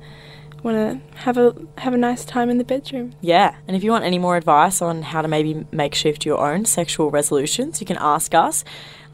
want 0.63 0.77
to 0.77 1.17
have 1.19 1.37
a 1.37 1.55
have 1.77 1.93
a 1.93 1.97
nice 1.97 2.23
time 2.25 2.49
in 2.49 2.57
the 2.57 2.63
bedroom. 2.63 3.13
Yeah, 3.21 3.55
and 3.67 3.75
if 3.75 3.83
you 3.83 3.91
want 3.91 4.05
any 4.05 4.19
more 4.19 4.37
advice 4.37 4.81
on 4.81 5.01
how 5.01 5.21
to 5.21 5.27
maybe 5.27 5.65
makeshift 5.71 6.25
your 6.25 6.39
own 6.39 6.65
sexual 6.65 7.11
resolutions, 7.11 7.81
you 7.81 7.87
can 7.87 7.97
ask 7.99 8.33
us 8.33 8.63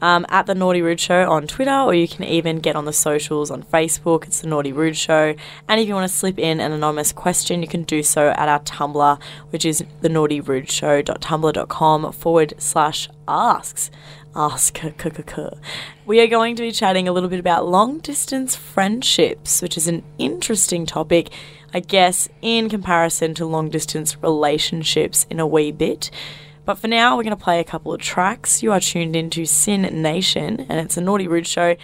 um, 0.00 0.26
at 0.28 0.46
the 0.46 0.54
Naughty 0.54 0.82
Rude 0.82 1.00
Show 1.00 1.30
on 1.30 1.46
Twitter, 1.46 1.74
or 1.74 1.94
you 1.94 2.08
can 2.08 2.24
even 2.24 2.58
get 2.58 2.76
on 2.76 2.84
the 2.84 2.92
socials 2.92 3.50
on 3.50 3.62
Facebook. 3.62 4.24
It's 4.24 4.40
the 4.40 4.48
Naughty 4.48 4.72
Rude 4.72 4.96
Show. 4.96 5.34
And 5.68 5.80
if 5.80 5.88
you 5.88 5.94
want 5.94 6.10
to 6.10 6.16
slip 6.16 6.38
in 6.38 6.60
an 6.60 6.72
anonymous 6.72 7.12
question, 7.12 7.62
you 7.62 7.68
can 7.68 7.82
do 7.82 8.02
so 8.02 8.28
at 8.28 8.48
our 8.48 8.60
Tumblr, 8.60 9.20
which 9.50 9.64
is 9.64 9.84
the 10.00 10.08
Naughty 10.08 10.40
Rude 10.40 10.70
Show.tumblr.com 10.70 12.12
forward 12.12 12.54
slash 12.58 13.08
asks. 13.26 13.90
Ask. 14.38 14.80
We 16.06 16.20
are 16.20 16.28
going 16.28 16.54
to 16.54 16.62
be 16.62 16.70
chatting 16.70 17.08
a 17.08 17.12
little 17.12 17.28
bit 17.28 17.40
about 17.40 17.66
long 17.66 17.98
distance 17.98 18.54
friendships, 18.54 19.60
which 19.60 19.76
is 19.76 19.88
an 19.88 20.04
interesting 20.16 20.86
topic, 20.86 21.30
I 21.74 21.80
guess, 21.80 22.28
in 22.40 22.68
comparison 22.68 23.34
to 23.34 23.46
long 23.46 23.68
distance 23.68 24.16
relationships 24.22 25.26
in 25.28 25.40
a 25.40 25.46
wee 25.46 25.72
bit. 25.72 26.12
But 26.64 26.78
for 26.78 26.86
now, 26.86 27.16
we're 27.16 27.24
going 27.24 27.36
to 27.36 27.42
play 27.42 27.58
a 27.58 27.64
couple 27.64 27.92
of 27.92 28.00
tracks. 28.00 28.62
You 28.62 28.70
are 28.70 28.78
tuned 28.78 29.16
into 29.16 29.44
SYN 29.44 29.82
Nation, 30.00 30.66
and 30.68 30.78
it's 30.78 30.96
a 30.96 31.00
Naughty 31.00 31.26
Rude 31.26 31.48
show. 31.48 31.74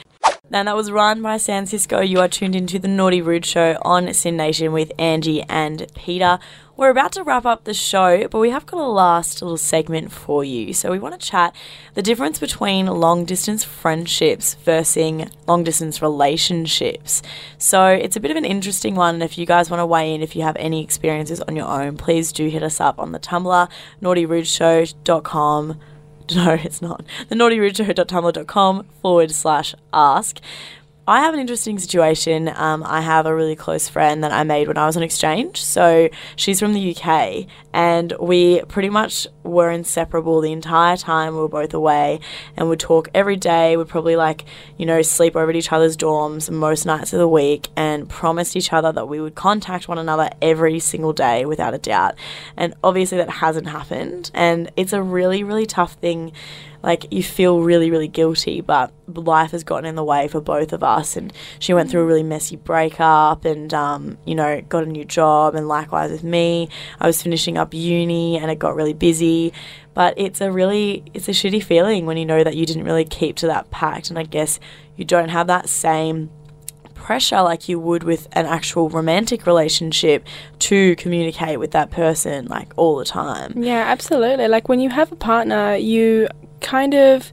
And 0.52 0.68
that 0.68 0.76
was 0.76 0.92
run 0.92 1.22
by 1.22 1.38
San 1.38 1.66
Cisco. 1.66 2.02
You 2.02 2.20
are 2.20 2.28
tuned 2.28 2.54
into 2.54 2.78
the 2.78 2.86
Naughty 2.86 3.20
Rude 3.20 3.44
show 3.44 3.76
on 3.82 4.14
SYN 4.14 4.36
Nation 4.36 4.72
with 4.72 4.92
Angie 4.96 5.42
and 5.48 5.90
Peta. 5.96 6.38
We're 6.76 6.90
about 6.90 7.12
to 7.12 7.22
wrap 7.22 7.46
up 7.46 7.64
the 7.64 7.74
show, 7.74 8.26
but 8.26 8.40
we 8.40 8.50
have 8.50 8.66
got 8.66 8.80
a 8.80 8.88
last 8.88 9.40
little 9.40 9.56
segment 9.56 10.10
for 10.10 10.42
you. 10.42 10.72
So 10.72 10.90
we 10.90 10.98
want 10.98 11.18
to 11.18 11.24
chat 11.24 11.54
the 11.94 12.02
difference 12.02 12.40
between 12.40 12.86
long 12.86 13.24
distance 13.24 13.62
friendships 13.62 14.54
versus 14.54 15.30
long 15.46 15.62
distance 15.62 16.02
relationships. 16.02 17.22
So 17.58 17.86
it's 17.86 18.16
a 18.16 18.20
bit 18.20 18.32
of 18.32 18.36
an 18.36 18.44
interesting 18.44 18.96
one. 18.96 19.14
And 19.14 19.22
if 19.22 19.38
you 19.38 19.46
guys 19.46 19.70
want 19.70 19.82
to 19.82 19.86
weigh 19.86 20.12
in, 20.14 20.20
if 20.20 20.34
you 20.34 20.42
have 20.42 20.56
any 20.56 20.82
experiences 20.82 21.40
on 21.42 21.54
your 21.54 21.68
own, 21.68 21.96
please 21.96 22.32
do 22.32 22.48
hit 22.48 22.64
us 22.64 22.80
up 22.80 22.98
on 22.98 23.12
the 23.12 23.20
Tumblr, 23.20 23.68
naughtyrudeshow.com. 24.02 25.80
No, 26.34 26.54
it's 26.54 26.80
not. 26.80 27.04
The 27.28 27.34
naughtyrudeshow.tumblr.com 27.34 28.86
forward 29.02 29.30
slash 29.30 29.74
ask. 29.92 30.40
I 31.06 31.20
have 31.20 31.34
an 31.34 31.40
interesting 31.40 31.78
situation. 31.78 32.50
Um, 32.54 32.82
I 32.82 33.02
have 33.02 33.26
a 33.26 33.34
really 33.34 33.56
close 33.56 33.90
friend 33.90 34.24
that 34.24 34.32
I 34.32 34.42
made 34.42 34.68
when 34.68 34.78
I 34.78 34.86
was 34.86 34.96
on 34.96 35.02
exchange. 35.02 35.62
So 35.62 36.08
she's 36.34 36.58
from 36.58 36.72
the 36.72 36.96
UK, 36.96 37.46
and 37.74 38.14
we 38.18 38.62
pretty 38.62 38.88
much 38.88 39.26
were 39.42 39.70
inseparable 39.70 40.40
the 40.40 40.52
entire 40.52 40.96
time 40.96 41.34
we 41.34 41.40
were 41.40 41.48
both 41.48 41.74
away, 41.74 42.20
and 42.56 42.70
would 42.70 42.80
talk 42.80 43.10
every 43.14 43.36
day. 43.36 43.76
We'd 43.76 43.88
probably 43.88 44.16
like, 44.16 44.46
you 44.78 44.86
know, 44.86 45.02
sleep 45.02 45.36
over 45.36 45.50
at 45.50 45.56
each 45.56 45.72
other's 45.72 45.94
dorms 45.94 46.50
most 46.50 46.86
nights 46.86 47.12
of 47.12 47.18
the 47.18 47.28
week, 47.28 47.68
and 47.76 48.08
promised 48.08 48.56
each 48.56 48.72
other 48.72 48.90
that 48.90 49.06
we 49.06 49.20
would 49.20 49.34
contact 49.34 49.88
one 49.88 49.98
another 49.98 50.30
every 50.40 50.78
single 50.78 51.12
day 51.12 51.44
without 51.44 51.74
a 51.74 51.78
doubt. 51.78 52.14
And 52.56 52.72
obviously 52.82 53.18
that 53.18 53.28
hasn't 53.28 53.68
happened, 53.68 54.30
and 54.32 54.70
it's 54.74 54.94
a 54.94 55.02
really, 55.02 55.44
really 55.44 55.66
tough 55.66 55.92
thing 55.94 56.32
like 56.84 57.12
you 57.12 57.22
feel 57.22 57.62
really 57.62 57.90
really 57.90 58.08
guilty 58.08 58.60
but 58.60 58.92
life 59.08 59.50
has 59.50 59.64
gotten 59.64 59.84
in 59.84 59.94
the 59.94 60.04
way 60.04 60.28
for 60.28 60.40
both 60.40 60.72
of 60.72 60.82
us. 60.82 61.16
And 61.16 61.32
she 61.58 61.74
went 61.74 61.90
through 61.90 62.02
a 62.02 62.06
really 62.06 62.22
messy 62.22 62.56
breakup 62.56 63.44
and 63.44 63.72
um, 63.74 64.18
you 64.24 64.34
know 64.34 64.60
got 64.62 64.84
a 64.84 64.86
new 64.86 65.04
job 65.04 65.54
and 65.54 65.68
likewise 65.68 66.10
with 66.10 66.24
me. 66.24 66.68
I 67.00 67.06
was 67.06 67.22
finishing 67.22 67.58
up 67.58 67.74
uni 67.74 68.36
and 68.36 68.50
it 68.50 68.58
got 68.58 68.76
really 68.76 68.94
busy. 68.94 69.52
But 69.94 70.14
it's 70.16 70.40
a 70.40 70.50
really 70.50 71.04
it's 71.14 71.28
a 71.28 71.32
shitty 71.32 71.62
feeling 71.62 72.06
when 72.06 72.16
you 72.16 72.26
know 72.26 72.42
that 72.42 72.56
you 72.56 72.66
didn't 72.66 72.84
really 72.84 73.04
keep 73.04 73.36
to 73.36 73.46
that 73.48 73.70
pact. 73.70 74.10
And 74.10 74.18
i 74.18 74.24
guess 74.24 74.58
you 74.96 75.04
don't 75.04 75.28
have 75.28 75.46
that 75.48 75.68
same 75.68 76.30
pressure 76.94 77.42
like 77.42 77.68
you 77.68 77.78
would 77.78 78.02
with 78.02 78.26
an 78.32 78.46
actual 78.46 78.88
romantic 78.88 79.46
relationship 79.46 80.26
to 80.58 80.96
communicate 80.96 81.58
with 81.58 81.72
that 81.72 81.90
person 81.90 82.46
like 82.46 82.72
all 82.76 82.96
the 82.96 83.04
time. 83.04 83.52
Yeah, 83.62 83.84
absolutely. 83.86 84.48
Like 84.48 84.68
when 84.70 84.80
you 84.80 84.88
have 84.88 85.12
a 85.12 85.16
partner, 85.16 85.76
you 85.76 86.28
kind 86.64 86.94
of 86.94 87.32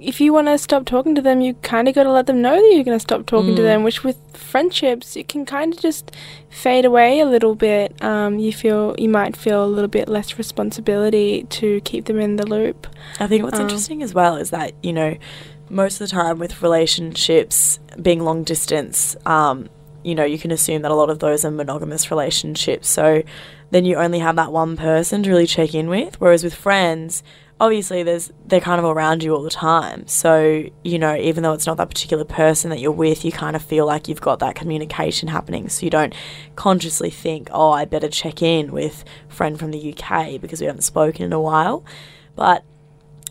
if 0.00 0.20
you 0.20 0.32
want 0.32 0.48
to 0.48 0.58
stop 0.58 0.84
talking 0.84 1.14
to 1.14 1.22
them, 1.22 1.40
you 1.40 1.54
kind 1.62 1.86
of 1.86 1.94
got 1.94 2.02
to 2.04 2.10
let 2.10 2.26
them 2.26 2.40
know 2.42 2.56
that 2.56 2.70
you're 2.74 2.82
going 2.82 2.96
to 2.98 3.06
stop 3.10 3.24
talking 3.26 3.54
to 3.54 3.62
Mm. 3.62 3.64
them. 3.70 3.82
Which 3.84 4.02
with 4.02 4.16
friendships, 4.34 5.14
it 5.16 5.28
can 5.28 5.44
kind 5.46 5.72
of 5.72 5.78
just 5.78 6.10
fade 6.50 6.84
away 6.84 7.20
a 7.20 7.26
little 7.26 7.54
bit. 7.54 8.02
Um, 8.02 8.38
you 8.40 8.52
feel 8.52 8.96
you 8.98 9.08
might 9.08 9.36
feel 9.36 9.64
a 9.64 9.70
little 9.76 9.92
bit 9.98 10.08
less 10.08 10.38
responsibility 10.38 11.44
to 11.50 11.80
keep 11.82 12.06
them 12.06 12.18
in 12.18 12.36
the 12.36 12.46
loop. 12.46 12.86
I 13.20 13.26
think 13.28 13.44
what's 13.44 13.58
Um, 13.60 13.66
interesting 13.66 14.02
as 14.02 14.12
well 14.14 14.34
is 14.36 14.50
that, 14.50 14.72
you 14.82 14.92
know, 14.92 15.14
most 15.70 16.00
of 16.00 16.08
the 16.08 16.12
time 16.16 16.38
with 16.38 16.62
relationships 16.62 17.78
being 18.00 18.20
long 18.24 18.42
distance, 18.44 19.14
um, 19.26 19.68
you 20.02 20.14
know, 20.14 20.24
you 20.24 20.38
can 20.38 20.50
assume 20.50 20.82
that 20.82 20.90
a 20.90 20.94
lot 20.94 21.10
of 21.10 21.18
those 21.20 21.44
are 21.44 21.50
monogamous 21.50 22.10
relationships. 22.10 22.88
So 22.88 23.22
then 23.70 23.84
you 23.84 23.96
only 23.96 24.18
have 24.18 24.36
that 24.36 24.52
one 24.52 24.76
person 24.76 25.22
to 25.22 25.30
really 25.30 25.46
check 25.46 25.74
in 25.74 25.88
with. 25.88 26.20
Whereas 26.20 26.42
with 26.42 26.54
friends, 26.54 27.22
obviously 27.62 28.02
there's 28.02 28.32
they're 28.44 28.60
kind 28.60 28.80
of 28.80 28.84
around 28.84 29.22
you 29.22 29.32
all 29.34 29.42
the 29.44 29.48
time. 29.48 30.04
So, 30.08 30.64
you 30.82 30.98
know, 30.98 31.14
even 31.14 31.44
though 31.44 31.52
it's 31.52 31.64
not 31.64 31.76
that 31.76 31.88
particular 31.88 32.24
person 32.24 32.70
that 32.70 32.80
you're 32.80 32.90
with, 32.90 33.24
you 33.24 33.30
kind 33.30 33.54
of 33.54 33.62
feel 33.62 33.86
like 33.86 34.08
you've 34.08 34.20
got 34.20 34.40
that 34.40 34.56
communication 34.56 35.28
happening. 35.28 35.68
So 35.68 35.86
you 35.86 35.90
don't 35.90 36.12
consciously 36.56 37.08
think, 37.08 37.48
oh, 37.52 37.70
I 37.70 37.84
better 37.84 38.08
check 38.08 38.42
in 38.42 38.72
with 38.72 39.04
friend 39.28 39.60
from 39.60 39.70
the 39.70 39.94
UK 39.94 40.40
because 40.40 40.60
we 40.60 40.66
haven't 40.66 40.82
spoken 40.82 41.24
in 41.24 41.32
a 41.32 41.40
while. 41.40 41.84
But 42.34 42.64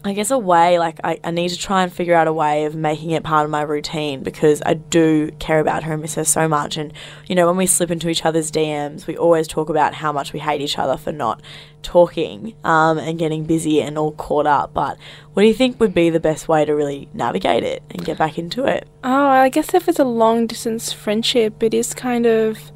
I 0.03 0.13
guess 0.13 0.31
a 0.31 0.37
way, 0.37 0.79
like, 0.79 0.99
I, 1.03 1.19
I 1.23 1.29
need 1.29 1.49
to 1.49 1.57
try 1.57 1.83
and 1.83 1.93
figure 1.93 2.15
out 2.15 2.27
a 2.27 2.33
way 2.33 2.65
of 2.65 2.73
making 2.75 3.11
it 3.11 3.23
part 3.23 3.45
of 3.45 3.51
my 3.51 3.61
routine 3.61 4.23
because 4.23 4.61
I 4.65 4.73
do 4.73 5.29
care 5.37 5.59
about 5.59 5.83
her 5.83 5.93
and 5.93 6.01
miss 6.01 6.15
her 6.15 6.23
so 6.23 6.47
much. 6.47 6.75
And, 6.75 6.91
you 7.27 7.35
know, 7.35 7.45
when 7.45 7.55
we 7.55 7.67
slip 7.67 7.91
into 7.91 8.09
each 8.09 8.25
other's 8.25 8.51
DMs, 8.51 9.05
we 9.05 9.15
always 9.15 9.47
talk 9.47 9.69
about 9.69 9.93
how 9.93 10.11
much 10.11 10.33
we 10.33 10.39
hate 10.39 10.59
each 10.59 10.79
other 10.79 10.97
for 10.97 11.11
not 11.11 11.41
talking 11.83 12.55
um, 12.63 12.97
and 12.97 13.19
getting 13.19 13.43
busy 13.43 13.79
and 13.79 13.95
all 13.97 14.13
caught 14.13 14.47
up. 14.47 14.73
But 14.73 14.97
what 15.33 15.43
do 15.43 15.47
you 15.47 15.53
think 15.53 15.79
would 15.79 15.93
be 15.93 16.09
the 16.09 16.19
best 16.19 16.47
way 16.47 16.65
to 16.65 16.73
really 16.73 17.07
navigate 17.13 17.63
it 17.63 17.83
and 17.91 18.03
get 18.03 18.17
back 18.17 18.39
into 18.39 18.65
it? 18.65 18.87
Oh, 19.03 19.27
I 19.27 19.49
guess 19.49 19.73
if 19.75 19.87
it's 19.87 19.99
a 19.99 20.03
long 20.03 20.47
distance 20.47 20.91
friendship, 20.91 21.61
it 21.61 21.75
is 21.75 21.93
kind 21.93 22.25
of 22.25 22.71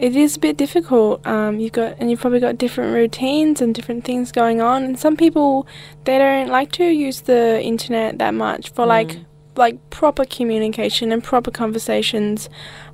it 0.00 0.16
is 0.16 0.36
a 0.36 0.40
bit 0.40 0.56
difficult. 0.56 1.24
Um, 1.26 1.60
you've 1.60 1.72
got 1.72 1.96
and 1.98 2.10
you've 2.10 2.20
probably 2.20 2.40
got 2.40 2.56
different 2.56 2.94
routines 2.94 3.60
and 3.60 3.74
different 3.74 4.04
things 4.04 4.32
going 4.32 4.60
on. 4.60 4.82
And 4.82 4.98
some 4.98 5.16
people 5.16 5.66
they 6.04 6.16
don't 6.18 6.48
like 6.48 6.72
to 6.72 6.84
use 6.84 7.20
the 7.22 7.62
internet 7.62 8.18
that 8.18 8.32
much 8.32 8.70
for 8.70 8.86
like 8.86 9.18
like 9.56 9.90
proper 9.90 10.24
communication 10.24 11.12
and 11.12 11.22
proper 11.22 11.50
conversations. 11.50 12.48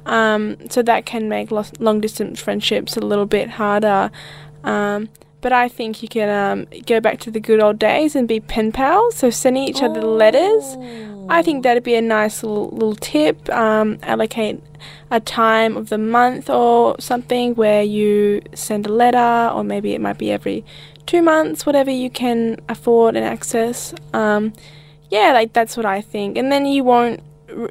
Um, 0.05 0.57
so 0.69 0.83
that 0.83 1.07
can 1.07 1.29
make 1.29 1.51
lo- 1.51 1.65
long 1.79 2.01
distance 2.01 2.41
friendships 2.41 2.97
a 2.97 3.01
little 3.01 3.27
bit 3.27 3.51
harder. 3.51 4.11
Um, 4.65 5.09
but 5.41 5.53
I 5.53 5.69
think 5.69 6.03
you 6.03 6.09
can 6.09 6.29
um, 6.29 6.67
go 6.87 6.99
back 6.99 7.21
to 7.21 7.31
the 7.31 7.39
good 7.39 7.61
old 7.61 7.79
days 7.79 8.17
and 8.17 8.27
be 8.27 8.41
pen 8.41 8.73
pals. 8.73 9.15
So 9.15 9.31
sending 9.31 9.63
each 9.63 9.81
other 9.81 10.03
letters. 10.03 10.77
I 11.29 11.43
think 11.43 11.63
that'd 11.63 11.83
be 11.83 11.95
a 11.95 12.03
nice 12.03 12.43
little, 12.43 12.69
little 12.71 12.95
tip. 12.97 13.49
Um, 13.51 13.99
allocate 14.03 14.63
a 15.11 15.21
time 15.21 15.77
of 15.77 15.89
the 15.89 15.99
month 15.99 16.51
or 16.51 16.97
something 16.99 17.55
where 17.55 17.83
you 17.83 18.43
send 18.55 18.87
a 18.87 18.93
letter, 18.93 19.55
or 19.55 19.65
maybe 19.65 19.95
it 19.95 20.01
might 20.01 20.19
be 20.19 20.31
every 20.31 20.65
two 21.07 21.23
months, 21.23 21.65
whatever 21.65 21.91
you 21.91 22.11
can 22.11 22.59
afford 22.69 23.17
and 23.17 23.25
access. 23.25 23.95
Um, 24.13 24.53
yeah, 25.11 25.33
like 25.33 25.53
that's 25.53 25.77
what 25.77 25.87
I 25.87 26.01
think. 26.01 26.37
And 26.37 26.51
then 26.51 26.67
you 26.67 26.85
won't 26.85 27.21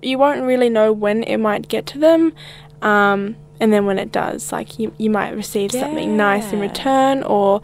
you 0.01 0.18
won't 0.18 0.41
really 0.43 0.70
know 0.70 0.91
when 0.93 1.24
it 1.24 1.38
might 1.38 1.68
get 1.68 1.86
to 1.88 1.99
them. 1.99 2.34
Um, 2.82 3.36
and 3.60 3.72
then 3.72 3.86
when 3.86 3.99
it 3.99 4.12
does, 4.12 4.51
like 4.51 4.80
you, 4.80 4.93
you 4.97 5.10
might 5.10 5.34
receive 5.36 5.72
something 5.72 6.18
nice 6.18 6.51
in 6.51 6.60
return, 6.60 7.24
or 7.24 7.62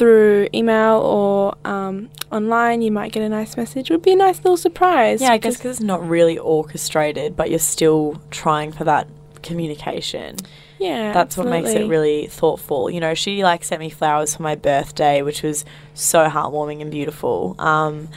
through 0.00 0.48
email 0.54 0.96
or 1.00 1.54
um, 1.66 2.08
online, 2.32 2.80
you 2.80 2.90
might 2.90 3.12
get 3.12 3.22
a 3.22 3.28
nice 3.28 3.54
message. 3.58 3.90
It 3.90 3.92
would 3.94 4.02
be 4.02 4.12
a 4.12 4.16
nice 4.16 4.38
little 4.38 4.56
surprise. 4.56 5.20
Yeah, 5.20 5.32
I 5.32 5.36
guess 5.36 5.58
because- 5.58 5.76
it's 5.76 5.80
not 5.84 6.00
really 6.08 6.38
orchestrated, 6.38 7.36
but 7.36 7.50
you're 7.50 7.58
still 7.58 8.18
trying 8.30 8.72
for 8.72 8.84
that 8.84 9.06
communication. 9.42 10.36
yeah, 10.78 11.12
That's 11.12 11.36
what 11.36 11.48
makes 11.48 11.68
it 11.68 11.86
really 11.86 12.28
thoughtful. 12.28 12.88
You 12.90 13.00
know, 13.00 13.12
she 13.12 13.44
like 13.44 13.62
sent 13.62 13.80
me 13.80 13.90
flowers 13.90 14.34
for 14.36 14.42
my 14.42 14.54
birthday, 14.54 15.20
which 15.20 15.42
was 15.42 15.66
so 15.92 16.28
heartwarming 16.30 16.80
and 16.80 16.90
beautiful. 16.90 17.54
Um, 17.58 18.08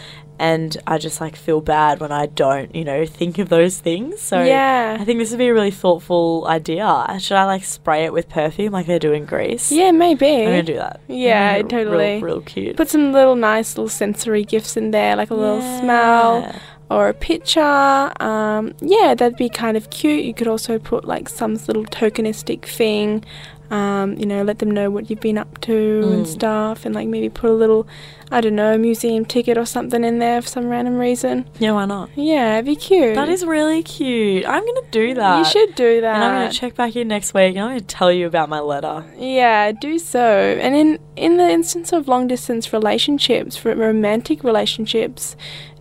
and 0.44 0.76
I 0.86 0.98
just 0.98 1.22
like 1.22 1.38
feel 1.38 1.62
bad 1.62 2.02
when 2.02 2.12
I 2.12 2.26
don't, 2.26 2.76
you 2.76 2.84
know, 2.84 3.06
think 3.06 3.40
of 3.40 3.48
those 3.48 3.80
things. 3.80 4.20
So 4.20 4.44
Yeah. 4.44 4.98
I 5.00 5.06
think 5.06 5.20
this 5.20 5.32
would 5.32 5.38
be 5.38 5.48
a 5.48 5.54
really 5.54 5.72
thoughtful 5.72 6.46
idea. 6.48 6.86
Should 7.20 7.38
I 7.38 7.46
like 7.46 7.64
spray 7.64 8.04
it 8.04 8.12
with 8.12 8.28
perfume 8.28 8.74
like 8.74 8.86
they 8.88 9.00
do 9.00 9.14
in 9.14 9.24
Greece? 9.26 9.72
Yeah, 9.72 9.92
maybe. 9.92 10.28
I'm 10.28 10.46
gonna 10.46 10.64
do 10.64 10.76
that. 10.76 11.00
Yeah, 11.08 11.62
totally. 11.62 12.16
Real, 12.16 12.22
real 12.22 12.42
cute. 12.42 12.76
Put 12.76 12.90
some 12.90 13.14
little 13.14 13.38
nice 13.38 13.78
little 13.78 13.88
sensory 13.88 14.44
gifts 14.44 14.76
in 14.76 14.92
there, 14.92 15.16
like 15.16 15.32
a 15.32 15.36
little 15.36 15.62
smell 15.80 16.54
or 16.92 17.08
a 17.08 17.14
picture. 17.14 18.12
Um, 18.20 18.74
yeah, 18.82 19.16
that'd 19.16 19.38
be 19.38 19.48
kind 19.50 19.78
of 19.78 19.90
cute. 19.92 20.26
You 20.26 20.34
could 20.34 20.48
also 20.50 20.78
put 20.78 21.06
like 21.06 21.30
some 21.30 21.54
little 21.68 21.86
tokenistic 21.86 22.66
thing. 22.66 23.24
Um, 23.72 24.18
you 24.20 24.26
know, 24.28 24.44
let 24.44 24.60
them 24.60 24.70
know 24.70 24.92
what 24.92 25.10
you've 25.10 25.20
been 25.22 25.38
up 25.38 25.60
to 25.62 25.74
and 26.14 26.26
Mm. 26.26 26.28
stuff, 26.28 26.86
and 26.86 26.94
like 26.94 27.08
maybe 27.08 27.30
put 27.30 27.50
a 27.50 27.54
little, 27.54 27.88
I 28.30 28.40
don't 28.42 28.56
know, 28.56 28.78
museum 28.78 29.26
ticket 29.26 29.58
or 29.58 29.66
something 29.66 30.04
in 30.04 30.20
there 30.20 30.42
for 30.44 30.48
some 30.48 30.68
random 30.70 30.98
reason. 30.98 31.46
Yeah, 31.60 31.72
why 31.72 31.86
not? 31.86 32.10
Yeah, 32.16 32.56
it'd 32.56 32.66
be 32.66 32.76
cute. 32.76 33.16
That 33.16 33.30
is 33.30 33.44
really 33.46 33.82
cute. 33.82 34.46
I'm 34.46 34.60
gonna 34.64 34.82
do 34.92 35.16
that. 35.16 35.38
You 35.40 35.46
should 35.46 35.74
do 35.76 36.02
that. 36.02 36.16
And 36.16 36.24
I'm 36.24 36.34
gonna 36.44 36.52
check 36.52 36.76
back 36.76 36.96
in 36.96 37.08
next 37.08 37.34
week 37.34 37.56
and 37.56 37.60
I'm 37.62 37.70
gonna 37.70 37.82
tell 37.82 38.12
you 38.12 38.28
about 38.28 38.48
my 38.50 38.60
letter. 38.60 39.06
Yeah, 39.18 39.72
do 39.72 39.98
so. 39.98 40.20
And 40.62 40.76
in 40.76 41.00
in 41.16 41.38
the 41.38 41.50
instance 41.50 41.92
of 41.94 42.08
long 42.08 42.28
distance 42.28 42.72
relationships, 42.74 43.56
for 43.58 43.74
romantic 43.74 44.44
relationships, 44.44 45.36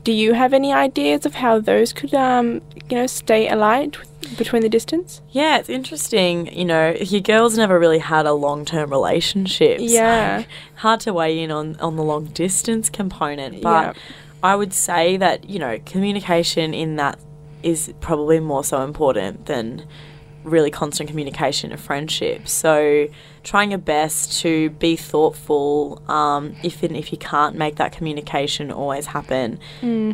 do 0.05 0.13
you 0.13 0.33
have 0.35 0.53
any 0.55 0.73
ideas 0.73 1.27
of 1.27 1.35
how 1.37 1.59
those 1.59 1.93
could 1.93 2.15
um 2.15 2.61
you 2.89 2.97
know 2.97 3.07
stay 3.07 3.49
alight 3.49 3.99
with, 3.99 4.09
between 4.37 4.63
the 4.63 4.69
distance? 4.69 5.21
Yeah, 5.31 5.59
it's 5.59 5.69
interesting. 5.69 6.47
You 6.57 6.65
know, 6.65 6.91
your 7.01 7.21
girl's 7.21 7.57
never 7.57 7.79
really 7.79 7.99
had 7.99 8.27
a 8.27 8.33
long 8.33 8.65
term 8.65 8.91
relationship. 8.91 9.79
so 9.79 9.85
Yeah. 9.85 10.45
hard 10.77 11.01
to 11.01 11.13
weigh 11.13 11.41
in 11.41 11.51
on, 11.51 11.77
on 11.81 11.97
the 11.97 12.03
long 12.03 12.27
distance 12.27 12.89
component. 12.91 13.63
But 13.63 13.97
Yeah. 13.97 14.03
I 14.43 14.57
would 14.57 14.73
say 14.73 15.17
that, 15.19 15.49
you 15.49 15.59
know, 15.59 15.79
communication 15.87 16.75
in 16.75 16.97
that 16.97 17.19
is 17.63 17.93
probably 18.01 18.41
more 18.41 18.65
so 18.65 18.83
important 18.83 19.47
than 19.47 19.85
really 20.43 20.71
constant 20.71 21.09
communication 21.09 21.71
in 21.71 21.79
friendship. 21.79 22.49
So 22.49 23.07
trying 23.43 23.71
your 23.71 23.79
best 23.79 24.41
to 24.41 24.71
be 24.71 24.97
thoughtful, 24.97 26.03
um, 26.09 26.55
if 26.63 26.83
and 26.83 26.97
if 26.97 27.13
you 27.13 27.19
can't 27.19 27.57
make 27.57 27.77
that 27.77 27.93
communication 27.93 28.71
always 28.71 29.07
happen. 29.07 29.59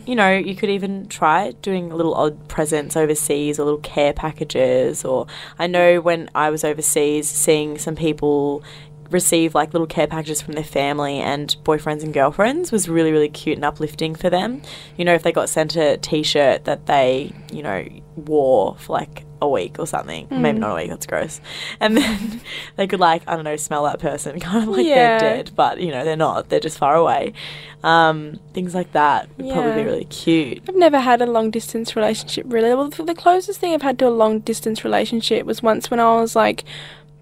You 0.07 0.15
know, 0.15 0.37
you 0.37 0.55
could 0.55 0.71
even 0.71 1.09
try 1.09 1.53
doing 1.63 1.91
little 1.91 2.15
odd 2.15 2.49
presents 2.49 2.97
overseas 2.97 3.59
or 3.59 3.65
little 3.65 3.81
care 3.81 4.13
packages 4.13 5.05
or 5.05 5.27
I 5.59 5.67
know 5.67 6.01
when 6.01 6.31
I 6.35 6.51
was 6.51 6.65
overseas 6.65 7.29
seeing 7.29 7.79
some 7.79 7.97
people 7.97 8.63
receive 9.11 9.55
like 9.55 9.73
little 9.73 9.87
care 9.87 10.07
packages 10.07 10.43
from 10.43 10.55
their 10.55 10.65
family 10.65 11.19
and 11.19 11.57
boyfriends 11.65 12.03
and 12.03 12.13
girlfriends 12.13 12.71
was 12.71 12.89
really 12.89 13.11
really 13.11 13.29
cute 13.29 13.57
and 13.57 13.65
uplifting 13.65 14.15
for 14.15 14.29
them 14.29 14.61
you 14.97 15.05
know 15.05 15.15
if 15.15 15.23
they 15.23 15.33
got 15.33 15.49
sent 15.49 15.77
a 15.77 15.97
t-shirt 15.97 16.65
that 16.65 16.87
they 16.87 17.33
you 17.51 17.63
know 17.63 17.87
wore 18.17 18.77
for 18.77 18.93
like 18.93 19.25
a 19.41 19.49
week 19.49 19.79
or 19.79 19.87
something. 19.87 20.27
Maybe 20.31 20.59
not 20.59 20.73
a 20.73 20.75
week 20.77 20.91
that's 20.91 21.07
gross. 21.07 21.41
And 21.81 21.97
then 21.97 22.41
they 22.77 22.87
could 22.87 23.01
like 23.01 23.23
i 23.27 23.35
don't 23.37 23.45
know 23.45 23.57
smell 23.57 23.85
that 23.85 23.99
person 24.01 24.39
kind 24.49 24.65
of 24.65 24.69
like 24.77 24.87
Yeah. 24.87 25.19
they're 25.19 25.37
dead 25.37 25.51
but 25.55 25.81
you 25.81 25.91
know 25.91 26.05
they're 26.05 26.17
not 26.17 26.49
they're 26.49 26.61
just 26.61 26.79
far 26.79 26.95
away. 26.97 27.33
Um, 27.85 28.41
things 28.55 28.75
like 28.75 28.91
that 28.93 29.29
would 29.39 29.53
probably 29.53 29.83
be 29.83 29.89
really 29.89 30.05
cute. 30.07 30.63
I've 30.69 30.75
never 30.75 30.99
had 30.99 31.23
a 31.23 31.27
long 31.27 31.51
distance 31.53 31.95
relationship 31.95 32.45
really. 32.49 32.75
Well, 32.75 32.89
the 32.89 33.15
closest 33.15 33.61
thing 33.61 33.73
I've 33.73 33.83
had 33.83 33.99
to 34.01 34.09
a 34.09 34.11
long 34.11 34.41
distance 34.41 34.83
relationship 34.83 35.47
was 35.47 35.63
once 35.63 35.89
when 35.91 36.01
I 36.01 36.17
was 36.17 36.35
like 36.35 36.65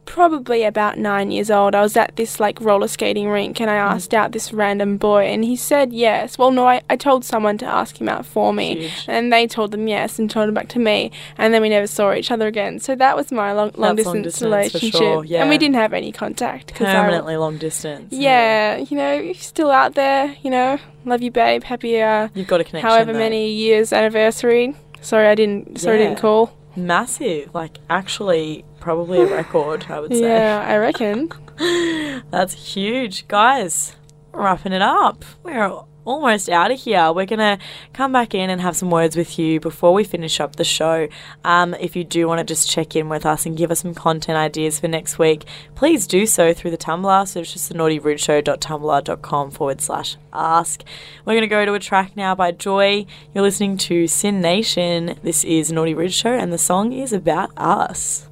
probably 0.07 0.63
about 0.65 0.99
nine 0.99 1.31
years 1.31 1.51
old. 1.51 1.75
I 1.75 1.83
was 1.83 1.97
at 1.97 2.17
this 2.17 2.41
like 2.41 2.61
roller 2.61 2.89
skating 2.89 3.29
rink 3.29 3.61
and 3.61 3.69
I 3.71 3.75
Mm. 3.77 3.91
asked 3.95 4.15
out 4.15 4.33
this 4.33 4.53
random 4.53 4.97
boy 4.97 5.25
and 5.27 5.45
he 5.45 5.57
said 5.57 5.93
yes. 5.93 6.39
Well, 6.39 6.51
no, 6.53 6.67
I, 6.67 6.81
I 6.89 6.97
told 6.97 7.25
someone 7.25 7.59
to 7.59 7.67
ask 7.67 8.01
him 8.01 8.09
out 8.09 8.25
for 8.25 8.53
me 8.55 8.77
Huge. 8.83 9.05
and 9.09 9.33
they 9.33 9.47
told 9.47 9.73
them 9.73 9.87
yes 9.89 10.19
and 10.19 10.31
told 10.31 10.49
him 10.49 10.55
back 10.55 10.69
to 10.69 10.79
me 10.79 11.11
and 11.37 11.53
then 11.53 11.61
we 11.61 11.69
never 11.69 11.87
saw 11.87 12.15
each 12.15 12.31
other 12.31 12.47
again. 12.47 12.79
So 12.79 12.95
that 12.95 13.17
was 13.17 13.31
my 13.31 13.53
long, 13.53 13.73
long 13.77 13.97
That's 13.97 14.07
long 14.07 14.23
distance 14.23 14.35
distance 14.41 14.75
relationship. 14.75 15.01
sure, 15.29 15.41
And 15.41 15.51
we 15.51 15.59
didn't 15.59 15.75
have 15.77 15.93
any 15.93 16.13
contact. 16.13 16.75
'cause 16.75 16.87
I- 16.87 16.95
permanently 16.95 17.37
long 17.37 17.59
distance 17.59 18.13
yeah, 18.13 18.77
you 18.77 18.97
know, 18.97 19.33
still 19.35 19.71
out 19.71 19.95
there, 19.95 20.35
you 20.43 20.51
know, 20.51 20.79
love 21.05 21.21
you, 21.21 21.31
babe. 21.31 21.65
Happy, 21.65 22.01
uh, 22.01 22.29
you've 22.35 22.47
got 22.49 22.61
a 22.61 22.65
connection 22.65 22.89
however 22.89 23.13
there. 23.13 23.21
many 23.21 23.51
years 23.51 23.93
anniversary. 23.93 24.75
Sorry, 25.01 25.27
I 25.29 25.35
didn't. 25.35 25.79
Sorry, 25.81 25.97
I 26.01 26.05
didn't 26.05 26.19
call. 26.21 26.53
massive 26.79 27.49
like 27.55 27.79
actually 27.89 28.63
probably 28.81 29.21
a 29.21 29.27
record 29.27 29.87
i 29.89 29.99
would 30.01 30.13
say 30.13 30.21
Yeah, 30.21 30.65
I 30.67 30.77
reckon. 30.77 31.31
That's 32.31 32.75
huge. 32.75 33.27
Guys, 33.29 33.97
wrapping 34.33 34.73
it 34.73 34.83
up. 34.83 35.25
We're 35.43 35.81
almost 36.05 36.49
out 36.49 36.71
of 36.71 36.79
here. 36.79 37.13
We're 37.13 37.27
going 37.27 37.39
to 37.41 37.59
come 37.93 38.13
back 38.13 38.35
in 38.35 38.49
and 38.51 38.61
have 38.61 38.77
some 38.77 38.91
words 38.91 39.17
with 39.17 39.39
you 39.39 39.59
before 39.59 39.93
we 39.95 40.05
finish 40.05 40.39
up 40.39 40.57
the 40.57 40.65
show. 40.65 41.09
Um, 41.45 41.75
if 41.75 41.97
you 41.97 42.05
do 42.05 42.29
want 42.29 42.39
to 42.39 42.45
just 42.45 42.71
check 42.71 42.95
in 42.95 43.09
with 43.09 43.25
us 43.27 43.45
and 43.47 43.57
give 43.57 43.71
us 43.71 43.81
some 43.81 43.95
content 43.95 44.37
ideas 44.37 44.79
for 44.79 44.87
next 44.89 45.19
week, 45.19 45.45
please 45.75 46.07
do 46.07 46.27
so 46.27 46.53
through 46.55 46.71
the 46.73 46.79
Tumblr. 46.79 47.27
So 47.29 47.41
it's 47.41 47.53
just 47.53 47.69
the 47.69 47.75
naughtyrudeshow.tumblr.com 47.75 49.51
forward 49.51 49.81
slash 49.81 50.17
ask. 50.33 50.85
We're 51.25 51.33
going 51.35 51.41
to 51.41 51.47
go 51.49 51.65
to 51.65 51.75
a 51.75 51.81
track 51.81 52.17
now 52.17 52.35
by 52.35 52.53
Joy. 52.53 53.07
You're 53.35 53.43
listening 53.43 53.77
to 53.79 54.07
SYN 54.07 54.41
Nation. 54.41 55.19
This 55.23 55.43
is 55.43 55.73
Naughty 55.73 55.95
Rude 55.95 56.13
Show, 56.13 56.33
and 56.35 56.53
the 56.53 56.59
song 56.59 56.93
is 56.93 57.13
about 57.13 57.51
us. 57.57 58.29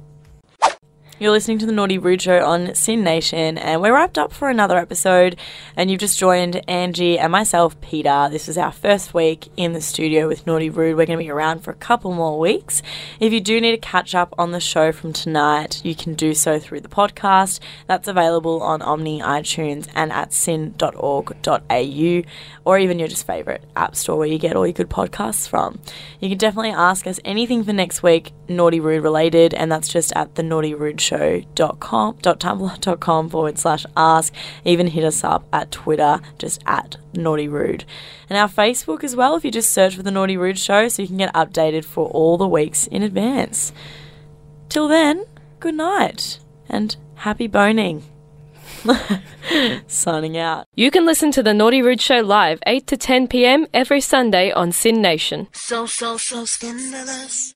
You're 1.17 1.31
listening 1.31 1.59
to 1.59 1.65
the 1.65 1.71
Naughty 1.71 1.97
Rude 1.97 2.21
Show 2.21 2.43
on 2.45 2.75
SYN 2.75 3.01
Nation, 3.01 3.57
and 3.57 3.81
we're 3.81 3.93
wrapped 3.93 4.17
up 4.17 4.33
for 4.33 4.49
another 4.49 4.77
episode. 4.77 5.37
And 5.77 5.89
you've 5.89 6.01
just 6.01 6.19
joined 6.19 6.61
Angie 6.69 7.17
and 7.17 7.31
myself, 7.31 7.79
Peta. 7.79 8.27
This 8.29 8.49
is 8.49 8.57
our 8.57 8.73
first 8.73 9.13
week 9.13 9.47
in 9.55 9.71
the 9.71 9.79
studio 9.79 10.27
with 10.27 10.45
Naughty 10.45 10.69
Rude. 10.69 10.97
We're 10.97 11.05
going 11.05 11.17
to 11.17 11.23
be 11.23 11.31
around 11.31 11.61
for 11.61 11.71
a 11.71 11.75
couple 11.75 12.13
more 12.13 12.37
weeks. 12.37 12.81
If 13.21 13.31
you 13.31 13.39
do 13.39 13.61
need 13.61 13.71
to 13.71 13.77
catch 13.77 14.13
up 14.13 14.35
on 14.37 14.51
the 14.51 14.59
show 14.59 14.91
from 14.91 15.13
tonight, 15.13 15.79
you 15.85 15.95
can 15.95 16.15
do 16.15 16.33
so 16.33 16.59
through 16.59 16.81
the 16.81 16.89
podcast. 16.89 17.61
That's 17.87 18.09
available 18.09 18.61
on 18.61 18.81
Omny, 18.81 19.21
iTunes, 19.21 19.87
and 19.95 20.11
at 20.11 20.33
syn.org.au, 20.33 22.21
or 22.65 22.77
even 22.77 22.99
your 22.99 23.07
just 23.07 23.25
favourite 23.25 23.63
app 23.77 23.95
store 23.95 24.17
where 24.17 24.27
you 24.27 24.37
get 24.37 24.57
all 24.57 24.67
your 24.67 24.73
good 24.73 24.89
podcasts 24.89 25.47
from. 25.47 25.79
You 26.19 26.27
can 26.27 26.37
definitely 26.37 26.71
ask 26.71 27.07
us 27.07 27.21
anything 27.23 27.63
for 27.63 27.71
next 27.71 28.03
week, 28.03 28.33
Naughty 28.49 28.81
Rude 28.81 29.01
related, 29.01 29.53
and 29.53 29.71
that's 29.71 29.87
just 29.87 30.11
at 30.13 30.35
the 30.35 30.43
Naughty 30.43 30.73
Rude 30.73 31.04
naughtyrude.com.tumblr.com 31.11 33.29
forward 33.29 33.57
slash 33.57 33.85
ask. 33.95 34.33
Even 34.63 34.87
hit 34.87 35.03
us 35.03 35.23
up 35.23 35.45
at 35.53 35.71
Twitter, 35.71 36.19
just 36.37 36.61
at 36.65 36.97
Naughty 37.13 37.47
Rude. 37.47 37.85
And 38.29 38.37
our 38.37 38.49
Facebook 38.49 39.03
as 39.03 39.15
well, 39.15 39.35
if 39.35 39.45
you 39.45 39.51
just 39.51 39.71
search 39.71 39.95
for 39.95 40.03
The 40.03 40.11
Naughty 40.11 40.37
Rude 40.37 40.59
Show, 40.59 40.87
so 40.87 41.01
you 41.01 41.07
can 41.07 41.17
get 41.17 41.33
updated 41.33 41.85
for 41.85 42.07
all 42.09 42.37
the 42.37 42.47
weeks 42.47 42.87
in 42.87 43.03
advance. 43.03 43.71
Till 44.69 44.87
then, 44.87 45.25
good 45.59 45.75
night 45.75 46.39
and 46.69 46.95
happy 47.15 47.47
boning. 47.47 48.03
Signing 49.87 50.37
out. 50.37 50.65
You 50.75 50.91
can 50.91 51.05
listen 51.05 51.31
to 51.31 51.43
The 51.43 51.53
Naughty 51.53 51.81
Rude 51.81 52.01
Show 52.01 52.21
live 52.21 52.59
8 52.65 52.87
to 52.87 52.97
10 52.97 53.27
pm 53.27 53.67
every 53.73 54.01
Sunday 54.01 54.51
on 54.51 54.71
SYN 54.71 55.01
Nation. 55.01 55.47
So, 55.53 55.85
so, 55.85 56.17
so 56.17 56.45
scandalous. 56.45 57.54